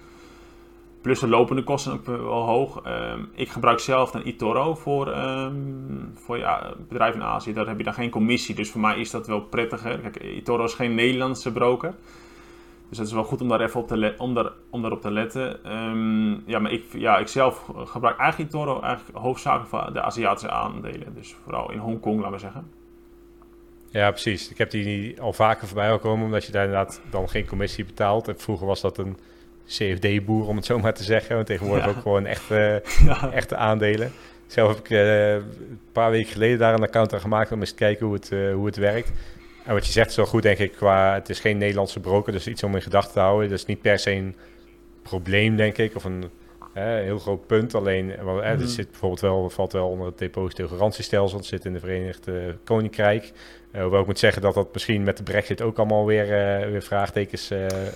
Plus 1.02 1.20
de 1.20 1.28
lopende 1.28 1.64
kosten 1.64 1.94
ook 1.94 2.06
wel 2.06 2.46
hoog. 2.46 2.82
Um, 2.88 3.30
ik 3.34 3.50
gebruik 3.50 3.80
zelf 3.80 4.14
een 4.14 4.24
eToro 4.24 4.76
voor, 4.76 5.18
um, 5.18 6.12
voor 6.16 6.38
ja, 6.38 6.74
bedrijven 6.88 7.22
in 7.22 7.26
Azië. 7.26 7.54
Daar 7.54 7.68
heb 7.68 7.78
je 7.78 7.84
dan 7.84 7.94
geen 7.94 8.10
commissie. 8.10 8.56
Dus 8.56 8.72
voor 8.72 8.82
mij 8.82 9.00
is 9.00 9.12
dat 9.12 9.28
wel 9.28 9.42
prettiger. 9.42 10.00
Kijk, 10.00 10.20
eToro 10.20 10.64
is 10.64 10.74
geen 10.74 10.96
Nederlandse 10.96 11.52
broker. 11.52 11.94
Dus 12.90 12.98
het 12.98 13.08
is 13.08 13.14
wel 13.14 13.24
goed 13.24 13.42
om 13.42 13.48
daar 13.48 13.62
even 13.62 13.80
op 13.80 13.88
te, 13.88 14.14
om 14.70 15.00
te 15.00 15.12
letten. 15.12 15.74
Um, 15.76 16.44
ja, 16.46 16.60
maar 16.60 16.72
ik, 16.72 16.84
ja, 16.94 17.18
ik 17.18 17.28
zelf 17.28 17.72
gebruik 17.76 18.18
eigenlijk 18.18 18.50
eToro 18.50 18.82
eigenlijk 18.82 19.18
hoofdzakelijk 19.18 19.70
voor 19.70 19.94
de 19.94 20.02
Aziatische 20.02 20.52
aandelen. 20.52 21.14
Dus 21.16 21.36
vooral 21.44 21.72
in 21.72 21.78
Hongkong, 21.78 22.18
laten 22.18 22.34
we 22.34 22.40
zeggen. 22.40 22.72
Ja, 23.90 24.10
precies. 24.10 24.52
Ik 24.52 24.58
heb 24.58 24.72
die 24.72 25.22
al 25.22 25.34
vaker 25.34 25.68
voorbij 25.68 25.92
gekomen, 25.92 26.26
omdat 26.26 26.46
je 26.46 26.52
daar 26.52 26.66
inderdaad 26.66 27.02
dan 27.10 27.30
geen 27.30 27.46
commissie 27.46 27.86
betaalt. 27.86 28.28
En 28.28 28.40
vroeger 28.40 28.68
was 28.68 28.82
dat 28.82 28.98
een 28.98 29.18
CFD-boer, 29.70 30.48
om 30.48 30.56
het 30.56 30.66
zo 30.66 30.80
maar 30.80 30.94
te 30.94 31.04
zeggen. 31.04 31.36
Want 31.36 31.48
tegenwoordig 31.48 31.86
Ja. 31.86 31.90
ook 31.92 32.02
gewoon 32.02 32.26
echte, 32.26 32.82
Ja. 33.06 33.32
echte 33.32 33.56
aandelen. 33.56 34.12
Zelf 34.48 34.70
heb 34.76 34.80
ik 34.80 34.90
eh, 34.90 35.34
een 35.34 35.80
paar 35.92 36.12
weken 36.12 36.32
geleden 36.32 36.58
daar 36.58 36.74
een 36.74 36.84
account 36.84 37.14
aan 37.14 37.20
gemaakt 37.22 37.52
om 37.52 37.60
eens 37.60 37.70
te 37.70 37.76
kijken 37.76 38.06
hoe 38.06 38.16
het, 38.16 38.32
eh, 38.32 38.54
hoe 38.54 38.66
het 38.66 38.76
werkt. 38.76 39.12
En 39.66 39.74
wat 39.74 39.86
je 39.86 39.92
zegt 39.92 40.10
is 40.10 40.16
wel 40.16 40.26
goed, 40.26 40.42
denk 40.44 40.58
ik, 40.58 40.72
qua 40.72 41.14
het 41.14 41.30
is 41.30 41.40
geen 41.40 41.58
Nederlandse 41.58 42.00
broker, 42.00 42.32
dus 42.32 42.48
iets 42.48 42.64
om 42.64 42.76
in 42.76 42.82
gedachten 42.82 43.14
te 43.14 43.20
houden. 43.20 43.50
Dat 43.50 43.58
is 43.60 43.66
niet 43.66 43.82
per 43.82 44.00
se 44.00 44.12
een 44.12 44.36
probleem, 45.02 45.56
denk 45.56 45.78
ik, 45.78 45.96
of 45.96 46.04
een 46.04 46.24
eh, 46.24 46.30
heel 46.86 47.20
groot 47.20 47.48
punt. 47.48 47.76
Alleen, 47.76 48.15
eh, 48.18 48.24
Mhm. 48.26 48.44
het 48.44 48.70
zit 48.70 48.89
bijvoorbeeld 48.89 49.22
wel, 49.22 49.50
valt 49.50 49.72
wel 49.72 49.88
onder 49.89 50.08
het 50.08 50.18
depositogarantiestelsel. 50.18 51.38
Het 51.38 51.48
zit 51.48 51.65
in 51.65 51.74
de 51.74 51.80
Verenigde 51.80 52.58
Koninkrijk. 52.63 53.32
Eh, 53.72 53.82
hoewel 53.82 54.00
ik 54.00 54.06
moet 54.06 54.20
zeggen 54.20 54.42
dat 54.42 54.54
dat 54.54 54.74
misschien 54.74 55.04
met 55.04 55.18
de 55.18 55.24
brexit 55.24 55.62
ook 55.62 55.78
allemaal 55.78 56.06
weer, 56.06 56.24
eh, 56.24 56.70
weer 56.70 56.82
vraagtekens 56.82 57.52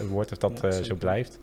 wordt, 0.10 0.32
of 0.32 0.38
dat 0.38 0.60
Ja, 0.62 0.72
zo 0.72 0.96
blijft. 0.96 1.40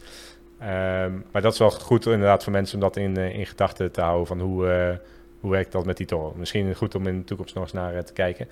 Ehm, 0.59 1.13
maar 1.33 1.43
dat 1.43 1.53
is 1.53 1.59
wel 1.59 1.71
goed 1.71 2.07
inderdaad 2.07 2.43
voor 2.43 2.53
mensen 2.53 2.75
om 2.75 2.81
dat 2.81 2.97
in, 2.97 3.17
in 3.17 3.47
gedachten 3.47 3.91
te 3.93 4.01
houden 4.01 4.27
van 4.27 4.41
hoe, 4.41 4.99
hoe 5.41 5.51
werkt 5.51 5.73
dat 5.73 5.85
met 5.85 5.97
die 5.97 6.07
toro. 6.07 6.35
Misschien 6.37 6.75
goed 6.75 6.95
om 6.95 7.07
in 7.07 7.19
de 7.19 7.25
toekomst 7.25 7.55
nog 7.55 7.63
eens 7.65 7.73
naar 7.73 8.05
te 8.05 8.13
kijken. 8.13 8.49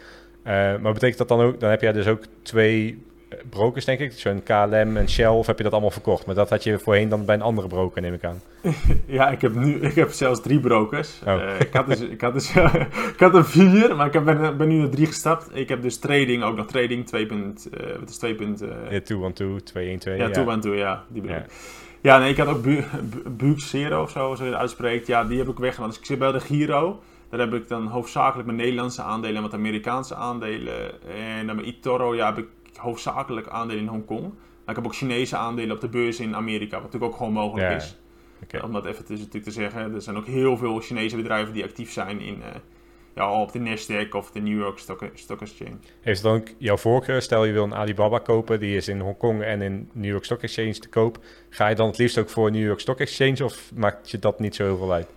Maar 0.82 0.92
betekent 0.92 1.18
dat 1.18 1.28
dan 1.28 1.40
ook, 1.40 1.60
dan 1.60 1.70
heb 1.70 1.80
jij 1.80 1.92
dus 1.92 2.06
ook 2.06 2.22
twee 2.42 3.02
brokers 3.50 3.84
denk 3.84 3.98
ik, 4.00 4.12
zo'n 4.12 4.42
KLM 4.42 4.96
en 4.96 5.08
Shell, 5.08 5.26
of 5.28 5.46
heb 5.46 5.56
je 5.56 5.62
dat 5.62 5.72
allemaal 5.72 5.90
verkocht? 5.90 6.26
Maar 6.26 6.34
dat 6.34 6.50
had 6.50 6.64
je 6.64 6.78
voorheen 6.78 7.08
dan 7.08 7.24
bij 7.24 7.34
een 7.34 7.42
andere 7.42 7.68
broker 7.68 8.02
neem 8.02 8.14
ik 8.14 8.24
aan. 8.24 8.40
Ja, 9.06 9.28
ik 9.30 9.40
heb 9.40 9.54
nu 9.54 9.74
ik 9.80 9.94
heb 9.94 10.10
zelfs 10.10 10.40
drie 10.42 10.60
brokers. 10.60 11.20
Oh. 11.26 11.32
Eh, 11.42 11.60
ik, 11.60 11.72
had 11.72 11.86
dus, 11.86 12.00
ik, 12.00 12.20
had 12.20 12.32
dus, 12.32 12.50
ik 13.14 13.18
had 13.20 13.34
er 13.34 13.44
vier, 13.44 13.96
maar 13.96 14.06
ik 14.06 14.12
heb, 14.12 14.24
ben, 14.24 14.56
ben 14.56 14.68
nu 14.68 14.74
naar 14.78 14.88
drie 14.88 15.06
gestapt. 15.06 15.48
Ik 15.52 15.68
heb 15.68 15.82
dus 15.82 15.98
trading, 15.98 16.42
ook 16.42 16.56
nog 16.56 16.66
trading 16.66 17.06
2. 17.06 17.26
punt, 17.26 17.68
eh, 17.70 17.86
wat 18.00 18.08
is 18.08 18.16
2. 18.18 18.34
punt, 18.34 18.62
eh, 18.62 18.68
Ja, 18.90 19.00
212, 19.00 19.60
212. 19.62 20.18
ja, 20.20 20.26
ja. 20.26 20.30
toe 20.30 20.50
aan 20.50 20.60
toe, 20.60 20.74
ja. 20.76 21.04
Die 21.08 21.20
bedoel 21.22 21.36
Ja. 21.36 21.42
ik. 21.42 21.50
Ja, 22.00 22.18
nee, 22.18 22.30
ik 22.30 22.36
had 22.36 22.46
ook 22.48 22.62
Bu- 22.62 22.84
Bu- 23.02 23.30
Buuk 23.30 23.60
Zero 23.60 24.02
of 24.02 24.10
zo, 24.10 24.34
zo 24.34 24.44
je 24.44 24.50
het 24.50 24.58
uitspreekt. 24.60 25.06
Ja, 25.06 25.24
die 25.24 25.38
heb 25.38 25.48
ik 25.48 25.58
weggedaan. 25.58 25.88
Dus 25.88 25.98
ik 25.98 26.04
zit 26.04 26.18
bij 26.18 26.32
de 26.32 26.40
Giro. 26.40 27.00
Daar 27.30 27.40
heb 27.40 27.54
ik 27.54 27.68
dan 27.68 27.86
hoofdzakelijk 27.86 28.46
mijn 28.46 28.58
Nederlandse 28.58 29.02
aandelen 29.02 29.36
en 29.36 29.42
wat 29.42 29.52
Amerikaanse 29.54 30.14
aandelen. 30.14 30.90
En 31.38 31.46
dan 31.46 31.56
bij 31.56 31.64
eToro, 31.64 32.14
ja, 32.14 32.26
heb 32.26 32.38
ik 32.38 32.46
hoofdzakelijk 32.78 33.48
aandelen 33.48 33.82
in 33.82 33.88
Hongkong. 33.88 34.22
Maar 34.22 34.76
ik 34.76 34.82
heb 34.82 34.84
ook 34.84 34.94
Chinese 34.94 35.36
aandelen 35.36 35.74
op 35.74 35.80
de 35.80 35.88
beurs 35.88 36.20
in 36.20 36.36
Amerika, 36.36 36.74
wat 36.74 36.84
natuurlijk 36.84 37.12
ook 37.12 37.18
gewoon 37.18 37.32
mogelijk 37.32 37.70
Ja, 37.70 37.76
is. 37.76 37.96
Om 38.62 38.72
dat 38.72 38.86
even 38.86 39.04
te, 39.04 39.12
natuurlijk 39.12 39.44
te 39.44 39.50
zeggen. 39.50 39.94
Er 39.94 40.02
zijn 40.02 40.16
ook 40.16 40.26
heel 40.26 40.56
veel 40.56 40.80
Chinese 40.80 41.16
bedrijven 41.16 41.52
die 41.52 41.64
actief 41.64 41.92
zijn 41.92 42.20
in, 42.20 42.42
eh, 42.42 42.60
ja, 43.14 43.40
op 43.40 43.52
de 43.52 43.58
Nasdaq 43.58 44.08
of 44.10 44.30
de 44.30 44.40
New 44.40 44.58
York 44.58 44.78
Stock, 44.78 45.04
Stock 45.14 45.40
Exchange. 45.40 45.76
Heeft 46.00 46.22
dan 46.22 46.34
ook 46.34 46.48
jouw 46.58 46.76
voorkeur? 46.76 47.22
Stel 47.22 47.44
je 47.44 47.52
wil 47.52 47.64
een 47.64 47.74
Alibaba 47.74 48.18
kopen, 48.18 48.60
die 48.60 48.76
is 48.76 48.88
in 48.88 49.00
Hongkong 49.00 49.42
en 49.42 49.62
in 49.62 49.90
New 49.92 50.10
York 50.10 50.24
Stock 50.24 50.42
Exchange 50.42 50.78
te 50.78 50.88
koop. 50.88 51.18
Ga 51.48 51.68
je 51.68 51.74
dan 51.74 51.86
het 51.86 51.98
liefst 51.98 52.18
ook 52.18 52.28
voor 52.28 52.50
New 52.50 52.66
York 52.66 52.80
Stock 52.80 53.00
Exchange 53.00 53.44
of 53.44 53.72
maakt 53.74 54.10
je 54.10 54.18
dat 54.18 54.40
niet 54.40 54.54
zo 54.54 54.64
heel 54.64 54.76
veel 54.76 54.92
uit? 54.92 55.08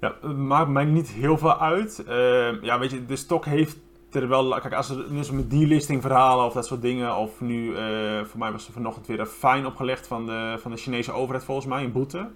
Ja, 0.00 0.16
het 0.20 0.36
maakt 0.36 0.70
mij 0.70 0.84
niet 0.84 1.08
heel 1.08 1.38
veel 1.38 1.60
uit. 1.60 2.04
Eh, 2.06 2.62
ja, 2.62 2.78
weet 2.78 2.90
je, 2.90 3.06
de 3.06 3.16
stok 3.16 3.44
heeft 3.44 3.78
er 4.20 4.28
wel... 4.28 4.48
Kijk, 4.48 4.74
als 4.74 4.90
er 4.90 5.14
dus 5.14 5.30
met 5.30 5.50
delisting 5.50 6.02
verhalen 6.02 6.44
of 6.44 6.52
dat 6.52 6.66
soort 6.66 6.82
dingen... 6.82 7.16
Of 7.16 7.40
nu, 7.40 7.74
eh, 7.74 8.24
voor 8.24 8.38
mij 8.38 8.52
was 8.52 8.66
er 8.66 8.72
vanochtend 8.72 9.06
weer 9.06 9.20
een 9.20 9.26
fine 9.26 9.66
opgelegd 9.66 10.06
van 10.06 10.26
de, 10.26 10.56
van 10.60 10.70
de 10.70 10.76
Chinese 10.76 11.12
overheid 11.12 11.44
volgens 11.44 11.66
mij, 11.66 11.84
een 11.84 11.92
boete. 11.92 12.28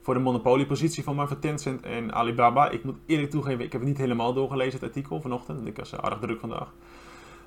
Voor 0.00 0.14
de 0.14 0.20
monopoliepositie 0.20 1.04
van 1.04 1.16
mij 1.16 1.26
van 1.26 1.38
Tencent 1.38 1.82
en 1.82 2.14
Alibaba. 2.14 2.68
Ik 2.70 2.84
moet 2.84 2.96
eerlijk 3.06 3.30
toegeven, 3.30 3.64
ik 3.64 3.72
heb 3.72 3.80
het 3.80 3.90
niet 3.90 3.98
helemaal 3.98 4.32
doorgelezen, 4.32 4.72
het 4.72 4.82
artikel 4.82 5.20
vanochtend. 5.20 5.66
Ik 5.66 5.76
was 5.76 5.92
erg 5.92 6.18
druk 6.18 6.40
vandaag. 6.40 6.72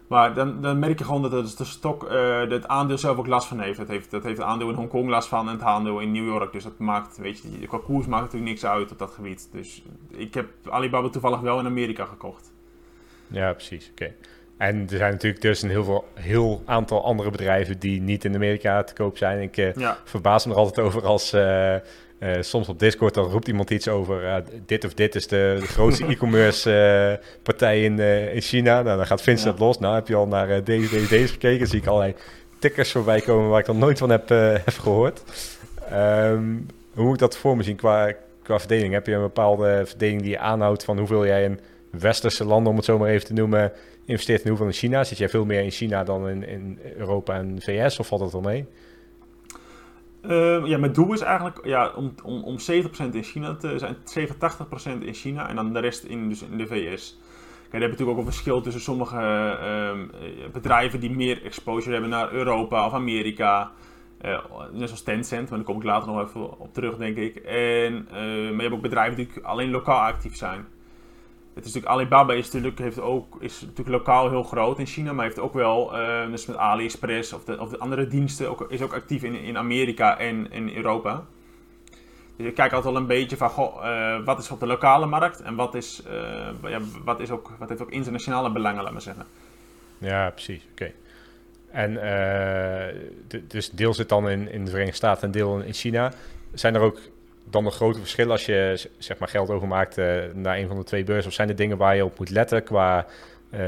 Maar 0.07 0.33
dan, 0.33 0.61
dan 0.61 0.79
merk 0.79 0.99
je 0.99 1.05
gewoon 1.05 1.21
dat 1.21 1.31
het 1.31 1.57
de 1.57 1.65
stok, 1.65 2.03
eh, 2.03 2.39
het 2.39 2.67
aandeel 2.67 2.97
zelf 2.97 3.17
ook 3.17 3.27
last 3.27 3.47
van 3.47 3.59
heeft. 3.59 3.77
Dat 3.77 3.87
heeft. 3.87 4.11
Dat 4.11 4.23
heeft 4.23 4.37
het 4.37 4.47
aandeel 4.47 4.69
in 4.69 4.75
Hongkong 4.75 5.09
last 5.09 5.27
van 5.27 5.47
en 5.47 5.53
het 5.53 5.63
aandeel 5.63 5.99
in 5.99 6.11
New 6.11 6.25
York. 6.25 6.51
Dus 6.51 6.63
dat 6.63 6.77
maakt, 6.77 7.17
weet 7.17 7.41
je, 7.41 7.67
qua 7.67 7.77
koers 7.77 8.07
maakt 8.07 8.23
natuurlijk 8.23 8.51
niks 8.51 8.65
uit 8.65 8.91
op 8.91 8.99
dat 8.99 9.11
gebied. 9.11 9.49
Dus 9.51 9.83
ik 10.09 10.33
heb 10.33 10.49
Alibaba 10.69 11.09
toevallig 11.09 11.39
wel 11.39 11.59
in 11.59 11.65
Amerika 11.65 12.05
gekocht. 12.05 12.53
Ja, 13.27 13.53
precies. 13.53 13.89
Oké. 13.91 14.11
En 14.57 14.81
er 14.91 14.97
zijn 14.97 15.11
natuurlijk 15.11 15.41
dus 15.41 15.61
een 15.61 15.69
heel, 15.69 15.83
veel, 15.83 16.05
heel 16.13 16.61
aantal 16.65 17.03
andere 17.03 17.31
bedrijven 17.31 17.79
die 17.79 18.01
niet 18.01 18.25
in 18.25 18.35
Amerika 18.35 18.83
te 18.83 18.93
koop 18.93 19.17
zijn. 19.17 19.41
Ik 19.41 19.57
eh, 19.57 19.73
Ja, 19.73 19.97
verbaas 20.03 20.45
me 20.45 20.51
er 20.51 20.57
altijd 20.57 20.85
over 20.85 21.05
als 21.05 21.33
eh, 21.33 21.75
eh, 21.75 21.81
soms 22.39 22.69
op 22.69 22.79
Discord 22.79 23.13
dan 23.13 23.25
roept 23.29 23.47
iemand 23.47 23.69
iets 23.69 23.87
over 23.87 24.25
eh, 24.25 24.35
dit 24.65 24.85
of 24.85 24.93
dit 24.93 25.15
is 25.15 25.27
de, 25.27 25.57
de 25.59 25.65
grootste 25.67 26.05
e-commerce 26.11 27.19
partij 27.43 27.83
in, 27.83 27.99
in 28.33 28.41
China. 28.41 28.81
Nou, 28.81 28.97
dan 28.97 29.05
gaat 29.07 29.21
Vincent 29.21 29.57
Ja. 29.57 29.65
los. 29.65 29.79
Nou, 29.79 29.95
heb 29.95 30.07
je 30.07 30.15
al 30.15 30.27
naar 30.27 30.63
deze, 30.63 30.89
deze, 30.89 31.07
deze 31.07 31.33
gekeken? 31.33 31.59
Dan 31.59 31.67
zie 31.67 31.79
ik 31.81 31.87
allerlei 31.87 32.15
tickers 32.59 32.91
voorbij 32.91 33.21
komen 33.21 33.49
waar 33.49 33.59
ik 33.59 33.65
dan 33.65 33.77
nooit 33.77 33.97
van 33.97 34.09
heb, 34.09 34.29
heb 34.65 34.77
gehoord. 34.79 35.21
Ehm, 35.89 36.43
hoe 36.93 37.03
moet 37.05 37.13
ik 37.13 37.19
dat 37.19 37.37
voor 37.37 37.57
me 37.57 37.63
zien 37.63 37.75
qua, 37.75 38.13
qua 38.43 38.59
verdeling? 38.59 38.93
Heb 38.93 39.05
je 39.07 39.13
een 39.13 39.21
bepaalde 39.21 39.81
verdeling 39.85 40.21
die 40.21 40.29
je 40.31 40.39
aanhoudt 40.39 40.83
van 40.83 40.97
hoeveel 40.97 41.25
jij 41.25 41.43
in 41.43 41.59
westerse 41.91 42.45
landen, 42.45 42.71
om 42.71 42.75
het 42.75 42.85
zo 42.85 42.97
maar 42.97 43.09
even 43.09 43.27
te 43.27 43.33
noemen, 43.33 43.71
investeert 44.05 44.41
en 44.41 44.47
hoeveel 44.49 44.67
in 44.67 44.73
China? 44.73 45.03
Zit 45.03 45.17
jij 45.17 45.29
veel 45.29 45.45
meer 45.45 45.63
in 45.63 45.71
China 45.71 46.03
dan 46.03 46.29
in, 46.29 46.47
in 46.47 46.79
Europa 46.95 47.33
en 47.33 47.61
VS 47.61 47.99
of 47.99 48.07
valt 48.07 48.21
dat 48.21 48.31
wel 48.31 48.41
mee? 48.41 48.65
Eh, 50.21 50.65
ja, 50.65 50.77
mijn 50.77 50.93
doel 50.93 51.13
is 51.13 51.21
eigenlijk 51.21 51.65
ja, 51.65 51.91
om, 51.95 52.13
om, 52.23 52.43
om 52.43 52.57
70% 52.59 52.61
in 53.11 53.23
China 53.23 53.55
te 53.55 53.79
zijn, 53.79 53.95
87% 54.99 55.03
in 55.03 55.13
China 55.13 55.49
en 55.49 55.55
dan 55.55 55.73
de 55.73 55.79
rest 55.79 56.03
in, 56.03 56.29
dus 56.29 56.41
in 56.41 56.57
de 56.57 56.67
VS. 56.67 57.19
Kijk, 57.69 57.71
daar 57.71 57.81
heb 57.81 57.99
natuurlijk 57.99 58.17
ook 58.17 58.25
een 58.25 58.31
verschil 58.33 58.61
tussen 58.61 58.81
sommige 58.81 59.17
ehm, 59.17 60.01
eh, 60.01 60.51
bedrijven 60.51 60.99
die 60.99 61.15
meer 61.15 61.43
exposure 61.43 61.91
hebben 61.91 62.09
naar 62.09 62.31
Europa 62.31 62.85
of 62.85 62.93
Amerika. 62.93 63.71
Eh, 64.21 64.43
net 64.71 64.87
zoals 64.87 65.03
Tencent, 65.03 65.49
maar 65.49 65.57
daar 65.57 65.67
kom 65.67 65.77
ik 65.77 65.83
later 65.83 66.11
nog 66.11 66.27
even 66.27 66.59
op 66.59 66.73
terug, 66.73 66.97
denk 66.97 67.17
ik. 67.17 67.35
En, 67.35 68.07
eh, 68.09 68.15
maar 68.15 68.55
je 68.55 68.61
hebt 68.61 68.73
ook 68.73 68.81
bedrijven 68.81 69.15
die 69.17 69.29
alleen 69.41 69.71
lokaal 69.71 69.99
actief 69.99 70.35
zijn. 70.35 70.65
Het 71.57 71.65
is 71.65 71.73
natuurlijk, 71.73 72.01
Alibaba 72.01 72.33
is 72.33 72.45
natuurlijk, 72.45 72.79
heeft 72.79 72.99
ook, 72.99 73.37
is 73.39 73.61
natuurlijk 73.61 73.97
lokaal 73.97 74.29
heel 74.29 74.43
groot 74.43 74.79
in 74.79 74.85
China, 74.85 75.13
maar 75.13 75.25
heeft 75.25 75.39
ook 75.39 75.53
wel, 75.53 75.97
eh, 75.97 76.31
dus 76.31 76.45
met 76.45 76.55
AliExpress 76.55 77.33
of 77.33 77.43
de, 77.43 77.59
of 77.59 77.69
de 77.69 77.77
andere 77.77 78.07
diensten, 78.07 78.49
ook, 78.49 78.65
is 78.69 78.81
ook 78.81 78.93
actief 78.93 79.23
in, 79.23 79.35
in 79.35 79.57
Amerika 79.57 80.17
en 80.17 80.51
in 80.51 80.75
Europa. 80.75 81.23
Dus 82.35 82.47
ik 82.47 82.55
kijk 82.55 82.73
altijd 82.73 82.93
wel 82.93 83.01
een 83.01 83.07
beetje 83.07 83.37
van, 83.37 83.49
goh, 83.49 83.87
eh, 83.87 84.25
wat 84.25 84.39
is 84.39 84.51
op 84.51 84.59
de 84.59 84.65
lokale 84.65 85.05
markt 85.05 85.41
en 85.41 85.55
wat, 85.55 85.75
is, 85.75 86.03
eh, 86.03 86.69
ja, 86.69 86.79
wat, 87.03 87.19
is 87.19 87.31
ook, 87.31 87.51
wat 87.59 87.69
heeft 87.69 87.81
ook 87.81 87.91
internationale 87.91 88.51
belangen, 88.51 88.83
laat 88.83 88.91
maar 88.91 89.01
zeggen. 89.01 89.25
Ja, 89.97 90.29
precies. 90.29 90.67
Oké. 90.71 90.91
En 91.71 91.93
dus 93.47 93.69
deel 93.69 93.93
zit 93.93 94.09
dan 94.09 94.29
in, 94.29 94.51
in 94.51 94.65
de 94.65 94.69
Verenigde 94.69 94.97
Staten 94.97 95.23
en 95.23 95.31
deel 95.31 95.59
in 95.59 95.73
China. 95.73 96.13
Zijn 96.53 96.75
er 96.75 96.81
ook 96.81 96.99
dan 97.49 97.63
nog 97.63 97.75
grote 97.75 97.99
verschillen 97.99 98.31
als 98.31 98.45
je 98.45 98.89
zeg 98.97 99.17
maar 99.17 99.27
geld 99.27 99.49
overmaakt 99.49 99.97
eh, 99.97 100.15
naar 100.33 100.57
een 100.57 100.67
van 100.67 100.77
de 100.77 100.83
twee 100.83 101.03
beurzen? 101.03 101.27
Of 101.27 101.33
zijn 101.33 101.49
er 101.49 101.55
dingen 101.55 101.77
waar 101.77 101.95
je 101.95 102.05
op 102.05 102.19
moet 102.19 102.29
letten 102.29 102.63
qua 102.63 103.05
eh, 103.49 103.59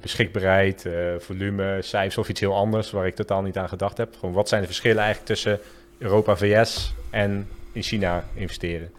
beschikbaarheid, 0.00 0.86
eh, 0.86 0.92
volume, 1.18 1.78
cijfers 1.82 2.18
of 2.18 2.28
iets 2.28 2.40
heel 2.40 2.54
anders 2.54 2.90
waar 2.90 3.06
ik 3.06 3.14
totaal 3.14 3.42
niet 3.42 3.58
aan 3.58 3.68
gedacht 3.68 3.96
heb? 3.96 4.14
Gewoon 4.18 4.34
wat 4.34 4.48
zijn 4.48 4.60
de 4.60 4.66
verschillen 4.66 5.02
eigenlijk 5.02 5.26
tussen 5.26 5.60
Europa, 5.98 6.36
VS 6.36 6.94
en 7.10 7.48
in 7.72 7.82
China 7.82 8.24
investeren? 8.34 8.90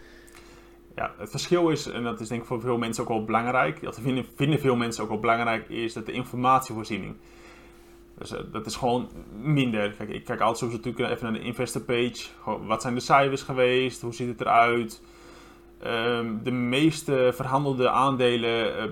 Ja, 0.95 1.13
het 1.17 1.29
verschil 1.29 1.69
is, 1.69 1.87
en 1.87 2.03
dat 2.03 2.19
is 2.19 2.27
denk 2.27 2.41
ik 2.41 2.47
voor 2.47 2.61
veel 2.61 2.77
mensen 2.77 3.03
ook 3.03 3.09
wel 3.09 3.25
belangrijk, 3.25 3.81
dat 3.81 3.99
vinden, 4.01 4.25
vinden 4.35 4.59
veel 4.59 4.75
mensen 4.75 5.03
ook 5.03 5.09
wel 5.09 5.19
belangrijk, 5.19 5.69
is 5.69 5.93
dat 5.93 6.05
de 6.05 6.11
informatievoorziening. 6.11 7.15
Dus 8.17 8.31
eh, 8.31 8.39
dat 8.51 8.65
is 8.65 8.75
gewoon 8.75 9.09
minder. 9.41 9.91
Kijk, 9.91 10.09
ik 10.09 10.25
kijk 10.25 10.39
altijd 10.39 10.57
soms 10.57 10.73
natuurlijk 10.73 11.11
even 11.11 11.23
naar 11.31 11.41
de 11.41 11.45
investor 11.47 11.81
page. 11.81 12.25
Wat 12.67 12.81
zijn 12.81 12.93
de 12.95 12.99
cijfers 13.01 13.41
geweest? 13.41 14.01
Hoe 14.01 14.13
ziet 14.13 14.27
het 14.27 14.41
eruit? 14.41 15.01
Ehm, 15.79 16.33
de 16.43 16.51
meeste 16.51 17.31
verhandelde 17.33 17.89
aandelen 17.89 18.77
eh, 18.77 18.83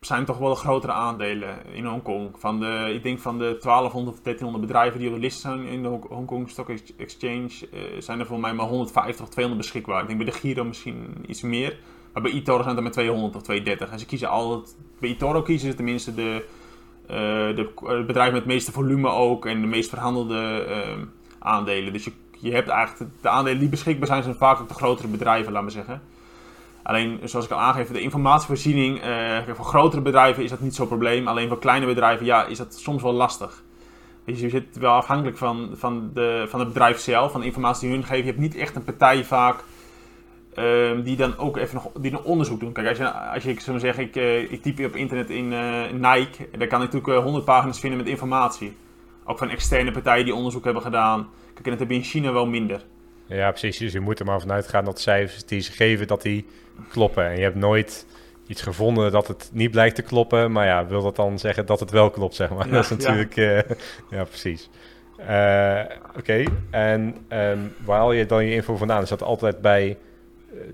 zijn 0.00 0.24
toch 0.24 0.38
wel 0.38 0.48
de 0.48 0.54
grotere 0.54 0.92
aandelen 0.92 1.58
in 1.72 1.84
Hongkong. 1.84 2.30
Van 2.38 2.60
de, 2.60 2.90
ik 2.94 3.02
denk 3.02 3.18
van 3.18 3.38
de 3.38 3.56
1200 3.60 4.16
of 4.16 4.22
1300 4.22 4.66
bedrijven 4.66 4.98
die 4.98 5.08
op 5.08 5.14
de 5.14 5.20
list 5.20 5.40
zijn 5.40 5.64
in 5.64 5.82
de 5.82 5.88
Hong- 5.88 6.08
Hongkong 6.08 6.50
Stock 6.50 6.68
Ex- 6.68 6.96
Exchange, 6.96 7.50
eh, 7.72 7.80
zijn 7.98 8.20
er 8.20 8.26
voor 8.26 8.40
mij 8.40 8.54
maar 8.54 8.66
150 8.66 9.24
of 9.24 9.30
200 9.30 9.62
beschikbaar. 9.64 10.00
Ik 10.00 10.06
denk 10.06 10.18
bij 10.18 10.28
de 10.32 10.38
Giro 10.38 10.64
misschien 10.64 11.24
iets 11.26 11.42
meer. 11.42 11.76
Maar 12.12 12.22
bij 12.22 12.32
eToro 12.32 12.62
zijn 12.62 12.76
er 12.76 12.82
maar 12.82 12.92
200 12.92 13.36
of 13.36 13.42
230. 13.42 13.90
En 13.90 13.98
ze 13.98 14.06
kiezen 14.06 14.28
altijd, 14.28 14.76
bij 14.98 15.10
eToro 15.10 15.42
kiezen 15.42 15.70
ze 15.70 15.76
tenminste 15.76 16.14
de, 16.14 16.44
de 17.06 17.70
eh, 17.76 18.06
bedrijven 18.06 18.32
met 18.32 18.42
het 18.42 18.52
meeste 18.52 18.72
volume 18.72 19.08
ook 19.08 19.46
en 19.46 19.60
de 19.60 19.66
meest 19.66 19.88
verhandelde 19.88 20.64
eh, 20.68 21.02
aandelen. 21.38 21.92
Dus 21.92 22.04
je, 22.04 22.12
je 22.38 22.52
hebt 22.52 22.68
eigenlijk 22.68 23.10
de 23.20 23.28
aandelen 23.28 23.58
die 23.58 23.68
beschikbaar 23.68 24.06
zijn, 24.06 24.22
zijn 24.22 24.34
vaak 24.34 24.60
ook 24.60 24.68
de 24.68 24.74
grotere 24.74 25.08
bedrijven, 25.08 25.52
laat 25.52 25.62
maar 25.62 25.70
zeggen. 25.70 26.02
Alleen, 26.82 27.20
zoals 27.24 27.44
ik 27.44 27.50
al 27.50 27.58
aangeef, 27.58 27.88
de 27.88 28.00
informatievoorziening, 28.00 29.00
eh, 29.00 29.38
voor 29.54 29.64
grotere 29.64 30.02
bedrijven 30.02 30.42
is 30.42 30.50
dat 30.50 30.60
niet 30.60 30.74
zo'n 30.74 30.86
probleem. 30.86 31.28
Alleen 31.28 31.48
voor 31.48 31.58
kleine 31.58 31.86
bedrijven, 31.86 32.26
ja, 32.26 32.44
is 32.44 32.58
dat 32.58 32.74
soms 32.74 33.02
wel 33.02 33.12
lastig. 33.12 33.62
Dus 34.24 34.40
je 34.40 34.48
zit 34.48 34.78
wel 34.78 34.92
afhankelijk 34.92 35.36
van, 35.36 35.70
van, 35.74 36.10
de, 36.14 36.44
van 36.48 36.60
het 36.60 36.68
bedrijf 36.68 36.98
zelf, 36.98 37.32
van 37.32 37.40
de 37.40 37.46
informatie 37.46 37.88
die 37.88 37.96
hun 37.96 38.06
geven. 38.06 38.24
Je 38.24 38.30
hebt 38.30 38.38
niet 38.38 38.56
echt 38.56 38.76
een 38.76 38.84
partij 38.84 39.24
vaak 39.24 39.64
ehm, 40.54 41.02
die 41.02 41.16
dan 41.16 41.38
ook 41.38 41.56
even 41.56 41.74
nog 41.74 41.90
die 42.00 42.12
een 42.12 42.22
onderzoek 42.22 42.60
doen. 42.60 42.72
Kijk, 42.72 42.88
als 42.88 42.98
je, 42.98 43.10
als 43.12 43.42
je 43.42 43.50
ik 43.50 43.60
zou 43.60 43.78
zeggen, 43.78 44.02
ik, 44.04 44.16
eh, 44.16 44.52
ik 44.52 44.62
typ 44.62 44.84
op 44.84 44.96
internet 44.96 45.30
in 45.30 45.52
eh, 45.52 45.82
Nike, 45.92 46.48
dan 46.58 46.68
kan 46.68 46.82
ik 46.82 46.92
natuurlijk 46.92 47.08
eh, 47.18 47.22
100 47.22 47.44
pagina's 47.44 47.80
vinden 47.80 47.98
met 47.98 48.08
informatie. 48.08 48.76
Ook 49.24 49.38
van 49.38 49.50
externe 49.50 49.90
partijen 49.90 50.24
die 50.24 50.34
onderzoek 50.34 50.64
hebben 50.64 50.82
gedaan. 50.82 51.28
Kijk, 51.54 51.64
en 51.64 51.70
dat 51.70 51.80
heb 51.80 51.90
je 51.90 51.94
in 51.94 52.02
China 52.02 52.32
wel 52.32 52.46
minder. 52.46 52.84
Ja, 53.26 53.50
precies. 53.50 53.78
Dus 53.78 53.92
je 53.92 54.00
moet 54.00 54.18
er 54.18 54.26
maar 54.26 54.40
vanuit 54.40 54.68
gaan 54.68 54.84
dat 54.84 54.94
de 54.94 55.02
cijfers 55.02 55.44
die 55.44 55.60
ze 55.60 55.72
geven, 55.72 56.06
dat 56.06 56.22
die 56.22 56.46
kloppen. 56.88 57.26
En 57.26 57.36
je 57.36 57.42
hebt 57.42 57.56
nooit 57.56 58.06
iets 58.46 58.62
gevonden 58.62 59.12
dat 59.12 59.28
het 59.28 59.50
niet 59.52 59.70
blijkt 59.70 59.94
te 59.94 60.02
kloppen. 60.02 60.52
Maar 60.52 60.66
ja, 60.66 60.86
wil 60.86 61.02
dat 61.02 61.16
dan 61.16 61.38
zeggen 61.38 61.66
dat 61.66 61.80
het 61.80 61.90
wel 61.90 62.10
klopt, 62.10 62.34
zeg 62.34 62.50
maar? 62.50 62.66
Ja, 62.66 62.72
dat 62.82 62.84
is 62.84 62.90
natuurlijk... 62.90 63.34
Ja, 63.34 63.62
ja 64.10 64.24
precies. 64.24 64.70
Oké, 65.18 65.86
okay. 66.18 66.48
en 66.70 67.16
um, 67.28 67.74
waar 67.84 67.98
haal 67.98 68.12
je 68.12 68.26
dan 68.26 68.44
je 68.44 68.54
info 68.54 68.76
vandaan? 68.76 69.02
Is 69.02 69.08
dat 69.08 69.22
altijd 69.22 69.60
bij 69.60 69.98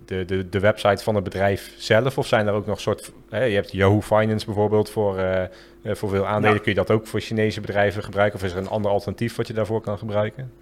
de, 0.05 0.25
de, 0.25 0.49
de 0.49 0.61
website 0.61 1.03
van 1.03 1.15
het 1.15 1.25
bedrijf 1.25 1.75
zelf? 1.77 2.19
Of 2.19 2.27
zijn 2.27 2.47
er 2.47 2.53
ook 2.53 2.67
nog 2.67 2.81
soort... 2.81 3.13
Hè, 3.29 3.45
je 3.45 3.55
hebt 3.55 3.73
Yahoo 3.73 4.01
Finance 4.01 4.47
bijvoorbeeld 4.47 4.91
voor, 4.91 5.19
uh, 5.19 5.95
voor 5.95 6.09
veel 6.09 6.27
aandelen. 6.27 6.57
Ja. 6.57 6.63
Kun 6.63 6.73
je 6.73 6.79
dat 6.79 6.91
ook 6.91 7.07
voor 7.07 7.21
Chinese 7.21 7.61
bedrijven 7.61 8.03
gebruiken? 8.03 8.39
Of 8.39 8.45
is 8.45 8.53
er 8.53 8.59
een 8.59 8.69
ander 8.69 8.91
alternatief 8.91 9.37
wat 9.37 9.47
je 9.47 9.53
daarvoor 9.53 9.81
kan 9.81 9.99
gebruiken? 9.99 10.53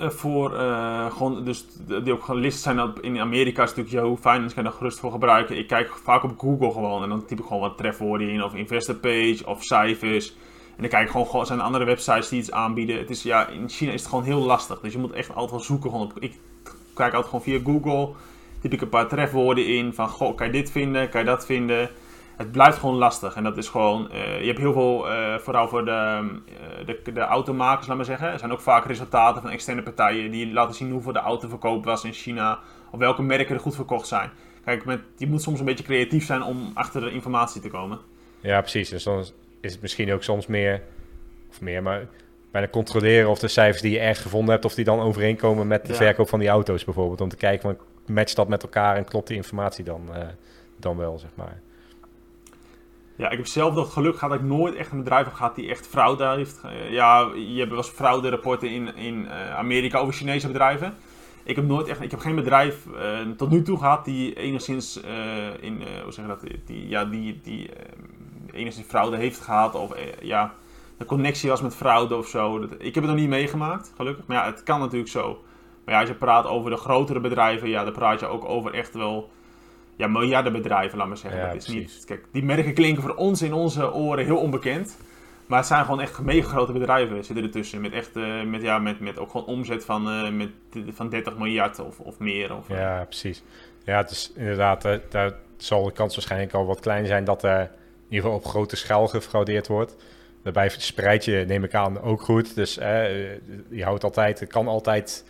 Uh, 0.00 0.08
voor 0.08 0.50
gewoon, 1.10 1.44
dus 1.44 1.66
die 1.86 2.12
ook 2.12 2.24
gelist 2.24 2.62
zijn 2.62 2.80
op, 2.80 3.00
in 3.00 3.18
Amerika 3.18 3.62
is 3.62 3.68
natuurlijk 3.68 3.94
Yahoo 3.94 4.16
Finance, 4.16 4.54
kan 4.54 4.64
je 4.64 4.70
daar 4.70 4.78
gerust 4.78 4.98
voor 4.98 5.12
gebruiken. 5.12 5.58
Ik 5.58 5.66
kijk 5.66 5.92
vaak 6.04 6.22
op 6.22 6.38
Google 6.38 6.72
gewoon 6.72 7.02
en 7.02 7.08
dan 7.08 7.26
typ 7.26 7.38
ik 7.38 7.44
gewoon 7.44 7.60
wat 7.60 7.76
trefwoorden 7.76 8.28
in, 8.28 8.44
of 8.44 8.54
investor 8.54 8.94
page, 8.94 9.42
of 9.46 9.62
cijfers. 9.62 10.36
En 10.76 10.86
dan 10.86 10.88
kijk 10.88 11.04
ik 11.04 11.10
gewoon, 11.10 11.26
gewoon, 11.26 11.46
zijn 11.46 11.58
er 11.58 11.64
andere 11.64 11.84
websites 11.84 12.28
die 12.28 12.38
iets 12.38 12.50
aanbieden. 12.50 12.98
Het 12.98 13.10
is, 13.10 13.22
ja, 13.22 13.48
in 13.48 13.68
China 13.68 13.92
is 13.92 14.00
het 14.00 14.10
gewoon 14.10 14.24
heel 14.24 14.40
lastig. 14.40 14.80
Dus 14.80 14.92
je 14.92 14.98
moet 14.98 15.12
echt 15.12 15.28
altijd 15.28 15.50
wel 15.50 15.60
zoeken. 15.60 15.90
Gewoon 15.90 16.06
op, 16.06 16.18
ik 16.18 16.38
kijk 16.94 17.14
altijd 17.14 17.24
gewoon 17.24 17.42
via 17.42 17.60
Google. 17.64 18.14
Typ 18.60 18.72
ik 18.72 18.80
een 18.80 18.88
paar 18.88 19.08
trefwoorden 19.08 19.66
in. 19.66 19.94
Van, 19.94 20.08
goh, 20.08 20.36
kan 20.36 20.46
je 20.46 20.52
dit 20.52 20.70
vinden? 20.70 21.08
Kan 21.08 21.20
je 21.20 21.26
dat 21.26 21.46
vinden? 21.46 21.90
Het 22.36 22.52
blijft 22.52 22.78
gewoon 22.78 22.94
lastig. 22.94 23.34
En 23.34 23.42
dat 23.42 23.56
is 23.56 23.68
gewoon... 23.68 24.08
Uh, 24.12 24.40
je 24.40 24.46
hebt 24.46 24.58
heel 24.58 24.72
veel, 24.72 25.10
uh, 25.10 25.38
vooral 25.38 25.68
voor 25.68 25.84
de, 25.84 26.20
uh, 26.80 26.86
de, 26.86 27.12
de 27.12 27.20
automakers, 27.20 27.86
laat 27.86 27.96
maar 27.96 28.04
zeggen. 28.04 28.28
Er 28.32 28.38
zijn 28.38 28.52
ook 28.52 28.60
vaak 28.60 28.86
resultaten 28.86 29.42
van 29.42 29.50
externe 29.50 29.82
partijen 29.82 30.30
die 30.30 30.52
laten 30.52 30.74
zien 30.74 30.90
hoeveel 30.90 31.12
de 31.12 31.18
autoverkoop 31.18 31.84
was 31.84 32.04
in 32.04 32.12
China. 32.12 32.58
Of 32.90 32.98
welke 32.98 33.22
merken 33.22 33.54
er 33.54 33.60
goed 33.60 33.74
verkocht 33.74 34.06
zijn. 34.06 34.30
Kijk, 34.64 34.84
met, 34.84 35.00
je 35.16 35.26
moet 35.26 35.42
soms 35.42 35.58
een 35.58 35.64
beetje 35.64 35.84
creatief 35.84 36.26
zijn 36.26 36.42
om 36.42 36.70
achter 36.74 37.00
de 37.00 37.10
informatie 37.10 37.60
te 37.60 37.68
komen. 37.68 37.98
Ja, 38.40 38.60
precies. 38.60 38.88
Dus 38.88 39.02
dan 39.02 39.24
is 39.60 39.72
het 39.72 39.82
misschien 39.82 40.12
ook 40.12 40.22
soms 40.22 40.46
meer, 40.46 40.82
of 41.50 41.60
meer, 41.60 41.82
maar 41.82 42.06
bijna 42.50 42.68
controleren 42.68 43.30
of 43.30 43.38
de 43.38 43.48
cijfers 43.48 43.82
die 43.82 43.92
je 43.92 43.98
ergens 43.98 44.20
gevonden 44.20 44.50
hebt, 44.50 44.64
of 44.64 44.74
die 44.74 44.84
dan 44.84 45.00
overeenkomen 45.00 45.66
met 45.66 45.86
de 45.86 45.92
ja. 45.92 45.98
verkoop 45.98 46.28
van 46.28 46.38
die 46.38 46.48
auto's 46.48 46.84
bijvoorbeeld. 46.84 47.20
Om 47.20 47.28
te 47.28 47.36
kijken, 47.36 47.60
van, 47.60 47.86
matcht 48.06 48.36
dat 48.36 48.48
met 48.48 48.62
elkaar 48.62 48.96
en 48.96 49.04
klopt 49.04 49.26
die 49.26 49.36
informatie 49.36 49.84
dan, 49.84 50.02
uh, 50.10 50.16
dan 50.76 50.96
wel, 50.96 51.18
zeg 51.18 51.30
maar. 51.34 51.60
Ja, 53.16 53.30
ik 53.30 53.36
heb 53.36 53.46
zelf 53.46 53.74
dat 53.74 53.88
geluk 53.88 54.14
gehad 54.14 54.30
dat 54.30 54.40
ik 54.40 54.46
nooit 54.46 54.74
echt 54.74 54.92
een 54.92 54.98
bedrijf 54.98 55.24
heb 55.24 55.34
gehad 55.34 55.54
die 55.54 55.70
echt 55.70 55.86
fraude 55.86 56.26
heeft. 56.28 56.60
Uh, 56.64 56.90
ja, 56.90 57.30
je 57.34 57.58
hebt 57.58 57.68
wel 57.68 57.78
eens 57.78 57.88
fraude 57.88 58.28
rapporten 58.28 58.70
in, 58.70 58.96
in 58.96 59.24
uh, 59.24 59.54
Amerika 59.54 59.98
over 59.98 60.14
Chinese 60.14 60.46
bedrijven. 60.46 60.94
Ik 61.42 61.56
heb 61.56 61.64
nooit 61.64 61.88
echt, 61.88 62.00
ik 62.00 62.10
heb 62.10 62.20
geen 62.20 62.34
bedrijf 62.34 62.86
tot 63.36 63.50
nu 63.50 63.62
toe 63.62 63.78
gehad 63.78 64.04
die 64.04 64.34
enigszins 64.34 65.00
in, 65.60 65.82
hoe 66.02 66.12
zeg 66.12 66.26
dat, 66.26 66.40
die, 66.64 66.88
ja, 66.88 67.04
die, 67.04 67.40
die 67.42 67.70
enigszins 68.52 68.86
fraude 68.86 69.16
heeft 69.16 69.40
gehad. 69.40 69.74
Of 69.74 69.96
ja, 70.22 70.54
een 70.98 71.06
connectie 71.06 71.50
was 71.50 71.60
met 71.60 71.74
fraude 71.74 72.16
of 72.16 72.26
zo. 72.26 72.62
Ik 72.78 72.94
heb 72.94 73.04
het 73.04 73.12
nog 73.12 73.14
niet 73.14 73.28
meegemaakt, 73.28 73.92
gelukkig. 73.96 74.26
Maar 74.26 74.36
ja, 74.36 74.50
het 74.50 74.62
kan 74.62 74.80
natuurlijk 74.80 75.10
zo. 75.10 75.44
Maar 75.90 75.98
ja, 75.98 76.04
als 76.04 76.14
je 76.14 76.24
praat 76.24 76.46
over 76.46 76.70
de 76.70 76.76
grotere 76.76 77.20
bedrijven, 77.20 77.68
ja, 77.68 77.84
dan 77.84 77.92
praat 77.92 78.20
je 78.20 78.26
ook 78.26 78.44
over 78.44 78.74
echt 78.74 78.94
wel 78.94 79.30
ja, 79.96 80.06
miljardenbedrijven, 80.06 80.98
laat 80.98 81.08
maar 81.08 81.16
zeggen. 81.16 81.40
Ja, 81.40 81.46
dat 81.46 81.56
is 81.56 81.66
niet, 81.66 82.02
kijk, 82.06 82.24
die 82.32 82.42
merken 82.42 82.74
klinken 82.74 83.02
voor 83.02 83.14
ons 83.14 83.42
in 83.42 83.52
onze 83.52 83.92
oren 83.92 84.24
heel 84.24 84.36
onbekend. 84.36 84.96
Maar 85.46 85.58
het 85.58 85.66
zijn 85.66 85.84
gewoon 85.84 86.00
echt 86.00 86.20
mega 86.20 86.48
grote 86.48 86.72
bedrijven 86.72 87.24
zitten 87.24 87.44
ertussen. 87.44 87.80
Met, 87.80 87.92
echt, 87.92 88.16
uh, 88.16 88.42
met, 88.42 88.62
ja, 88.62 88.78
met, 88.78 89.00
met 89.00 89.18
ook 89.18 89.30
gewoon 89.30 89.46
omzet 89.46 89.84
van, 89.84 90.08
uh, 90.08 90.30
met, 90.30 90.50
van 90.94 91.08
30 91.08 91.36
miljard 91.36 91.78
of, 91.78 92.00
of 92.00 92.18
meer. 92.18 92.56
Of, 92.56 92.68
ja, 92.68 93.04
precies. 93.04 93.42
Ja, 93.84 93.96
het 93.96 94.10
is 94.10 94.32
inderdaad, 94.36 94.84
uh, 94.84 94.94
daar 95.08 95.32
zal 95.56 95.84
de 95.84 95.92
kans 95.92 96.14
waarschijnlijk 96.14 96.52
al 96.52 96.66
wat 96.66 96.80
klein 96.80 97.06
zijn 97.06 97.24
dat 97.24 97.42
er 97.42 97.60
in 97.60 97.68
ieder 98.08 98.20
geval 98.20 98.36
op 98.36 98.44
grote 98.44 98.76
schaal 98.76 99.08
gefraudeerd 99.08 99.68
wordt. 99.68 99.96
Daarbij 100.42 100.68
spreid 100.68 101.24
je, 101.24 101.44
neem 101.46 101.64
ik 101.64 101.74
aan, 101.74 102.00
ook 102.00 102.20
goed. 102.20 102.54
Dus 102.54 102.74
je 103.68 103.82
houdt 103.82 104.04
altijd, 104.04 104.40
er 104.40 104.46
kan 104.46 104.68
altijd 104.68 105.24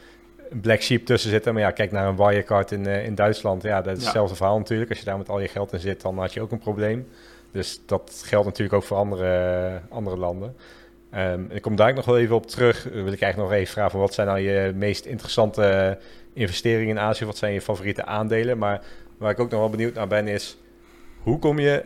een 0.51 0.61
black 0.61 0.81
sheep 0.81 1.07
tussen 1.07 1.31
zitten. 1.31 1.53
Maar 1.53 1.63
ja, 1.63 1.71
kijk 1.71 1.93
naar 1.93 2.09
een 2.09 2.17
Wirecard 2.17 2.73
in, 2.73 2.87
uh, 2.87 3.05
in 3.05 3.15
Duitsland. 3.15 3.63
Ja, 3.63 3.83
dat 3.83 3.93
is 3.93 3.99
ja. 3.99 4.05
hetzelfde 4.05 4.37
verhaal 4.37 4.59
natuurlijk. 4.59 4.91
Als 4.91 4.99
je 4.99 5.05
daar 5.05 5.19
met 5.19 5.29
al 5.29 5.41
je 5.41 5.49
geld 5.49 5.73
in 5.73 5.81
zit, 5.81 6.01
dan 6.01 6.19
had 6.19 6.33
je 6.33 6.41
ook 6.41 6.53
een 6.53 6.59
probleem. 6.59 7.09
Dus 7.53 7.81
dat 7.87 8.23
geldt 8.25 8.47
natuurlijk 8.47 8.75
ook 8.75 8.83
voor 8.83 8.97
andere, 8.97 9.81
andere 9.89 10.17
landen. 10.17 10.57
Um, 11.15 11.47
ik 11.51 11.63
kom 11.63 11.77
daar 11.77 11.95
nog 11.95 12.05
wel 12.05 12.19
even 12.19 12.35
op 12.35 12.47
terug. 12.47 12.83
Wil 12.83 13.13
ik 13.13 13.21
eigenlijk 13.21 13.37
nog 13.37 13.53
even 13.53 13.73
vragen: 13.73 13.99
wat 13.99 14.15
zijn 14.15 14.27
nou 14.27 14.39
je 14.41 14.73
meest 14.75 15.05
interessante 15.05 15.99
investeringen 16.33 16.89
in 16.89 16.99
Azië? 16.99 17.25
Wat 17.25 17.37
zijn 17.37 17.53
je 17.53 17.61
favoriete 17.61 18.05
aandelen? 18.05 18.59
Maar 18.59 18.83
waar 19.19 19.31
ik 19.31 19.41
ook 19.41 19.51
nog 19.51 19.61
wel 19.61 19.71
benieuwd 19.71 19.95
naar 19.95 20.07
ben, 20.07 20.29
is 20.29 20.59
hoe 21.23 21.39
kom 21.39 21.59
je 21.59 21.85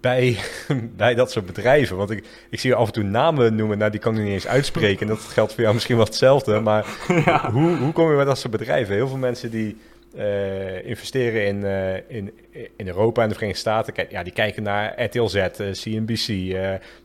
bij, 0.00 0.36
bij 0.96 1.14
dat 1.14 1.30
soort 1.30 1.46
bedrijven. 1.46 1.96
Want 1.96 2.10
ik, 2.10 2.24
ik 2.50 2.60
zie 2.60 2.70
je 2.70 2.76
af 2.76 2.86
en 2.86 2.92
toe 2.92 3.02
namen 3.04 3.54
noemen, 3.54 3.78
nou 3.78 3.90
die 3.90 4.00
kan 4.00 4.16
ik 4.16 4.22
niet 4.22 4.32
eens 4.32 4.46
uitspreken. 4.46 5.00
En 5.00 5.06
dat 5.06 5.20
geldt 5.20 5.52
voor 5.52 5.62
jou 5.62 5.74
misschien 5.74 5.96
wel 5.96 6.04
hetzelfde. 6.04 6.60
Maar 6.60 6.86
ja. 7.24 7.50
hoe, 7.50 7.76
hoe 7.76 7.92
kom 7.92 8.10
je 8.10 8.16
bij 8.16 8.24
dat 8.24 8.38
soort 8.38 8.52
bedrijven? 8.52 8.94
Heel 8.94 9.08
veel 9.08 9.16
mensen 9.16 9.50
die 9.50 9.76
uh, 10.16 10.86
investeren 10.86 11.46
in, 11.46 11.56
uh, 11.56 11.94
in, 12.18 12.32
in 12.76 12.86
Europa 12.86 13.22
en 13.22 13.28
de 13.28 13.34
Verenigde 13.34 13.60
Staten, 13.60 13.92
kijk, 13.92 14.10
ja, 14.10 14.22
die 14.22 14.32
kijken 14.32 14.62
naar 14.62 15.02
RTLZ, 15.02 15.34
uh, 15.34 15.70
CNBC, 15.70 16.56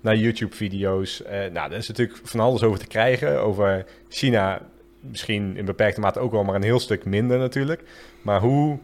naar 0.01 0.15
YouTube-video's. 0.15 1.23
nou, 1.29 1.51
daar 1.51 1.71
is 1.71 1.87
natuurlijk 1.87 2.19
van 2.23 2.39
alles 2.39 2.63
over 2.63 2.79
te 2.79 2.87
krijgen. 2.87 3.41
Over 3.41 3.85
China 4.09 4.61
misschien 4.99 5.57
in 5.57 5.65
beperkte 5.65 5.99
mate 5.99 6.19
ook 6.19 6.31
wel, 6.31 6.43
maar 6.43 6.55
een 6.55 6.63
heel 6.63 6.79
stuk 6.79 7.05
minder 7.05 7.37
natuurlijk. 7.37 7.83
Maar 8.21 8.39
hoe 8.39 8.79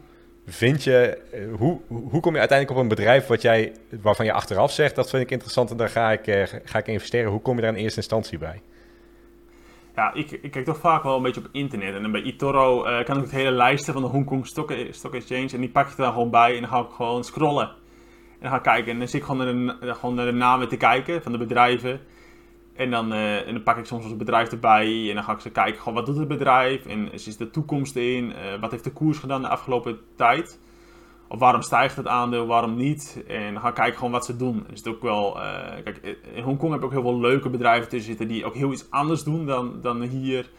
vind 0.46 0.84
je, 0.84 1.18
eh, 1.32 1.40
hoe, 1.58 1.80
hoe 1.88 2.20
kom 2.20 2.32
je 2.32 2.38
uiteindelijk 2.38 2.78
op 2.78 2.82
een 2.82 2.88
bedrijf 2.96 3.26
wat 3.26 3.42
jij, 3.42 3.72
waarvan 4.02 4.26
je 4.26 4.32
achteraf 4.32 4.72
zegt, 4.72 4.94
dat 4.94 5.10
vind 5.10 5.22
ik 5.22 5.30
interessant 5.30 5.70
en 5.70 5.76
daar 5.76 5.88
ga 5.88 6.12
ik, 6.12 6.26
uh, 6.26 6.42
ga 6.64 6.78
ik 6.78 6.86
investeren. 6.86 7.30
Hoe 7.30 7.40
kom 7.40 7.56
je 7.56 7.62
daar 7.62 7.72
in 7.76 7.82
eerste 7.82 8.00
instantie 8.00 8.38
bij? 8.38 8.60
Ja, 9.94 10.14
ik, 10.14 10.30
ik 10.30 10.50
kijk 10.50 10.64
toch 10.64 10.78
vaak 10.78 11.02
wel 11.02 11.16
een 11.16 11.22
beetje 11.22 11.40
op 11.40 11.48
internet. 11.52 11.94
En 11.94 12.12
bij 12.12 12.22
eToro 12.22 12.86
uh, 12.86 13.04
kan 13.04 13.16
ik 13.16 13.22
het 13.22 13.30
hele 13.30 13.50
lijsten 13.50 13.92
van 13.92 14.02
de 14.02 14.08
Hongkong 14.08 14.46
Stock, 14.46 14.74
Stock 14.90 15.14
Exchange. 15.14 15.48
En 15.52 15.60
die 15.60 15.70
pak 15.70 15.90
er 15.90 15.96
dan 15.96 16.12
gewoon 16.12 16.30
bij 16.30 16.54
en 16.54 16.60
dan 16.60 16.70
ga 16.70 16.80
ik 16.80 16.90
gewoon 16.90 17.24
scrollen. 17.24 17.68
En 17.68 18.40
dan 18.40 18.50
ga 18.50 18.56
ik 18.56 18.62
kijken. 18.62 18.92
En 18.92 18.98
dan 18.98 19.08
zit 19.08 19.20
ik 19.20 19.26
gewoon 19.26 19.66
naar 19.66 19.76
de, 19.80 19.94
gewoon 19.94 20.14
naar 20.14 20.26
de 20.26 20.32
namen 20.32 20.68
te 20.68 20.76
kijken 20.76 21.22
van 21.22 21.32
de 21.32 21.38
bedrijven. 21.38 22.00
En 22.74 22.90
dan, 22.90 23.12
en 23.12 23.52
dan 23.52 23.62
pak 23.62 23.76
ik 23.76 23.84
soms 23.84 24.04
een 24.04 24.16
bedrijf 24.16 24.50
erbij 24.50 25.08
en 25.08 25.14
dan 25.14 25.24
ga 25.24 25.32
ik 25.32 25.40
ze 25.40 25.50
kijken, 25.50 25.80
gewoon, 25.80 25.94
wat 25.94 26.06
doet 26.06 26.16
het 26.16 26.28
bedrijf 26.28 26.86
en 26.86 27.12
is 27.12 27.36
de 27.36 27.50
toekomst 27.50 27.96
in, 27.96 28.24
uh, 28.24 28.60
wat 28.60 28.70
heeft 28.70 28.84
de 28.84 28.92
koers 28.92 29.18
gedaan 29.18 29.42
de 29.42 29.48
afgelopen 29.48 29.98
tijd. 30.16 30.58
Of 31.28 31.38
waarom 31.38 31.62
stijgt 31.62 31.96
het 31.96 32.06
aandeel, 32.06 32.46
waarom 32.46 32.76
niet. 32.76 33.24
En 33.26 33.52
dan 33.52 33.62
ga 33.62 33.68
ik 33.68 33.74
kijken 33.74 33.96
gewoon 33.96 34.12
wat 34.12 34.24
ze 34.24 34.36
doen. 34.36 34.66
Is 34.72 34.78
het 34.78 34.88
ook 34.88 35.02
wel, 35.02 35.36
uh, 35.36 35.42
kijk, 35.84 36.18
in 36.34 36.42
Hongkong 36.42 36.72
heb 36.72 36.80
je 36.80 36.86
ook 36.86 36.92
heel 36.92 37.02
veel 37.02 37.20
leuke 37.20 37.50
bedrijven 37.50 37.88
tussen 37.88 38.08
zitten 38.08 38.28
die 38.28 38.44
ook 38.44 38.54
heel 38.54 38.72
iets 38.72 38.90
anders 38.90 39.22
doen 39.22 39.46
dan, 39.46 39.78
dan 39.82 40.02
hier. 40.02 40.50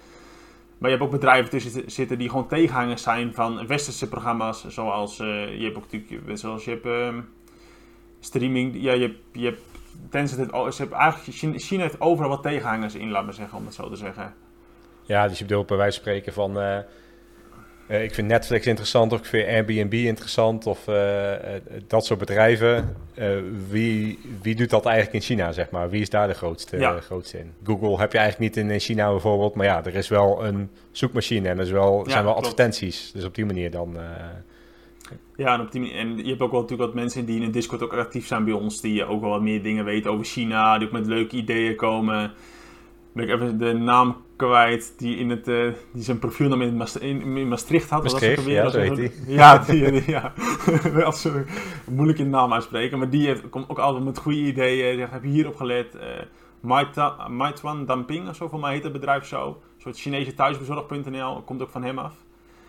Maar 0.77 0.89
je 0.89 0.95
hebt 0.97 1.07
ook 1.07 1.19
bedrijven 1.19 1.49
tussen 1.49 1.91
zitten 1.91 2.17
die 2.17 2.29
gewoon 2.29 2.47
tegenhangers 2.47 3.03
zijn 3.03 3.33
van 3.33 3.67
westerse 3.67 4.09
programma's. 4.09 4.67
Zoals, 4.67 5.17
je 5.17 5.59
hebt 5.61 5.77
ook 5.77 5.91
natuurlijk, 5.91 6.37
zoals 6.37 6.65
je 6.65 6.69
hebt 6.69 6.85
ehm, 6.85 7.21
streaming, 8.19 8.75
ja, 8.81 8.93
je 8.93 9.15
je 9.31 9.45
hebt 9.45 9.61
Tencent 10.09 10.39
heeft, 10.39 10.75
ze 10.75 10.81
hebben 10.81 10.99
eigenlijk, 10.99 11.61
China 11.61 11.81
heeft 11.81 12.01
overal 12.01 12.29
wat 12.29 12.43
tegenhangers 12.43 12.95
in, 12.95 13.09
laat 13.09 13.25
maar 13.25 13.33
zeggen, 13.33 13.57
om 13.57 13.65
het 13.65 13.73
zo 13.73 13.89
te 13.89 13.95
zeggen. 13.95 14.33
Ja, 15.03 15.27
dus 15.27 15.37
je 15.37 15.45
bedoelt 15.45 15.67
bij 15.67 15.77
wijze 15.77 15.93
van 15.93 16.01
spreken 16.01 16.33
van... 16.33 16.57
Uh, 16.57 16.77
uh, 17.87 18.03
ik 18.03 18.13
vind 18.13 18.27
Netflix 18.27 18.65
interessant, 18.65 19.13
of 19.13 19.19
ik 19.19 19.25
vind 19.25 19.47
Airbnb 19.47 19.93
interessant, 19.93 20.65
of 20.65 20.87
uh, 20.87 21.31
dat 21.87 22.05
soort 22.05 22.19
bedrijven. 22.19 22.95
wie, 23.69 24.19
wie 24.41 24.55
doet 24.55 24.69
dat 24.69 24.85
eigenlijk 24.85 25.15
in 25.15 25.21
China, 25.21 25.51
zeg 25.51 25.69
maar? 25.69 25.89
Wie 25.89 26.01
is 26.01 26.09
daar 26.09 26.27
de 26.27 26.33
grootste, 26.33 26.77
ja. 26.77 26.99
grootste 26.99 27.39
in? 27.39 27.53
Google 27.63 27.97
heb 27.99 28.11
je 28.11 28.17
eigenlijk 28.17 28.55
niet 28.55 28.71
in 28.71 28.79
China 28.79 29.09
bijvoorbeeld, 29.11 29.55
maar 29.55 29.65
ja, 29.65 29.85
er 29.85 29.95
is 29.95 30.07
wel 30.07 30.45
een 30.45 30.69
zoekmachine 30.91 31.49
en 31.49 31.57
er 31.57 31.65
is 31.65 31.71
wel, 31.71 32.03
ja, 32.03 32.11
zijn 32.11 32.23
wel 32.23 32.33
klopt. 32.33 32.47
advertenties. 32.47 33.11
Dus 33.11 33.23
op 33.23 33.35
die 33.35 33.45
manier 33.45 33.71
dan... 33.71 33.97
Ja, 35.35 35.53
en, 35.53 35.61
op 35.61 35.71
die 35.71 35.91
en 35.91 36.17
je 36.17 36.29
hebt 36.29 36.41
ook 36.41 36.51
wel 36.51 36.61
natuurlijk 36.61 36.89
wat 36.89 36.99
mensen 37.01 37.25
die 37.25 37.41
in 37.41 37.51
Discord 37.51 37.83
ook 37.83 37.93
actief 37.93 38.27
zijn 38.27 38.43
bij 38.43 38.53
ons, 38.53 38.81
die 38.81 39.05
ook 39.05 39.21
wel 39.21 39.29
wat 39.29 39.41
meer 39.41 39.63
dingen 39.63 39.85
weten 39.85 40.11
over 40.11 40.25
China, 40.25 40.77
die 40.77 40.87
ook 40.87 40.93
met 40.93 41.07
leuke 41.07 41.35
ideeën 41.35 41.75
komen. 41.75 42.33
Ben 43.13 43.23
ik 43.23 43.29
even 43.29 43.57
de 43.57 43.73
naam 43.73 44.23
kwijt, 44.35 44.93
die, 44.97 45.17
in 45.17 45.29
het, 45.29 45.47
uh, 45.47 45.73
die 45.93 46.03
zijn 46.03 46.19
profielnaam 46.19 46.61
in, 46.61 46.77
Maast 46.77 46.95
in, 46.95 47.47
Maastricht 47.47 47.89
had. 47.89 48.03
Maastricht, 48.03 48.35
dat 48.35 48.45
ja, 48.45 48.69
zo 48.69 48.79
heet. 48.79 49.23
Ja, 49.27 49.57
die, 49.57 49.91
die 49.91 50.03
ja. 50.07 50.33
Als 51.03 51.21
ze 51.21 51.43
moeilijk 51.89 52.19
in 52.19 52.25
de 52.25 52.31
naam 52.31 52.53
uitspreken, 52.53 52.97
maar 52.97 53.09
die 53.09 53.25
heeft, 53.25 53.49
komt 53.49 53.69
ook 53.69 53.79
altijd 53.79 54.03
met 54.03 54.17
goede 54.17 54.37
ideeën. 54.37 54.97
Zeg, 54.97 55.09
heb 55.09 55.23
je 55.23 55.29
hierop 55.29 55.55
gelet? 55.55 55.95
Uh, 55.95 56.01
Maitwan 57.29 57.85
Damping, 57.85 58.29
of 58.29 58.35
zo 58.35 58.47
voor 58.47 58.59
mij 58.59 58.73
heet 58.73 58.83
het 58.83 58.93
bedrijf 58.93 59.25
zo. 59.25 59.47
Een 59.47 59.81
soort 59.81 59.99
Chinese 59.99 60.33
thuisbezorg.nl, 60.33 61.41
komt 61.41 61.61
ook 61.61 61.69
van 61.69 61.83
hem 61.83 61.99
af. 61.99 62.13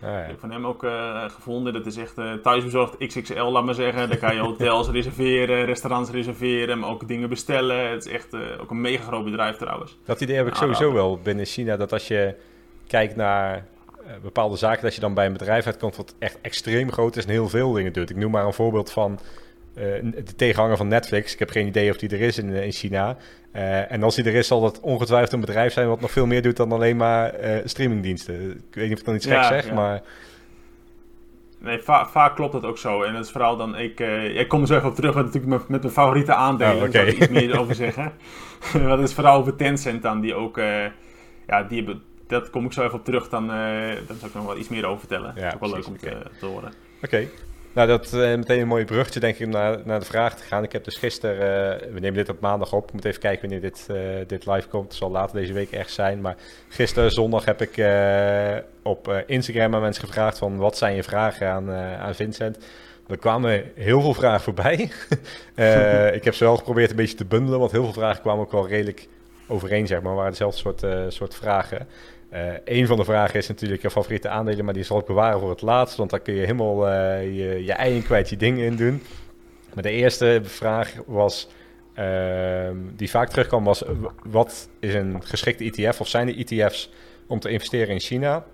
Ja. 0.01 0.21
Ik 0.21 0.27
heb 0.27 0.39
van 0.39 0.51
hem 0.51 0.65
ook 0.65 0.83
eh, 0.83 1.29
gevonden. 1.29 1.73
Dat 1.73 1.85
is 1.85 1.97
echt 1.97 2.17
eh, 2.17 2.33
thuisbezorgd 2.33 2.97
XXL, 2.97 3.41
laat 3.41 3.63
maar 3.63 3.73
zeggen. 3.73 4.09
Daar 4.09 4.17
kan 4.17 4.35
je 4.35 4.41
hotels 4.41 4.89
reserveren, 4.97 5.65
restaurants 5.65 6.11
reserveren, 6.11 6.79
maar 6.79 6.89
ook 6.89 7.07
dingen 7.07 7.29
bestellen. 7.29 7.89
Het 7.89 8.05
is 8.05 8.11
echt 8.11 8.33
eh, 8.33 8.41
ook 8.61 8.71
een 8.71 8.81
mega 8.81 9.03
groot 9.03 9.23
bedrijf 9.23 9.55
trouwens. 9.55 9.97
Dat 10.05 10.21
idee 10.21 10.35
heb 10.35 10.47
ik 10.47 10.55
sowieso 10.55 10.93
wel 10.93 11.19
binnen 11.23 11.45
China. 11.45 11.77
Dat 11.77 11.93
als 11.93 12.07
je 12.07 12.35
kijkt 12.87 13.15
naar 13.15 13.65
bepaalde 14.21 14.55
zaken, 14.55 14.83
dat 14.83 14.95
je 14.95 15.01
dan 15.01 15.13
bij 15.13 15.25
een 15.25 15.33
bedrijf 15.33 15.65
uitkomt 15.65 15.95
wat 15.95 16.15
echt 16.19 16.37
extreem 16.41 16.91
groot 16.91 17.15
is 17.15 17.23
en 17.25 17.29
heel 17.29 17.49
veel 17.49 17.71
dingen 17.71 17.93
doet. 17.93 18.09
Ik 18.09 18.15
noem 18.15 18.31
maar 18.31 18.45
een 18.45 18.53
voorbeeld 18.53 18.91
van 18.91 19.19
de 20.25 20.35
tegenhanger 20.35 20.77
van 20.77 20.87
Netflix. 20.87 21.33
Ik 21.33 21.39
heb 21.39 21.49
geen 21.49 21.67
idee 21.67 21.89
of 21.89 21.97
die 21.97 22.09
er 22.09 22.21
is 22.21 22.37
in, 22.37 22.49
in 22.49 22.71
China. 22.71 23.17
Eh, 23.51 23.91
en 23.91 24.03
als 24.03 24.15
die 24.15 24.25
er 24.25 24.35
is, 24.35 24.47
zal 24.47 24.61
dat 24.61 24.79
ongetwijfeld 24.79 25.31
een 25.31 25.39
bedrijf 25.39 25.73
zijn 25.73 25.87
wat 25.87 26.01
nog 26.01 26.11
veel 26.11 26.25
meer 26.25 26.41
doet 26.41 26.57
dan 26.57 26.71
alleen 26.71 26.97
maar 26.97 27.33
eh, 27.33 27.61
streamingdiensten. 27.65 28.51
Ik 28.51 28.75
weet 28.75 28.83
niet 28.83 28.93
of 28.93 28.99
ik 28.99 29.05
dan 29.05 29.15
iets 29.15 29.25
Ja, 29.25 29.43
gek 29.43 29.53
zeg, 29.53 29.65
ja. 29.67 29.73
maar 29.73 30.01
Nee, 31.59 31.79
va- 31.79 32.07
vaak 32.07 32.35
klopt 32.35 32.53
dat 32.53 32.63
ook 32.63 32.77
zo. 32.77 33.03
En 33.03 33.13
dat 33.13 33.25
is 33.25 33.31
vooral 33.31 33.57
dan, 33.57 33.77
ik, 33.77 33.99
eh, 33.99 34.39
ik 34.39 34.47
kom 34.47 34.61
er 34.61 34.67
zo 34.67 34.75
even 34.75 34.89
op 34.89 34.95
terug 34.95 35.15
met, 35.15 35.25
natuurlijk 35.25 35.51
met, 35.53 35.67
met 35.67 35.81
mijn 35.81 35.93
favoriete 35.93 36.33
aandelen. 36.33 36.75
Oh, 36.75 36.81
Daar 36.81 36.91
zal 36.91 37.05
ik 37.07 37.17
iets 37.17 37.27
meer 37.27 37.59
over 37.59 37.75
zeggen. 37.75 38.11
dat 38.87 38.99
is 38.99 39.13
vooral 39.13 39.37
over 39.39 39.55
Tencent 39.55 40.01
dan, 40.01 40.21
die 40.21 40.33
ook, 40.35 40.57
eh, 40.57 40.85
ja, 41.47 41.63
die 41.63 41.77
hebben, 41.77 42.03
dat 42.27 42.49
kom 42.49 42.65
ik 42.65 42.71
zo 42.73 42.83
even 42.83 42.97
op 42.99 43.05
terug, 43.05 43.29
dan, 43.29 43.51
eh 43.51 43.95
dan 44.07 44.17
zal 44.17 44.27
ik 44.27 44.33
nog 44.33 44.45
wel 44.45 44.57
iets 44.57 44.69
meer 44.69 44.85
over 44.85 44.99
vertellen. 44.99 45.33
Ja, 45.35 45.41
dat 45.41 45.47
is 45.49 45.53
ook 45.53 45.59
wel 45.59 45.69
precies, 45.69 46.01
leuk 46.01 46.13
om 46.13 46.39
te 46.39 46.45
horen. 46.45 46.73
Oké. 47.03 47.27
Nou, 47.73 47.87
dat 47.87 48.13
eh, 48.13 48.19
meteen 48.19 48.59
een 48.59 48.67
mooi 48.67 48.85
bruggetje, 48.85 49.19
denk 49.19 49.37
ik, 49.37 49.47
naar, 49.47 49.79
naar 49.83 49.99
de 49.99 50.05
vraag 50.05 50.35
te 50.35 50.43
gaan. 50.43 50.63
Ik 50.63 50.71
heb 50.71 50.83
dus 50.83 50.95
gisteren, 50.97 51.35
eh, 51.35 51.93
we 51.93 51.99
nemen 51.99 52.13
dit 52.13 52.29
op 52.29 52.39
maandag 52.39 52.73
op. 52.73 52.87
Ik 52.87 52.93
moet 52.93 53.05
even 53.05 53.19
kijken 53.19 53.41
wanneer 53.41 53.69
dit, 53.69 53.85
eh, 53.89 54.27
dit 54.27 54.45
live 54.45 54.67
komt. 54.67 54.83
Het 54.83 54.95
zal 54.95 55.11
later 55.11 55.35
deze 55.35 55.53
week 55.53 55.71
ergens 55.71 55.93
zijn. 55.93 56.21
Maar 56.21 56.35
gisteren, 56.69 57.11
zondag, 57.11 57.45
heb 57.45 57.61
ik 57.61 57.85
op 58.83 59.23
Instagram 59.25 59.75
aan 59.75 59.81
mensen 59.81 60.03
gevraagd 60.03 60.37
van 60.37 60.57
wat 60.57 60.77
zijn 60.77 60.95
je 60.95 61.03
vragen 61.03 61.49
aan, 61.49 61.71
aan 61.71 62.15
Vincent. 62.15 62.57
Er 63.07 63.17
kwamen 63.17 63.71
heel 63.75 64.01
veel 64.01 64.13
vragen 64.13 64.41
voorbij. 64.41 64.73
Ik 66.17 66.23
heb 66.23 66.33
ze 66.33 66.43
wel 66.43 66.57
geprobeerd 66.57 66.89
een 66.89 66.95
beetje 66.95 67.17
te 67.17 67.25
bundelen, 67.25 67.59
want 67.59 67.71
heel 67.71 67.83
veel 67.83 67.93
vragen 67.93 68.21
kwamen 68.21 68.45
ook 68.45 68.51
wel 68.51 68.67
redelijk 68.67 69.07
overeen, 69.47 69.87
zeg 69.87 70.01
maar. 70.01 70.15
waren 70.15 70.31
dezelfde 70.31 70.59
soort, 70.59 71.13
soort 71.13 71.35
vragen. 71.35 71.87
Eh 72.29 72.53
een 72.65 72.87
van 72.87 72.97
de 72.97 73.03
vragen 73.03 73.39
is 73.39 73.47
natuurlijk 73.47 73.81
je 73.81 73.89
favoriete 73.89 74.29
aandelen, 74.29 74.65
maar 74.65 74.73
die 74.73 74.83
zal 74.83 74.99
ik 74.99 75.05
bewaren 75.05 75.39
voor 75.39 75.49
het 75.49 75.61
laatst, 75.61 75.97
want 75.97 76.09
daar 76.09 76.19
kun 76.19 76.33
je 76.33 76.39
helemaal 76.39 76.87
eh, 76.87 77.23
je, 77.23 77.63
je 77.65 77.73
ei 77.73 78.01
kwijt, 78.01 78.29
je 78.29 78.37
dingen 78.37 78.65
in 78.65 78.75
doen. 78.75 79.01
Maar 79.73 79.83
de 79.83 79.91
eerste 79.91 80.41
vraag 80.43 80.93
was, 81.05 81.47
ehm, 81.93 82.75
die 82.95 83.09
vaak 83.09 83.29
terugkwam, 83.29 83.63
was 83.63 83.83
wat 84.23 84.69
is 84.79 84.93
een 84.93 85.23
geschikte 85.23 85.63
ETF 85.63 85.99
of 85.99 86.07
zijn 86.07 86.27
er 86.27 86.37
ETF's 86.37 86.89
om 87.27 87.39
te 87.39 87.49
investeren 87.49 87.93
in 87.93 87.99
China? 87.99 88.45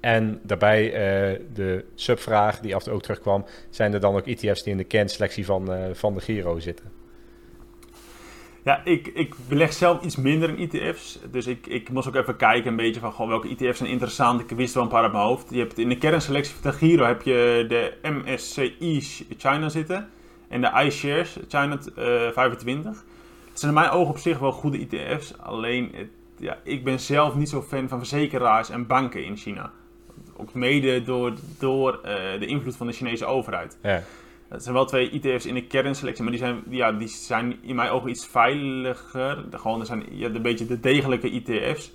En 0.00 0.40
daarbij 0.42 0.92
eh, 0.92 1.40
de 1.54 1.84
subvraag 1.94 2.60
die 2.60 2.74
af 2.74 2.78
en 2.78 2.84
toe 2.84 2.94
ook 2.94 3.02
terugkwam, 3.02 3.44
zijn 3.70 3.94
er 3.94 4.00
dan 4.00 4.14
ook 4.14 4.26
ETF's 4.26 4.62
die 4.62 4.72
in 4.72 4.78
de 4.78 4.84
kernselectie 4.84 5.44
van, 5.44 5.70
van 5.92 6.14
de 6.14 6.20
Giro 6.20 6.58
zitten? 6.58 6.95
Ja, 8.66 8.80
ik, 8.84 9.06
ik 9.06 9.34
beleg 9.48 9.72
zelf 9.72 10.02
iets 10.02 10.16
minder 10.16 10.58
in 10.58 10.70
ETF's. 10.70 11.18
Dus 11.30 11.46
ik, 11.46 11.66
ik 11.66 11.90
moest 11.90 12.08
ook 12.08 12.14
even 12.14 12.36
kijken 12.36 12.70
een 12.70 12.76
beetje 12.76 13.00
van 13.00 13.28
welke 13.28 13.48
ETF's 13.48 13.78
zijn 13.78 13.90
interessant. 13.90 14.40
Ik 14.40 14.56
wist 14.56 14.74
wel 14.74 14.82
een 14.82 14.88
paar 14.88 15.02
uit 15.02 15.12
mijn 15.12 15.24
hoofd. 15.24 15.46
Je 15.50 15.58
hebt 15.58 15.78
in 15.78 15.88
de 15.88 15.98
kernselectie 15.98 16.54
van 16.60 16.72
Giro 16.72 17.04
heb 17.04 17.22
je 17.22 17.64
de 17.68 17.92
MSCI 18.02 19.24
China 19.36 19.68
zitten. 19.68 20.08
En 20.48 20.60
de 20.60 20.84
iShares 20.84 21.38
China 21.48 21.78
eh 21.96 22.32
25. 22.32 23.04
Het 23.48 23.60
zijn 23.60 23.74
in 23.74 23.78
mijn 23.78 23.90
ogen 23.90 24.10
op 24.10 24.18
zich 24.18 24.38
wel 24.38 24.52
goede 24.52 24.86
ETF's. 24.90 25.34
Alleen, 25.40 26.10
ja, 26.38 26.58
ik 26.62 26.84
ben 26.84 27.00
zelf 27.00 27.34
niet 27.34 27.48
zo 27.48 27.62
fan 27.62 27.88
van 27.88 27.98
verzekeraars 27.98 28.70
en 28.70 28.86
banken 28.86 29.24
in 29.24 29.36
China. 29.36 29.72
Ook 30.36 30.54
mede 30.54 31.02
door, 31.02 31.32
door 31.58 32.00
eh, 32.02 32.40
de 32.40 32.46
invloed 32.46 32.76
van 32.76 32.86
de 32.86 32.92
Chinese 32.92 33.26
overheid. 33.26 33.78
Ja, 33.82 34.02
Het 34.48 34.62
zijn 34.62 34.74
wel 34.74 34.84
twee 34.84 35.10
ETF's 35.10 35.46
in 35.46 35.54
de 35.54 35.66
kernselectie, 35.66 36.22
maar 36.22 36.32
die 36.32 36.42
zijn, 36.42 36.62
ja, 36.68 36.92
die 36.92 37.08
zijn 37.08 37.58
in 37.62 37.74
mijn 37.74 37.90
ogen 37.90 38.10
iets 38.10 38.26
veiliger. 38.26 39.50
De, 39.50 39.58
gewoon, 39.58 39.80
er 39.80 39.86
zijn 39.86 40.04
ja, 40.10 40.28
een 40.28 40.42
beetje 40.42 40.66
de 40.66 40.80
degelijke 40.80 41.30
ETF's. 41.30 41.92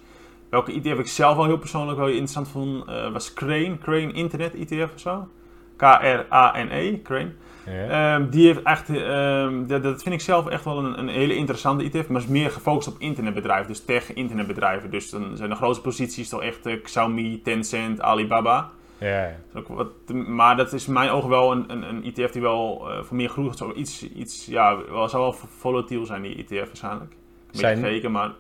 Welke 0.50 0.72
ETF 0.72 1.00
ik 1.00 1.08
zelf 1.08 1.36
wel 1.36 1.46
heel 1.46 1.58
persoonlijk 1.58 1.98
wel 1.98 2.08
interessant 2.08 2.50
vond, 2.50 2.88
eh, 2.88 3.12
was 3.12 3.34
Crane. 3.34 3.78
Crane 3.78 4.12
Internet 4.12 4.56
ETF 4.56 4.94
of 4.94 5.00
zo. 5.00 5.28
K-R-A-N-E, 5.76 7.02
Crane. 7.02 7.32
ja. 7.66 8.16
Ehm, 8.16 8.30
die 8.30 8.46
heeft 8.46 8.62
echt, 8.64 8.90
ehm, 8.90 9.68
dat, 9.68 9.84
dat 9.84 10.04
vind 10.04 10.16
ik 10.16 10.22
zelf 10.22 10.48
echt 10.48 10.66
wel 10.66 10.78
een, 10.78 11.00
een 11.00 11.08
hele 11.08 11.36
interessante 11.36 11.84
ETF, 11.84 12.08
maar 12.08 12.22
is 12.22 12.28
meer 12.28 12.52
gefocust 12.52 12.88
op 12.88 12.96
internetbedrijven, 13.00 13.68
dus 13.68 13.86
tech-internetbedrijven. 13.86 14.92
Dus 14.92 15.10
dan 15.10 15.38
zijn 15.38 15.50
de 15.50 15.56
grootste 15.56 15.84
posities 15.84 16.30
toch 16.30 16.42
echt 16.42 16.66
eh, 16.66 16.82
Xiaomi, 16.84 17.42
Tencent, 17.42 18.02
Alibaba. 18.02 18.72
Ja, 19.02 19.36
wat, 19.68 19.88
maar 20.28 20.58
dat 20.58 20.74
is 20.74 20.88
in 20.88 20.94
mijn 20.94 21.10
ogen 21.10 21.30
wel 21.30 21.52
een, 21.52 21.72
een, 21.72 21.84
een 21.84 22.04
ETF 22.04 22.32
die 22.32 22.42
wel 22.42 22.90
eh, 22.90 23.04
voor 23.04 23.16
meer 23.16 23.30
groeit. 23.30 23.58
Zo 23.58 23.74
iets, 23.76 24.12
iets, 24.12 24.46
ja, 24.46 24.78
wel, 24.90 25.10
zou 25.10 25.24
wel 25.24 25.34
volatiel 25.58 26.06
zijn, 26.06 26.22
die 26.22 26.36
ETF 26.36 26.68
waarschijnlijk. 26.68 27.12
Een 27.12 27.60
Zijn- 27.60 27.78
gekeken, 27.78 28.12
maar 28.12 28.32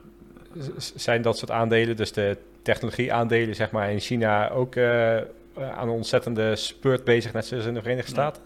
zijn 0.77 1.21
dat 1.21 1.37
soort 1.37 1.51
aandelen, 1.51 1.95
dus 1.95 2.11
de 2.11 2.37
technologie-aandelen, 2.61 3.55
zeg 3.55 3.71
maar, 3.71 3.91
in 3.91 3.99
China 3.99 4.49
ook 4.49 4.75
eh, 4.75 5.17
eh, 5.17 5.23
aan 5.55 5.87
een 5.87 5.93
ontzettende 5.93 6.55
spurt 6.55 7.03
bezig, 7.03 7.33
net 7.33 7.45
zoals 7.45 7.65
in 7.65 7.73
de 7.73 7.81
Verenigde. 7.81 8.11
Staten? 8.11 8.41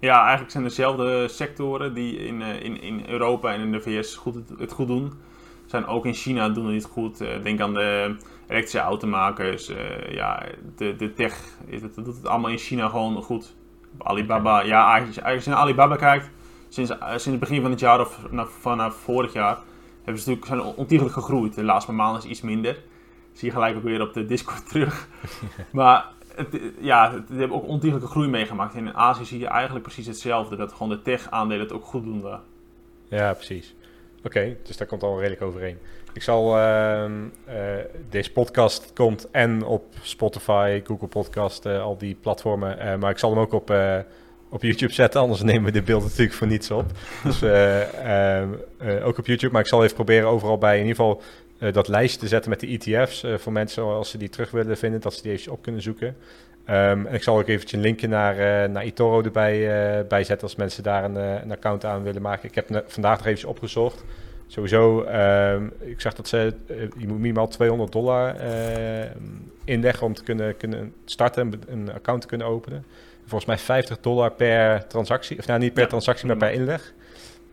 ja, 0.00 0.20
eigenlijk 0.20 0.50
zijn 0.50 0.64
dezelfde 0.64 1.28
sectoren 1.28 1.94
die 1.94 2.16
in, 2.16 2.42
in, 2.42 2.82
in 2.82 3.04
Europa 3.08 3.52
en 3.52 3.60
in 3.60 3.72
de 3.72 3.80
VS 3.80 4.14
goed, 4.14 4.34
het, 4.34 4.52
het 4.58 4.72
goed 4.72 4.86
doen. 4.86 5.12
Zijn 5.66 5.86
ook 5.86 6.06
in 6.06 6.14
China 6.14 6.48
doen 6.48 6.66
die 6.66 6.74
het 6.74 6.84
goed. 6.84 7.20
Eh, 7.20 7.42
denk 7.42 7.60
aan 7.60 7.74
de 7.74 8.16
elektrische 8.48 8.78
automakers, 8.78 9.68
eh, 9.68 10.12
ja, 10.14 10.46
de, 10.76 10.96
de 10.96 11.12
tech, 11.12 11.40
dat 11.80 11.94
doet 12.04 12.16
het 12.16 12.26
allemaal 12.26 12.50
in 12.50 12.58
China 12.58 12.88
gewoon 12.88 13.22
goed. 13.22 13.54
Alibaba, 13.98 14.60
ja, 14.60 14.92
eigenlijk, 14.92 15.26
als 15.26 15.44
je 15.44 15.50
naar 15.50 15.58
Alibaba 15.58 15.96
kijkt, 15.96 16.30
sinds, 16.68 16.90
eh, 16.90 17.08
sinds 17.08 17.24
het 17.24 17.38
begin 17.40 17.62
van 17.62 17.70
het 17.70 17.80
jaar 17.80 18.00
of 18.00 18.30
na- 18.30 18.46
vanaf 18.46 18.94
vorig 18.94 19.32
jaar, 19.32 19.58
hebben 20.04 20.22
ze 20.22 20.28
natuurlijk 20.30 20.62
zijn 20.62 20.76
ontiegelijk 20.76 21.14
gegroeid. 21.14 21.54
De 21.54 21.64
laatste 21.64 21.92
maanden 21.92 22.22
is 22.22 22.28
iets 22.28 22.40
minder. 22.40 22.78
Zie 23.32 23.48
je 23.48 23.54
gelijk 23.54 23.76
ook 23.76 23.82
weer 23.82 24.00
op 24.00 24.12
de 24.12 24.26
Discord 24.26 24.68
terug. 24.70 25.08
maar 25.72 26.06
het, 26.34 26.60
ja, 26.80 27.10
die 27.10 27.38
hebben 27.38 27.56
ook 27.56 27.66
ontiegelijke 27.66 28.10
groei 28.10 28.28
meegemaakt. 28.28 28.74
En 28.74 28.86
in 28.86 28.94
Azië 28.94 29.24
zie 29.24 29.38
je 29.38 29.46
eigenlijk 29.46 29.84
precies 29.84 30.06
hetzelfde. 30.06 30.56
Dat 30.56 30.72
gewoon 30.72 30.88
de 30.88 31.02
tech-aandelen 31.02 31.62
het 31.62 31.72
ook 31.72 31.84
goed 31.84 32.04
doen 32.04 32.22
daar. 32.22 32.40
Ja, 33.08 33.32
precies. 33.32 33.74
Oké, 34.24 34.56
dus 34.64 34.76
daar 34.76 34.86
komt 34.86 35.02
al 35.02 35.18
redelijk 35.18 35.42
overeen. 35.42 35.78
Ik 36.18 36.24
zal, 36.24 36.56
ehm, 36.56 37.12
eh, 37.44 37.56
deze 38.10 38.32
podcast 38.32 38.92
komt 38.94 39.30
en 39.30 39.64
op 39.64 39.84
Spotify, 40.02 40.80
Google 40.84 41.06
Podcast, 41.06 41.66
eh, 41.66 41.82
al 41.82 41.98
die 41.98 42.16
platformen. 42.20 42.78
eh, 42.78 42.96
maar 42.96 43.10
ik 43.10 43.18
zal 43.18 43.30
hem 43.30 43.38
ook 43.38 43.52
op, 43.52 43.70
op 44.48 44.62
YouTube 44.62 44.92
zetten, 44.92 45.20
anders 45.20 45.42
nemen 45.42 45.64
we 45.64 45.70
dit 45.70 45.84
beeld 45.84 46.02
natuurlijk 46.02 46.32
voor 46.32 46.46
niets 46.46 46.70
op. 46.70 46.84
Dus 47.24 47.42
eh, 47.42 48.36
ehm, 48.38 48.48
eh, 48.78 49.06
ook 49.06 49.18
op 49.18 49.26
YouTube, 49.26 49.52
maar 49.52 49.62
ik 49.62 49.68
zal 49.68 49.82
even 49.82 49.94
proberen 49.94 50.28
overal 50.28 50.58
bij 50.58 50.78
in 50.78 50.86
ieder 50.86 50.96
geval 50.96 51.22
dat 51.72 51.88
lijstje 51.88 52.20
te 52.20 52.28
zetten 52.28 52.50
met 52.50 52.60
de 52.60 52.66
ETF's. 52.66 53.24
voor 53.36 53.52
mensen 53.52 53.82
als 53.82 54.10
ze 54.10 54.18
die 54.18 54.28
terug 54.28 54.50
willen 54.50 54.76
vinden, 54.76 55.00
dat 55.00 55.14
ze 55.14 55.22
die 55.22 55.32
even 55.32 55.52
op 55.52 55.62
kunnen 55.62 55.82
zoeken. 55.82 56.16
Ehm, 56.64 57.06
en 57.06 57.14
ik 57.14 57.22
zal 57.22 57.38
ook 57.38 57.48
eventjes 57.48 57.72
een 57.72 57.80
linkje 57.80 58.08
naar, 58.08 58.32
eh, 58.38 58.70
naar 58.70 58.82
eToro 58.82 59.22
erbij 59.22 60.06
bij 60.08 60.24
zetten 60.24 60.46
als 60.46 60.56
mensen 60.56 60.82
daar 60.82 61.04
een, 61.04 61.16
een 61.16 61.52
account 61.52 61.84
aan 61.84 62.02
willen 62.02 62.22
maken. 62.22 62.48
Ik 62.48 62.54
heb 62.54 62.84
vandaag 62.86 63.16
nog 63.16 63.26
eventjes 63.26 63.50
opgezocht. 63.50 64.04
Sowieso, 64.48 65.02
ehm, 65.02 65.66
ik 65.80 66.00
zag 66.00 66.14
dat 66.14 66.28
ze, 66.28 66.54
eh, 66.66 66.76
je 66.96 67.08
moet 67.08 67.18
minimaal 67.18 67.48
200 67.48 67.92
dollar 67.92 68.36
eh, 68.36 69.10
inleggen 69.64 70.06
om 70.06 70.14
te 70.14 70.22
kunnen, 70.22 70.56
kunnen 70.56 70.92
starten, 71.04 71.46
een, 71.46 71.62
een 71.66 71.92
account 71.92 72.20
te 72.20 72.26
kunnen 72.26 72.46
openen. 72.46 72.84
Volgens 73.20 73.44
mij 73.44 73.58
50 73.58 74.00
dollar 74.00 74.30
per 74.30 74.86
transactie, 74.86 75.38
of 75.38 75.46
nou 75.46 75.58
niet 75.58 75.72
per 75.72 75.82
Ja, 75.82 75.88
transactie, 75.88 76.26
maar 76.26 76.36
per 76.36 76.52
inleg. 76.52 76.92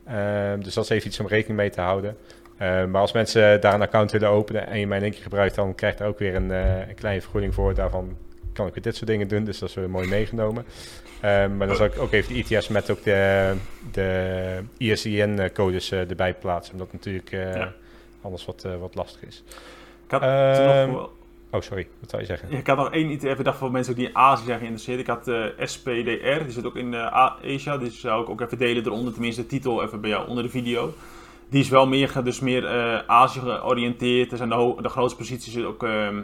Ehm, 0.06 0.60
dus 0.60 0.74
dat 0.74 0.84
is 0.84 0.90
even 0.90 1.08
iets 1.08 1.20
om 1.20 1.28
rekening 1.28 1.58
mee 1.58 1.70
te 1.70 1.82
houden. 1.82 2.18
Ehm, 2.58 2.92
maar 2.92 3.02
als 3.02 3.12
mensen 3.12 3.62
daar 3.62 3.74
een 3.74 3.82
account 3.82 4.12
willen 4.12 4.30
openen 4.30 4.68
en 4.68 4.80
je 4.80 4.88
mij 4.88 4.98
in 4.98 5.04
één 5.04 5.14
keer 5.14 5.22
gebruikt, 5.22 5.56
dan 5.56 5.76
krijg 5.76 5.94
je 5.94 6.00
daar 6.00 6.08
ook 6.08 6.20
weer 6.20 6.36
een, 6.36 6.52
eh, 6.52 6.88
een 6.88 6.96
kleine 6.96 7.22
vergoeding 7.22 7.54
voor. 7.54 7.74
Daarvan 7.74 8.18
kan 8.56 8.68
ik 8.68 8.74
weer 8.74 8.84
dit 8.84 8.96
soort 8.96 9.08
dingen 9.10 9.28
doen, 9.28 9.44
dus 9.44 9.60
dat 9.60 9.70
is 9.70 9.76
weer 9.76 9.90
mooi 9.90 10.08
meegenomen. 10.08 10.66
Ehm, 11.22 11.58
maar 11.58 11.68
dan 11.68 11.76
zal 11.76 11.86
ik 11.86 12.00
ook 12.00 12.12
even 12.12 12.34
de 12.34 12.40
ETF's 12.56 12.68
met 12.68 12.90
ook 12.92 13.04
de, 13.04 13.54
de 13.92 14.60
ISIN-codes 14.78 15.92
eh, 15.92 16.10
erbij 16.10 16.34
plaatsen, 16.34 16.74
omdat 16.74 16.88
het 16.92 16.96
natuurlijk 17.06 17.32
eh, 17.32 17.56
Ja. 17.56 17.74
anders 18.22 18.46
wat, 18.46 18.64
eh, 18.64 18.72
wat 18.80 18.96
lastig 18.96 19.24
is. 19.24 19.44
Ik 20.06 20.12
had, 20.12 20.22
Ehm, 20.22 20.88
nog, 20.88 20.96
wel- 20.98 21.14
Oh, 21.52 21.62
sorry, 21.62 21.88
wat 22.00 22.10
zou 22.10 22.22
je 22.22 22.28
zeggen? 22.28 22.52
ik 22.52 22.68
had 22.68 22.78
nog 22.78 22.92
één 22.92 23.10
ETF. 23.12 23.38
Ik 23.40 23.44
dacht 23.44 23.58
voor 23.58 23.72
mensen 23.72 23.96
die 23.96 24.08
in 24.08 24.16
Azië 24.16 24.46
zijn 24.46 24.58
geïnteresseerd. 24.60 25.00
Ik 25.00 25.08
had 25.08 25.26
de 25.26 25.54
SPDR. 25.60 26.44
Die 26.44 26.52
zit 26.52 26.66
ook 26.66 26.76
in 26.76 26.94
eh, 26.94 27.00
A- 27.00 27.38
Asia. 27.44 27.78
Die 27.78 27.92
zou 27.92 28.24
ik 28.24 28.30
ook 28.30 28.42
even 28.42 28.58
delen 28.58 28.86
eronder. 28.86 29.14
Tenminste, 29.14 29.42
de 29.42 29.48
titel 29.48 29.84
even 29.84 30.02
bij 30.02 30.10
jou 30.10 30.28
onder 30.28 30.44
de 30.44 30.50
video. 30.50 30.94
Die 31.50 31.60
is 31.62 31.70
wel 31.70 31.88
meer, 31.88 32.12
dus 32.24 32.40
meer 32.40 32.66
eh 32.66 33.00
Azië 33.08 33.40
georiënteerd. 33.40 34.32
Er 34.32 34.38
zijn 34.38 34.50
de, 34.50 34.76
de 34.82 34.90
grootste 34.90 35.18
posities 35.18 35.64
ook 35.64 35.84
ehm, 35.84 36.22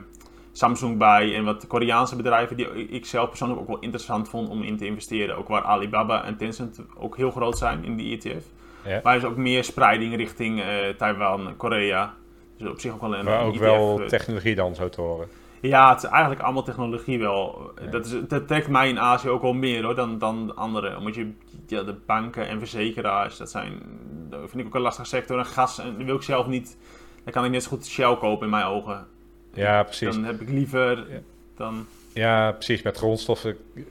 Samsung 0.51 0.97
bij. 0.97 1.35
En 1.35 1.43
wat 1.43 1.67
Koreaanse 1.67 2.15
bedrijven 2.15 2.57
die 2.57 2.67
ik 2.87 3.05
zelf 3.05 3.29
persoonlijk 3.29 3.61
ook 3.61 3.67
wel 3.67 3.79
interessant 3.79 4.29
vond 4.29 4.49
om 4.49 4.63
in 4.63 4.77
te 4.77 4.85
investeren. 4.85 5.37
Ook 5.37 5.47
waar 5.47 5.63
Alibaba 5.63 6.23
en 6.25 6.37
Tencent 6.37 6.81
ook 6.97 7.17
heel 7.17 7.31
groot 7.31 7.57
zijn 7.57 7.83
in 7.83 7.95
die 7.95 8.17
ETF. 8.17 8.45
Ja. 8.85 8.99
Maar 9.03 9.13
er 9.13 9.19
is 9.19 9.25
ook 9.25 9.37
meer 9.37 9.63
spreiding 9.63 10.15
richting 10.15 10.61
eh, 10.61 10.89
Taiwan, 10.97 11.53
Korea. 11.57 12.13
Dus 12.57 12.69
op 12.69 12.79
zich 12.79 12.93
ook 12.93 13.01
wel 13.01 13.15
een 13.15 13.25
Maar 13.25 13.43
ook 13.43 13.53
ETF, 13.53 13.59
wel 13.59 14.01
eh, 14.01 14.07
technologie 14.07 14.55
dan 14.55 14.75
zo 14.75 14.89
te 14.89 15.01
horen. 15.01 15.27
Ja, 15.61 15.89
het 15.89 16.03
is 16.03 16.09
eigenlijk 16.09 16.41
allemaal 16.41 16.63
technologie 16.63 17.19
wel. 17.19 17.71
Dat, 17.91 18.05
is, 18.05 18.15
dat 18.27 18.47
trekt 18.47 18.67
mij 18.67 18.89
in 18.89 18.99
Azië 18.99 19.29
ook 19.29 19.41
wel 19.41 19.53
meer 19.53 19.83
hoor, 19.83 19.95
dan, 19.95 20.17
dan 20.17 20.55
andere. 20.55 20.97
Omdat 20.97 21.15
je, 21.15 21.31
ja, 21.67 21.83
de 21.83 21.95
banken 22.05 22.47
en 22.47 22.59
verzekeraars, 22.59 23.37
dat 23.37 23.51
zijn, 23.51 23.81
dat 24.29 24.39
vind 24.39 24.61
ik 24.61 24.65
ook 24.65 24.75
een 24.75 24.81
lastige 24.81 25.07
sector. 25.07 25.37
En 25.37 25.45
gas, 25.45 25.79
en 25.79 26.05
wil 26.05 26.15
ik 26.15 26.21
zelf 26.21 26.47
niet, 26.47 26.77
dan 27.23 27.33
kan 27.33 27.45
ik 27.45 27.51
net 27.51 27.63
zo 27.63 27.69
goed 27.69 27.85
Shell 27.85 28.15
kopen 28.17 28.43
in 28.43 28.49
mijn 28.49 28.65
ogen. 28.65 29.07
Ja, 29.53 29.83
precies. 29.83 30.13
Dan 30.15 30.25
heb 30.25 30.41
ik 30.41 30.49
liever 30.49 31.07
dan... 31.55 31.85
Ja, 32.13 32.51
precies. 32.51 32.81
Met 32.81 32.97
grondstoffen 32.97 33.57
eh, 33.75 33.83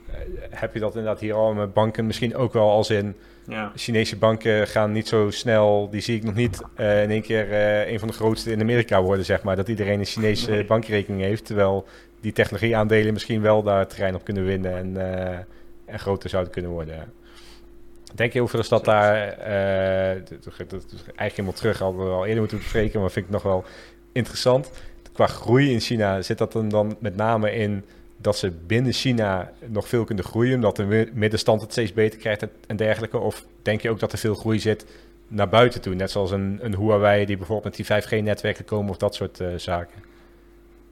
heb 0.49 0.73
je 0.73 0.79
dat 0.79 0.95
inderdaad 0.95 1.19
hier 1.19 1.33
al 1.33 1.53
met 1.53 1.73
banken 1.73 2.05
misschien 2.05 2.35
ook 2.35 2.53
wel 2.53 2.69
als 2.69 2.89
in... 2.89 3.15
Ja. 3.47 3.71
Chinese 3.75 4.17
banken 4.17 4.67
gaan 4.67 4.91
niet 4.91 5.07
zo 5.07 5.29
snel, 5.29 5.89
die 5.91 6.01
zie 6.01 6.15
ik 6.15 6.23
nog 6.23 6.35
niet 6.35 6.61
uh, 6.79 7.03
in 7.03 7.09
één 7.09 7.21
keer 7.21 7.49
uh, 7.49 7.91
een 7.91 7.99
van 7.99 8.07
de 8.07 8.13
grootste 8.13 8.51
in 8.51 8.61
Amerika 8.61 9.01
worden, 9.01 9.25
zeg 9.25 9.43
maar. 9.43 9.55
Dat 9.55 9.67
iedereen 9.67 9.99
een 9.99 10.05
Chinese 10.05 10.51
nee. 10.51 10.65
bankrekening 10.65 11.21
heeft, 11.21 11.45
terwijl 11.45 11.87
die 12.19 12.31
technologieaandelen 12.31 13.13
misschien 13.13 13.41
wel 13.41 13.63
daar 13.63 13.87
terrein 13.87 14.15
op 14.15 14.23
kunnen 14.23 14.45
winnen 14.45 14.77
en, 14.77 14.89
uh, 14.95 15.37
en 15.85 15.99
groter 15.99 16.29
zouden 16.29 16.51
kunnen 16.51 16.71
worden. 16.71 17.13
Denk 18.15 18.33
je 18.33 18.39
hoeveel 18.39 18.59
is 18.59 18.69
dat 18.69 18.85
daar, 18.85 19.25
dat 20.67 20.83
is 20.87 21.03
eigenlijk 21.05 21.31
helemaal 21.31 21.53
terug, 21.53 21.79
hadden 21.79 22.05
we 22.05 22.11
al 22.11 22.25
eerder 22.25 22.39
moeten 22.39 22.57
bespreken, 22.57 22.99
maar 22.99 23.11
vind 23.11 23.25
ik 23.25 23.31
nog 23.31 23.43
wel 23.43 23.65
interessant. 24.11 24.71
Qua 25.13 25.27
groei 25.27 25.71
in 25.71 25.79
China 25.79 26.21
zit 26.21 26.37
dat 26.37 26.51
dan, 26.51 26.69
dan 26.69 26.95
met 26.99 27.15
name 27.15 27.51
in 27.51 27.83
dat 28.17 28.37
ze 28.37 28.51
binnen 28.67 28.93
China 28.93 29.51
nog 29.65 29.87
veel 29.87 30.03
kunnen 30.03 30.23
groeien, 30.23 30.55
omdat 30.55 30.75
de 30.75 31.09
middenstand 31.13 31.61
het 31.61 31.71
steeds 31.71 31.93
beter 31.93 32.19
krijgt 32.19 32.47
en 32.67 32.75
dergelijke? 32.75 33.17
Of 33.17 33.45
denk 33.61 33.81
je 33.81 33.89
ook 33.89 33.99
dat 33.99 34.11
er 34.11 34.17
veel 34.17 34.35
groei 34.35 34.59
zit 34.59 34.85
naar 35.27 35.49
buiten 35.49 35.81
toe, 35.81 35.93
net 35.93 36.11
zoals 36.11 36.31
een, 36.31 36.59
een 36.61 36.75
Huawei 36.75 37.25
die 37.25 37.37
bijvoorbeeld 37.37 37.77
met 37.77 37.87
die 37.87 38.19
5G-netwerken 38.21 38.65
komen 38.65 38.89
of 38.89 38.97
dat 38.97 39.15
soort 39.15 39.39
uh, 39.39 39.47
zaken? 39.55 40.03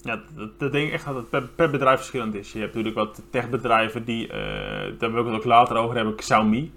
Ja, 0.01 0.21
dat, 0.35 0.59
dat, 0.59 0.71
denk 0.71 0.87
ik 0.87 0.93
echt 0.93 1.05
dat 1.05 1.15
het 1.15 1.29
per, 1.29 1.47
per, 1.55 1.69
bedrijf 1.69 1.97
verschillend 1.97 2.35
is. 2.35 2.51
Je 2.51 2.59
hebt 2.59 2.73
natuurlijk 2.75 2.95
wat 2.95 3.21
techbedrijven 3.29 4.05
die, 4.05 4.27
uh, 4.27 4.33
daar 4.97 5.11
wil 5.11 5.19
ik 5.19 5.25
het 5.25 5.35
ook 5.35 5.43
later 5.43 5.77
over 5.77 5.95
hebben, 5.95 6.15
Xiaomi. 6.15 6.71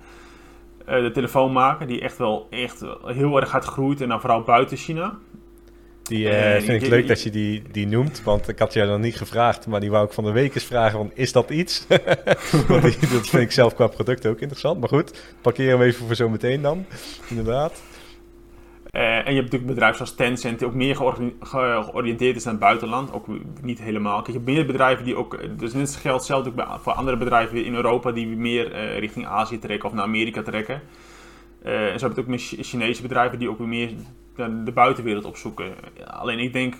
Uh, 0.88 0.94
de 1.02 1.10
telefoonmaker 1.10 1.86
die 1.86 2.00
echt 2.00 2.18
wel 2.18 2.46
echt 2.50 2.84
heel 3.04 3.40
erg 3.40 3.50
hard 3.50 3.64
groeit 3.64 4.00
en 4.00 4.08
dan 4.08 4.20
vooral 4.20 4.42
buiten 4.42 4.76
China. 4.76 5.18
Die 6.02 6.26
uh, 6.26 6.60
vind 6.60 6.82
ik 6.82 6.88
leuk 6.88 7.08
dat 7.08 7.22
je 7.22 7.30
die, 7.30 7.62
die 7.70 7.86
noemt, 7.86 8.22
want 8.22 8.48
ik 8.48 8.58
had 8.58 8.72
je 8.72 8.84
nog 8.84 8.98
niet 8.98 9.16
gevraagd, 9.16 9.66
maar 9.66 9.80
die 9.80 9.90
wou 9.90 10.06
ik 10.06 10.12
van 10.12 10.24
de 10.24 10.32
week 10.32 10.54
eens 10.54 10.64
vragen, 10.64 10.98
van, 10.98 11.10
is 11.14 11.32
dat 11.32 11.50
iets? 11.50 11.86
want 12.68 12.82
die, 12.82 12.98
dat 12.98 13.28
vind 13.28 13.42
ik 13.42 13.52
zelf 13.52 13.74
qua 13.74 13.86
product 13.86 14.26
ook 14.26 14.40
interessant, 14.40 14.80
maar 14.80 14.88
goed, 14.88 15.34
parkeer 15.40 15.70
hem 15.70 15.82
even 15.82 16.06
voor 16.06 16.14
zo 16.14 16.28
meteen 16.28 16.62
dan, 16.62 16.86
inderdaad. 17.28 17.82
Uh, 18.92 19.02
en 19.02 19.34
je 19.34 19.40
hebt 19.40 19.42
natuurlijk 19.42 19.66
bedrijven 19.66 19.96
zoals 19.96 20.14
Tencent, 20.14 20.58
die 20.58 20.68
ook 20.68 20.74
meer 20.74 20.96
georiënteerd 21.40 22.36
is 22.36 22.44
naar 22.44 22.52
het 22.52 22.62
buitenland. 22.62 23.12
Ook 23.12 23.26
niet 23.62 23.80
helemaal. 23.82 24.16
Kijk, 24.16 24.26
je 24.26 24.32
hebt 24.32 24.46
meer 24.46 24.66
bedrijven 24.66 25.04
die 25.04 25.16
ook. 25.16 25.38
Dus 25.58 25.72
dit 25.72 25.96
geldt 25.96 26.24
zelfs 26.24 26.48
ook 26.48 26.78
voor 26.80 26.92
andere 26.92 27.16
bedrijven 27.16 27.64
in 27.64 27.74
Europa 27.74 28.12
die 28.12 28.26
meer 28.26 28.72
uh, 28.72 28.98
richting 28.98 29.26
Azië 29.26 29.58
trekken 29.58 29.88
of 29.88 29.94
naar 29.94 30.04
Amerika 30.04 30.42
trekken. 30.42 30.82
Uh, 31.64 31.92
en 31.92 31.98
zo 31.98 32.06
heb 32.06 32.16
je 32.16 32.22
ook 32.22 32.28
meer 32.28 32.38
Chinese 32.38 33.02
bedrijven 33.02 33.38
die 33.38 33.50
ook 33.50 33.58
weer 33.58 33.68
meer 33.68 33.90
de 34.36 34.72
buitenwereld 34.74 35.24
opzoeken. 35.24 35.74
Alleen 36.06 36.38
ik 36.38 36.52
denk 36.52 36.74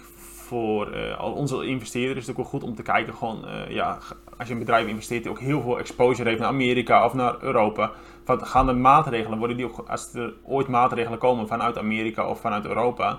voor 0.53 0.95
uh, 0.95 1.19
al 1.19 1.33
onze 1.33 1.67
investeerders 1.67 2.19
is 2.19 2.27
het 2.27 2.31
ook 2.31 2.43
wel 2.43 2.51
goed 2.51 2.63
om 2.63 2.75
te 2.75 2.83
kijken. 2.83 3.15
Gewoon, 3.15 3.45
uh, 3.45 3.71
ja, 3.71 3.99
als 4.39 4.49
je 4.49 4.53
een 4.53 4.61
bedrijf 4.61 4.87
investeert 4.87 5.23
die 5.23 5.33
ook 5.33 5.41
heel 5.41 5.61
veel 5.61 5.79
exposure 5.79 6.29
heeft 6.29 6.41
naar 6.41 6.49
Amerika 6.49 7.05
of 7.05 7.15
naar 7.15 7.37
Europa. 7.41 7.91
Gaan 8.27 8.69
er 8.69 8.77
maatregelen 8.77 9.39
worden 9.39 9.57
die 9.57 9.67
ook, 9.67 9.89
als 9.89 10.15
er 10.15 10.35
ooit 10.45 10.69
maatregelen 10.69 11.19
komen 11.19 11.49
vanuit 11.49 11.79
Amerika 11.79 12.29
of 12.29 12.41
vanuit 12.41 12.65
Europa. 12.65 13.19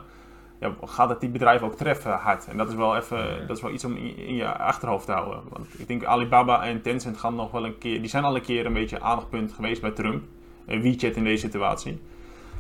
Ja, 0.60 0.74
gaat 0.86 1.10
het 1.10 1.20
die 1.20 1.30
bedrijven 1.30 1.68
ook 1.68 1.76
treffen 1.76 2.12
hard? 2.12 2.48
En 2.48 2.58
dat 2.58 2.70
is 2.70 2.76
wel 2.76 2.96
even, 2.96 3.48
dat 3.48 3.58
is 3.58 3.64
wel 3.64 3.72
iets 3.72 3.86
om 3.86 3.96
in, 3.96 4.18
in, 4.18 4.36
je 4.36 4.58
achterhoofd 4.58 5.06
te 5.06 5.12
houden. 5.12 5.42
Want 5.50 5.68
ik 5.78 5.88
denk 5.88 6.06
Alibaba 6.06 6.64
en 6.64 6.82
Tencent 6.82 7.18
gaan 7.18 7.36
nog 7.36 7.52
wel 7.52 7.66
een 7.66 7.78
keer, 7.78 8.00
die 8.00 8.10
zijn 8.10 8.24
al 8.24 8.36
een 8.36 8.42
keer 8.42 8.66
een 8.66 8.74
beetje 8.74 9.02
aandachtpunt 9.02 9.54
geweest 9.54 9.82
bij 9.82 9.92
Trump. 9.92 10.24
En 10.66 10.82
WeChat 10.82 11.16
in 11.16 11.24
deze 11.24 11.46
situatie. 11.46 12.02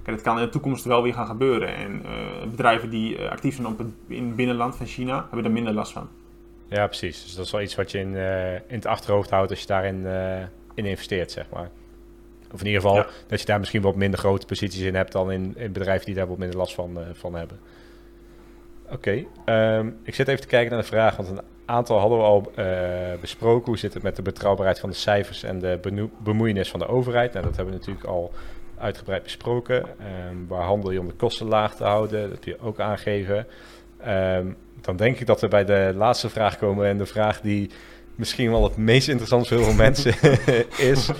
Kijk, 0.03 0.15
het 0.15 0.25
kan 0.25 0.39
in 0.39 0.45
de 0.45 0.51
toekomst 0.51 0.85
wel 0.85 1.03
weer 1.03 1.13
gaan 1.13 1.27
gebeuren. 1.27 1.75
En 1.75 2.01
uh, 2.05 2.49
bedrijven 2.49 2.89
die 2.89 3.17
uh, 3.17 3.29
actief 3.29 3.55
zijn 3.55 3.67
op 3.67 3.77
het, 3.77 3.87
in 4.07 4.25
het 4.25 4.35
binnenland 4.35 4.75
van 4.75 4.85
China, 4.85 5.25
hebben 5.27 5.45
er 5.45 5.51
minder 5.51 5.73
last 5.73 5.91
van. 5.91 6.09
Ja, 6.67 6.87
precies. 6.87 7.23
Dus 7.23 7.35
dat 7.35 7.45
is 7.45 7.51
wel 7.51 7.61
iets 7.61 7.75
wat 7.75 7.91
je 7.91 7.99
in, 7.99 8.13
uh, 8.13 8.53
in 8.53 8.61
het 8.67 8.85
achterhoofd 8.85 9.29
houdt 9.29 9.49
als 9.49 9.59
je 9.59 9.67
daarin 9.67 10.05
in 10.73 10.85
investeert, 10.85 11.31
zeg 11.31 11.45
maar. 11.53 11.69
Of 12.53 12.59
in 12.59 12.65
ieder 12.65 12.81
geval 12.81 12.95
ja. 12.95 13.07
dat 13.27 13.39
je 13.39 13.45
daar 13.45 13.59
misschien 13.59 13.81
wat 13.81 13.95
minder 13.95 14.19
grote 14.19 14.45
posities 14.45 14.81
in 14.81 14.95
hebt 14.95 15.11
dan 15.11 15.31
in, 15.31 15.53
in 15.57 15.71
bedrijven 15.71 16.05
die 16.05 16.15
daar 16.15 16.27
wat 16.27 16.37
minder 16.37 16.57
last 16.57 16.73
van, 16.73 16.97
van 17.13 17.35
hebben. 17.35 17.59
Oké, 18.89 19.25
okay. 19.43 19.77
um, 19.77 19.99
ik 20.03 20.15
zit 20.15 20.27
even 20.27 20.41
te 20.41 20.47
kijken 20.47 20.71
naar 20.71 20.81
de 20.81 20.87
vraag, 20.87 21.15
want 21.15 21.29
een 21.29 21.41
aantal 21.65 21.99
hadden 21.99 22.17
we 22.17 22.23
al 22.23 22.51
besproken. 23.21 23.65
Hoe 23.65 23.77
zit 23.77 23.93
het 23.93 24.03
met 24.03 24.15
de 24.15 24.21
betrouwbaarheid 24.21 24.79
van 24.79 24.89
de 24.89 24.95
cijfers 24.95 25.43
en 25.43 25.59
de 25.59 25.79
bemoeienis 26.23 26.69
van 26.69 26.79
de 26.79 26.87
overheid? 26.87 27.33
Nou, 27.33 27.45
dat 27.45 27.55
hebben 27.55 27.73
we 27.73 27.79
natuurlijk 27.79 28.07
al 28.07 28.33
uitgebreid 28.83 29.23
besproken. 29.23 29.85
Um, 30.29 30.45
waar 30.47 30.63
handel 30.63 30.91
je 30.91 30.99
om 30.99 31.07
de 31.07 31.13
kosten 31.13 31.47
laag 31.47 31.75
te 31.75 31.83
houden? 31.83 32.29
Dat 32.29 32.45
je 32.45 32.59
ook 32.59 32.79
aangeven. 32.79 33.47
Um, 34.07 34.55
dan 34.81 34.95
denk 34.95 35.19
ik 35.19 35.25
dat 35.25 35.41
we 35.41 35.47
bij 35.47 35.65
de 35.65 35.93
laatste 35.95 36.29
vraag 36.29 36.57
komen. 36.57 36.87
En 36.87 36.97
de 36.97 37.05
vraag 37.05 37.41
die 37.41 37.69
misschien 38.15 38.51
wel 38.51 38.63
het 38.63 38.77
meest 38.77 39.07
interessant 39.07 39.47
voor 39.47 39.57
heel 39.57 39.65
veel 39.65 39.75
mensen 39.75 40.13
is. 40.91 41.09
Uh, 41.09 41.15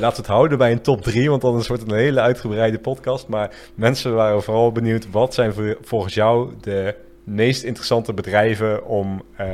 laten 0.00 0.16
het 0.16 0.26
houden 0.26 0.58
bij 0.58 0.72
een 0.72 0.80
top 0.80 1.02
3, 1.02 1.30
want 1.30 1.44
anders 1.44 1.68
wordt 1.68 1.82
het 1.82 1.90
een 1.90 1.98
hele 1.98 2.20
uitgebreide 2.20 2.78
podcast. 2.78 3.28
Maar 3.28 3.50
mensen 3.74 4.14
waren 4.14 4.42
vooral 4.42 4.72
benieuwd, 4.72 5.10
wat 5.10 5.34
zijn 5.34 5.52
volgens 5.80 6.14
jou 6.14 6.52
de 6.60 6.94
meest 7.24 7.62
interessante 7.62 8.12
bedrijven 8.12 8.86
om, 8.86 9.22
uh, 9.40 9.46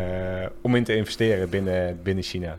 om 0.61 0.75
in 0.75 0.85
te 0.85 0.97
investeren 0.97 1.49
binnen, 1.49 2.01
binnen 2.03 2.25
China? 2.25 2.59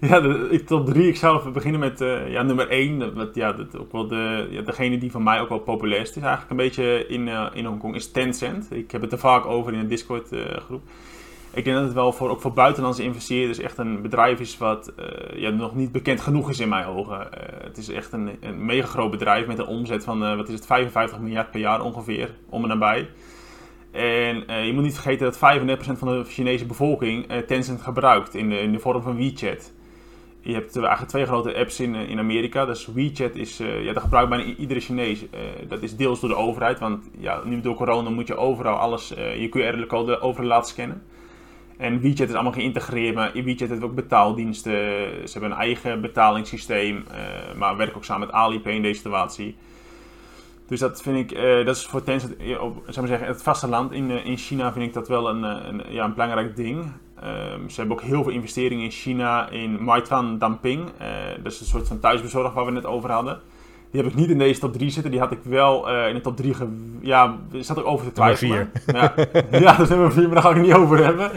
Ja, 0.00 0.20
de, 0.20 0.62
top 0.66 0.86
3. 0.86 1.08
Ik 1.08 1.16
zou 1.16 1.38
even 1.38 1.52
beginnen 1.52 1.80
met 1.80 2.00
uh, 2.00 2.30
ja, 2.30 2.42
nummer 2.42 2.68
1. 2.68 2.98
Dat, 2.98 3.34
ja, 3.34 3.52
dat 3.52 3.78
ook 3.78 3.92
wel 3.92 4.06
de, 4.06 4.46
ja, 4.50 4.62
degene 4.62 4.98
die 4.98 5.10
van 5.10 5.22
mij 5.22 5.40
ook 5.40 5.48
wel 5.48 5.58
populairst 5.58 6.16
is 6.16 6.22
eigenlijk 6.22 6.50
een 6.50 6.56
beetje 6.56 7.06
in, 7.06 7.26
uh, 7.26 7.46
in 7.52 7.64
Hongkong 7.64 7.94
is 7.94 8.10
Tencent. 8.10 8.66
Ik 8.70 8.90
heb 8.90 9.00
het 9.00 9.12
er 9.12 9.18
vaak 9.18 9.46
over 9.46 9.72
in 9.72 9.78
een 9.78 9.88
Discord 9.88 10.32
uh, 10.32 10.40
groep. 10.40 10.82
Ik 11.52 11.64
denk 11.64 11.76
dat 11.76 11.84
het 11.84 11.94
wel 11.94 12.12
voor, 12.12 12.30
ook 12.30 12.40
voor 12.40 12.52
buitenlandse 12.52 13.02
investeerders 13.02 13.58
echt 13.58 13.78
een 13.78 14.02
bedrijf 14.02 14.40
is 14.40 14.58
wat 14.58 14.92
ja, 15.34 15.50
nog 15.50 15.74
niet 15.74 15.92
bekend 15.92 16.20
genoeg 16.20 16.50
is 16.50 16.60
in 16.60 16.68
mijn 16.68 16.86
ogen. 16.86 17.28
het 17.62 17.78
is 17.78 17.88
echt 17.88 18.12
een, 18.12 18.30
een 18.40 18.64
mega 18.64 19.08
bedrijf 19.08 19.46
met 19.46 19.58
een 19.58 19.66
omzet 19.66 20.04
van 20.04 20.36
wat 20.36 20.48
is 20.48 20.54
het, 20.54 20.66
55 20.66 21.18
miljard 21.18 21.50
per 21.50 21.60
jaar 21.60 21.82
ongeveer, 21.82 22.34
om 22.48 22.62
en 22.62 22.68
nabij. 22.68 23.08
En 23.90 24.64
je 24.66 24.72
moet 24.74 24.82
niet 24.82 24.98
vergeten 24.98 25.26
dat 25.26 25.96
35% 25.96 25.98
van 25.98 26.08
de 26.08 26.24
Chinese 26.24 26.66
bevolking 26.66 27.26
Tencent 27.46 27.82
gebruikt 27.82 28.34
in 28.34 28.48
de, 28.48 28.60
in 28.60 28.72
de 28.72 28.78
vorm 28.78 29.02
van 29.02 29.16
WeChat. 29.16 29.72
Je 30.40 30.54
hebt 30.54 30.76
eigenlijk 30.76 31.08
twee 31.08 31.26
grote 31.26 31.54
apps 31.54 31.80
in, 31.80 31.94
eh, 31.94 32.08
in 32.08 32.18
Amerika. 32.18 32.64
Dus 32.64 32.86
WeChat 32.86 33.34
is, 33.34 33.60
uh, 33.60 33.84
ja, 33.84 33.92
dat 33.92 34.02
gebruikt 34.02 34.28
bijna 34.28 34.44
iedere 34.44 34.80
Chinees. 34.80 35.22
Uh, 35.22 35.28
dat 35.68 35.82
is 35.82 35.96
deels 35.96 36.20
door 36.20 36.28
de 36.28 36.36
overheid, 36.36 36.78
want 36.78 37.04
ja, 37.18 37.40
nu 37.44 37.60
door 37.60 37.74
corona 37.74 38.10
moet 38.10 38.26
je 38.26 38.36
overal 38.36 38.76
alles, 38.76 39.16
uh, 39.16 39.40
je 39.40 39.48
QR-code 39.48 40.20
overal 40.20 40.48
laten 40.48 40.68
scannen. 40.68 41.02
En 41.76 42.00
WeChat 42.00 42.28
is 42.28 42.34
allemaal 42.34 42.52
geïntegreerd, 42.52 43.14
maar 43.14 43.32
WeChat 43.32 43.68
heeft 43.68 43.82
ook 43.82 43.94
betaaldiensten. 43.94 44.72
Ze 44.72 45.32
hebben 45.32 45.50
een 45.50 45.56
eigen 45.56 46.00
betalingssysteem, 46.00 47.04
maar 47.56 47.76
werken 47.76 47.96
ook 47.96 48.04
samen 48.04 48.26
met 48.26 48.36
Alipay 48.36 48.72
in 48.72 48.82
deze 48.82 48.94
situatie. 48.94 49.56
Dus 50.66 50.80
dat 50.80 51.02
vind 51.02 51.30
ik, 51.30 51.38
dat 51.64 51.76
is 51.76 51.86
voor 51.86 52.02
Tencent, 52.02 52.34
op, 52.60 52.82
zeg 52.88 53.06
zeggen, 53.06 53.26
het 53.26 53.42
vasteland 53.42 53.92
in, 53.92 54.10
in 54.10 54.36
China 54.36 54.72
vind 54.72 54.86
ik 54.86 54.92
dat 54.92 55.08
wel 55.08 55.28
een, 55.28 55.42
een, 55.42 55.82
ja, 55.88 56.04
een 56.04 56.12
belangrijk 56.12 56.56
ding. 56.56 56.92
Um, 57.24 57.70
ze 57.70 57.80
hebben 57.80 57.96
ook 57.96 58.02
heel 58.02 58.22
veel 58.22 58.32
investeringen 58.32 58.84
in 58.84 58.90
China 58.90 59.48
in 59.48 59.84
Meituan 59.84 60.38
Damping. 60.38 60.80
Uh, 61.00 61.06
dat 61.42 61.52
is 61.52 61.60
een 61.60 61.66
soort 61.66 61.88
van 61.88 62.00
thuisbezorg 62.00 62.52
waar 62.52 62.64
we 62.64 62.70
net 62.70 62.86
over 62.86 63.10
hadden. 63.10 63.40
Die 63.90 64.02
heb 64.02 64.10
ik 64.10 64.16
niet 64.16 64.28
in 64.30 64.38
deze 64.38 64.60
top 64.60 64.72
3 64.72 64.90
zitten. 64.90 65.10
Die 65.10 65.20
had 65.20 65.32
ik 65.32 65.38
wel 65.42 65.90
uh, 65.90 66.08
in 66.08 66.14
de 66.14 66.20
top 66.20 66.36
3. 66.36 66.54
Ja, 67.00 67.36
zat 67.52 67.78
ik 67.78 67.86
over 67.86 68.06
te 68.06 68.12
twijfelen. 68.12 68.70
Ja, 68.86 69.14
ja, 69.50 69.76
dat 69.76 69.88
hebben 69.88 70.06
we 70.06 70.12
vier, 70.12 70.24
maar 70.24 70.34
daar 70.34 70.42
ga 70.42 70.48
ik 70.48 70.56
het 70.56 70.64
niet 70.64 70.74
over 70.74 71.04
hebben. 71.04 71.30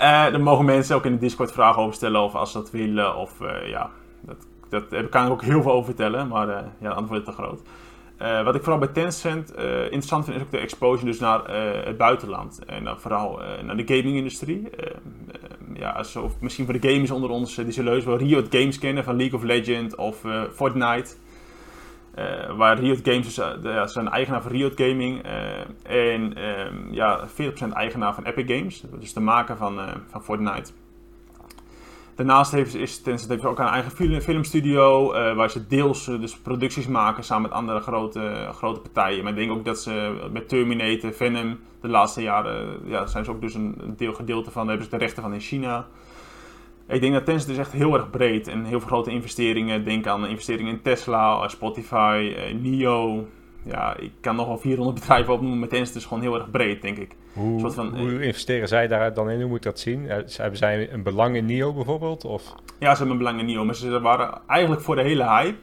Uh, 0.00 0.32
dan 0.32 0.42
mogen 0.42 0.64
mensen 0.64 0.96
ook 0.96 1.04
in 1.04 1.12
de 1.12 1.18
Discord 1.18 1.52
vragen 1.52 1.82
over 1.82 1.94
stellen 1.94 2.20
of 2.20 2.34
als 2.34 2.52
ze 2.52 2.58
dat 2.58 2.70
willen. 2.70 3.16
Of 3.16 3.32
ja, 3.64 3.90
dat, 4.20 4.36
dat, 4.68 4.90
daar 4.90 5.04
kan 5.04 5.26
ik 5.26 5.32
ook 5.32 5.42
heel 5.42 5.62
veel 5.62 5.72
over 5.72 5.84
vertellen. 5.84 6.28
Maar 6.28 6.48
ja, 6.48 6.64
de 6.80 6.88
antwoord 6.88 7.20
is 7.20 7.26
te 7.26 7.32
groot. 7.32 7.60
Uh, 8.22 8.44
wat 8.44 8.54
ik 8.54 8.62
vooral 8.62 8.78
bij 8.78 8.88
Tencent 8.88 9.58
uh, 9.58 9.82
interessant 9.82 10.24
vind, 10.24 10.36
is 10.36 10.42
ook 10.42 10.50
de 10.50 10.58
exposure 10.58 11.06
dus 11.06 11.18
naar 11.18 11.50
uh, 11.50 11.84
het 11.84 11.96
buitenland. 11.96 12.64
En 12.64 12.84
dan 12.84 13.00
vooral 13.00 13.40
naar 13.62 13.76
de 13.76 13.86
gaming-industrie. 13.86 14.68
ja, 15.74 16.02
zo, 16.02 16.30
misschien 16.40 16.64
voor 16.64 16.80
de 16.80 16.88
gamers 16.88 17.10
onder 17.10 17.30
ons, 17.30 17.54
die 17.54 17.72
zullen 17.72 17.92
heus 17.92 18.04
wel 18.04 18.16
Riot 18.16 18.46
Games 18.50 18.78
kennen 18.78 19.04
van 19.04 19.16
League 19.16 19.38
of 19.38 19.44
Legends 19.44 19.94
of 19.94 20.24
Fortnite. 20.54 21.14
waar 22.56 22.78
Riot 22.78 23.00
Games 23.02 23.26
is, 23.26 23.34
ja, 23.62 23.86
zijn 23.86 24.08
eigenaar 24.08 24.42
van 24.42 24.52
Riot 24.52 24.72
Gaming. 24.76 25.22
en 25.82 26.44
um, 26.44 26.88
ja, 26.90 27.28
40% 27.28 27.72
eigenaar 27.72 28.14
van 28.14 28.24
Epic 28.24 28.56
Games. 28.56 28.84
Dus 29.00 29.12
de 29.12 29.20
maker 29.20 29.56
van, 29.56 29.80
van 30.10 30.22
Fortnite. 30.22 30.72
Daarnaast 32.14 32.52
heeft, 32.52 32.74
is 32.74 33.02
Tencent 33.02 33.44
ook 33.44 33.58
een 33.58 33.66
eigen 33.66 34.22
filmstudio, 34.22 35.14
uh, 35.14 35.34
waar 35.34 35.50
ze 35.50 35.66
deels 35.66 36.04
dus 36.04 36.36
producties 36.36 36.86
maken 36.86 37.24
samen 37.24 37.42
met 37.42 37.52
andere 37.52 37.80
grote, 37.80 38.48
grote 38.52 38.80
partijen. 38.80 39.22
Maar 39.22 39.32
ik 39.32 39.38
denk 39.38 39.50
ook 39.50 39.64
dat 39.64 39.80
ze 39.80 40.26
met 40.32 40.48
Terminator, 40.48 41.12
Venom, 41.12 41.58
de 41.80 41.88
laatste 41.88 42.22
jaren, 42.22 42.78
ja, 42.84 43.06
zijn 43.06 43.24
ze 43.24 43.30
ook 43.30 43.40
dus 43.40 43.54
een 43.54 43.94
deel, 43.96 44.12
gedeelte 44.12 44.50
van, 44.50 44.68
hebben 44.68 44.84
ze 44.84 44.90
de 44.90 44.96
rechten 44.96 45.22
van 45.22 45.32
in 45.32 45.40
China. 45.40 45.86
Ik 46.88 47.00
denk 47.00 47.12
dat 47.12 47.24
Tencent 47.24 47.50
is 47.50 47.58
echt 47.58 47.72
heel 47.72 47.94
erg 47.94 48.10
breed 48.10 48.48
en 48.48 48.64
heel 48.64 48.78
veel 48.78 48.88
grote 48.88 49.10
investeringen. 49.10 49.84
Denk 49.84 50.06
aan 50.06 50.26
investeringen 50.26 50.72
in 50.72 50.82
Tesla, 50.82 51.48
Spotify, 51.48 52.34
NIO, 52.60 53.26
ja, 53.64 53.96
ik 53.96 54.12
kan 54.20 54.36
nog 54.36 54.46
wel 54.46 54.58
400 54.58 55.00
bedrijven 55.00 55.32
opnoemen, 55.32 55.58
maar 55.58 55.68
Tencent 55.68 55.96
is 55.96 56.04
gewoon 56.04 56.22
heel 56.22 56.34
erg 56.34 56.50
breed, 56.50 56.82
denk 56.82 56.96
ik. 56.96 57.16
Hoe, 57.32 57.70
van, 57.70 57.98
hoe 57.98 58.18
eh, 58.18 58.26
investeren 58.26 58.68
zij 58.68 58.88
daar 58.88 59.14
dan 59.14 59.30
in? 59.30 59.40
Hoe 59.40 59.48
moet 59.48 59.56
ik 59.56 59.62
dat 59.62 59.78
zien? 59.78 60.04
Hebben 60.08 60.56
zij 60.56 60.92
een 60.92 61.02
belang 61.02 61.36
in 61.36 61.44
NIO 61.44 61.72
bijvoorbeeld? 61.72 62.24
Of? 62.24 62.54
Ja, 62.78 62.90
ze 62.90 62.96
hebben 62.96 63.10
een 63.10 63.18
belang 63.18 63.38
in 63.38 63.46
NIO, 63.46 63.64
maar 63.64 63.74
ze 63.74 64.00
waren 64.00 64.40
eigenlijk 64.46 64.80
voor 64.80 64.96
de 64.96 65.02
hele 65.02 65.24
hype. 65.24 65.58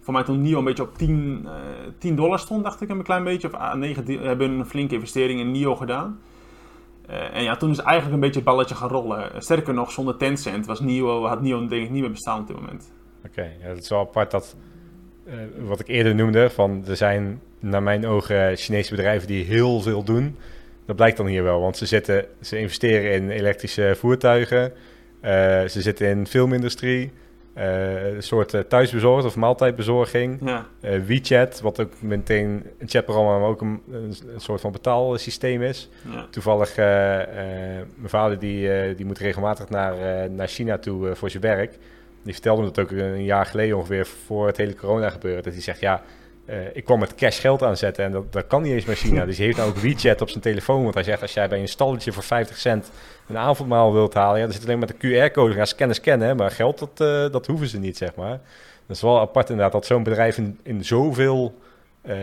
Voor 0.00 0.14
mij 0.14 0.22
toen 0.22 0.42
NIO 0.42 0.58
een 0.58 0.64
beetje 0.64 0.82
op 0.82 0.98
10, 0.98 1.42
uh, 1.44 1.52
10 1.98 2.16
dollar 2.16 2.38
stond, 2.38 2.64
dacht 2.64 2.80
ik 2.80 2.88
een 2.88 3.02
klein 3.02 3.24
beetje. 3.24 3.52
Of 3.52 3.74
9, 3.74 4.18
ah, 4.18 4.22
hebben 4.22 4.50
een 4.50 4.66
flinke 4.66 4.94
investering 4.94 5.40
in 5.40 5.50
NIO 5.50 5.76
gedaan. 5.76 6.20
Uh, 7.10 7.36
en 7.36 7.42
ja, 7.42 7.56
toen 7.56 7.70
is 7.70 7.78
eigenlijk 7.78 8.14
een 8.14 8.20
beetje 8.20 8.40
het 8.40 8.48
balletje 8.48 8.74
gaan 8.74 8.88
rollen. 8.88 9.42
Sterker 9.42 9.74
nog, 9.74 9.92
zonder 9.92 10.16
Tencent 10.16 10.66
was 10.66 10.80
NIO, 10.80 11.24
had 11.24 11.40
NIO 11.40 11.66
denk 11.66 11.84
ik 11.84 11.90
niet 11.90 12.00
meer 12.00 12.10
bestaan 12.10 12.40
op 12.40 12.46
dit 12.46 12.56
moment. 12.56 12.92
Oké, 13.26 13.42
ja, 13.42 13.66
het 13.66 13.82
is 13.82 13.88
wel 13.88 14.00
apart 14.00 14.30
dat 14.30 14.56
uh, 15.26 15.34
wat 15.58 15.80
ik 15.80 15.88
eerder 15.88 16.14
noemde, 16.14 16.50
van 16.50 16.84
er 16.88 16.96
zijn 16.96 17.40
naar 17.60 17.82
mijn 17.82 18.06
ogen 18.06 18.56
Chinese 18.56 18.94
bedrijven 18.94 19.26
die 19.26 19.44
heel 19.44 19.80
veel 19.80 20.02
doen. 20.02 20.36
Dat 20.86 20.96
blijkt 20.96 21.16
dan 21.16 21.26
hier 21.26 21.42
wel, 21.42 21.60
want 21.60 21.76
ze, 21.76 21.86
zitten, 21.86 22.24
ze 22.40 22.58
investeren 22.58 23.12
in 23.12 23.30
elektrische 23.30 23.94
voertuigen, 23.96 24.72
uh, 25.22 25.30
ze 25.64 25.82
zitten 25.82 26.08
in 26.08 26.26
filmindustrie, 26.26 27.12
uh, 27.56 28.14
een 28.14 28.22
soort 28.22 28.64
thuisbezorgd 28.68 29.24
of 29.24 29.36
maaltijdbezorging. 29.36 30.38
Ja. 30.44 30.66
WeChat, 31.06 31.60
wat 31.60 31.80
ook 31.80 31.92
meteen 32.00 32.62
een 32.78 32.88
chatprogramma, 32.88 33.38
maar 33.38 33.48
ook 33.48 33.60
een, 33.60 33.82
een, 33.90 34.14
soort 34.36 34.60
van 34.60 34.72
betaalsysteem 34.72 35.62
is. 35.62 35.88
Ja. 36.12 36.26
Toevallig, 36.30 36.76
mijn 36.76 37.86
vader 38.04 38.38
die, 38.38 38.94
die 38.94 39.06
moet 39.06 39.18
regelmatig 39.18 39.68
naar, 39.68 40.30
naar 40.30 40.48
China 40.48 40.78
toe 40.78 41.14
voor 41.14 41.30
zijn 41.30 41.42
werk. 41.42 41.78
Die 42.26 42.34
vertelde 42.34 42.62
me 42.62 42.70
dat 42.70 42.78
ook 42.78 42.90
een 42.90 43.24
jaar 43.24 43.46
geleden 43.46 43.76
ongeveer 43.76 44.06
voor 44.06 44.46
het 44.46 44.56
hele 44.56 44.74
corona 44.74 45.10
gebeuren. 45.10 45.42
Dat 45.42 45.52
hij 45.52 45.62
zegt, 45.62 45.80
ja, 45.80 46.02
uh, 46.46 46.56
ik 46.72 46.84
kwam 46.84 46.98
met 46.98 47.14
cash 47.14 47.40
geld 47.40 47.62
aanzetten 47.62 48.04
en 48.04 48.12
dat, 48.12 48.32
dat 48.32 48.46
kan 48.46 48.62
niet 48.62 48.72
eens 48.72 48.84
met 48.84 48.98
China. 48.98 49.24
dus 49.24 49.36
hij 49.36 49.46
heeft 49.46 49.58
nou 49.58 49.70
ook 49.70 49.76
WeChat 49.76 50.20
op 50.20 50.28
zijn 50.28 50.42
telefoon. 50.42 50.82
Want 50.82 50.94
hij 50.94 51.02
zegt, 51.02 51.22
als 51.22 51.32
jij 51.32 51.48
bij 51.48 51.60
een 51.60 51.68
stalletje 51.68 52.12
voor 52.12 52.22
50 52.22 52.56
cent 52.56 52.90
een 53.28 53.36
avondmaal 53.38 53.92
wilt 53.92 54.14
halen... 54.14 54.38
Ja, 54.38 54.44
dan 54.44 54.54
zit 54.54 54.64
alleen 54.64 54.78
met 54.78 54.88
de 54.88 55.28
QR-code, 55.30 55.54
gaan 55.54 55.66
scannen, 55.66 55.96
scannen. 55.96 56.36
Maar 56.36 56.50
geld, 56.50 56.78
dat, 56.78 57.00
uh, 57.00 57.32
dat 57.32 57.46
hoeven 57.46 57.66
ze 57.66 57.78
niet, 57.78 57.96
zeg 57.96 58.14
maar. 58.14 58.40
Dat 58.86 58.96
is 58.96 59.02
wel 59.02 59.20
apart 59.20 59.48
inderdaad, 59.48 59.72
dat 59.72 59.86
zo'n 59.86 60.02
bedrijf 60.02 60.36
in, 60.36 60.58
in 60.62 60.84
zoveel 60.84 61.58
uh, 62.06 62.14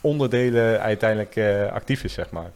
onderdelen 0.00 0.80
uiteindelijk 0.80 1.38
actief 1.72 2.04
is, 2.04 2.12
zeg 2.12 2.30
maar. 2.30 2.50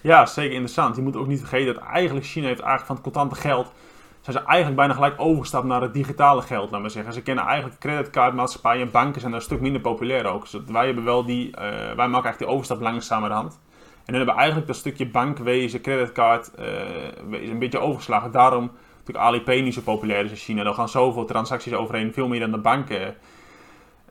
Ja, 0.00 0.26
zeker 0.26 0.52
interessant. 0.52 0.96
Je 0.96 1.02
moet 1.02 1.16
ook 1.16 1.26
niet 1.26 1.38
vergeten 1.38 1.74
dat 1.74 1.82
eigenlijk 1.82 2.26
China 2.26 2.46
heeft 2.46 2.60
eigenlijk 2.60 2.86
van 2.86 2.94
het 2.94 3.04
contante 3.04 3.34
geld 3.34 3.72
zijn 4.20 4.36
ze 4.36 4.44
eigenlijk 4.44 4.76
bijna 4.76 4.94
gelijk 4.94 5.14
overgestapt 5.16 5.66
naar 5.66 5.82
het 5.82 5.94
digitale 5.94 6.42
geld, 6.42 6.70
maar 6.70 6.90
zeggen. 6.90 7.12
Ze 7.12 7.22
kennen 7.22 7.44
eigenlijk 7.44 7.80
creditcardmaatschappijen 7.80 8.86
en 8.86 8.90
banken 8.90 9.20
zijn 9.20 9.32
daar 9.32 9.40
een 9.40 9.46
stuk 9.46 9.60
minder 9.60 9.80
populair 9.80 10.26
ook. 10.26 10.50
Dus 10.50 10.60
wij 10.66 10.86
hebben 10.86 11.04
wel 11.04 11.24
die, 11.24 11.46
uh, 11.46 11.54
wij 11.56 11.94
maken 11.94 12.12
eigenlijk 12.12 12.38
die 12.38 12.48
overstap 12.48 12.80
langzamerhand. 12.80 13.60
En 14.04 14.06
dan 14.06 14.14
hebben 14.14 14.34
we 14.34 14.40
eigenlijk 14.40 14.66
dat 14.66 14.76
stukje 14.76 15.06
bankwezen, 15.06 15.80
creditcard, 15.80 16.50
uh, 16.58 17.50
een 17.50 17.58
beetje 17.58 17.78
overgeslagen. 17.78 18.30
Daarom 18.30 18.70
natuurlijk 18.98 19.26
Alipay 19.26 19.60
niet 19.60 19.74
zo 19.74 19.80
populair 19.80 20.24
is 20.24 20.30
in 20.30 20.36
China. 20.36 20.64
Er 20.64 20.74
gaan 20.74 20.88
zoveel 20.88 21.24
transacties 21.24 21.74
overheen, 21.74 22.12
veel 22.12 22.28
meer 22.28 22.40
dan 22.40 22.50
de 22.50 22.58
banken 22.58 23.14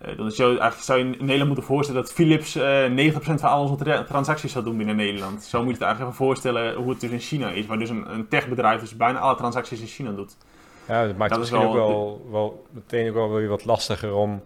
uh, 0.05 0.17
dan 0.17 0.31
zou 0.31 0.51
je, 0.51 0.59
eigenlijk 0.59 0.87
zou 0.87 0.99
je 0.99 1.05
in 1.05 1.17
Nederland 1.19 1.45
moeten 1.45 1.63
voorstellen 1.63 2.01
dat 2.01 2.13
Philips 2.13 2.55
uh, 2.55 3.11
90% 3.13 3.15
van 3.19 3.39
al 3.41 3.61
onze 3.61 4.03
transacties 4.07 4.51
zou 4.51 4.63
doen 4.63 4.77
binnen 4.77 4.95
Nederland. 4.95 5.43
Zo 5.43 5.57
moet 5.57 5.67
je 5.67 5.73
het 5.73 5.81
eigenlijk 5.81 6.13
even 6.13 6.25
voorstellen 6.25 6.75
hoe 6.75 6.89
het 6.89 6.99
dus 6.99 7.09
in 7.09 7.19
China 7.19 7.49
is. 7.49 7.65
Waar 7.65 7.77
dus 7.77 7.89
een, 7.89 8.13
een 8.13 8.27
techbedrijf 8.27 8.79
dus 8.79 8.95
bijna 8.95 9.19
alle 9.19 9.35
transacties 9.35 9.79
in 9.79 9.87
China 9.87 10.11
doet. 10.11 10.37
Ja, 10.87 11.05
dat 11.05 11.17
maakt 11.17 11.31
het 11.31 11.39
misschien 11.39 11.61
ook 11.61 11.73
wel, 11.73 12.27
wel 12.31 12.65
meteen 12.71 13.09
ook 13.09 13.13
wel 13.13 13.31
weer 13.31 13.47
wat 13.47 13.65
lastiger 13.65 14.13
om... 14.13 14.41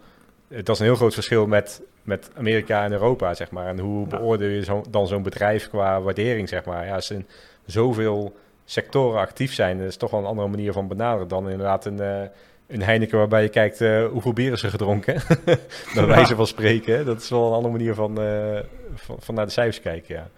Dat 0.48 0.70
is 0.70 0.80
een 0.80 0.86
heel 0.86 0.96
groot 0.96 1.14
verschil 1.14 1.48
met, 1.48 1.82
met 2.04 2.32
Amerika 2.38 2.84
en 2.84 2.92
Europa, 2.92 3.34
zeg 3.34 3.52
maar. 3.52 3.68
En 3.68 3.80
hoe 3.80 4.08
beoordeel 4.08 4.50
je 4.50 4.64
zo, 4.64 4.84
dan 4.90 5.08
zo'n 5.08 5.24
bedrijf 5.24 5.70
qua 5.70 6.02
waardering, 6.02 6.50
zeg 6.50 6.66
maar. 6.66 6.86
Ja, 6.86 6.96
als 6.96 7.10
er 7.10 7.26
zoveel 7.66 8.36
sectoren 8.66 9.20
actief 9.20 9.54
zijn, 9.54 9.78
dat 9.78 9.88
is 9.88 9.98
toch 9.98 10.12
wel 10.12 10.20
een 10.20 10.26
andere 10.26 10.48
manier 10.48 10.74
van 10.74 10.88
benaderen 10.88 11.28
dan 11.28 11.50
inderdaad 11.50 11.86
een... 11.86 12.02
Uh, 12.02 12.22
een 12.68 12.82
Heineken 12.82 13.18
waarbij 13.18 13.42
je 13.42 13.50
kijkt 13.50 13.82
uh, 13.82 14.08
hoeveel 14.08 14.34
bieren 14.34 14.58
ze 14.58 14.70
gedronken. 14.70 15.22
Bij 15.96 16.06
wijze 16.06 16.36
van 16.36 16.48
spreken. 16.48 17.06
Dat 17.06 17.22
is 17.22 17.30
wel 17.30 17.48
een 17.48 17.54
andere 17.54 17.74
manier 17.74 17.94
van, 17.94 18.22
uh, 18.22 18.60
van, 18.96 19.16
van, 19.20 19.36
naar 19.36 19.46
de 19.46 19.52
cijfers 19.52 19.82
kijken, 19.82 20.16
ja. 20.16 20.30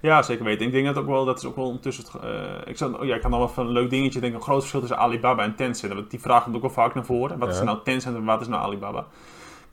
Ja, 0.00 0.22
zeker 0.22 0.44
weten. 0.44 0.66
Ik 0.66 0.72
denk 0.72 0.86
dat 0.86 0.96
ook 0.96 1.06
wel, 1.06 1.24
dat 1.24 1.38
is 1.38 1.44
ook 1.44 1.56
wel 1.56 1.64
ondertussen... 1.64 2.04
Uh, 2.24 2.30
ik, 2.64 2.76
zou, 2.76 3.00
oh 3.00 3.04
ja, 3.04 3.14
ik 3.14 3.20
kan 3.20 3.30
nog 3.30 3.38
wel 3.38 3.48
van 3.48 3.66
een 3.66 3.72
leuk 3.72 3.90
dingetje 3.90 4.20
denken. 4.20 4.38
Een 4.38 4.44
groot 4.44 4.58
verschil 4.58 4.80
tussen 4.80 4.98
Alibaba 4.98 5.42
en 5.42 5.54
Tencent. 5.54 6.10
Die 6.10 6.20
vraag 6.20 6.42
komt 6.42 6.56
ook 6.56 6.62
wel 6.62 6.70
vaak 6.70 6.94
naar 6.94 7.04
voren. 7.04 7.38
Wat 7.38 7.48
is 7.48 7.60
nou 7.60 7.78
Tencent 7.84 8.16
en 8.16 8.24
wat 8.24 8.40
is 8.40 8.48
nou 8.48 8.62
Alibaba? 8.62 9.06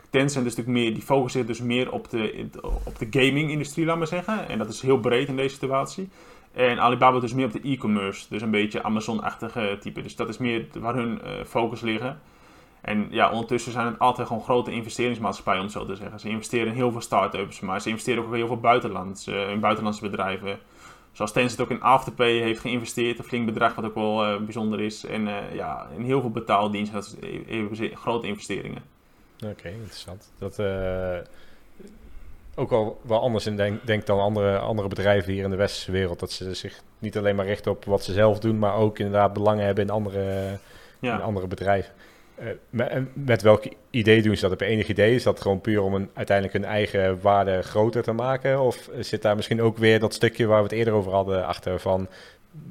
Tencent 0.09 0.45
is 0.45 0.55
natuurlijk 0.55 0.85
meer, 0.85 0.93
die 0.93 1.03
focust 1.03 1.35
zich 1.35 1.45
dus 1.45 1.61
meer 1.61 1.91
op 1.91 2.09
de, 2.09 2.49
op 2.83 2.99
de 2.99 3.07
gaming-industrie, 3.09 3.85
laat 3.85 3.97
maar 3.97 4.07
zeggen. 4.07 4.49
En 4.49 4.57
dat 4.57 4.69
is 4.69 4.81
heel 4.81 4.99
breed 4.99 5.27
in 5.27 5.35
deze 5.35 5.55
situatie. 5.55 6.09
En 6.55 6.79
Alibaba 6.79 7.19
dus 7.19 7.33
meer 7.33 7.45
op 7.45 7.51
de 7.51 7.61
e-commerce, 7.63 8.25
dus 8.29 8.41
een 8.41 8.51
beetje 8.51 8.83
Amazon-achtige 8.83 9.77
type. 9.79 10.01
Dus 10.01 10.15
dat 10.15 10.29
is 10.29 10.37
meer 10.37 10.65
waar 10.73 10.95
hun 10.95 11.21
uh, 11.23 11.31
focus 11.45 11.81
liggen. 11.81 12.19
En 12.81 13.07
ja, 13.09 13.31
ondertussen 13.31 13.71
zijn 13.71 13.85
het 13.85 13.99
altijd 13.99 14.27
gewoon 14.27 14.43
grote 14.43 14.71
investeringsmaatschappijen, 14.71 15.61
om 15.61 15.69
zo 15.69 15.85
te 15.85 15.95
zeggen. 15.95 16.19
Ze 16.19 16.29
investeren 16.29 16.67
in 16.67 16.73
heel 16.73 16.91
veel 16.91 17.01
start-ups, 17.01 17.59
maar 17.59 17.81
ze 17.81 17.89
investeren 17.89 18.25
ook 18.25 18.33
heel 18.33 18.47
veel 18.47 18.59
buitenlands, 18.59 19.27
in 19.27 19.59
buitenlandse 19.59 20.01
bedrijven. 20.01 20.59
Zoals 21.11 21.31
Tencent 21.31 21.61
ook 21.61 21.69
in 21.69 21.81
Afterpay 21.81 22.37
heeft 22.37 22.59
geïnvesteerd, 22.59 23.17
een 23.17 23.23
flink 23.23 23.45
bedrag 23.45 23.75
wat 23.75 23.85
ook 23.85 23.95
wel 23.95 24.33
uh, 24.33 24.37
bijzonder 24.41 24.81
is. 24.81 25.05
En 25.05 25.27
ja, 25.53 25.87
in 25.97 26.03
heel 26.03 26.21
veel 26.21 26.31
betaaldiensten, 26.31 26.95
dat 26.95 27.17
is, 27.71 27.91
grote 27.93 28.27
investeringen. 28.27 28.83
Oké, 29.45 29.69
interessant. 29.69 30.31
Dat 30.37 30.59
ook 32.55 32.71
al 32.71 33.01
wel 33.01 33.21
anders 33.21 33.45
in 33.45 33.55
denk, 33.55 33.87
denk 33.87 34.05
dan 34.05 34.19
andere, 34.19 34.57
andere 34.57 34.87
bedrijven 34.87 35.33
hier 35.33 35.43
in 35.43 35.49
de 35.49 35.55
westerse 35.55 35.91
wereld. 35.91 36.19
Dat 36.19 36.31
ze 36.31 36.53
zich 36.53 36.81
niet 36.99 37.17
alleen 37.17 37.35
maar 37.35 37.45
richten 37.45 37.71
op 37.71 37.85
wat 37.85 38.03
ze 38.03 38.13
zelf 38.13 38.39
doen, 38.39 38.59
maar 38.59 38.75
ook 38.75 38.99
inderdaad 38.99 39.33
belangen 39.33 39.65
hebben 39.65 39.83
in 39.83 39.89
andere, 39.89 40.57
in 40.99 41.21
andere 41.21 41.47
bedrijven. 41.47 41.93
Uh, 42.39 42.45
met, 42.69 43.03
met 43.13 43.41
welk 43.41 43.63
idee 43.89 44.21
doen 44.21 44.35
ze 44.35 44.41
dat? 44.41 44.49
Heb 44.49 44.59
je 44.59 44.65
enig 44.65 44.87
idee? 44.87 45.15
Is 45.15 45.23
dat 45.23 45.41
gewoon 45.41 45.61
puur 45.61 45.81
om 45.81 45.93
een, 45.93 46.09
uiteindelijk 46.13 46.57
hun 46.57 46.65
eigen 46.65 47.21
waarde 47.21 47.61
groter 47.61 48.03
te 48.03 48.11
maken? 48.11 48.61
Of 48.61 48.89
zit 48.99 49.21
daar 49.21 49.35
misschien 49.35 49.61
ook 49.61 49.77
weer 49.77 49.99
dat 49.99 50.13
stukje 50.13 50.45
waar 50.45 50.57
we 50.57 50.63
het 50.63 50.77
eerder 50.77 50.93
over 50.93 51.11
hadden 51.11 51.45
achter 51.45 51.79
van 51.79 52.07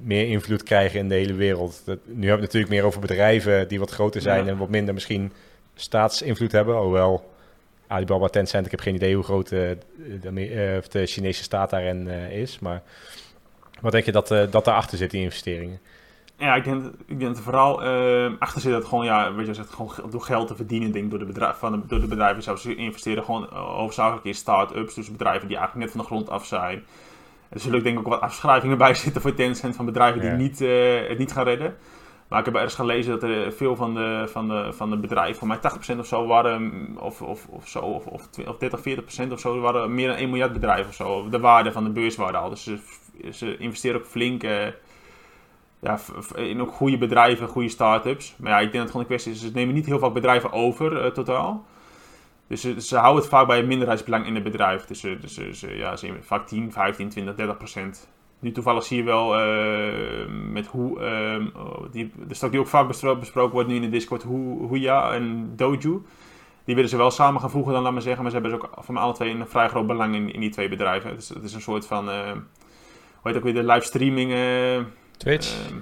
meer 0.02 0.26
invloed 0.26 0.62
krijgen 0.62 0.98
in 0.98 1.08
de 1.08 1.14
hele 1.14 1.34
wereld? 1.34 1.82
Dat, 1.84 1.98
nu 2.04 2.12
hebben 2.12 2.24
we 2.24 2.30
het 2.30 2.40
natuurlijk 2.40 2.72
meer 2.72 2.84
over 2.84 3.00
bedrijven 3.00 3.68
die 3.68 3.78
wat 3.78 3.90
groter 3.90 4.20
zijn 4.20 4.48
en 4.48 4.56
wat 4.56 4.68
minder 4.68 4.94
misschien 4.94 5.32
staatsinvloed 5.74 6.52
hebben. 6.52 6.76
Hoewel 6.76 7.33
Alibaba, 7.94 8.28
Tencent, 8.28 8.64
ik 8.64 8.70
heb 8.70 8.80
geen 8.80 8.94
idee 8.94 9.14
hoe 9.14 9.24
groot 9.24 9.50
uh, 9.50 9.70
de, 10.20 10.30
uh, 10.32 10.82
de, 10.90 11.06
Chinese 11.06 11.42
staat 11.42 11.70
daarin 11.70 12.06
uh, 12.06 12.40
is. 12.40 12.58
Maar 12.58 12.82
wat 13.80 13.92
denk 13.92 14.04
je 14.04 14.12
dat, 14.12 14.28
dat 14.28 14.64
daarachter 14.64 14.98
zit, 14.98 15.10
die 15.10 15.22
investeringen? 15.22 15.80
Ja, 16.36 16.54
ik 16.54 16.64
denk, 16.64 16.84
ik 17.06 17.18
denk 17.18 17.34
dat 17.34 17.44
vooral 17.44 17.82
achter 18.38 18.60
zit 18.60 18.72
dat 18.72 18.84
gewoon, 18.84 19.04
ja, 19.04 19.34
weet 19.34 19.46
je, 19.46 19.54
zegt, 19.54 19.70
gewoon 19.70 20.10
door 20.10 20.22
geld 20.22 20.46
te 20.46 20.54
verdienen, 20.54 20.92
denk 20.92 21.10
door 21.10 21.18
de, 21.18 21.24
bedrijf, 21.24 21.56
van 21.56 21.72
de, 21.72 21.86
door 21.86 22.00
de 22.00 22.06
bedrijven 22.06 22.42
zelf. 22.42 22.60
Ze 22.60 22.74
investeren 22.74 23.24
gewoon 23.24 23.48
hoofdzakelijk 23.52 24.24
in 24.24 24.34
start-ups, 24.34 24.94
dus 24.94 25.10
bedrijven 25.10 25.48
die 25.48 25.56
eigenlijk 25.56 25.86
net 25.86 25.96
van 25.96 26.00
de 26.00 26.14
grond 26.14 26.30
af 26.30 26.46
zijn. 26.46 26.84
Er 27.48 27.60
zullen 27.60 27.78
ook 27.78 27.84
denk 27.84 27.98
ik 27.98 28.06
ook 28.06 28.12
wat 28.12 28.20
afschrijvingen 28.20 28.78
bij 28.78 28.94
zitten 29.04 29.22
voor 29.22 29.34
Tencent 29.34 29.76
van 29.76 29.84
bedrijven 29.84 30.20
die 30.20 30.30
niet, 30.30 30.58
het 31.08 31.18
niet 31.18 31.32
gaan 31.32 31.44
redden. 31.44 31.76
Maar 32.28 32.38
ik 32.38 32.44
heb 32.44 32.54
ergens 32.54 32.74
gelezen 32.74 33.12
dat 33.12 33.22
er 33.22 33.52
veel 33.52 33.76
van 33.76 33.94
de, 33.94 34.24
van 34.28 34.48
de, 34.48 34.72
van 34.72 34.90
de 34.90 34.96
bedrijven, 34.96 35.36
voor 35.36 35.48
mij 35.48 35.58
80% 35.96 35.98
of 35.98 36.06
zo, 36.06 36.26
waren, 36.26 36.72
of, 37.00 37.22
of, 37.22 37.46
of 37.48 37.68
zo, 37.68 37.78
of, 37.78 38.06
of, 38.06 38.28
of 38.46 38.58
30, 38.58 38.80
40% 39.28 39.32
of 39.32 39.40
zo, 39.40 39.60
waren 39.60 39.94
meer 39.94 40.08
dan 40.08 40.16
1 40.16 40.28
miljard 40.28 40.52
bedrijven 40.52 40.88
of 40.88 40.94
zo. 40.94 41.28
De 41.28 41.40
waarde 41.40 41.72
van 41.72 41.84
de 41.84 41.90
beurswaarde 41.90 42.38
al. 42.38 42.48
Dus 42.48 42.70
ze, 43.32 43.56
investeren 43.56 44.00
ook 44.00 44.06
flink 44.06 44.42
uh, 44.42 44.66
ja, 45.80 45.98
in 46.34 46.60
ook 46.60 46.72
goede 46.72 46.98
bedrijven, 46.98 47.48
goede 47.48 47.68
start-ups. 47.68 48.34
Maar 48.38 48.50
ja, 48.50 48.58
ik 48.58 48.62
denk 48.62 48.72
dat 48.72 48.82
het 48.82 48.90
gewoon 48.90 49.02
een 49.02 49.08
kwestie 49.08 49.32
is, 49.32 49.40
ze 49.40 49.50
nemen 49.54 49.74
niet 49.74 49.86
heel 49.86 49.98
veel 49.98 50.12
bedrijven 50.12 50.52
over 50.52 51.04
uh, 51.04 51.10
totaal. 51.10 51.64
Dus 52.46 52.60
ze, 52.60 52.80
ze, 52.80 52.96
houden 52.96 53.22
het 53.22 53.30
vaak 53.30 53.46
bij 53.46 53.58
een 53.58 53.66
minderheidsbelang 53.66 54.26
in 54.26 54.34
het 54.34 54.44
bedrijf. 54.44 54.84
Dus, 54.84 55.00
dus, 55.00 55.34
dus 55.34 55.60
ja, 55.60 55.96
ze 55.96 56.14
vaak 56.20 56.46
10, 56.46 56.72
15, 56.72 57.08
20, 57.08 57.34
30 57.34 57.56
procent. 57.56 58.08
Nu 58.38 58.52
toevallig 58.52 58.84
zie 58.84 58.96
je 58.96 59.02
wel 59.02 59.40
uh, 59.40 60.26
met 60.50 60.66
hoe, 60.66 61.00
uh, 61.00 61.46
die, 61.90 62.12
de 62.26 62.34
stok 62.34 62.50
die 62.50 62.60
ook 62.60 62.66
vaak 62.66 62.86
besproken 62.86 63.50
wordt 63.50 63.68
nu 63.68 63.74
in 63.74 63.82
de 63.82 63.88
Discord, 63.88 64.22
hoe, 64.22 64.80
ja 64.80 65.12
en 65.12 65.52
Doju. 65.56 66.02
Die 66.64 66.74
willen 66.74 66.90
ze 66.90 66.96
wel 66.96 67.10
samen 67.10 67.40
gaan 67.40 67.50
voegen 67.50 67.72
dan, 67.72 67.82
laat 67.82 67.92
maar 67.92 68.02
zeggen. 68.02 68.22
Maar 68.22 68.32
ze 68.32 68.38
hebben 68.38 68.58
dus 68.58 68.68
ook 68.68 68.84
van 68.84 68.96
alle 68.96 69.12
twee 69.12 69.30
een 69.30 69.46
vrij 69.46 69.68
groot 69.68 69.86
belang 69.86 70.14
in, 70.14 70.32
in 70.32 70.40
die 70.40 70.50
twee 70.50 70.68
bedrijven. 70.68 71.10
Het 71.10 71.22
is, 71.22 71.28
het 71.28 71.42
is 71.42 71.54
een 71.54 71.60
soort 71.60 71.86
van, 71.86 72.08
uh, 72.08 72.30
hoe 72.30 72.42
heet 73.22 73.36
ook 73.36 73.42
weer, 73.42 73.54
de 73.54 73.64
livestreaming... 73.64 74.32
Twitch? 75.16 75.66
Ehm, 75.66 75.78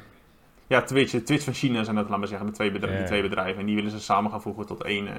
ja, 0.73 0.83
Twitch, 0.83 1.23
Twitch 1.23 1.45
van 1.45 1.53
China 1.53 1.85
zijn 1.85 1.97
dat, 1.97 2.05
laten 2.05 2.21
we 2.21 2.27
zeggen, 2.27 2.47
de 2.47 2.53
twee, 2.53 2.71
bedrijven, 2.71 2.99
die 2.99 3.09
twee 3.09 3.23
bedrijven. 3.23 3.61
En 3.61 3.67
die 3.67 3.75
willen 3.75 3.91
ze 3.91 4.01
samen 4.01 4.31
gaan 4.31 4.43
voegen 4.43 4.67
tot 4.67 4.83
één, 4.83 5.07
eh, 5.07 5.15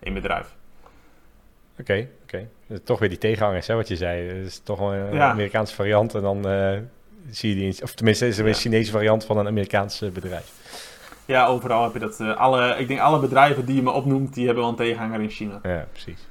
één 0.00 0.14
bedrijf. 0.14 0.56
Oké, 1.80 2.08
oké. 2.22 2.48
Eh, 2.68 2.76
Toch 2.84 2.98
weer 2.98 3.08
die 3.08 3.18
tegenhangers, 3.18 3.66
hè, 3.66 3.74
wat 3.74 3.88
je 3.88 3.96
zei. 3.96 4.28
Het 4.28 4.46
is 4.46 4.60
toch 4.64 4.80
een 4.80 5.12
Ja. 5.14 5.30
Amerikaanse 5.30 5.74
variant 5.74 6.14
en 6.14 6.20
dan 6.22 6.48
eh, 6.48 6.78
zie 7.30 7.48
je 7.56 7.70
die... 7.70 7.82
Of 7.82 7.94
tenminste, 7.94 8.26
is 8.26 8.38
er 8.38 8.44
Ja. 8.44 8.48
een 8.50 8.56
Chinese 8.56 8.90
variant 8.90 9.24
van 9.24 9.38
een 9.38 9.46
Amerikaans 9.46 10.02
eh, 10.02 10.10
bedrijf. 10.10 10.52
Ja, 11.24 11.46
overal 11.46 11.82
heb 11.84 11.92
je 11.92 11.98
dat. 11.98 12.20
eh, 12.20 12.36
alle, 12.36 12.74
ik 12.78 12.88
denk 12.88 13.00
alle 13.00 13.18
bedrijven 13.20 13.64
die 13.66 13.74
je 13.76 13.82
me 13.82 13.90
opnoemt, 13.90 14.34
die 14.34 14.44
hebben 14.44 14.62
wel 14.62 14.72
een 14.72 14.78
tegenhanger 14.78 15.20
in 15.20 15.30
China. 15.30 15.58
Ja, 15.62 15.86
precies. 15.92 16.26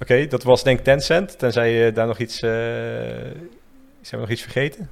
Oké, 0.00 0.26
dat 0.26 0.42
was 0.42 0.62
denk 0.62 0.78
ik 0.78 0.84
Tencent. 0.84 1.38
Tenzij 1.38 1.72
je 1.72 1.92
daar 1.92 2.06
nog 2.06 2.18
iets... 2.18 2.42
eh 2.42 2.50
zijn 4.00 4.20
we 4.20 4.26
nog 4.26 4.30
iets 4.30 4.42
vergeten? 4.42 4.90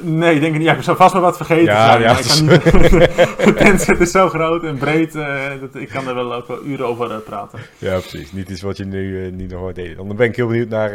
Nee, 0.00 0.34
ik 0.34 0.40
denk 0.40 0.52
niet. 0.54 0.62
Ja, 0.62 0.74
ik 0.74 0.82
zou 0.82 0.96
vast 0.96 1.12
wel 1.12 1.22
wat 1.22 1.36
vergeten 1.36 1.64
Ja, 1.64 1.86
zijn. 1.86 2.02
ja, 2.02 2.18
ik 2.18 2.70
kan 2.70 2.80
niet. 2.80 3.56
Tencent 3.66 4.00
is 4.00 4.10
zo 4.10 4.28
groot 4.28 4.64
en 4.64 4.78
breed, 4.78 5.14
eh, 5.14 5.50
dat 5.60 5.74
ik 5.74 5.88
kan 5.88 6.08
er 6.08 6.14
wel 6.14 6.34
ook 6.34 6.48
wel 6.48 6.64
uren 6.64 6.86
over 6.86 7.10
eh, 7.10 7.16
praten. 7.24 7.58
Ja, 7.78 7.98
precies. 7.98 8.32
Niet 8.32 8.50
iets 8.50 8.62
wat 8.62 8.76
je 8.76 8.84
nu 8.84 9.24
eh, 9.26 9.32
niet 9.32 9.50
nog 9.50 9.60
hoort 9.60 9.74
delen. 9.74 10.06
Dan 10.06 10.16
ben 10.16 10.28
ik 10.28 10.36
heel 10.36 10.46
benieuwd 10.46 10.68
naar, 10.68 10.92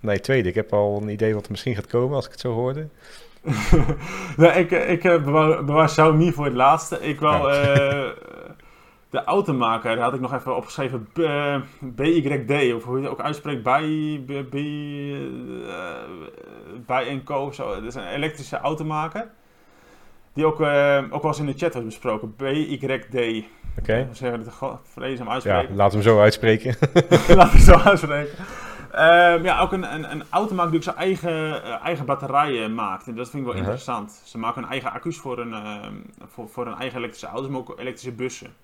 naar 0.00 0.14
je 0.14 0.20
tweede. 0.20 0.48
Ik 0.48 0.54
heb 0.54 0.72
al 0.72 0.98
een 1.02 1.08
idee 1.08 1.34
wat 1.34 1.44
er 1.44 1.50
misschien 1.50 1.74
gaat 1.74 1.86
komen 1.86 2.16
als 2.16 2.24
ik 2.24 2.30
het 2.30 2.40
zo 2.40 2.52
hoorde. 2.52 2.86
nee, 4.36 4.50
ik, 4.50 4.70
eh, 4.70 4.90
ik 4.90 5.04
eh, 5.04 5.22
bewaar, 5.22 5.64
bewaar 5.64 5.86
Xiaomi 5.86 6.32
voor 6.32 6.44
het 6.44 6.54
laatste. 6.54 7.00
Ik 7.00 7.20
wou 7.20 7.52
de 9.10 9.24
automaker, 9.24 9.94
daar 9.94 10.04
had 10.04 10.14
ik 10.14 10.20
nog 10.20 10.34
even 10.34 10.56
opgeschreven. 10.56 11.08
B, 11.12 11.20
BYD, 11.80 12.74
of 12.74 12.84
hoe 12.84 12.96
je 12.96 13.02
het 13.02 13.12
ook 13.12 13.20
uitspreekt. 13.20 13.62
Bij, 13.62 14.20
eh, 14.28 14.44
bij 16.86 17.20
Co. 17.24 17.50
Zo. 17.50 17.74
Dat 17.74 17.82
is 17.82 17.94
een 17.94 18.06
elektrische 18.08 18.58
automaker. 18.58 19.30
Die 20.32 20.46
ook, 20.46 20.60
eh, 20.60 21.02
ook 21.10 21.22
wel 21.22 21.30
eens 21.30 21.40
in 21.40 21.46
de 21.46 21.52
chat 21.56 21.72
wordt 21.72 21.88
besproken. 21.88 22.34
BYD. 22.36 23.44
Oké. 23.78 24.08
Zeggen 24.12 24.38
we 24.38 24.44
het? 24.44 24.54
Goh, 24.54 24.74
Vreesem 24.82 25.26
Ja, 25.26 25.32
uitspreken. 25.32 25.74
laten 25.76 25.98
we 25.98 26.04
hem 26.04 26.14
zo 26.14 26.20
uitspreken. 26.20 26.76
Laat 27.36 27.52
ik 27.52 27.60
zo 27.60 27.72
uitspreken. 27.72 28.34
Ehm, 28.92 29.44
ja, 29.44 29.60
ook 29.60 29.72
een, 29.72 29.94
een, 29.94 30.10
een 30.10 30.22
automaker 30.30 30.70
die 30.70 30.78
ook 30.78 30.84
zijn 30.84 30.96
eigen, 30.96 31.62
eh, 31.64 31.84
eigen 31.84 32.04
batterijen 32.04 32.74
maakt. 32.74 33.06
En 33.06 33.14
dat 33.14 33.30
vind 33.30 33.42
ik 33.42 33.48
wel 33.48 33.58
interessant. 33.58 34.22
Ze 34.24 34.38
maken 34.38 34.60
hun 34.62 34.70
eigen 34.70 34.92
accu's 34.92 35.18
voor 35.18 35.38
een, 35.38 35.52
ehm, 35.52 35.94
voor, 36.28 36.48
voor 36.48 36.66
een 36.66 36.76
eigen 36.78 36.98
elektrische 36.98 37.26
auto's, 37.26 37.50
maar 37.50 37.60
ook 37.60 37.78
elektrische 37.78 38.12
bussen. 38.12 38.54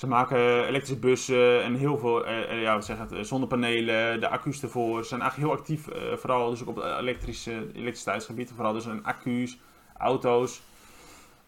Ze 0.00 0.06
maken 0.06 0.66
elektrische 0.66 0.98
bussen 0.98 1.62
en 1.62 1.74
heel 1.74 1.98
veel, 1.98 2.26
eh, 2.26 2.50
eh, 2.50 2.62
ja, 2.62 2.80
zeggen 2.80 3.06
het, 3.06 3.14
eh, 3.14 3.22
zonnepanelen, 3.22 4.20
de 4.20 4.28
accu's 4.28 4.62
ervoor. 4.62 5.02
Ze 5.02 5.08
zijn 5.08 5.20
eigenlijk 5.20 5.50
heel 5.50 5.58
actief, 5.58 5.88
vooral 6.20 6.50
dus 6.50 6.62
ook 6.62 6.68
op 6.68 6.76
het 6.76 6.98
elektrische, 6.98 7.52
elektriciteitsgebied. 7.72 8.52
Vooral 8.54 8.72
dus 8.72 8.86
in 8.86 9.04
accu's, 9.04 9.58
auto's. 9.98 10.62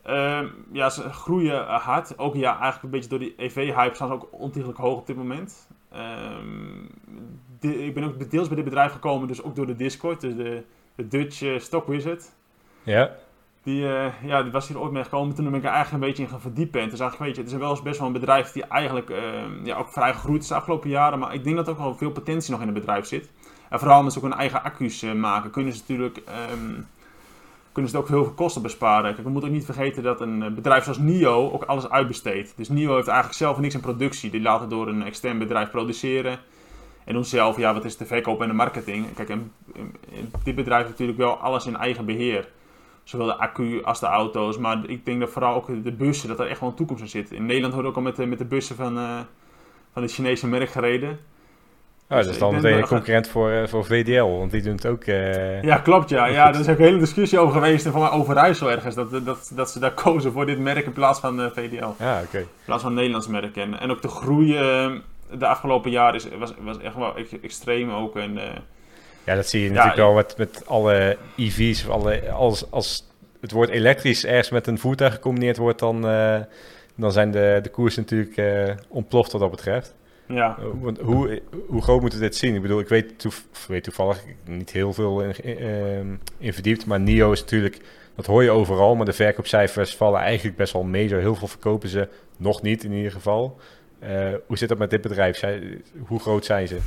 Ehm, 0.02 0.46
ja, 0.72 0.90
ze 0.90 1.12
groeien 1.12 1.64
hard. 1.66 2.18
Ook 2.18 2.34
ja, 2.34 2.50
eigenlijk 2.50 2.82
een 2.82 2.90
beetje 2.90 3.08
door 3.08 3.18
die 3.18 3.34
EV-hype 3.36 3.94
staan 3.94 4.08
ze 4.08 4.14
ook 4.14 4.28
ontiegelijk 4.30 4.78
hoog 4.78 4.98
op 4.98 5.06
dit 5.06 5.16
moment. 5.16 5.68
Ehm, 5.90 6.84
ik 7.60 7.94
ben 7.94 8.04
ook 8.04 8.30
deels 8.30 8.46
bij 8.46 8.56
dit 8.56 8.64
bedrijf 8.64 8.92
gekomen, 8.92 9.28
dus 9.28 9.42
ook 9.42 9.56
door 9.56 9.66
de 9.66 9.76
Discord, 9.76 10.20
dus 10.20 10.34
de, 10.36 10.62
de 10.94 11.08
Dutch 11.08 11.60
Stock 11.62 11.86
Wizard. 11.86 12.32
ja, 12.82 13.16
Die, 13.62 13.88
eh, 13.88 14.12
ja, 14.22 14.42
die 14.42 14.52
was 14.52 14.68
hier 14.68 14.80
ooit 14.80 14.92
mee 14.92 15.02
gekomen. 15.02 15.34
Toen 15.34 15.44
ben 15.44 15.54
ik 15.54 15.64
er 15.64 15.70
eigenlijk 15.70 16.02
een 16.02 16.08
beetje 16.08 16.22
in 16.22 16.28
gaan 16.28 16.40
verdiepen. 16.40 16.80
En 16.80 16.88
toen 16.88 16.96
zag 16.96 17.12
ik, 17.12 17.18
weet 17.18 17.36
je, 17.36 17.42
het 17.42 17.50
is 17.50 17.58
wel 17.58 17.70
eens 17.70 17.82
best 17.82 17.98
wel 17.98 18.06
een 18.06 18.12
bedrijf 18.12 18.52
die 18.52 18.64
eigenlijk 18.64 19.10
ehm, 19.10 19.64
ja, 19.64 19.76
ook 19.76 19.88
vrij 19.88 20.12
gegroeid 20.12 20.42
is 20.42 20.48
de 20.48 20.54
afgelopen 20.54 20.90
jaren. 20.90 21.18
Maar 21.18 21.34
ik 21.34 21.44
denk 21.44 21.56
dat 21.56 21.66
er 21.66 21.72
ook 21.72 21.78
wel 21.78 21.94
veel 21.94 22.10
potentie 22.10 22.50
nog 22.50 22.60
in 22.60 22.66
het 22.66 22.74
bedrijf 22.74 23.06
zit. 23.06 23.30
En 23.68 23.78
vooral 23.78 23.98
omdat 23.98 24.12
ze 24.12 24.18
ook 24.18 24.24
hun 24.24 24.38
eigen 24.38 24.62
accu's 24.62 25.02
eh, 25.02 25.12
maken, 25.12 25.50
kunnen 25.50 25.72
ze 25.72 25.80
natuurlijk 25.80 26.16
ehm, 26.16 26.80
kunnen 27.72 27.90
ze 27.90 27.98
ook 27.98 28.08
heel 28.08 28.24
veel 28.24 28.32
kosten 28.32 28.62
besparen. 28.62 29.12
Kijk, 29.14 29.26
we 29.26 29.32
moeten 29.32 29.50
ook 29.50 29.56
niet 29.56 29.64
vergeten 29.64 30.02
dat 30.02 30.20
een 30.20 30.42
eh, 30.42 30.50
bedrijf 30.50 30.84
zoals 30.84 30.98
NIO 30.98 31.50
ook 31.50 31.64
alles 31.64 31.90
uitbesteedt. 31.90 32.52
Dus 32.56 32.68
NIO 32.68 32.94
heeft 32.94 33.08
eigenlijk 33.08 33.38
zelf 33.38 33.58
niks 33.58 33.74
in 33.74 33.80
productie. 33.80 34.30
Die 34.30 34.42
laten 34.42 34.68
door 34.68 34.88
een 34.88 35.02
extern 35.02 35.38
bedrijf 35.38 35.70
produceren. 35.70 36.38
En 37.04 37.14
doen 37.14 37.24
zelf, 37.24 37.56
ja, 37.56 37.74
wat 37.74 37.84
is 37.84 37.96
de 37.96 38.06
verkoop 38.06 38.40
en 38.42 38.48
de 38.48 38.54
marketing. 38.54 39.14
Kijk, 39.14 39.36
dit 40.44 40.54
bedrijf 40.54 40.78
heeft 40.86 40.90
natuurlijk 40.90 41.18
wel 41.18 41.36
alles 41.36 41.66
in 41.66 41.76
eigen 41.76 42.04
beheer. 42.04 42.48
Zowel 43.04 43.26
de 43.26 43.36
accu 43.36 43.82
als 43.82 44.00
de 44.00 44.06
auto's. 44.06 44.58
Maar 44.58 44.78
ik 44.86 45.04
denk 45.04 45.20
dat 45.20 45.30
vooral 45.30 45.54
ook 45.54 45.84
de 45.84 45.92
bussen, 45.92 46.28
dat 46.28 46.40
er 46.40 46.46
echt 46.46 46.60
wel 46.60 46.68
een 46.68 46.74
toekomst 46.74 47.02
in 47.02 47.08
zit. 47.08 47.30
In 47.32 47.46
Nederland 47.46 47.72
wordt 47.74 47.88
ook 47.88 47.96
al 47.96 48.02
met, 48.02 48.16
de- 48.16 48.26
met 48.26 48.38
de 48.38 48.44
bussen 48.44 48.76
van, 48.76 48.98
eh, 48.98 49.18
van 49.92 50.02
het 50.02 50.12
Chinese 50.12 50.46
merk 50.46 50.68
gereden. 50.70 51.10
Oh, 52.08 52.18
Dus 52.18 52.26
dat 52.26 52.26
is 52.26 52.34
ik 52.34 52.40
dan 52.40 52.54
meteen 52.54 52.78
een 52.78 52.86
concurrent 52.86 53.28
voor, 53.28 53.50
eh, 53.50 53.66
voor 53.68 53.84
VDL, 53.84 54.24
want 54.38 54.50
die 54.50 54.62
doen 54.62 54.74
het 54.74 54.86
ook. 54.86 55.04
eh, 55.04 55.62
Ja, 55.62 55.78
klopt 55.78 56.08
ja. 56.08 56.26
Ja, 56.26 56.48
er 56.54 56.60
is 56.60 56.68
ook 56.68 56.78
een 56.78 56.84
hele 56.84 56.98
discussie 56.98 57.38
over 57.38 57.52
geweest 57.54 57.86
van 57.88 58.10
Overijssel 58.10 58.70
ergens. 58.70 58.94
Dat, 58.94 59.24
dat, 59.24 59.52
dat 59.54 59.70
ze 59.70 59.78
daar 59.78 59.92
kozen 60.04 60.32
voor 60.32 60.46
dit 60.46 60.58
merk 60.58 60.84
in 60.86 60.92
plaats 60.92 61.20
van 61.20 61.50
VDL. 61.54 61.88
Ja, 61.98 62.20
oké. 62.24 62.38
In 62.38 62.46
plaats 62.64 62.82
van 62.82 62.90
een 62.90 62.96
Nederlands 62.96 63.26
merk. 63.28 63.56
En, 63.56 63.80
en 63.80 63.90
ook 63.90 64.02
de 64.02 64.08
groei 64.08 64.52
de 65.38 65.46
afgelopen 65.46 65.90
jaren 65.90 66.14
is, 66.14 66.28
was, 66.38 66.52
was 66.60 66.78
echt 66.78 66.94
wel 66.96 67.16
ex- 67.16 67.40
extreem 67.42 67.90
ook. 67.90 68.16
En, 68.16 68.38
Ja, 69.24 69.34
dat 69.34 69.48
zie 69.48 69.60
je 69.60 69.66
Ja, 69.66 69.72
natuurlijk 69.72 69.98
ik- 69.98 70.04
wel 70.04 70.14
met, 70.14 70.34
met 70.36 70.66
alle 70.66 71.16
EV's. 71.36 71.84
Of 71.86 71.90
alle, 71.90 72.30
als, 72.30 72.70
als 72.70 73.06
het 73.40 73.50
woord 73.52 73.68
elektrisch 73.68 74.24
ergens 74.26 74.50
met 74.50 74.66
een 74.66 74.78
voertuig 74.78 75.12
gecombineerd 75.14 75.56
wordt, 75.56 75.78
dan, 75.78 76.08
eh, 76.08 76.40
dan 76.96 77.12
zijn 77.12 77.30
de, 77.30 77.58
de 77.62 77.68
koersen 77.68 78.02
natuurlijk 78.02 78.36
eh, 78.36 78.74
ontploft 78.88 79.32
wat 79.32 79.40
dat 79.40 79.50
betreft. 79.50 79.94
ja. 80.26 80.56
Eh, 80.58 80.64
want 80.80 80.98
hoe, 80.98 81.42
hoe 81.66 81.82
groot 81.82 82.00
moeten 82.00 82.18
we 82.18 82.24
dit 82.24 82.36
zien? 82.36 82.54
Ik 82.54 82.62
bedoel, 82.62 82.80
ik 82.80 82.88
weet, 82.88 83.28
weet 83.68 83.84
toevallig 83.84 84.24
niet 84.44 84.70
heel 84.70 84.92
veel 84.92 85.22
in, 85.22 85.44
in, 85.58 86.20
in 86.38 86.52
verdiept, 86.52 86.86
maar 86.86 87.00
NIO 87.00 87.32
is 87.32 87.40
natuurlijk, 87.40 87.78
dat 88.16 88.26
hoor 88.26 88.42
je 88.42 88.50
overal, 88.50 88.94
maar 88.96 89.06
de 89.06 89.12
verkoopcijfers 89.12 89.96
vallen 89.96 90.20
eigenlijk 90.20 90.56
best 90.56 90.72
wel 90.72 90.82
mee. 90.82 91.08
Zo 91.08 91.18
heel 91.18 91.34
veel 91.34 91.48
verkopen 91.48 91.88
ze 91.88 92.08
nog 92.36 92.62
niet 92.62 92.84
in 92.84 92.92
ieder 92.92 93.12
geval. 93.12 93.58
Hoe 94.46 94.58
zit 94.58 94.68
dat 94.68 94.78
met 94.78 94.90
dit 94.90 95.00
bedrijf? 95.00 95.36
Zij, 95.36 95.78
hoe 96.06 96.20
groot 96.20 96.44
zijn 96.44 96.68
ze? 96.68 96.78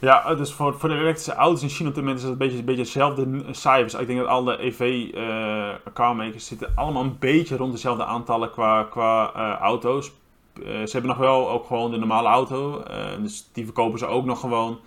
Ja, 0.00 0.34
dus 0.34 0.52
voor, 0.52 0.78
voor 0.78 0.88
de 0.88 0.94
elektrische 0.94 1.34
auto's 1.34 1.62
in 1.62 1.68
China 1.68 1.88
op 1.88 1.94
dit 1.94 2.04
moment 2.04 2.22
is 2.22 2.28
het 2.28 2.32
een 2.32 2.46
beetje, 2.46 2.58
een 2.58 2.64
beetje 2.64 2.82
hetzelfde 2.82 3.44
cijfers. 3.50 3.94
Ik 3.94 4.06
denk 4.06 4.18
dat 4.18 4.28
alle 4.28 4.62
EV-carmakers 4.62 6.46
zitten 6.46 6.72
allemaal 6.74 7.02
een 7.02 7.18
beetje 7.18 7.56
rond 7.56 7.72
dezelfde 7.72 8.04
aantallen 8.04 8.50
qua, 8.50 8.84
qua 8.84 9.32
eh, 9.34 9.60
auto's. 9.60 10.12
Eh, 10.54 10.62
ze 10.64 10.90
hebben 10.92 11.10
nog 11.10 11.18
wel 11.18 11.50
ook 11.50 11.66
gewoon 11.66 11.90
de 11.90 11.98
normale 11.98 12.28
auto, 12.28 12.82
eh, 12.82 13.22
dus 13.22 13.50
die 13.52 13.64
verkopen 13.64 13.98
ze 13.98 14.06
ook 14.06 14.24
nog 14.24 14.40
gewoon. 14.40 14.78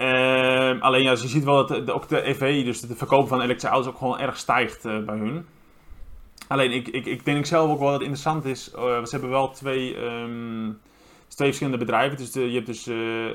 Ehm, 0.00 0.80
alleen 0.80 1.02
ja, 1.02 1.10
dus 1.10 1.22
je 1.22 1.28
ziet 1.28 1.44
wel 1.44 1.66
dat 1.66 1.86
de, 1.86 1.92
ook 1.92 2.08
de 2.08 2.28
EV, 2.28 2.64
dus 2.64 2.80
de 2.80 2.96
verkoop 2.96 3.28
van 3.28 3.40
elektrische 3.40 3.68
auto's 3.68 3.92
ook 3.92 3.98
gewoon 3.98 4.18
erg 4.18 4.36
stijgt 4.36 4.84
eh, 4.84 4.98
bij 4.98 5.16
hun. 5.16 5.46
Alleen 6.48 6.72
ik, 6.72 6.88
ik, 6.88 7.06
ik 7.06 7.24
denk 7.24 7.46
zelf 7.46 7.70
ook 7.70 7.78
wel 7.78 7.90
dat 7.90 8.00
het 8.00 8.08
interessant 8.08 8.44
is, 8.44 8.70
eh, 8.70 9.04
ze 9.04 9.10
hebben 9.10 9.30
wel 9.30 9.50
twee... 9.50 9.96
twee 11.34 11.48
verschillende 11.48 11.84
bedrijven. 11.84 12.16
Dus 12.16 12.32
je 12.32 12.40
hebt 12.40 12.66
dus, 12.66 12.86
eh, 12.86 13.26
eh, 13.26 13.34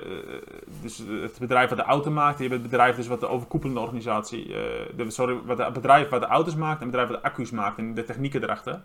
dus 0.81 0.97
het 0.97 1.39
bedrijf 1.39 1.69
wat 1.69 1.77
de 1.77 1.83
auto 1.83 2.11
maakt. 2.11 2.37
Je 2.37 2.43
hebt 2.43 2.61
het 2.61 2.69
bedrijf 2.69 2.95
dus 2.95 3.07
wat 3.07 3.19
de 3.19 3.27
overkoepelende 3.27 3.79
organisatie... 3.79 4.43
eh, 4.43 4.97
de, 4.97 5.11
sorry, 5.11 5.37
wat 5.45 5.57
het 5.57 5.73
bedrijf 5.73 6.09
wat 6.09 6.21
de 6.21 6.27
auto's 6.27 6.55
maakt 6.55 6.81
en 6.81 6.87
het 6.87 6.91
bedrijf 6.91 7.09
wat 7.09 7.21
de 7.21 7.27
accu's 7.27 7.51
maakt. 7.51 7.77
En 7.77 7.93
de 7.93 8.03
technieken 8.03 8.43
erachter. 8.43 8.81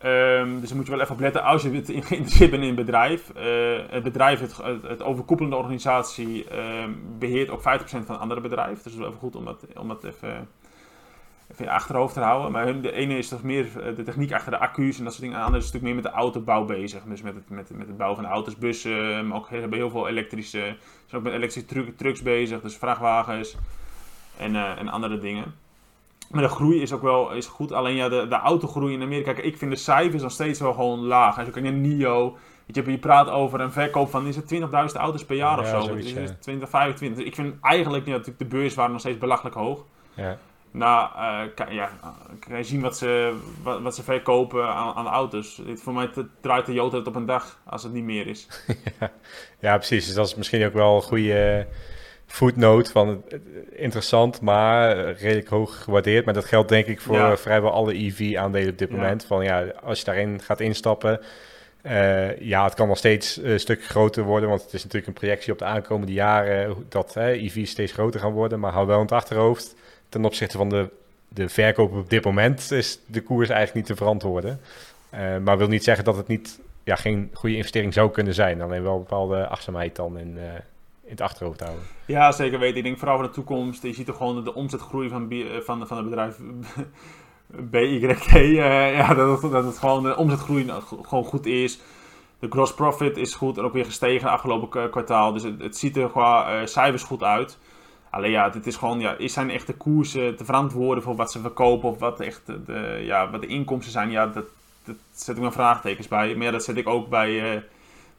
Ehm, 0.00 0.60
dus 0.60 0.68
dan 0.68 0.76
moet 0.76 0.86
je 0.86 0.92
wel 0.92 1.00
even 1.00 1.14
op 1.14 1.20
letten 1.20 1.42
als 1.42 1.62
je 1.62 1.68
geïnteresseerd 1.84 2.50
bent 2.50 2.62
in 2.62 2.68
een 2.68 2.74
bedrijf. 2.74 3.30
Eh, 3.30 3.44
het 3.90 4.02
bedrijf, 4.02 4.40
het, 4.62 5.02
overkoepelende 5.02 5.56
organisatie, 5.56 6.48
ehm, 6.48 6.90
beheert 7.18 7.50
ook 7.50 7.62
50% 7.62 8.06
van 8.06 8.14
het 8.14 8.22
andere 8.22 8.40
bedrijf. 8.40 8.74
Dus 8.74 8.84
het 8.84 8.92
is 8.92 8.98
wel 8.98 9.08
even 9.08 9.18
goed 9.18 9.36
om 9.36 9.44
dat, 9.44 9.66
om 9.76 9.88
dat 9.88 10.04
even 10.04 10.48
in 11.58 11.64
je 11.64 11.70
achterhoofd 11.70 12.14
te 12.14 12.20
houden. 12.20 12.52
Maar 12.52 12.64
hun, 12.64 12.82
de 12.82 12.92
ene 12.92 13.18
is 13.18 13.28
toch 13.28 13.42
meer 13.42 13.66
eh, 13.80 13.96
de 13.96 14.02
techniek 14.02 14.32
achter 14.32 14.50
de 14.50 14.58
accu's 14.58 14.98
en 14.98 15.04
dat 15.04 15.12
soort 15.12 15.24
dingen. 15.24 15.38
De 15.38 15.44
andere 15.44 15.62
is 15.64 15.72
natuurlijk 15.72 15.94
meer 15.94 16.02
met 16.02 16.12
de 16.12 16.18
autobouw 16.18 16.64
bezig. 16.64 17.02
Dus 17.02 17.22
met 17.22 17.34
het, 17.34 17.50
met, 17.50 17.70
met 17.70 17.86
het 17.86 17.96
bouwen 17.96 18.22
van 18.22 18.30
auto's, 18.30 18.56
bussen. 18.56 19.26
Maar 19.26 19.36
ook 19.36 19.48
he- 19.48 19.60
hebben 19.60 19.78
heel 19.78 19.90
veel 19.90 20.08
elektrische... 20.08 20.58
Ze 20.58 21.06
zijn 21.06 21.20
ook 21.20 21.22
met 21.22 21.32
elektrische 21.32 21.68
tru- 21.68 21.94
trucks 21.94 22.22
bezig. 22.22 22.60
Dus 22.60 22.76
vrachtwagens 22.76 23.56
en, 24.36 24.56
eh, 24.56 24.78
en 24.78 24.88
andere 24.88 25.18
dingen. 25.18 25.54
Maar 26.30 26.42
de 26.42 26.48
groei 26.48 26.82
is 26.82 26.92
ook 26.92 27.02
wel 27.02 27.32
is 27.32 27.46
goed. 27.46 27.72
Alleen 27.72 27.94
ja, 27.94 28.08
de, 28.08 28.26
de 28.28 28.34
autogroei 28.38 28.94
in 28.94 29.02
Amerika... 29.02 29.32
Kijk, 29.32 29.46
ik 29.46 29.56
vind 29.56 29.70
de 29.70 29.76
cijfers 29.76 30.22
nog 30.22 30.32
steeds 30.32 30.60
wel 30.60 30.72
gewoon 30.72 30.98
laag. 30.98 31.36
Als 31.36 31.46
je 31.46 31.52
kijkt 31.52 31.68
naar 31.68 31.78
NIO... 31.78 32.36
Weet 32.66 32.84
je, 32.84 32.90
je 32.90 32.98
praat 32.98 33.28
over 33.28 33.60
een 33.60 33.72
verkoop 33.72 34.10
van 34.10 34.26
is 34.26 34.36
het 34.36 34.54
20.000 34.54 34.96
auto's 34.96 35.24
per 35.24 35.36
jaar 35.36 35.58
of 35.58 35.66
zo. 35.66 35.80
zoiets, 35.80 36.06
is 36.06 36.12
ja. 36.12 36.20
het 36.20 36.42
20, 36.42 36.68
25. 36.68 37.18
Dus 37.18 37.26
ik 37.28 37.34
vind 37.34 37.54
eigenlijk 37.60 38.06
ja, 38.06 38.10
natuurlijk 38.10 38.38
de 38.38 38.44
beurswaarde 38.44 38.92
nog 38.92 39.00
steeds 39.00 39.18
belachelijk 39.18 39.54
hoog. 39.54 39.84
Ja. 40.14 40.38
Nou, 40.72 41.10
kan, 41.54 41.74
ja, 41.74 41.90
eh, 42.02 42.08
kan 42.48 42.56
je 42.56 42.62
zien 42.64 42.80
wat 42.80 42.96
ze, 42.96 43.38
wat, 43.62 43.80
wat 43.82 43.94
ze 43.94 44.02
verkopen 44.02 44.66
aan, 44.74 44.94
aan 44.94 45.06
auto's. 45.06 45.62
Voor 45.74 45.92
mij 45.92 46.10
draait 46.40 46.66
de 46.66 46.72
Toyota 46.72 46.96
het 46.96 47.06
op 47.06 47.14
een 47.14 47.26
dag 47.26 47.58
als 47.66 47.82
het 47.82 47.92
niet 47.92 48.04
meer 48.04 48.26
is. 48.26 48.46
Ja, 49.58 49.76
precies. 49.76 50.06
Dus 50.06 50.14
dat 50.14 50.26
is 50.26 50.34
misschien 50.34 50.64
ook 50.66 50.72
wel 50.72 50.96
een 50.96 51.02
goede 51.02 51.66
footnote 52.26 52.90
van 52.90 53.24
interessant, 53.70 54.40
maar 54.40 54.96
redelijk 55.12 55.48
hoog 55.48 55.82
gewaardeerd. 55.82 56.24
Maar 56.24 56.34
dat 56.34 56.44
geldt 56.44 56.68
denk 56.68 56.86
ik 56.86 57.00
voor 57.00 57.16
Ja. 57.16 57.36
vrijwel 57.36 57.70
alle 57.72 57.94
EV-aandelen 57.94 58.70
op 58.70 58.78
dit 58.78 58.88
Ja. 58.90 58.96
moment. 58.96 59.24
Van 59.24 59.44
ja, 59.44 59.64
als 59.82 59.98
je 59.98 60.04
daarin 60.04 60.40
gaat 60.42 60.60
instappen, 60.60 61.20
eh, 61.82 62.40
ja, 62.40 62.64
het 62.64 62.74
kan 62.74 62.88
nog 62.88 62.96
steeds 62.98 63.36
een 63.42 63.60
stuk 63.60 63.84
groter 63.84 64.22
worden, 64.22 64.48
want 64.48 64.62
het 64.62 64.72
is 64.72 64.82
natuurlijk 64.82 65.06
een 65.06 65.20
projectie 65.20 65.52
op 65.52 65.58
de 65.58 65.64
aankomende 65.64 66.12
jaren 66.12 66.76
dat 66.88 67.14
hè, 67.14 67.30
EV's 67.30 67.70
steeds 67.70 67.92
groter 67.92 68.20
gaan 68.20 68.32
worden. 68.32 68.60
Maar 68.60 68.72
hou 68.72 68.86
wel 68.86 68.96
in 68.96 69.02
het 69.02 69.12
achterhoofd 69.12 69.74
ten 70.10 70.24
opzichte 70.24 70.56
van 70.56 70.68
de 70.68 70.88
de 71.32 71.48
verkoop 71.48 71.92
op 71.92 72.10
dit 72.10 72.24
moment 72.24 72.70
is 72.70 73.00
de 73.06 73.22
koers 73.22 73.48
eigenlijk 73.48 73.76
niet 73.76 73.96
te 73.96 74.04
verantwoorden. 74.04 74.60
Uh, 75.14 75.38
maar 75.38 75.58
wil 75.58 75.68
niet 75.68 75.84
zeggen 75.84 76.04
dat 76.04 76.16
het 76.16 76.26
niet, 76.26 76.60
ja, 76.84 76.96
geen 76.96 77.30
goede 77.32 77.56
investering 77.56 77.92
zou 77.92 78.10
kunnen 78.10 78.34
zijn. 78.34 78.62
Alleen 78.62 78.82
wel 78.82 78.98
bepaalde 78.98 79.46
achtzaamheid 79.46 79.96
dan 79.96 80.18
in, 80.18 80.34
uh, 80.36 80.42
in 81.02 81.10
het 81.10 81.20
achterhoofd 81.20 81.60
houden. 81.60 81.82
Ja, 82.06 82.32
zeker 82.32 82.58
weten. 82.58 82.76
Ik 82.76 82.82
denk 82.82 82.98
vooral 82.98 83.16
voor 83.16 83.26
de 83.26 83.32
toekomst. 83.32 83.82
Je 83.82 83.92
ziet 83.92 84.06
toch 84.06 84.16
gewoon 84.16 84.44
de 84.44 84.54
omzetgroei 84.54 85.08
van, 85.08 85.32
van, 85.64 85.86
van 85.86 85.96
het 85.96 86.06
bedrijf. 86.06 86.38
Uh, 87.72 87.98
ja, 88.96 89.14
dat, 89.14 89.40
dat 89.40 89.64
het 89.64 89.78
gewoon 89.78 90.02
de 90.02 90.16
omzetgroei 90.16 90.70
gewoon 91.02 91.24
goed 91.24 91.46
is. 91.46 91.80
De 92.38 92.46
gross 92.50 92.74
profit 92.74 93.16
is 93.16 93.34
goed 93.34 93.58
en 93.58 93.64
ook 93.64 93.72
weer 93.72 93.84
gestegen 93.84 94.30
afgelopen 94.30 94.90
kwartaal. 94.90 95.32
Dus 95.32 95.42
het, 95.42 95.62
het 95.62 95.76
ziet 95.76 95.96
er 95.96 96.10
qua 96.10 96.66
cijfers 96.66 97.02
goed 97.02 97.22
uit. 97.22 97.58
Alleen 98.10 98.30
ja, 98.30 98.50
het 98.52 98.66
is 98.66 98.76
gewoon, 98.76 99.00
ja, 99.00 99.14
is 99.18 99.32
zijn 99.32 99.50
echte 99.50 99.72
koersen 99.72 100.36
te 100.36 100.44
verantwoorden 100.44 101.02
voor 101.02 101.16
wat 101.16 101.32
ze 101.32 101.40
verkopen 101.40 101.88
of 101.88 101.98
wat, 101.98 102.20
echt 102.20 102.46
de, 102.46 103.00
ja, 103.04 103.30
wat 103.30 103.40
de 103.40 103.46
inkomsten 103.46 103.92
zijn? 103.92 104.10
Ja, 104.10 104.26
dat, 104.26 104.44
dat 104.84 104.96
zet 105.12 105.34
ik 105.34 105.40
mijn 105.40 105.52
vraagtekens 105.52 106.08
bij. 106.08 106.34
Maar 106.34 106.44
ja, 106.44 106.52
dat 106.52 106.64
zet 106.64 106.76
ik 106.76 106.88
ook 106.88 107.08
bij, 107.08 107.54
uh, 107.54 107.60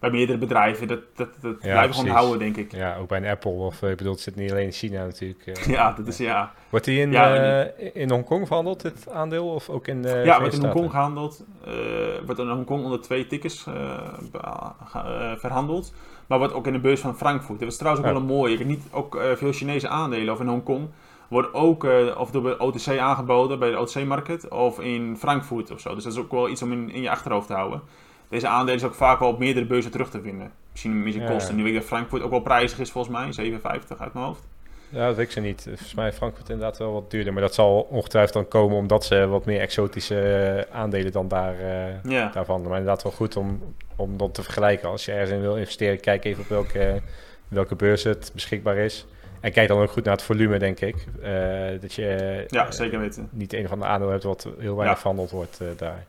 bij 0.01 0.09
meerdere 0.09 0.37
bedrijven. 0.37 0.87
Dat, 0.87 0.99
dat, 1.15 1.29
dat 1.41 1.55
ja, 1.61 1.71
blijven 1.71 1.95
gewoon 1.95 2.15
houden, 2.15 2.39
denk 2.39 2.57
ik. 2.57 2.71
Ja, 2.71 2.97
ook 2.97 3.07
bij 3.07 3.17
een 3.17 3.27
Apple. 3.27 3.51
Of 3.51 3.81
ik 3.81 3.97
bedoel, 3.97 4.13
het 4.13 4.21
zit 4.21 4.35
niet 4.35 4.51
alleen 4.51 4.65
in 4.65 4.71
China 4.71 5.03
natuurlijk. 5.03 5.45
Uh, 5.45 5.65
ja, 5.65 5.93
dat 5.93 6.07
is 6.07 6.17
ja. 6.17 6.51
Wordt 6.69 6.85
die 6.85 6.99
in, 6.99 7.11
ja, 7.11 7.63
uh, 7.63 7.89
in 7.93 8.09
Hongkong 8.09 8.47
verhandeld, 8.47 8.81
dit 8.81 9.09
aandeel? 9.09 9.47
Of 9.47 9.69
ook 9.69 9.87
in 9.87 10.05
uh, 10.05 10.25
Ja, 10.25 10.39
wordt 10.39 10.53
in 10.53 10.61
Hongkong 10.61 10.89
gehandeld. 10.89 11.45
wordt 12.25 12.39
in 12.39 12.49
Hongkong 12.49 12.83
onder 12.83 13.01
twee 13.01 13.27
tickets 13.27 13.67
verhandeld. 15.37 15.93
Maar 16.27 16.39
wordt 16.39 16.53
ook 16.53 16.67
in 16.67 16.73
de 16.73 16.79
beurs 16.79 17.01
van 17.01 17.17
Frankfurt. 17.17 17.59
Dat 17.59 17.67
is 17.67 17.77
trouwens 17.77 18.05
ook 18.05 18.11
wel 18.11 18.21
een 18.21 18.27
mooie. 18.27 18.53
Ik 18.53 18.59
heb 18.59 18.67
niet 18.67 18.87
ook 18.91 19.15
uh, 19.15 19.31
veel 19.35 19.51
Chinese 19.51 19.87
aandelen 19.87 20.33
of 20.33 20.39
in 20.39 20.47
Hongkong. 20.47 20.87
Wordt 21.27 21.53
ook 21.53 21.83
uh, 21.83 22.17
of 22.17 22.31
door 22.31 22.43
de 22.43 22.59
OTC 22.59 22.97
aangeboden 22.97 23.59
bij 23.59 23.69
de 23.69 23.79
OTC-market 23.79 24.47
of 24.49 24.79
in 24.79 25.17
Frankfurt 25.17 25.71
of 25.71 25.79
zo. 25.79 25.95
Dus 25.95 26.03
dat 26.03 26.13
is 26.13 26.19
ook 26.19 26.31
wel 26.31 26.49
iets 26.49 26.61
om 26.61 26.71
in, 26.71 26.89
in 26.89 27.01
je 27.01 27.09
achterhoofd 27.09 27.47
te 27.47 27.53
houden. 27.53 27.81
Deze 28.31 28.47
aandelen 28.47 28.75
is 28.75 28.83
ook 28.83 28.93
vaak 28.93 29.19
wel 29.19 29.29
op 29.29 29.39
meerdere 29.39 29.65
beurzen 29.65 29.91
terug 29.91 30.09
te 30.09 30.21
vinden. 30.21 30.51
Misschien 30.71 30.91
een 30.91 31.03
beetje 31.03 31.23
kosten. 31.23 31.55
Nu 31.55 31.63
weet 31.63 31.73
ik 31.73 31.79
dat 31.79 31.87
Frankfurt 31.87 32.23
ook 32.23 32.29
wel 32.29 32.39
prijzig 32.39 32.79
is 32.79 32.91
volgens 32.91 33.35
mij. 33.35 33.51
7,50 33.51 33.61
uit 33.97 34.13
mijn 34.13 34.25
hoofd. 34.25 34.47
Ja, 34.89 35.07
dat 35.07 35.15
weet 35.15 35.25
ik 35.25 35.31
ze 35.31 35.39
niet. 35.39 35.61
Volgens 35.67 35.93
mij 35.93 36.07
is 36.07 36.15
Frankfurt 36.15 36.49
inderdaad 36.49 36.77
wel 36.77 36.93
wat 36.93 37.11
duurder. 37.11 37.33
Maar 37.33 37.41
dat 37.41 37.53
zal 37.53 37.87
ongetwijfeld 37.89 38.33
dan 38.33 38.47
komen 38.47 38.77
omdat 38.77 39.05
ze 39.05 39.27
wat 39.27 39.45
meer 39.45 39.59
exotische 39.59 40.21
eh, 40.21 40.75
aandelen 40.79 41.11
dan 41.11 41.27
daar, 41.27 41.55
uh, 41.59 42.11
ja. 42.11 42.29
daarvan. 42.33 42.61
Maar 42.61 42.71
inderdaad 42.71 43.03
wel 43.03 43.11
goed 43.11 43.37
om, 43.37 43.75
om 43.95 44.17
dat 44.17 44.33
te 44.33 44.43
vergelijken. 44.43 44.89
Als 44.89 45.05
je 45.05 45.11
ergens 45.11 45.31
in 45.31 45.41
wil 45.41 45.57
investeren, 45.57 45.99
kijk 45.99 46.23
even 46.23 46.43
op 46.43 46.49
welke, 46.49 47.01
welke 47.47 47.75
beurs 47.75 48.03
het 48.03 48.31
beschikbaar 48.33 48.77
is. 48.77 49.05
En 49.39 49.51
kijk 49.51 49.67
dan 49.67 49.81
ook 49.81 49.91
goed 49.91 50.03
naar 50.03 50.13
het 50.13 50.23
volume, 50.23 50.59
denk 50.59 50.79
ik. 50.79 51.05
Uh, 51.23 51.81
dat 51.81 51.93
je 51.93 52.43
ja, 52.47 52.71
zeker 52.71 52.99
weten. 52.99 53.29
niet 53.31 53.53
een 53.53 53.67
van 53.67 53.79
de 53.79 53.85
aandelen 53.85 54.11
hebt 54.11 54.23
wat 54.23 54.43
heel 54.43 54.75
weinig 54.75 54.95
ja. 54.95 55.01
verhandeld 55.01 55.31
wordt 55.31 55.61
daar. 55.77 56.05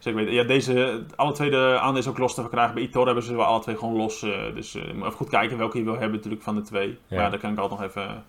Zeker 0.00 0.18
weten. 0.18 0.34
Ja, 0.34 0.44
deze, 0.44 1.02
alle 1.16 1.32
twee 1.32 1.50
de 1.50 1.78
aandelen 1.80 2.08
ook 2.08 2.18
los 2.18 2.34
te 2.34 2.40
verkrijgen. 2.40 2.74
Bij 2.74 2.82
Itor 2.82 3.06
hebben 3.06 3.24
ze 3.24 3.36
wel 3.36 3.44
alle 3.44 3.60
twee 3.60 3.76
gewoon 3.76 3.96
los. 3.96 4.22
Uh, 4.22 4.54
dus 4.54 4.74
uh, 4.74 4.82
even 4.82 5.12
goed 5.12 5.28
kijken 5.28 5.58
welke 5.58 5.78
je 5.78 5.84
wil 5.84 5.98
hebben 5.98 6.16
natuurlijk 6.16 6.42
van 6.42 6.54
de 6.54 6.62
twee. 6.62 6.98
Ja. 7.06 7.20
Maar 7.20 7.30
daar 7.30 7.40
kan 7.40 7.52
ik 7.52 7.58
altijd 7.58 7.80
nog 7.80 7.88
even... 7.88 8.24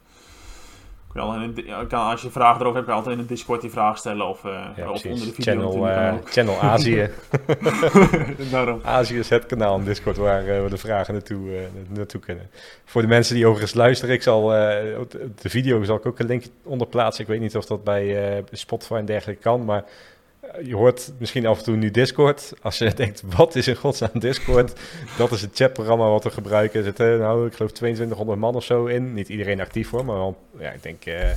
Ik 1.55 1.88
kan, 1.88 1.99
als 1.99 2.22
je 2.22 2.30
vragen 2.30 2.61
erover 2.61 2.76
hebt, 2.76 2.86
kan 2.86 2.95
je 2.95 3.01
altijd 3.01 3.17
in 3.17 3.22
de 3.22 3.28
Discord 3.28 3.61
die 3.61 3.69
vraag 3.69 3.97
stellen 3.97 4.28
of, 4.28 4.43
uh, 4.43 4.65
ja, 4.76 4.91
of 4.91 5.05
onder 5.05 5.26
de 5.26 5.34
video. 5.34 5.72
Channel, 5.72 6.22
Channel 6.26 6.59
Azië. 6.61 7.09
Daarom. 8.51 8.80
Azië 8.84 9.17
is 9.19 9.30
het 9.30 9.45
kanaal 9.45 9.78
in 9.78 9.84
Discord 9.84 10.17
waar 10.17 10.45
we 10.45 10.69
de 10.69 10.78
vragen 10.78 11.13
naartoe, 11.13 11.67
naartoe 11.88 12.22
kunnen. 12.22 12.49
Voor 12.86 13.01
de 13.01 13.07
mensen 13.07 13.36
die 13.36 13.45
overigens 13.45 13.74
luisteren, 13.74 14.15
ik 14.15 14.22
zal 14.22 14.47
de 14.47 15.49
video 15.49 15.84
zal 15.84 15.95
ik 15.95 16.05
ook 16.05 16.19
een 16.19 16.28
link 16.28 16.43
onder 16.63 16.88
plaatsen. 16.88 17.24
Ik 17.24 17.30
weet 17.30 17.39
niet 17.39 17.57
of 17.57 17.65
dat 17.65 17.84
bij 17.84 18.43
Spotify 18.51 18.93
en 18.93 19.05
dergelijke 19.05 19.41
kan, 19.41 19.65
maar 19.65 19.84
je 20.64 20.76
hoort 20.76 21.12
misschien 21.18 21.46
af 21.46 21.58
en 21.58 21.64
toe 21.64 21.76
nu 21.76 21.92
Discord. 21.92 22.54
Als 22.62 22.78
je 22.78 22.94
denkt, 23.04 23.24
wat 23.36 23.56
is 23.56 23.68
in 23.68 23.76
godsnaam 23.76 24.20
Discord? 24.20 24.80
Dat 25.18 25.32
is 25.32 25.42
het 25.42 25.52
chatprogramma 25.54 26.10
wat 26.10 26.24
we 26.24 26.30
gebruiken. 26.30 26.80
Er 26.80 26.86
zitten, 26.86 27.20
nou, 27.20 27.48
ik 27.48 27.54
geloof 27.54 27.72
2200 27.72 28.39
man 28.39 28.56
of 28.56 28.64
zo 28.64 28.86
in. 28.86 29.14
Niet 29.14 29.30
iedereen 29.30 29.62
actief 29.62 29.89
hoor, 29.89 30.06
maar 30.06 30.16
wel, 30.16 30.38
ja, 30.60 30.72
ik 30.72 30.84
denk 30.84 31.06
uh, 31.06 31.30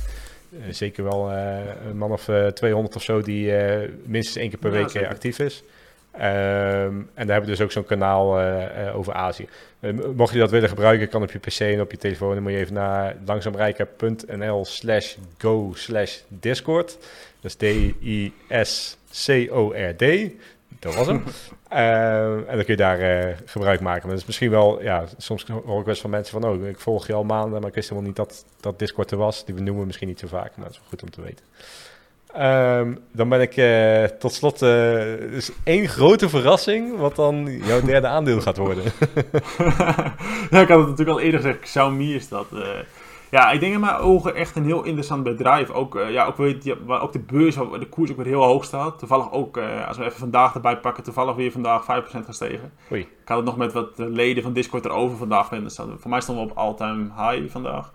zeker 0.69 1.03
wel 1.03 1.31
uh, 1.31 1.57
een 1.87 1.97
man 1.97 2.11
of 2.11 2.27
uh, 2.27 2.47
200 2.47 2.95
of 2.95 3.03
zo 3.03 3.21
die 3.21 3.53
minstens 4.05 4.37
één 4.37 4.49
keer 4.49 4.59
per 4.59 4.71
week 4.71 5.05
actief 5.05 5.39
is. 5.39 5.63
Um, 6.15 6.21
en 6.21 7.07
daar 7.13 7.25
hebben 7.25 7.43
we 7.43 7.55
dus 7.55 7.61
ook 7.61 7.71
zo'n 7.71 7.85
kanaal 7.85 8.39
over 8.93 9.13
Azië. 9.13 9.47
mocht 10.15 10.33
je 10.33 10.39
dat 10.39 10.51
willen 10.51 10.69
gebruiken, 10.69 11.09
kan 11.09 11.21
op 11.21 11.31
je 11.31 11.39
pc 11.39 11.59
en 11.59 11.81
op 11.81 11.91
je 11.91 11.97
telefoon. 11.97 12.33
Dan 12.33 12.43
moet 12.43 12.51
je 12.51 12.57
even 12.57 12.73
naar 12.73 13.15
langzaamrijken.nl 13.25 14.65
slash 14.65 15.15
go 15.37 15.71
slash 15.73 16.19
discord. 16.27 16.97
Dat 17.45 17.55
is 17.61 17.69
D-I-S-C-O-R-D. 18.49 20.03
Dat 20.79 20.95
was 20.95 21.07
hem. 21.07 21.23
uh, 21.71 22.33
en 22.49 22.55
dan 22.55 22.65
kun 22.65 22.65
je 22.65 22.75
daar 22.75 23.27
uh, 23.27 23.35
gebruik 23.45 23.79
maken. 23.79 24.01
Maar 24.01 24.11
dat 24.11 24.19
is 24.19 24.25
misschien 24.25 24.49
wel, 24.49 24.81
ja, 24.81 25.05
soms 25.17 25.45
hoor 25.47 25.59
ik 25.59 25.65
wel 25.65 25.83
eens 25.85 26.01
van 26.01 26.09
mensen 26.09 26.41
van, 26.41 26.49
oh, 26.49 26.67
ik 26.67 26.79
volg 26.79 27.07
je 27.07 27.13
al 27.13 27.23
maanden, 27.23 27.59
maar 27.59 27.69
ik 27.69 27.75
wist 27.75 27.89
helemaal 27.89 28.09
niet 28.09 28.17
dat, 28.17 28.45
dat 28.59 28.79
Discord 28.79 29.11
er 29.11 29.17
was. 29.17 29.45
Die 29.45 29.55
we 29.55 29.61
noemen 29.61 29.85
misschien 29.85 30.07
niet 30.07 30.19
zo 30.19 30.27
vaak, 30.27 30.55
maar 30.55 30.65
dat 30.65 30.73
is 30.73 30.79
wel 30.79 30.89
goed 30.89 31.03
om 31.03 31.09
te 31.09 31.21
weten. 31.21 31.45
Um, 32.45 32.99
dan 33.11 33.29
ben 33.29 33.41
ik 33.41 33.57
uh, 33.57 34.03
tot 34.03 34.33
slot, 34.33 34.59
dus 34.59 35.51
één 35.63 35.87
grote 35.87 36.29
verrassing, 36.29 36.97
wat 36.97 37.15
dan 37.15 37.57
jouw 37.63 37.81
derde 37.81 38.07
aandeel 38.07 38.41
gaat 38.41 38.57
worden. 38.57 38.83
ja, 40.51 40.61
ik 40.61 40.67
had 40.67 40.79
het 40.79 40.87
natuurlijk 40.87 41.09
al 41.09 41.19
eerder 41.19 41.39
gezegd, 41.39 41.59
Xiaomi 41.59 42.15
is 42.15 42.27
dat. 42.27 42.47
Ja, 43.31 43.51
ik 43.51 43.59
denk 43.59 43.73
in 43.73 43.79
mijn 43.79 43.95
ogen 43.95 44.35
echt 44.35 44.55
een 44.55 44.65
heel 44.65 44.83
interessant 44.83 45.23
bedrijf. 45.23 45.69
Ook, 45.69 45.95
uh, 45.95 46.11
ja, 46.11 46.25
ook, 46.25 46.37
weet, 46.37 46.75
waar 46.85 47.01
ook 47.01 47.13
de 47.13 47.19
beurs, 47.19 47.55
de 47.55 47.87
koers 47.89 48.11
ook 48.11 48.17
weer 48.17 48.25
heel 48.25 48.43
hoog 48.43 48.63
staat. 48.63 48.99
Toevallig 48.99 49.31
ook, 49.31 49.57
uh, 49.57 49.87
als 49.87 49.97
we 49.97 50.03
even 50.03 50.19
vandaag 50.19 50.55
erbij 50.55 50.77
pakken, 50.77 51.03
toevallig 51.03 51.35
weer 51.35 51.51
vandaag 51.51 51.83
5% 51.83 52.25
gestegen. 52.25 52.71
Oei. 52.91 53.01
Ik 53.01 53.27
had 53.27 53.37
het 53.37 53.45
nog 53.45 53.57
met 53.57 53.73
wat 53.73 53.91
leden 53.95 54.43
van 54.43 54.53
Discord 54.53 54.85
erover 54.85 55.17
vandaag. 55.17 55.49
Dus 55.49 55.75
voor 55.75 56.09
mij 56.09 56.21
stonden 56.21 56.45
we 56.45 56.51
op 56.51 56.57
all-time 56.57 57.03
high 57.03 57.51
vandaag. 57.51 57.91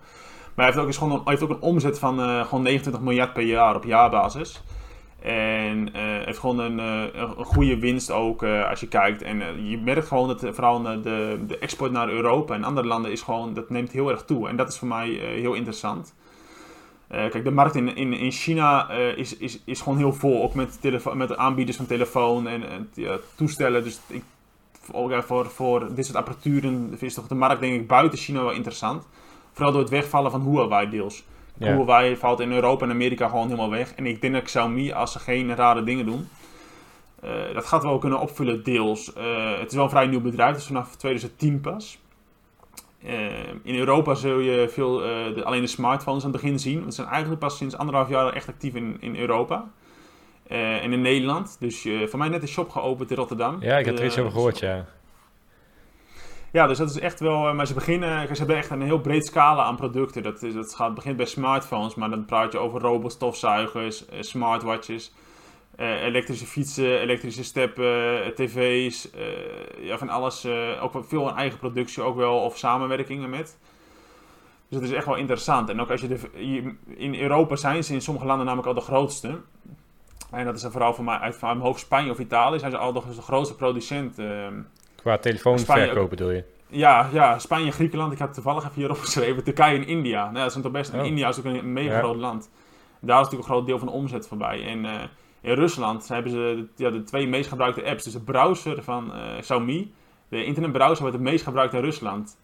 Maar 0.55 0.65
hij 0.65 0.65
heeft 0.65 0.77
ook, 0.77 0.87
is 0.87 0.97
gewoon, 0.97 1.11
hij 1.11 1.21
heeft 1.25 1.43
ook 1.43 1.49
een 1.49 1.61
omzet 1.61 1.99
van 1.99 2.19
uh, 2.19 2.45
gewoon 2.45 2.63
29 2.63 3.01
miljard 3.01 3.33
per 3.33 3.43
jaar 3.43 3.75
op 3.75 3.83
jaarbasis. 3.83 4.63
En 5.21 5.89
uh, 5.95 6.25
heeft 6.25 6.37
gewoon 6.37 6.59
een, 6.59 6.77
uh, 6.79 7.21
een 7.37 7.45
goede 7.45 7.79
winst 7.79 8.11
ook 8.11 8.43
uh, 8.43 8.69
als 8.69 8.79
je 8.79 8.87
kijkt. 8.87 9.21
En 9.21 9.67
je 9.69 9.77
merkt 9.77 10.07
gewoon 10.07 10.27
dat 10.27 10.39
vooral 10.39 10.81
de, 10.81 11.39
de 11.47 11.57
export 11.57 11.91
naar 11.91 12.09
Europa 12.09 12.53
en 12.53 12.63
andere 12.63 12.87
landen 12.87 13.11
is 13.11 13.21
gewoon, 13.21 13.53
dat 13.53 13.69
neemt 13.69 13.91
heel 13.91 14.09
erg 14.09 14.23
toe. 14.25 14.47
En 14.47 14.55
dat 14.55 14.69
is 14.69 14.77
voor 14.77 14.87
mij 14.87 15.09
heel 15.09 15.53
interessant. 15.53 16.13
kijk, 17.07 17.43
de 17.43 17.51
markt 17.51 17.75
in, 17.75 17.95
in, 17.95 18.13
in 18.13 18.31
China 18.31 18.89
is, 18.91 19.37
is, 19.37 19.59
is 19.65 19.81
gewoon 19.81 19.97
heel 19.97 20.13
vol. 20.13 20.43
Ook 20.43 20.53
met, 20.53 20.79
met 21.13 21.37
aanbieders 21.37 21.77
van 21.77 21.85
telefoon 21.85 22.47
en 22.47 22.89
toestellen. 23.35 23.83
Dus 23.83 23.99
ik, 24.07 24.23
voor, 24.71 25.23
voor, 25.23 25.45
voor 25.45 25.95
dit 25.95 26.05
soort 26.05 26.17
apparaturen 26.17 26.95
is 26.99 27.13
toch 27.13 27.27
de 27.27 27.35
markt 27.35 27.61
denk 27.61 27.81
ik 27.81 27.87
buiten 27.87 28.19
China 28.19 28.41
wel 28.41 28.51
interessant. 28.51 29.07
Vooral 29.51 29.71
door 29.71 29.81
het 29.81 29.91
wegvallen 29.91 30.31
van 30.31 30.41
Huawei 30.41 30.89
deels. 30.89 31.23
Ja. 31.57 31.73
Huawei 31.73 32.17
valt 32.17 32.39
in 32.39 32.51
Europa 32.51 32.85
en 32.85 32.91
Amerika 32.91 33.27
gewoon 33.27 33.45
helemaal 33.45 33.69
weg. 33.69 33.93
En 33.93 34.05
ik 34.05 34.21
denk 34.21 34.33
dat 34.33 34.43
Xiaomi, 34.43 34.91
als 34.91 35.11
ze 35.11 35.19
geen 35.19 35.55
rare 35.55 35.83
dingen 35.83 36.05
doen, 36.05 36.27
uh, 37.23 37.53
dat 37.53 37.65
gaat 37.65 37.83
wel 37.83 37.97
kunnen 37.97 38.19
opvullen 38.19 38.63
deels. 38.63 39.13
Uh, 39.17 39.59
het 39.59 39.69
is 39.69 39.75
wel 39.75 39.83
een 39.83 39.89
vrij 39.89 40.07
nieuw 40.07 40.21
bedrijf, 40.21 40.55
dus 40.55 40.65
vanaf 40.65 40.95
2010 40.95 41.61
pas. 41.61 41.99
Uh, 43.05 43.11
in 43.63 43.75
Europa 43.75 44.13
zul 44.13 44.39
je 44.39 44.69
veel, 44.69 44.97
de, 44.97 45.41
alleen 45.43 45.61
de 45.61 45.67
smartphones 45.67 46.23
aan 46.23 46.31
het 46.31 46.41
begin 46.41 46.59
zien. 46.59 46.79
Want 46.79 46.93
ze 46.93 47.01
zijn 47.01 47.13
eigenlijk 47.13 47.41
pas 47.41 47.57
sinds 47.57 47.77
anderhalf 47.77 48.09
jaar 48.09 48.33
echt 48.33 48.47
actief 48.47 48.75
in, 48.75 48.97
in 48.99 49.15
Europa. 49.15 49.69
en 50.47 50.93
in 50.93 51.01
Nederland. 51.01 51.57
Dus 51.59 51.87
voor 52.05 52.19
mij 52.19 52.29
net 52.29 52.41
een 52.41 52.47
shop 52.47 52.69
geopend 52.69 53.11
in 53.11 53.17
Rotterdam. 53.17 53.57
Ja, 53.59 53.77
ik 53.77 53.85
heb 53.85 53.99
er 53.99 54.05
iets 54.05 54.17
over 54.17 54.31
gehoord, 54.31 54.59
ja. 54.59 54.85
Ja, 56.51 56.67
dus 56.67 56.77
dat 56.77 56.89
is 56.89 56.99
echt 56.99 57.19
wel. 57.19 57.47
Eh, 57.47 57.53
maar 57.53 57.67
ze 57.67 57.73
beginnen. 57.73 58.27
Ze 58.27 58.37
hebben 58.37 58.55
echt 58.55 58.69
een 58.69 58.81
heel 58.81 58.99
breed 58.99 59.25
scala 59.25 59.63
aan 59.63 59.75
producten. 59.75 60.23
Dat, 60.23 60.43
is, 60.43 60.53
dat 60.53 60.75
gaat, 60.75 60.95
begint 60.95 61.17
bij 61.17 61.25
smartphones, 61.25 61.95
maar 61.95 62.09
dan 62.09 62.25
praat 62.25 62.51
je 62.51 62.57
over 62.57 62.81
robotstofzuigers, 62.81 64.05
eh, 64.05 64.21
smartwatches, 64.21 65.13
elektrische 65.77 66.45
fietsen, 66.45 66.99
elektrische 66.99 67.43
steppen, 67.43 68.33
tv's. 68.35 69.09
ja, 69.81 69.97
van 69.97 70.09
alles. 70.09 70.47
ook 70.81 71.03
veel 71.07 71.27
een 71.27 71.35
eigen 71.35 71.59
productie 71.59 72.03
ook 72.03 72.15
wel, 72.15 72.37
of 72.37 72.57
samenwerkingen 72.57 73.29
met. 73.29 73.57
Dus 74.69 74.79
dat 74.79 74.89
is 74.89 74.95
echt 74.95 75.05
wel 75.05 75.15
interessant. 75.15 75.69
En 75.69 75.81
ook 75.81 75.91
als 75.91 76.01
je 76.01 76.75
in 76.85 77.15
Europa 77.15 77.55
zijn 77.55 77.83
ze 77.83 77.93
in 77.93 78.01
sommige 78.01 78.25
landen 78.25 78.45
namelijk 78.45 78.67
al 78.67 78.81
de 78.81 78.87
grootste. 78.89 79.41
En 80.31 80.45
dat 80.45 80.55
is 80.55 80.61
dan 80.61 80.71
vooral 80.71 80.93
voor 80.93 81.03
mij 81.03 81.17
uit 81.17 81.35
van 81.35 81.49
mijn 81.49 81.67
hoofd 81.67 81.79
Spanje 81.79 82.11
of 82.11 82.19
Italië. 82.19 82.59
Zijn 82.59 82.71
ze 82.71 82.77
al 82.77 82.93
de, 82.93 83.01
de 83.15 83.21
grootste 83.21 83.55
producent. 83.55 84.17
Qua 85.01 85.17
telefoonverkoop 85.17 86.09
bedoel 86.09 86.31
je? 86.31 86.43
Ja, 86.67 87.09
ja, 87.13 87.39
Spanje, 87.39 87.71
Griekenland. 87.71 88.11
Ik 88.11 88.19
had 88.19 88.33
toevallig 88.33 88.63
even 88.63 88.75
hier 88.75 88.89
opgeschreven. 88.89 89.43
Turkije 89.43 89.77
en 89.77 89.87
India. 89.87 90.23
Nou, 90.23 90.43
dat 90.43 90.51
zijn 90.51 90.63
toch 90.63 90.71
best... 90.71 90.93
Oh. 90.93 91.05
India 91.05 91.27
is 91.27 91.39
ook 91.39 91.45
een 91.45 91.73
mega 91.73 91.99
groot 91.99 92.15
land. 92.15 92.49
Daar 92.99 93.19
is 93.19 93.23
natuurlijk 93.23 93.49
een 93.49 93.55
groot 93.55 93.65
deel 93.65 93.77
van 93.77 93.87
de 93.87 93.93
omzet 93.93 94.27
voorbij. 94.27 94.65
En 94.65 94.85
uh, 94.85 95.01
in 95.41 95.53
Rusland 95.53 96.07
hebben 96.07 96.31
ze 96.31 96.37
de, 96.37 96.83
ja, 96.83 96.89
de 96.89 97.03
twee 97.03 97.27
meest 97.27 97.49
gebruikte 97.49 97.85
apps. 97.85 98.03
Dus 98.03 98.13
de 98.13 98.19
browser 98.19 98.83
van 98.83 99.11
uh, 99.15 99.39
Xiaomi. 99.39 99.93
De 100.29 100.43
internetbrowser 100.45 101.01
wordt 101.01 101.15
het 101.15 101.25
meest 101.25 101.43
gebruikt 101.43 101.73
in 101.73 101.81
Rusland. 101.81 102.37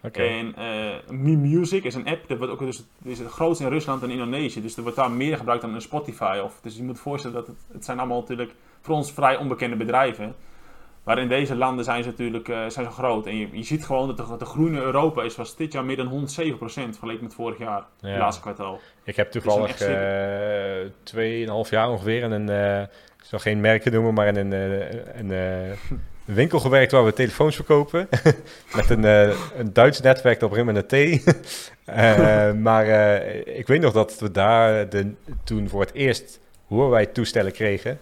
En 0.00 0.54
uh, 0.58 1.18
Mi 1.18 1.36
Music 1.36 1.84
is 1.84 1.94
een 1.94 2.06
app, 2.06 2.28
dat 2.28 2.38
wordt 2.38 2.52
ook 2.52 2.58
dus, 2.58 2.84
is 3.02 3.18
het 3.18 3.28
grootste 3.28 3.64
in 3.64 3.70
Rusland 3.70 4.02
en 4.02 4.10
Indonesië. 4.10 4.62
Dus 4.62 4.76
er 4.76 4.82
wordt 4.82 4.96
daar 4.96 5.10
meer 5.10 5.36
gebruikt 5.36 5.62
dan 5.62 5.74
een 5.74 5.80
Spotify. 5.80 6.40
Of, 6.44 6.60
dus 6.62 6.76
je 6.76 6.82
moet 6.82 7.00
voorstellen 7.00 7.36
dat 7.36 7.46
het, 7.46 7.56
het 7.72 7.84
zijn 7.84 7.98
allemaal 7.98 8.20
natuurlijk 8.20 8.54
voor 8.80 8.94
ons 8.94 9.12
vrij 9.12 9.36
onbekende 9.36 9.76
bedrijven. 9.76 10.34
Maar 11.08 11.18
in 11.18 11.28
deze 11.28 11.56
landen 11.56 11.84
zijn 11.84 12.02
ze 12.02 12.08
natuurlijk 12.08 12.48
uh, 12.48 12.56
zijn 12.68 12.86
ze 12.86 12.90
groot. 12.90 13.26
En 13.26 13.36
je, 13.36 13.48
je 13.52 13.62
ziet 13.62 13.84
gewoon 13.84 14.06
dat 14.06 14.16
de, 14.16 14.36
de 14.38 14.44
groei 14.44 14.72
in 14.72 14.78
Europa 14.78 15.22
is, 15.22 15.36
was 15.36 15.56
dit 15.56 15.72
jaar 15.72 15.84
meer 15.84 15.96
dan 15.96 16.28
107% 16.28 16.30
vergeleken 16.72 17.22
met 17.22 17.34
vorig 17.34 17.58
jaar, 17.58 17.84
ja. 18.00 18.08
het 18.08 18.18
laatste 18.18 18.42
kwartaal. 18.42 18.80
Ik 19.04 19.16
heb 19.16 19.30
toevallig 19.30 19.88
uh, 19.88 21.64
2,5 21.64 21.70
jaar 21.70 21.90
ongeveer 21.90 22.22
in 22.22 22.30
een, 22.30 22.50
uh, 22.50 22.80
ik 22.80 23.24
zal 23.24 23.38
geen 23.38 23.60
merken 23.60 23.92
noemen, 23.92 24.14
maar 24.14 24.26
in 24.26 24.36
een, 24.36 24.52
een, 25.18 25.30
een 25.30 25.76
winkel 26.24 26.60
gewerkt 26.60 26.92
waar 26.92 27.04
we 27.04 27.12
telefoons 27.12 27.54
verkopen. 27.54 28.08
met 28.76 28.90
een, 28.90 29.04
een 29.04 29.72
Duits 29.72 30.00
netwerk 30.00 30.42
op 30.42 30.62
met 30.62 30.92
een 30.92 31.20
T. 31.20 32.56
maar 32.66 32.86
ik 33.44 33.66
weet 33.66 33.80
nog 33.80 33.92
dat 33.92 34.18
we 34.18 34.30
daar 34.30 34.88
de, 34.88 35.12
toen 35.44 35.68
voor 35.68 35.80
het 35.80 35.92
eerst 35.92 36.40
wij 36.68 37.06
toestellen 37.06 37.52
kregen 37.52 37.98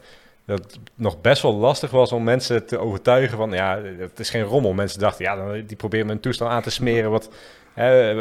dat 0.46 0.58
het 0.58 0.78
nog 0.94 1.20
best 1.20 1.42
wel 1.42 1.54
lastig 1.54 1.90
was 1.90 2.12
om 2.12 2.24
mensen 2.24 2.66
te 2.66 2.78
overtuigen 2.78 3.36
van, 3.36 3.50
ja, 3.50 3.82
het 3.98 4.18
is 4.18 4.30
geen 4.30 4.42
rommel. 4.42 4.72
Mensen 4.72 5.00
dachten, 5.00 5.24
ja, 5.24 5.62
die 5.66 5.76
proberen 5.76 6.08
een 6.08 6.20
toestel 6.20 6.48
aan 6.48 6.62
te 6.62 6.70
smeren 6.70 7.10
wat, 7.10 7.30
hè, 7.72 8.14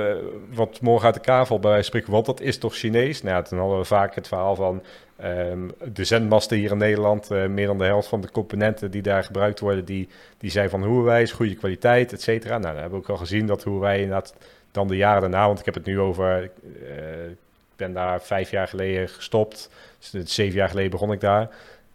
wat 0.53 0.81
morgen 0.81 1.05
uit 1.05 1.13
de 1.13 1.19
kavel 1.19 1.59
bij 1.59 1.71
wijze 1.71 2.03
want 2.07 2.25
dat 2.25 2.41
is 2.41 2.57
toch 2.57 2.75
Chinees? 2.75 3.21
Nou 3.21 3.43
toen 3.43 3.59
hadden 3.59 3.77
we 3.77 3.85
vaak 3.85 4.15
het 4.15 4.27
verhaal 4.27 4.55
van 4.55 4.83
um, 5.23 5.71
de 5.93 6.03
zendmasten 6.03 6.57
hier 6.57 6.71
in 6.71 6.77
Nederland, 6.77 7.31
uh, 7.31 7.45
meer 7.45 7.67
dan 7.67 7.77
de 7.77 7.83
helft 7.83 8.07
van 8.07 8.21
de 8.21 8.31
componenten 8.31 8.91
die 8.91 9.01
daar 9.01 9.23
gebruikt 9.23 9.59
worden, 9.59 9.85
die, 9.85 10.09
die 10.37 10.51
zijn 10.51 10.69
van 10.69 10.83
Huawei, 10.83 11.31
goede 11.31 11.55
kwaliteit, 11.55 12.13
et 12.13 12.21
cetera. 12.21 12.57
Nou, 12.57 12.73
dan 12.73 12.81
hebben 12.81 12.99
we 12.99 13.05
ook 13.05 13.09
al 13.11 13.17
gezien 13.17 13.47
dat 13.47 13.63
Huawei 13.63 14.01
inderdaad 14.01 14.33
dan 14.71 14.87
de 14.87 14.95
jaren 14.95 15.21
daarna, 15.21 15.47
want 15.47 15.59
ik 15.59 15.65
heb 15.65 15.73
het 15.73 15.85
nu 15.85 15.99
over, 15.99 16.51
uh, 16.63 17.29
ik 17.29 17.75
ben 17.75 17.93
daar 17.93 18.21
vijf 18.21 18.51
jaar 18.51 18.67
geleden 18.67 19.09
gestopt, 19.09 19.69
dus 20.11 20.33
zeven 20.33 20.55
jaar 20.55 20.69
geleden 20.69 20.91
begon 20.91 21.11
ik 21.11 21.19
daar. 21.19 21.49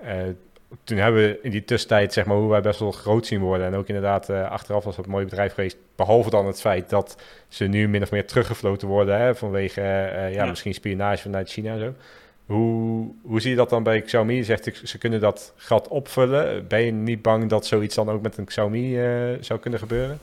Uh, 0.04 0.10
toen 0.84 0.98
hebben 0.98 1.22
we 1.22 1.38
in 1.42 1.50
die 1.50 1.64
tussentijd, 1.64 2.12
zeg 2.12 2.24
maar, 2.24 2.36
hoe 2.36 2.50
wij 2.50 2.60
best 2.60 2.80
wel 2.80 2.92
groot 2.92 3.26
zien 3.26 3.40
worden. 3.40 3.66
En 3.66 3.74
ook 3.74 3.86
inderdaad, 3.86 4.30
uh, 4.30 4.50
achteraf 4.50 4.84
was 4.84 4.96
het 4.96 5.04
een 5.04 5.10
mooi 5.10 5.24
bedrijf 5.24 5.54
geweest. 5.54 5.76
Behalve 5.96 6.30
dan 6.30 6.46
het 6.46 6.60
feit 6.60 6.90
dat 6.90 7.16
ze 7.48 7.64
nu 7.64 7.88
min 7.88 8.02
of 8.02 8.10
meer 8.10 8.26
teruggefloten 8.26 8.88
worden. 8.88 9.18
Hè, 9.18 9.34
vanwege 9.34 9.80
uh, 9.80 9.86
ja, 9.86 10.26
ja, 10.26 10.44
misschien 10.44 10.74
spionage 10.74 11.22
vanuit 11.22 11.50
China 11.50 11.72
en 11.72 11.78
zo. 11.78 11.94
Hoe, 12.46 13.08
hoe 13.22 13.40
zie 13.40 13.50
je 13.50 13.56
dat 13.56 13.70
dan 13.70 13.82
bij 13.82 14.00
Xiaomi? 14.02 14.34
Je 14.34 14.44
zegt, 14.44 14.80
ze 14.84 14.98
kunnen 14.98 15.20
dat 15.20 15.52
gat 15.56 15.88
opvullen. 15.88 16.66
Ben 16.66 16.80
je 16.80 16.92
niet 16.92 17.22
bang 17.22 17.48
dat 17.48 17.66
zoiets 17.66 17.94
dan 17.94 18.10
ook 18.10 18.22
met 18.22 18.36
een 18.36 18.44
Xiaomi 18.44 18.98
zou 19.40 19.60
kunnen 19.60 19.80
gebeuren? 19.80 20.18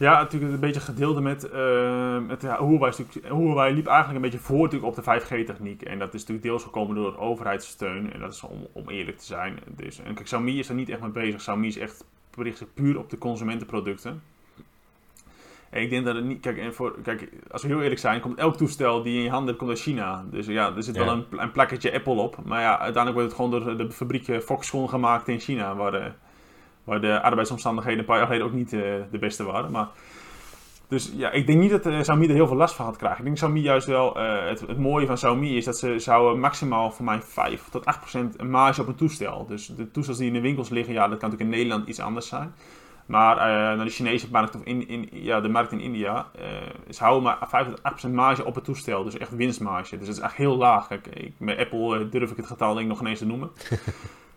Ja, 0.00 0.20
natuurlijk 0.20 0.52
een 0.52 0.60
beetje 0.60 0.80
gedeelde 0.80 1.20
met, 1.20 1.50
uh, 1.54 2.18
met 2.18 2.42
ja, 2.42 2.58
Huawei, 2.66 2.92
Huawei 3.22 3.74
liep 3.74 3.86
eigenlijk 3.86 4.16
een 4.16 4.30
beetje 4.30 4.38
voor 4.38 4.78
op 4.82 4.94
de 4.94 5.02
5G-techniek. 5.02 5.82
En 5.82 5.98
dat 5.98 6.14
is 6.14 6.20
natuurlijk 6.20 6.46
deels 6.46 6.62
gekomen 6.62 6.94
door 6.96 7.18
overheidssteun. 7.18 8.12
En 8.12 8.20
dat 8.20 8.32
is 8.32 8.42
om, 8.42 8.66
om 8.72 8.88
eerlijk 8.88 9.18
te 9.18 9.24
zijn. 9.24 9.58
Dus, 9.76 9.98
en 9.98 10.14
kijk, 10.14 10.24
Xiaomi 10.24 10.58
is 10.58 10.68
er 10.68 10.74
niet 10.74 10.88
echt 10.88 11.00
mee 11.00 11.10
bezig. 11.10 11.36
Xiaomi 11.36 11.66
is 11.66 11.78
echt 11.78 12.04
bericht 12.36 12.64
puur 12.74 12.98
op 12.98 13.10
de 13.10 13.18
consumentenproducten. 13.18 14.22
En 15.70 15.82
ik 15.82 15.90
denk 15.90 16.04
dat 16.04 16.14
het 16.14 16.24
niet... 16.24 16.40
Kijk, 16.40 16.58
en 16.58 16.74
voor, 16.74 16.98
kijk, 17.02 17.28
als 17.50 17.62
we 17.62 17.68
heel 17.68 17.82
eerlijk 17.82 18.00
zijn, 18.00 18.20
komt 18.20 18.38
elk 18.38 18.56
toestel 18.56 19.02
die 19.02 19.16
in 19.16 19.22
je 19.22 19.30
handen 19.30 19.46
hebt, 19.46 19.58
komt 19.58 19.70
uit 19.70 19.80
China. 19.80 20.24
Dus 20.30 20.46
ja, 20.46 20.76
er 20.76 20.82
zit 20.82 20.96
wel 20.96 21.08
een, 21.08 21.24
een 21.30 21.52
plakketje 21.52 21.92
Apple 21.92 22.20
op. 22.20 22.36
Maar 22.44 22.60
ja, 22.60 22.78
uiteindelijk 22.78 23.14
wordt 23.14 23.28
het 23.28 23.36
gewoon 23.36 23.76
door 23.76 23.86
de 23.86 23.92
fabriek 23.92 24.42
Foxconn 24.42 24.88
gemaakt 24.88 25.28
in 25.28 25.40
China. 25.40 25.74
Waar... 25.74 26.16
Waar 26.90 27.00
de 27.00 27.22
arbeidsomstandigheden 27.22 27.98
een 27.98 28.04
paar 28.04 28.16
jaar 28.16 28.26
geleden 28.26 28.46
ook 28.46 28.52
niet 28.52 28.72
uh, 28.72 28.80
de 29.10 29.18
beste 29.18 29.44
waren. 29.44 29.70
Maar, 29.70 29.88
dus 30.88 31.12
ja, 31.16 31.30
ik 31.30 31.46
denk 31.46 31.60
niet 31.60 31.70
dat 31.70 31.86
uh, 31.86 32.00
Xiaomi 32.00 32.26
er 32.26 32.34
heel 32.34 32.46
veel 32.46 32.56
last 32.56 32.74
van 32.74 32.86
gaat 32.86 32.96
krijgen. 32.96 33.18
Ik 33.18 33.24
denk 33.24 33.36
Xiaomi 33.36 33.60
juist 33.60 33.86
wel, 33.86 34.20
uh, 34.20 34.48
het, 34.48 34.60
het, 34.60 34.78
mooie 34.78 35.06
van 35.06 35.14
Xiaomi 35.14 35.56
is 35.56 35.64
dat 35.64 35.78
ze 35.78 35.98
zouden 35.98 36.40
maximaal 36.40 36.90
voor 36.90 37.04
mij 37.04 37.20
5 37.22 37.68
tot 37.68 37.84
8 37.84 37.98
procent 37.98 38.40
een 38.40 38.50
marge 38.50 38.80
op 38.80 38.88
een 38.88 38.94
toestel. 38.94 39.46
Dus 39.46 39.66
de 39.66 39.90
toestels 39.90 40.18
die 40.18 40.26
in 40.26 40.32
de 40.32 40.40
winkels 40.40 40.68
liggen, 40.68 40.94
ja, 40.94 41.08
dat 41.08 41.18
kan 41.18 41.30
natuurlijk 41.30 41.50
in 41.50 41.56
Nederland 41.56 41.88
iets 41.88 42.00
anders 42.00 42.28
zijn. 42.28 42.54
Maar 43.06 43.36
naar 43.76 43.84
de 43.84 43.90
Chinese 43.90 44.26
markt 44.30 44.56
of 44.56 44.62
in, 44.64 44.88
in, 44.88 45.08
ja, 45.12 45.40
de 45.40 45.48
markt 45.48 45.72
in 45.72 45.80
India, 45.80 46.26
ze 46.88 47.02
houden 47.02 47.22
maar 47.22 47.48
5 47.48 47.66
tot 47.66 48.08
8% 48.08 48.10
marge 48.10 48.44
op 48.44 48.54
het 48.54 48.64
toestel. 48.64 49.04
Dus 49.04 49.18
echt 49.18 49.36
winstmarge. 49.36 49.98
Dus 49.98 50.06
dat 50.06 50.16
is 50.16 50.22
echt 50.22 50.34
heel 50.34 50.56
laag. 50.56 50.86
Kijk, 50.86 51.06
ik, 51.06 51.32
met 51.38 51.58
Apple 51.58 52.08
durf 52.08 52.30
ik 52.30 52.36
het 52.36 52.46
getal 52.46 52.74
denk 52.74 52.80
ik 52.80 52.92
nog 52.92 53.00
ineens 53.00 53.18
te 53.18 53.26
noemen. 53.26 53.50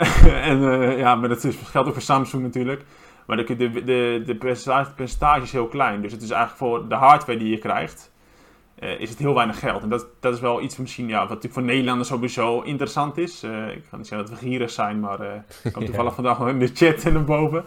en 0.50 0.62
uh, 0.62 0.98
ja, 0.98 1.14
maar 1.14 1.28
dat 1.28 1.46
geldt 1.64 1.88
ook 1.88 1.94
voor 1.94 2.02
Samsung 2.02 2.42
natuurlijk. 2.42 2.84
Maar 3.26 3.36
de, 3.36 3.56
de, 3.56 3.84
de, 3.84 4.22
de 4.26 4.34
percentage, 4.34 5.42
is 5.42 5.52
heel 5.52 5.66
klein. 5.66 6.02
Dus 6.02 6.12
het 6.12 6.22
is 6.22 6.30
eigenlijk 6.30 6.58
voor 6.58 6.88
de 6.88 6.94
hardware 6.94 7.38
die 7.38 7.50
je 7.50 7.58
krijgt, 7.58 8.12
uh, 8.80 9.00
is 9.00 9.10
het 9.10 9.18
heel 9.18 9.34
weinig 9.34 9.58
geld. 9.58 9.82
En 9.82 9.88
dat, 9.88 10.06
dat 10.20 10.34
is 10.34 10.40
wel 10.40 10.62
iets 10.62 10.76
misschien, 10.76 11.08
ja, 11.08 11.18
wat 11.18 11.28
natuurlijk 11.28 11.54
voor 11.54 11.62
Nederlanders 11.62 12.08
sowieso 12.08 12.60
interessant 12.60 13.18
is. 13.18 13.44
Uh, 13.44 13.68
ik 13.68 13.84
kan 13.90 13.98
niet 13.98 14.08
zeggen 14.08 14.28
dat 14.28 14.38
we 14.38 14.46
gierig 14.46 14.70
zijn, 14.70 15.00
maar 15.00 15.44
ik 15.62 15.72
kwam 15.72 15.84
toevallig 15.90 16.14
vandaag 16.14 16.38
nog 16.38 16.48
in 16.48 16.58
de 16.58 16.70
chat 16.74 17.04
en 17.04 17.24
boven. 17.24 17.64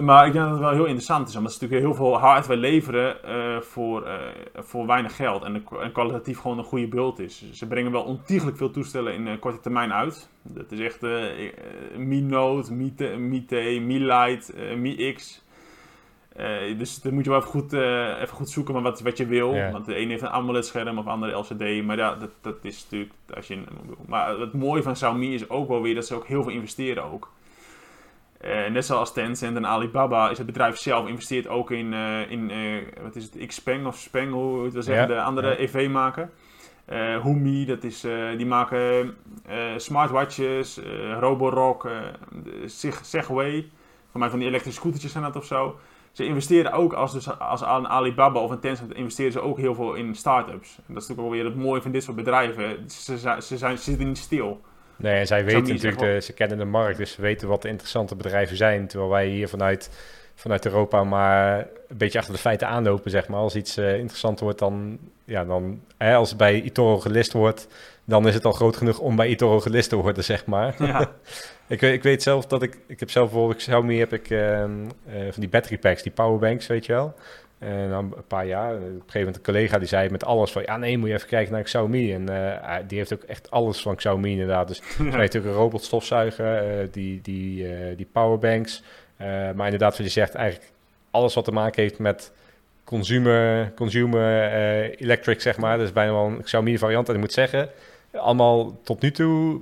Maar 0.00 0.26
ik 0.26 0.32
denk 0.32 0.44
dat 0.44 0.54
het 0.54 0.62
wel 0.62 0.72
heel 0.72 0.84
interessant 0.84 1.28
is, 1.28 1.36
omdat 1.36 1.52
ze 1.52 1.58
natuurlijk 1.62 1.88
heel 1.88 2.04
veel 2.04 2.18
hardware 2.18 2.60
leveren 2.60 3.16
uh, 3.26 3.60
voor, 3.60 4.06
uh, 4.06 4.14
voor 4.54 4.86
weinig 4.86 5.16
geld 5.16 5.42
en, 5.44 5.64
en, 5.80 5.92
kwalitatief 5.92 6.38
gewoon 6.38 6.58
een 6.58 6.64
goede 6.64 6.88
beeld 6.88 7.18
is. 7.18 7.50
Ze 7.52 7.66
brengen 7.66 7.92
wel 7.92 8.02
ontiegelijk 8.02 8.56
veel 8.56 8.70
toestellen 8.70 9.14
in 9.14 9.26
uh, 9.26 9.32
korte 9.40 9.60
termijn 9.60 9.92
uit. 9.92 10.28
Dat 10.42 10.72
is 10.72 10.80
echt 10.80 11.00
Mi 11.96 12.20
Note, 12.20 12.74
Mi, 12.74 12.94
Mi 13.18 13.44
T, 13.44 13.50
Mi 13.80 13.98
Lite, 13.98 14.74
Mi 14.76 15.12
X. 15.12 15.44
dus 16.78 17.00
dan 17.00 17.14
moet 17.14 17.24
je 17.24 17.30
wel 17.30 17.38
even 17.38 17.50
goed, 17.50 17.72
even 17.72 18.36
goed 18.36 18.50
zoeken 18.50 18.74
maar 18.74 18.82
wat, 18.82 19.00
wat 19.00 19.16
je 19.16 19.26
wil. 19.26 19.54
Yeah. 19.54 19.72
Want 19.72 19.86
de 19.86 19.94
ene 19.94 20.10
heeft 20.10 20.22
een 20.22 20.28
AMOLED-scherm 20.28 20.98
of 20.98 21.04
de 21.04 21.10
andere 21.10 21.32
LCD. 21.32 21.84
Maar 21.84 21.96
ja, 21.96 22.14
dat, 22.14 22.30
dat 22.40 22.56
is 22.62 22.82
natuurlijk... 22.82 23.12
Als 23.34 23.46
je, 23.46 23.62
maar 24.06 24.38
het 24.38 24.52
mooie 24.52 24.82
van 24.82 24.92
Xiaomi 24.92 25.34
is 25.34 25.48
ook 25.48 25.68
wel 25.68 25.82
weer 25.82 25.94
dat 25.94 26.06
ze 26.06 26.14
ook 26.14 26.26
heel 26.26 26.42
veel 26.42 26.52
investeren 26.52 27.04
ook. 27.04 27.30
Uh, 28.44 28.66
net 28.66 28.84
zoals 28.84 29.12
Tencent 29.12 29.56
en 29.56 29.66
Alibaba 29.66 30.30
is 30.30 30.38
het 30.38 30.46
bedrijf 30.46 30.76
zelf 30.76 31.08
investeert 31.08 31.48
ook 31.48 31.70
in, 31.70 31.92
uh, 31.92 32.30
in 32.30 32.50
uh, 32.50 32.82
wat 33.02 33.16
is 33.16 33.24
het, 33.24 33.46
Xpeng 33.46 33.86
of 33.86 33.96
Speng, 33.96 34.32
hoe 34.32 34.64
het 34.64 34.72
wil 34.72 34.82
zeggen, 34.82 35.08
de 35.08 35.22
andere 35.22 35.48
ja. 35.48 35.56
EV-maker. 35.56 36.30
Uh, 36.92 37.22
Humi, 37.22 37.64
dat 37.64 37.84
is, 37.84 38.06
die 38.36 38.46
maken 38.46 39.16
smartwatches, 39.76 40.80
Roborock, 41.20 41.88
Segway. 43.02 43.70
Voor 44.10 44.20
mij 44.20 44.30
van 44.30 44.38
die 44.38 44.48
elektrische 44.48 44.80
scootertjes 44.80 45.12
zijn 45.12 45.24
dat 45.24 45.36
of 45.36 45.44
zo. 45.44 45.78
Ze 46.12 46.24
investeren 46.24 46.72
ook 46.72 46.92
als, 46.92 47.12
dus, 47.12 47.38
als 47.38 47.60
een 47.60 47.88
Alibaba 47.88 48.40
of 48.40 48.50
een 48.50 48.58
Tencent, 48.58 48.94
investeren 48.94 49.32
ze 49.32 49.40
ook 49.40 49.58
heel 49.58 49.74
veel 49.74 49.94
in 49.94 50.14
start-ups. 50.14 50.76
En 50.76 50.94
dat 50.94 51.02
is 51.02 51.08
natuurlijk 51.08 51.20
wel 51.28 51.30
weer 51.30 51.44
het 51.44 51.64
mooie 51.64 51.82
van 51.82 51.90
dit 51.90 52.02
soort 52.02 52.16
bedrijven. 52.16 52.90
Ze, 52.90 53.18
ze, 53.18 53.36
ze, 53.40 53.56
zijn, 53.56 53.78
ze 53.78 53.82
zitten 53.82 54.06
niet 54.06 54.18
stil. 54.18 54.60
Nee, 54.96 55.18
en 55.18 55.26
zij 55.26 55.44
weten 55.44 55.74
natuurlijk, 55.74 55.98
de, 55.98 56.20
ze 56.20 56.32
kennen 56.32 56.58
de 56.58 56.64
markt, 56.64 56.98
dus 56.98 57.12
ze 57.12 57.20
weten 57.20 57.48
wat 57.48 57.62
de 57.62 57.68
interessante 57.68 58.16
bedrijven 58.16 58.56
zijn. 58.56 58.86
Terwijl 58.86 59.10
wij 59.10 59.26
hier 59.26 59.48
vanuit, 59.48 59.90
vanuit 60.34 60.64
Europa 60.64 61.04
maar 61.04 61.58
een 61.88 61.96
beetje 61.96 62.18
achter 62.18 62.34
de 62.34 62.40
feiten 62.40 62.68
aanlopen, 62.68 63.10
zeg 63.10 63.28
maar. 63.28 63.40
Als 63.40 63.56
iets 63.56 63.78
uh, 63.78 63.98
interessant 63.98 64.40
wordt, 64.40 64.58
dan, 64.58 64.98
ja, 65.24 65.44
dan 65.44 65.80
hè, 65.96 66.14
als 66.14 66.28
het 66.28 66.38
bij 66.38 66.60
Itoro 66.60 66.98
gelist 66.98 67.32
wordt, 67.32 67.68
dan 68.04 68.28
is 68.28 68.34
het 68.34 68.44
al 68.44 68.52
groot 68.52 68.76
genoeg 68.76 68.98
om 68.98 69.16
bij 69.16 69.28
Itoro 69.28 69.60
gelist 69.60 69.88
te 69.88 69.96
worden, 69.96 70.24
zeg 70.24 70.46
maar. 70.46 70.74
Ja. 70.78 71.10
ik, 71.68 71.82
ik 71.82 72.02
weet 72.02 72.22
zelf 72.22 72.46
dat 72.46 72.62
ik, 72.62 72.78
ik 72.86 73.00
heb 73.00 73.10
zelf 73.10 73.30
bijvoorbeeld, 73.30 73.58
Xiaomi 73.58 73.98
heb 73.98 74.12
ik 74.12 74.30
uh, 74.30 74.58
uh, 74.58 74.64
van 75.06 75.40
die 75.40 75.48
battery 75.48 75.78
packs, 75.78 76.02
die 76.02 76.12
powerbanks, 76.12 76.66
weet 76.66 76.86
je 76.86 76.92
wel. 76.92 77.14
En 77.58 77.90
dan 77.90 78.14
een 78.16 78.26
paar 78.26 78.46
jaar, 78.46 78.74
op 78.74 78.80
een 78.80 78.86
gegeven 78.86 79.18
moment 79.18 79.36
een 79.36 79.42
collega 79.42 79.78
die 79.78 79.88
zei 79.88 80.10
met 80.10 80.24
alles 80.24 80.52
van... 80.52 80.62
ja, 80.62 80.76
nee, 80.76 80.98
moet 80.98 81.08
je 81.08 81.14
even 81.14 81.28
kijken 81.28 81.52
naar 81.52 81.62
Xiaomi. 81.62 82.12
En 82.12 82.30
uh, 82.30 82.76
die 82.86 82.98
heeft 82.98 83.12
ook 83.12 83.22
echt 83.22 83.50
alles 83.50 83.82
van 83.82 83.96
Xiaomi 83.96 84.30
inderdaad. 84.30 84.68
Dus 84.68 84.78
hij 84.96 85.04
heeft 85.04 85.16
natuurlijk 85.16 85.54
een 85.54 85.60
robotstofzuiger, 85.60 86.80
uh, 86.80 86.88
die, 86.90 87.20
die, 87.20 87.68
uh, 87.68 87.96
die 87.96 88.08
powerbanks. 88.12 88.82
maar 89.54 89.64
inderdaad, 89.64 89.96
wat 89.96 90.06
je 90.06 90.12
zegt, 90.12 90.34
eigenlijk 90.34 90.72
alles 91.10 91.34
wat 91.34 91.44
te 91.44 91.52
maken 91.52 91.82
heeft 91.82 91.98
met 91.98 92.32
consumer, 92.84 93.72
consumer 93.74 94.50
electric, 94.98 95.40
zeg 95.40 95.56
maar. 95.56 95.76
Dat 95.76 95.86
is 95.86 95.92
bijna 95.92 96.12
wel 96.12 96.26
een 96.26 96.42
Xiaomi 96.42 96.78
variant. 96.78 97.08
En 97.08 97.14
ik 97.14 97.20
moet 97.20 97.32
zeggen, 97.32 97.68
allemaal 98.12 98.78
tot 98.82 99.02
nu 99.02 99.10
toe 99.10 99.60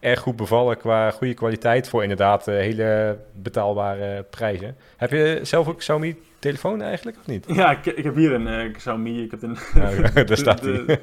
erg 0.00 0.20
goed 0.20 0.36
bevallen 0.36 0.76
qua 0.76 1.10
goede 1.10 1.34
kwaliteit... 1.34 1.88
voor 1.88 2.02
inderdaad 2.02 2.46
hele 2.46 3.18
betaalbare 3.32 4.22
prijzen. 4.30 4.76
Heb 4.96 5.10
je 5.10 5.40
zelf 5.42 5.68
ook 5.68 5.78
Xiaomi 5.78 6.16
telefoon 6.38 6.82
eigenlijk, 6.82 7.16
of 7.20 7.26
niet? 7.26 7.44
Ja, 7.48 7.70
ik, 7.70 7.86
ik 7.86 8.04
heb 8.04 8.14
hier 8.14 8.32
een 8.32 8.66
uh, 8.66 8.72
Xiaomi. 8.72 9.22
Ik 9.22 9.30
heb 9.30 9.42
een... 9.42 9.56
Ja, 9.74 10.24
daar 10.24 10.36
staat 10.46 10.60
hij. 10.60 10.72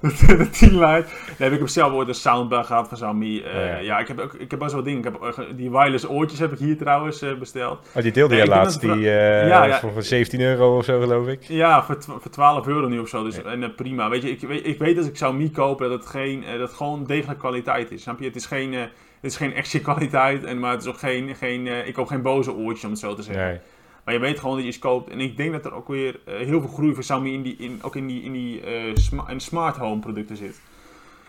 De, 0.00 0.14
de, 0.26 0.36
de, 0.36 0.50
10 0.50 0.68
Lite. 0.68 1.06
Daar 1.26 1.36
heb 1.36 1.52
ik 1.52 1.58
hem 1.58 1.66
zelf 1.66 1.92
ooit 1.92 2.08
een 2.08 2.14
soundbar 2.14 2.64
gehad 2.64 2.88
van 2.88 2.96
Xiaomi. 2.96 3.38
Uh, 3.38 3.46
oh, 3.46 3.52
ja. 3.52 3.76
ja. 3.76 3.98
ik 3.98 4.08
heb 4.08 4.18
ook 4.18 4.34
ik 4.34 4.50
heb 4.50 4.58
best 4.58 4.72
wel 4.72 4.82
dingen. 4.82 4.98
Ik 4.98 5.04
heb, 5.04 5.38
uh, 5.38 5.56
die 5.56 5.70
wireless 5.70 6.08
oortjes 6.08 6.38
heb 6.38 6.52
ik 6.52 6.58
hier 6.58 6.76
trouwens 6.76 7.24
besteld. 7.38 7.86
Oh, 7.94 8.02
die 8.02 8.12
deelde 8.12 8.36
je 8.36 8.46
laatst. 8.46 8.80
Die, 8.80 9.90
voor 9.92 10.02
17 10.02 10.40
euro 10.40 10.76
of 10.76 10.84
zo, 10.84 11.00
geloof 11.00 11.26
ik. 11.26 11.42
Ja, 11.42 11.84
voor, 11.84 11.96
voor 12.02 12.30
12 12.30 12.66
euro 12.66 12.88
nu 12.88 12.98
of 12.98 13.08
zo. 13.08 13.24
Dus 13.24 13.42
en, 13.42 13.74
prima. 13.74 14.08
Weet 14.08 14.22
je, 14.22 14.30
ik, 14.30 14.40
weet, 14.40 14.66
ik 14.66 14.78
weet 14.78 14.98
als 14.98 15.06
ik 15.06 15.12
Xiaomi 15.12 15.50
koop 15.50 15.78
dat 15.78 15.90
het, 15.90 16.06
geen, 16.06 16.44
dat 16.50 16.60
het 16.60 16.72
gewoon 16.72 17.04
degelijk 17.04 17.38
kwaliteit 17.38 17.90
is. 17.90 18.02
Snap 18.02 18.18
je? 18.18 18.24
Het 18.24 18.36
is 18.36 18.46
geen... 18.46 18.72
het 18.72 18.90
is 19.20 19.36
geen 19.36 19.54
extra 19.54 19.78
kwaliteit, 19.78 20.44
en, 20.44 20.58
maar 20.58 20.72
het 20.72 20.82
is 20.82 20.88
ook 20.88 20.98
geen, 20.98 21.34
geen 21.34 21.66
ik 21.86 21.94
koop 21.94 22.06
geen 22.06 22.22
boze 22.22 22.52
oortjes 22.52 22.84
om 22.84 22.90
het 22.90 22.98
zo 22.98 23.14
te 23.14 23.22
zeggen. 23.22 23.44
Nee. 23.44 23.58
Maar 24.04 24.14
je 24.14 24.20
weet 24.20 24.38
gewoon 24.38 24.54
dat 24.54 24.62
je 24.62 24.68
iets 24.68 24.78
koopt. 24.78 25.10
En 25.10 25.20
ik 25.20 25.36
denk 25.36 25.52
dat 25.52 25.64
er 25.64 25.74
ook 25.74 25.88
weer 25.88 26.20
eh, 26.24 26.34
heel 26.34 26.60
veel 26.60 26.70
groei 26.70 26.94
voor 26.94 27.02
Xiaomi 27.02 27.32
in 27.32 27.42
die, 27.42 27.56
in, 27.56 27.78
ook 27.82 27.96
in 27.96 28.06
die, 28.06 28.22
in 28.22 28.32
die 28.32 28.60
eh, 28.60 28.94
sma 28.94 29.28
in 29.28 29.40
smart 29.40 29.76
home 29.76 30.00
producten 30.00 30.36
zit. 30.36 30.60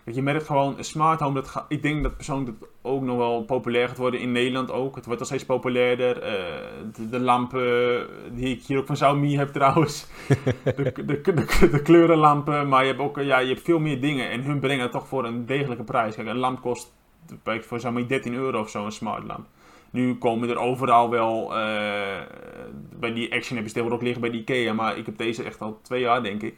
Kijk, 0.03 0.15
je 0.15 0.21
merkt 0.21 0.45
gewoon, 0.45 0.77
een 0.77 0.83
smart 0.83 1.19
home, 1.19 1.33
dat 1.33 1.47
ga, 1.47 1.65
ik 1.67 1.81
denk 1.81 2.03
dat 2.03 2.15
persoonlijk 2.15 2.59
dat 2.59 2.69
ook 2.81 3.01
nog 3.01 3.17
wel 3.17 3.43
populair 3.43 3.87
gaat 3.87 3.97
worden 3.97 4.19
in 4.19 4.31
Nederland 4.31 4.71
ook. 4.71 4.95
Het 4.95 5.05
wordt 5.05 5.19
al 5.19 5.25
steeds 5.25 5.45
populairder. 5.45 6.21
Eh, 6.21 6.33
de, 6.95 7.09
de, 7.09 7.19
lampen 7.19 8.07
die 8.31 8.55
ik 8.55 8.63
hier 8.63 8.77
ook 8.77 8.85
van 8.85 8.95
Xiaomi 8.95 9.37
heb 9.37 9.49
trouwens. 9.49 10.07
de, 10.63 11.21
de, 11.71 11.81
kleurenlampen, 11.83 12.67
maar 12.67 12.81
je 12.81 12.87
hebt 12.87 13.01
ook 13.01 13.19
ja, 13.19 13.39
je 13.39 13.53
hebt 13.53 13.65
veel 13.65 13.79
meer 13.79 14.01
dingen. 14.01 14.29
En 14.29 14.43
hun 14.43 14.59
brengen 14.59 14.83
het 14.83 14.91
toch 14.91 15.07
voor 15.07 15.25
een 15.25 15.45
degelijke 15.45 15.83
prijs. 15.83 16.15
Kijk, 16.15 16.27
een 16.27 16.35
lamp 16.35 16.61
kost 16.61 16.93
voor 17.43 17.77
Xiaomi 17.77 18.05
13 18.07 18.33
euro 18.33 18.59
of 18.59 18.69
zo, 18.69 18.85
een 18.85 18.91
smart 18.91 19.23
lamp. 19.23 19.45
Nu 19.93 20.15
komen 20.17 20.49
er 20.49 20.57
overal 20.57 21.09
wel, 21.09 21.57
uh, 21.57 22.21
bij 22.99 23.13
die 23.13 23.33
Action 23.33 23.57
heb 23.57 23.67
je 23.67 23.91
ook 23.91 24.01
liggen 24.01 24.21
bij 24.21 24.29
die 24.29 24.41
Ikea, 24.41 24.73
maar 24.73 24.97
ik 24.97 25.05
heb 25.05 25.17
deze 25.17 25.43
echt 25.43 25.61
al 25.61 25.79
twee 25.81 26.01
jaar 26.01 26.23
denk 26.23 26.41
ik. 26.41 26.55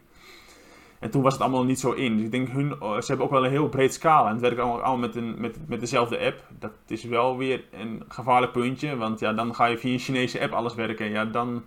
En 1.00 1.12
toen 1.12 1.22
was 1.22 1.34
het 1.34 1.42
allemaal 1.42 1.64
niet 1.64 1.80
zo 1.80 1.92
in. 1.92 2.16
Dus 2.16 2.26
ik 2.26 2.32
denk, 2.32 2.50
hun, 2.50 2.82
oh, 2.82 3.00
ze 3.00 3.08
hebben 3.08 3.26
ook 3.26 3.32
wel 3.32 3.46
een 3.46 3.52
heel 3.52 3.70
breed 3.70 3.94
scala. 3.94 4.26
En 4.26 4.32
het 4.32 4.42
werkt 4.42 4.60
allemaal, 4.60 4.82
allemaal 4.82 5.08
met, 5.08 5.16
een, 5.16 5.36
met, 5.38 5.58
met 5.68 5.80
dezelfde 5.80 6.20
app. 6.20 6.44
Dat 6.60 6.72
is 6.88 7.04
wel 7.04 7.38
weer 7.38 7.64
een 7.72 8.04
gevaarlijk 8.08 8.52
puntje. 8.52 8.98
Want 8.98 9.20
ja, 9.20 9.34
dan 9.34 9.56
ga 9.56 9.66
je 9.66 9.78
via 9.78 9.94
een 9.94 10.00
Chinese 10.00 10.42
app 10.42 10.54
alles 10.54 10.76
werken. 10.76 11.10
Ja, 11.10 11.26
dan 11.26 11.64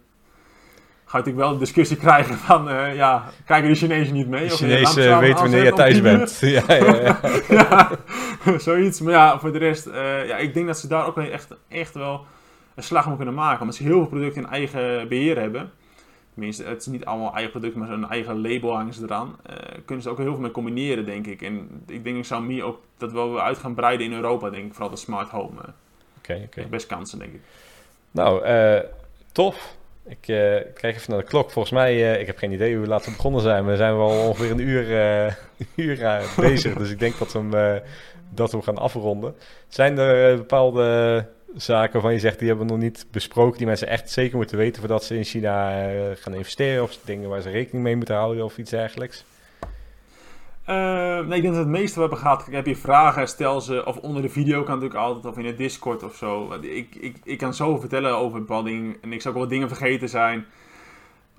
ga 1.09 1.19
je 1.19 1.25
natuurlijk 1.25 1.45
wel 1.45 1.53
een 1.53 1.59
discussie 1.59 1.97
krijgen 2.07 2.35
van, 2.35 2.69
uh, 2.69 2.95
ja, 2.95 3.25
kijken 3.47 3.69
de 3.69 3.75
Chinezen 3.75 4.15
niet 4.15 4.29
mee? 4.29 4.49
De 4.49 4.55
Chinezen 4.55 5.19
weten 5.19 5.43
wanneer 5.43 5.65
je 5.65 5.73
thuis 5.73 6.01
bent. 6.01 6.39
ja, 6.41 6.63
ja, 6.67 6.95
ja. 7.01 7.21
ja, 8.45 8.59
zoiets. 8.59 9.01
Maar 9.01 9.13
ja, 9.13 9.39
voor 9.39 9.53
de 9.53 9.59
rest, 9.59 9.87
uh, 9.87 10.27
ja, 10.27 10.37
ik 10.37 10.55
denk 10.55 10.67
dat 10.67 10.79
ze 10.79 10.89
daar 10.89 11.07
ook 11.07 11.19
echt, 11.19 11.49
echt 11.69 11.95
wel 11.95 12.27
een 12.75 12.83
slag 12.83 13.07
om 13.07 13.17
kunnen 13.17 13.35
maken. 13.35 13.61
Omdat 13.61 13.77
ze 13.77 13.83
heel 13.83 13.99
veel 13.99 14.07
producten 14.07 14.43
in 14.43 14.49
eigen 14.49 15.09
beheer 15.09 15.41
hebben. 15.41 15.71
Tenminste, 16.33 16.65
het 16.65 16.81
is 16.81 16.87
niet 16.87 17.05
allemaal 17.05 17.33
eigen 17.33 17.51
producten, 17.51 17.81
maar 17.81 17.91
een 17.91 18.09
eigen 18.09 18.41
label 18.41 18.75
hangen 18.75 18.95
ze 18.95 19.03
eraan. 19.03 19.37
Uh, 19.51 19.57
kunnen 19.85 20.05
ze 20.05 20.11
ook 20.11 20.19
heel 20.19 20.33
veel 20.33 20.43
mee 20.43 20.51
combineren, 20.51 21.05
denk 21.05 21.27
ik. 21.27 21.43
En 21.43 21.83
ik 21.87 22.05
denk 22.05 22.17
dat 22.17 22.25
Xiaomi 22.25 22.63
ook 22.63 22.81
dat 22.97 23.13
wel 23.13 23.41
uit 23.41 23.59
gaan 23.59 23.75
breiden 23.75 24.07
in 24.07 24.13
Europa, 24.13 24.51
denk 24.51 24.65
ik. 24.65 24.73
Vooral 24.73 24.91
de 24.91 24.97
smart 24.97 25.29
home. 25.29 25.61
Oké, 25.61 25.73
okay, 26.19 26.43
oké. 26.45 26.67
Best 26.71 26.87
kansen, 26.87 27.19
denk 27.19 27.33
ik. 27.33 27.41
Nou, 28.11 28.45
tof. 29.33 29.77
Ik 30.09 30.29
uh, 30.29 30.37
kijk 30.75 30.97
even 30.97 31.11
naar 31.11 31.21
de 31.21 31.27
klok. 31.27 31.51
Volgens 31.51 31.75
mij, 31.75 31.95
uh, 31.95 32.21
ik 32.21 32.27
heb 32.27 32.39
geen 32.39 32.53
idee 32.53 32.77
hoe 32.77 32.87
laat 32.87 33.05
we 33.05 33.11
begonnen 33.11 33.41
zijn. 33.41 33.67
We 33.67 33.77
zijn 33.77 33.97
wel 33.97 34.27
ongeveer 34.29 34.51
een 34.51 34.69
uur, 34.69 34.91
uh, 35.27 35.33
uur 35.77 36.23
bezig. 36.37 36.75
dus 36.75 36.91
ik 36.91 36.99
denk 36.99 37.19
dat 37.19 37.33
we, 37.33 37.83
dat 38.31 38.53
we 38.53 38.63
gaan 38.63 38.79
afronden. 38.79 39.35
Zijn 39.69 39.99
er 39.99 40.37
bepaalde 40.37 41.27
zaken 41.57 42.01
van 42.01 42.13
je 42.13 42.19
zegt, 42.19 42.39
die 42.39 42.49
hebben 42.49 42.67
we 42.67 42.73
nog 42.73 42.83
niet 42.83 43.07
besproken, 43.11 43.59
die 43.59 43.67
mensen 43.67 43.89
echt 43.89 44.11
zeker 44.11 44.37
moeten 44.37 44.57
weten 44.57 44.81
voordat 44.81 45.05
ze 45.05 45.17
in 45.17 45.25
China 45.25 45.89
gaan 46.15 46.35
investeren? 46.35 46.83
Of 46.83 46.99
dingen 47.05 47.29
waar 47.29 47.41
ze 47.41 47.51
rekening 47.51 47.85
mee 47.85 47.97
moeten 47.97 48.15
houden 48.15 48.45
of 48.45 48.59
iets 48.59 48.71
dergelijks? 48.71 49.25
Uh, 50.69 50.75
nee, 51.27 51.37
ik 51.37 51.43
denk 51.43 51.55
dat 51.55 51.65
het 51.65 51.69
meeste 51.69 51.95
we 51.95 52.01
hebben 52.01 52.19
gehad. 52.19 52.47
Heb 52.51 52.67
je 52.67 52.77
vragen, 52.77 53.29
stel 53.29 53.61
ze. 53.61 53.87
Of 53.87 53.97
onder 53.97 54.23
de 54.23 54.29
video 54.29 54.63
kan 54.63 54.75
natuurlijk 54.75 55.01
altijd. 55.01 55.27
Of 55.27 55.39
in 55.39 55.47
het 55.47 55.59
Discord 55.59 56.03
of 56.03 56.15
zo. 56.15 56.53
Ik, 56.61 56.95
ik, 56.95 57.17
ik 57.25 57.39
kan 57.39 57.55
zo 57.55 57.79
vertellen 57.79 58.17
over 58.17 58.39
bepaalde 58.39 58.71
dingen. 58.71 58.97
En 59.01 59.13
ik 59.13 59.23
zou 59.23 59.35
ook 59.35 59.41
wel 59.41 59.51
dingen 59.51 59.69
vergeten 59.69 60.09
zijn. 60.09 60.47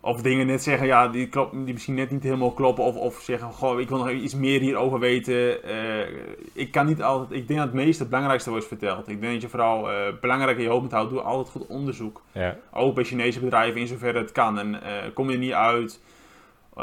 Of 0.02 0.22
dingen 0.22 0.48
net 0.48 0.64
zeggen, 0.64 0.88
ja, 0.88 1.08
die, 1.08 1.28
klop, 1.28 1.52
die 1.52 1.74
misschien 1.74 1.94
net 1.94 2.12
niet 2.12 2.24
helemaal 2.24 2.52
kloppen. 2.52 2.84
Of, 2.84 2.96
of 2.96 3.20
zeggen, 3.22 3.52
goh, 3.52 3.80
ik 3.80 3.90
wil 3.90 3.98
nog 3.98 4.12
iets 4.12 4.36
meer 4.36 4.60
hierover 4.60 5.00
weten. 5.00 5.70
Uh, 5.70 6.08
ik 6.54 6.72
kan 6.72 6.86
niet 6.86 7.02
altijd. 7.02 7.40
Ik 7.40 7.48
denk 7.48 7.60
dat 7.60 7.68
het 7.68 7.78
meeste, 7.78 8.00
het 8.02 8.10
belangrijkste 8.10 8.50
wordt 8.50 8.68
verteld. 8.68 9.08
Ik 9.08 9.22
denk 9.22 9.34
dat 9.34 9.42
je 9.42 9.50
vooral 9.50 9.92
uh, 9.92 9.98
belangrijk 10.22 10.58
in 10.58 10.64
je 10.64 10.70
hoofd 10.70 10.82
moet 10.82 10.92
houden. 10.92 11.14
Doe 11.14 11.24
altijd 11.24 11.50
goed 11.50 11.68
onderzoek. 11.68 12.22
Ja. 12.32 12.58
Ook 12.74 12.96
bij 12.96 13.04
Chinese 13.04 13.40
bedrijven 13.40 13.82
in 13.82 13.88
zoverre 13.88 14.20
het 14.20 14.32
kan. 14.32 14.60
En 14.60 14.82
kom 15.14 15.28
je 15.28 15.34
er 15.34 15.40
niet 15.40 15.54
uit 15.54 16.00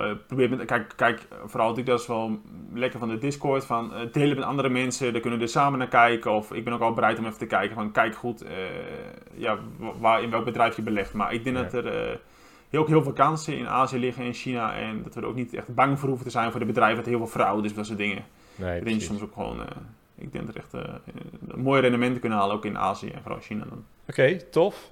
uh, 0.05 0.11
probeer 0.27 0.51
met, 0.51 0.65
kijk, 0.65 0.93
kijk, 0.97 1.21
vooral 1.45 1.69
natuurlijk 1.69 1.87
dat 1.87 2.01
is 2.01 2.07
wel 2.07 2.41
lekker 2.73 2.99
van 2.99 3.09
de 3.09 3.19
Discord, 3.19 3.65
van 3.65 3.93
uh, 3.93 4.13
delen 4.13 4.37
met 4.37 4.45
andere 4.45 4.69
mensen, 4.69 5.13
daar 5.13 5.21
kunnen 5.21 5.39
we 5.39 5.45
er 5.45 5.51
samen 5.51 5.79
naar 5.79 5.89
kijken. 5.89 6.33
Of 6.33 6.53
ik 6.53 6.65
ben 6.65 6.73
ook 6.73 6.81
al 6.81 6.93
bereid 6.93 7.19
om 7.19 7.25
even 7.25 7.39
te 7.39 7.47
kijken 7.47 7.75
van, 7.75 7.93
kijk 7.93 8.15
goed, 8.15 8.45
uh, 8.45 8.51
ja, 9.35 9.59
waar, 9.99 10.23
in 10.23 10.31
welk 10.31 10.45
bedrijf 10.45 10.77
je 10.77 10.83
belegt. 10.83 11.13
Maar 11.13 11.33
ik 11.33 11.45
denk 11.45 11.57
ja. 11.57 11.63
dat 11.63 11.73
er 11.73 12.21
heel, 12.69 12.81
ook 12.81 12.89
heel 12.89 13.03
veel 13.03 13.13
kansen 13.13 13.59
in 13.59 13.69
Azië 13.69 13.99
liggen, 13.99 14.25
in 14.25 14.35
China. 14.35 14.75
En 14.75 15.03
dat 15.03 15.15
we 15.15 15.21
er 15.21 15.27
ook 15.27 15.35
niet 15.35 15.55
echt 15.55 15.75
bang 15.75 15.99
voor 15.99 16.09
hoeven 16.09 16.27
te 16.27 16.33
zijn 16.33 16.51
voor 16.51 16.61
de 16.61 16.67
bedrijven, 16.67 16.97
dat 16.97 17.07
heel 17.07 17.19
veel 17.19 17.27
fraude 17.27 17.67
is, 17.67 17.75
dat 17.75 17.87
soort 17.87 17.99
dingen. 17.99 18.25
Nee, 18.55 18.83
denk 18.83 19.01
je 19.01 19.07
soms 19.07 19.23
ook 19.23 19.33
gewoon, 19.33 19.61
ik 20.15 20.33
denk 20.33 20.47
dat 20.47 20.55
er 20.55 20.61
echt 20.61 20.89
mooie 21.57 21.81
rendementen 21.81 22.21
kunnen 22.21 22.39
halen, 22.39 22.57
ook 22.57 22.65
in 22.65 22.79
Azië 22.79 23.09
en 23.09 23.23
vooral 23.23 23.41
China 23.41 23.65
dan. 23.65 23.85
Oké, 24.09 24.21
okay, 24.21 24.37
tof. 24.51 24.91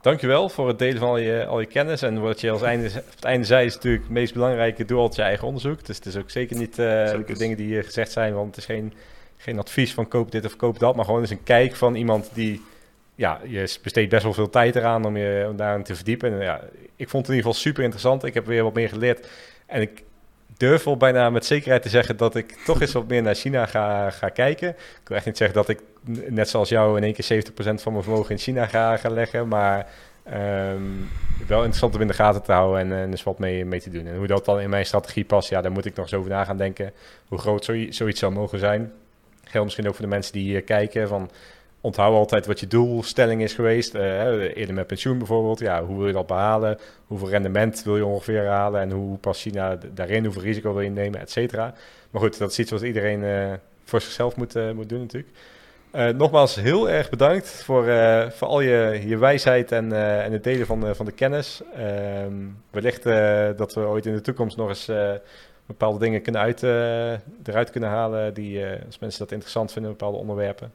Dankjewel 0.00 0.48
voor 0.48 0.68
het 0.68 0.78
delen 0.78 0.98
van 0.98 1.08
al 1.08 1.16
je, 1.16 1.46
al 1.46 1.60
je 1.60 1.66
kennis. 1.66 2.02
En 2.02 2.20
wat 2.20 2.40
je 2.40 2.50
als 2.50 2.62
einde, 2.62 2.86
op 2.86 3.14
het 3.14 3.24
einde 3.24 3.46
zei, 3.46 3.66
is 3.66 3.74
natuurlijk 3.74 4.02
het 4.02 4.12
meest 4.12 4.32
belangrijke: 4.32 4.84
doe 4.84 4.98
altijd 4.98 5.16
je 5.16 5.22
eigen 5.22 5.46
onderzoek. 5.46 5.86
Dus 5.86 5.96
het 5.96 6.06
is 6.06 6.16
ook 6.16 6.30
zeker 6.30 6.56
niet 6.56 6.78
uh, 6.78 7.10
de 7.26 7.38
dingen 7.38 7.56
die 7.56 7.66
hier 7.66 7.84
gezegd 7.84 8.12
zijn, 8.12 8.34
want 8.34 8.46
het 8.46 8.56
is 8.56 8.64
geen, 8.64 8.92
geen 9.36 9.58
advies 9.58 9.94
van 9.94 10.08
koop 10.08 10.30
dit 10.30 10.44
of 10.44 10.56
koop 10.56 10.78
dat, 10.78 10.96
maar 10.96 11.04
gewoon 11.04 11.20
eens 11.20 11.30
een 11.30 11.42
kijk 11.42 11.76
van 11.76 11.94
iemand 11.94 12.30
die. 12.32 12.62
Ja, 13.14 13.40
je 13.46 13.78
besteedt 13.82 14.10
best 14.10 14.22
wel 14.22 14.32
veel 14.32 14.50
tijd 14.50 14.76
eraan 14.76 15.04
om 15.04 15.16
je 15.16 15.46
om 15.50 15.56
daarin 15.56 15.82
te 15.82 15.94
verdiepen. 15.94 16.32
En 16.32 16.40
ja, 16.40 16.60
ik 16.96 17.08
vond 17.08 17.26
het 17.26 17.30
in 17.30 17.36
ieder 17.36 17.50
geval 17.50 17.52
super 17.52 17.82
interessant. 17.82 18.24
Ik 18.24 18.34
heb 18.34 18.46
weer 18.46 18.62
wat 18.62 18.74
meer 18.74 18.88
geleerd. 18.88 19.28
En 19.66 19.80
ik 19.80 20.02
durf 20.60 20.84
wel 20.84 20.96
bijna 20.96 21.30
met 21.30 21.46
zekerheid 21.46 21.82
te 21.82 21.88
zeggen 21.88 22.16
dat 22.16 22.34
ik 22.34 22.52
toch 22.52 22.80
eens 22.80 22.92
wat 22.92 23.08
meer 23.08 23.22
naar 23.22 23.34
China 23.34 23.66
ga, 23.66 24.10
ga 24.10 24.28
kijken. 24.28 24.68
Ik 24.68 25.00
wil 25.04 25.16
echt 25.16 25.26
niet 25.26 25.36
zeggen 25.36 25.56
dat 25.56 25.68
ik 25.68 25.80
net 26.28 26.48
zoals 26.48 26.68
jou 26.68 26.96
in 26.96 27.02
één 27.02 27.12
keer 27.12 27.42
70% 27.42 27.54
van 27.54 27.92
mijn 27.92 28.04
vermogen 28.04 28.30
in 28.30 28.38
China 28.38 28.66
ga, 28.66 28.98
leggen, 29.08 29.48
maar 29.48 29.86
um, 30.72 31.08
wel 31.46 31.58
interessant 31.58 31.94
om 31.94 32.00
in 32.00 32.06
de 32.06 32.12
gaten 32.12 32.42
te 32.42 32.52
houden 32.52 32.80
en, 32.80 32.92
en 32.92 33.10
dus 33.10 33.22
wat 33.22 33.38
mee, 33.38 33.64
mee 33.64 33.80
te 33.80 33.90
doen. 33.90 34.06
En 34.06 34.16
hoe 34.16 34.26
dat 34.26 34.44
dan 34.44 34.60
in 34.60 34.70
mijn 34.70 34.86
strategie 34.86 35.24
past, 35.24 35.48
ja, 35.48 35.60
daar 35.60 35.72
moet 35.72 35.84
ik 35.84 35.94
nog 35.94 36.04
eens 36.04 36.14
over 36.14 36.30
na 36.30 36.44
gaan 36.44 36.56
denken. 36.56 36.92
Hoe 37.28 37.38
groot 37.38 37.64
zoiets 37.88 38.18
zou 38.18 38.32
mogen 38.32 38.58
zijn. 38.58 38.92
Geldt 39.44 39.64
misschien 39.64 39.88
ook 39.88 39.94
voor 39.94 40.04
de 40.04 40.10
mensen 40.10 40.32
die 40.32 40.42
hier 40.42 40.62
kijken 40.62 41.08
van 41.08 41.30
onthoud 41.80 42.14
altijd 42.14 42.46
wat 42.46 42.60
je 42.60 42.66
doelstelling 42.66 43.42
is 43.42 43.54
geweest. 43.54 43.94
Uh, 43.94 44.56
eerder 44.56 44.74
met 44.74 44.86
pensioen 44.86 45.18
bijvoorbeeld. 45.18 45.58
Ja, 45.58 45.84
hoe 45.84 45.96
wil 45.96 46.06
je 46.06 46.12
dat 46.12 46.26
behalen? 46.26 46.78
Hoeveel 47.06 47.28
rendement 47.28 47.82
wil 47.82 47.96
je 47.96 48.04
ongeveer 48.04 48.46
halen? 48.46 48.80
En 48.80 48.90
hoe 48.90 49.18
past 49.18 49.40
China 49.40 49.78
daarin? 49.94 50.24
Hoeveel 50.24 50.42
risico 50.42 50.72
wil 50.72 50.82
je 50.82 50.90
nemen? 50.90 51.20
Et 51.20 51.30
cetera. 51.30 51.74
Maar 52.10 52.22
goed, 52.22 52.38
dat 52.38 52.50
is 52.50 52.58
iets 52.58 52.70
wat 52.70 52.82
iedereen 52.82 53.22
uh, 53.22 53.52
voor 53.84 54.00
zichzelf 54.00 54.36
moet, 54.36 54.56
uh, 54.56 54.70
moet 54.70 54.88
doen 54.88 55.00
natuurlijk. 55.00 55.28
nogmaals, 56.16 56.54
heel 56.54 56.90
erg 56.90 57.10
bedankt 57.10 57.48
voor, 57.48 57.84
voor 58.30 58.48
al 58.48 58.60
je, 58.60 59.02
je 59.06 59.18
wijsheid 59.18 59.72
en, 59.72 59.92
en 60.22 60.32
het 60.32 60.44
delen 60.44 60.66
van, 60.66 60.94
van 60.96 61.06
de 61.06 61.12
kennis. 61.12 61.62
Ehm, 61.76 62.34
wellicht 62.70 63.02
dat 63.58 63.74
we 63.74 63.80
ooit 63.80 64.06
in 64.06 64.14
de 64.14 64.20
toekomst 64.20 64.56
nog 64.56 64.68
eens 64.68 64.90
bepaalde 65.66 65.98
dingen 65.98 66.22
kunnen 66.22 66.40
uit, 66.40 66.62
eruit 67.42 67.70
kunnen 67.70 67.90
halen. 67.90 68.34
Die, 68.34 68.64
als 68.86 68.98
mensen 68.98 69.18
dat 69.18 69.32
interessant 69.32 69.72
vinden, 69.72 69.90
bepaalde 69.90 70.18
onderwerpen. 70.18 70.72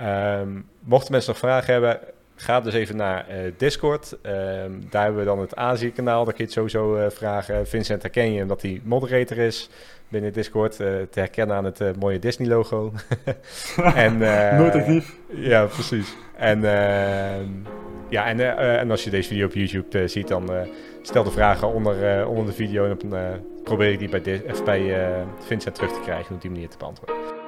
Um, 0.00 0.68
mochten 0.80 1.12
mensen 1.12 1.30
nog 1.30 1.40
vragen 1.40 1.72
hebben, 1.72 2.00
ga 2.34 2.60
dus 2.60 2.74
even 2.74 2.96
naar 2.96 3.26
uh, 3.30 3.52
Discord. 3.56 4.12
Um, 4.12 4.86
daar 4.90 5.02
hebben 5.02 5.20
we 5.20 5.26
dan 5.26 5.38
het 5.38 5.56
Azië-kanaal. 5.56 6.24
Daar 6.24 6.34
kun 6.34 6.44
je 6.44 6.50
het 6.50 6.52
sowieso 6.52 6.96
uh, 6.96 7.10
vragen. 7.10 7.66
Vincent 7.66 8.02
herken 8.02 8.32
je 8.32 8.42
omdat 8.42 8.62
hij 8.62 8.80
moderator 8.84 9.38
is 9.38 9.70
binnen 10.08 10.32
Discord. 10.32 10.72
Uh, 10.72 10.86
te 10.86 11.18
herkennen 11.18 11.56
aan 11.56 11.64
het 11.64 11.96
mooie 11.98 12.18
Disney-logo. 12.18 12.92
en, 13.94 14.18
Nooit 14.58 14.74
actief. 14.74 15.16
Ja, 15.28 15.64
precies. 15.64 16.16
En, 16.36 16.64
ehm, 16.64 17.48
ja, 18.08 18.26
en, 18.26 18.56
en 18.78 18.90
als 18.90 19.04
je 19.04 19.10
deze 19.10 19.28
video 19.28 19.46
op 19.46 19.52
YouTube 19.52 20.08
ziet, 20.08 20.28
dan 20.28 20.50
stel 21.02 21.24
de 21.24 21.30
vragen 21.30 21.68
onder, 21.68 22.26
onder 22.26 22.46
de 22.46 22.52
video. 22.52 22.84
En 22.84 22.98
dan 23.08 23.18
probeer 23.64 23.90
ik 23.90 23.98
die 23.98 24.08
bij, 24.08 24.42
bij 24.64 25.14
Vincent 25.38 25.74
terug 25.74 25.92
te 25.92 26.00
krijgen 26.00 26.34
om 26.34 26.40
die 26.40 26.50
manier 26.50 26.68
te 26.68 26.78
beantwoorden. 26.78 27.41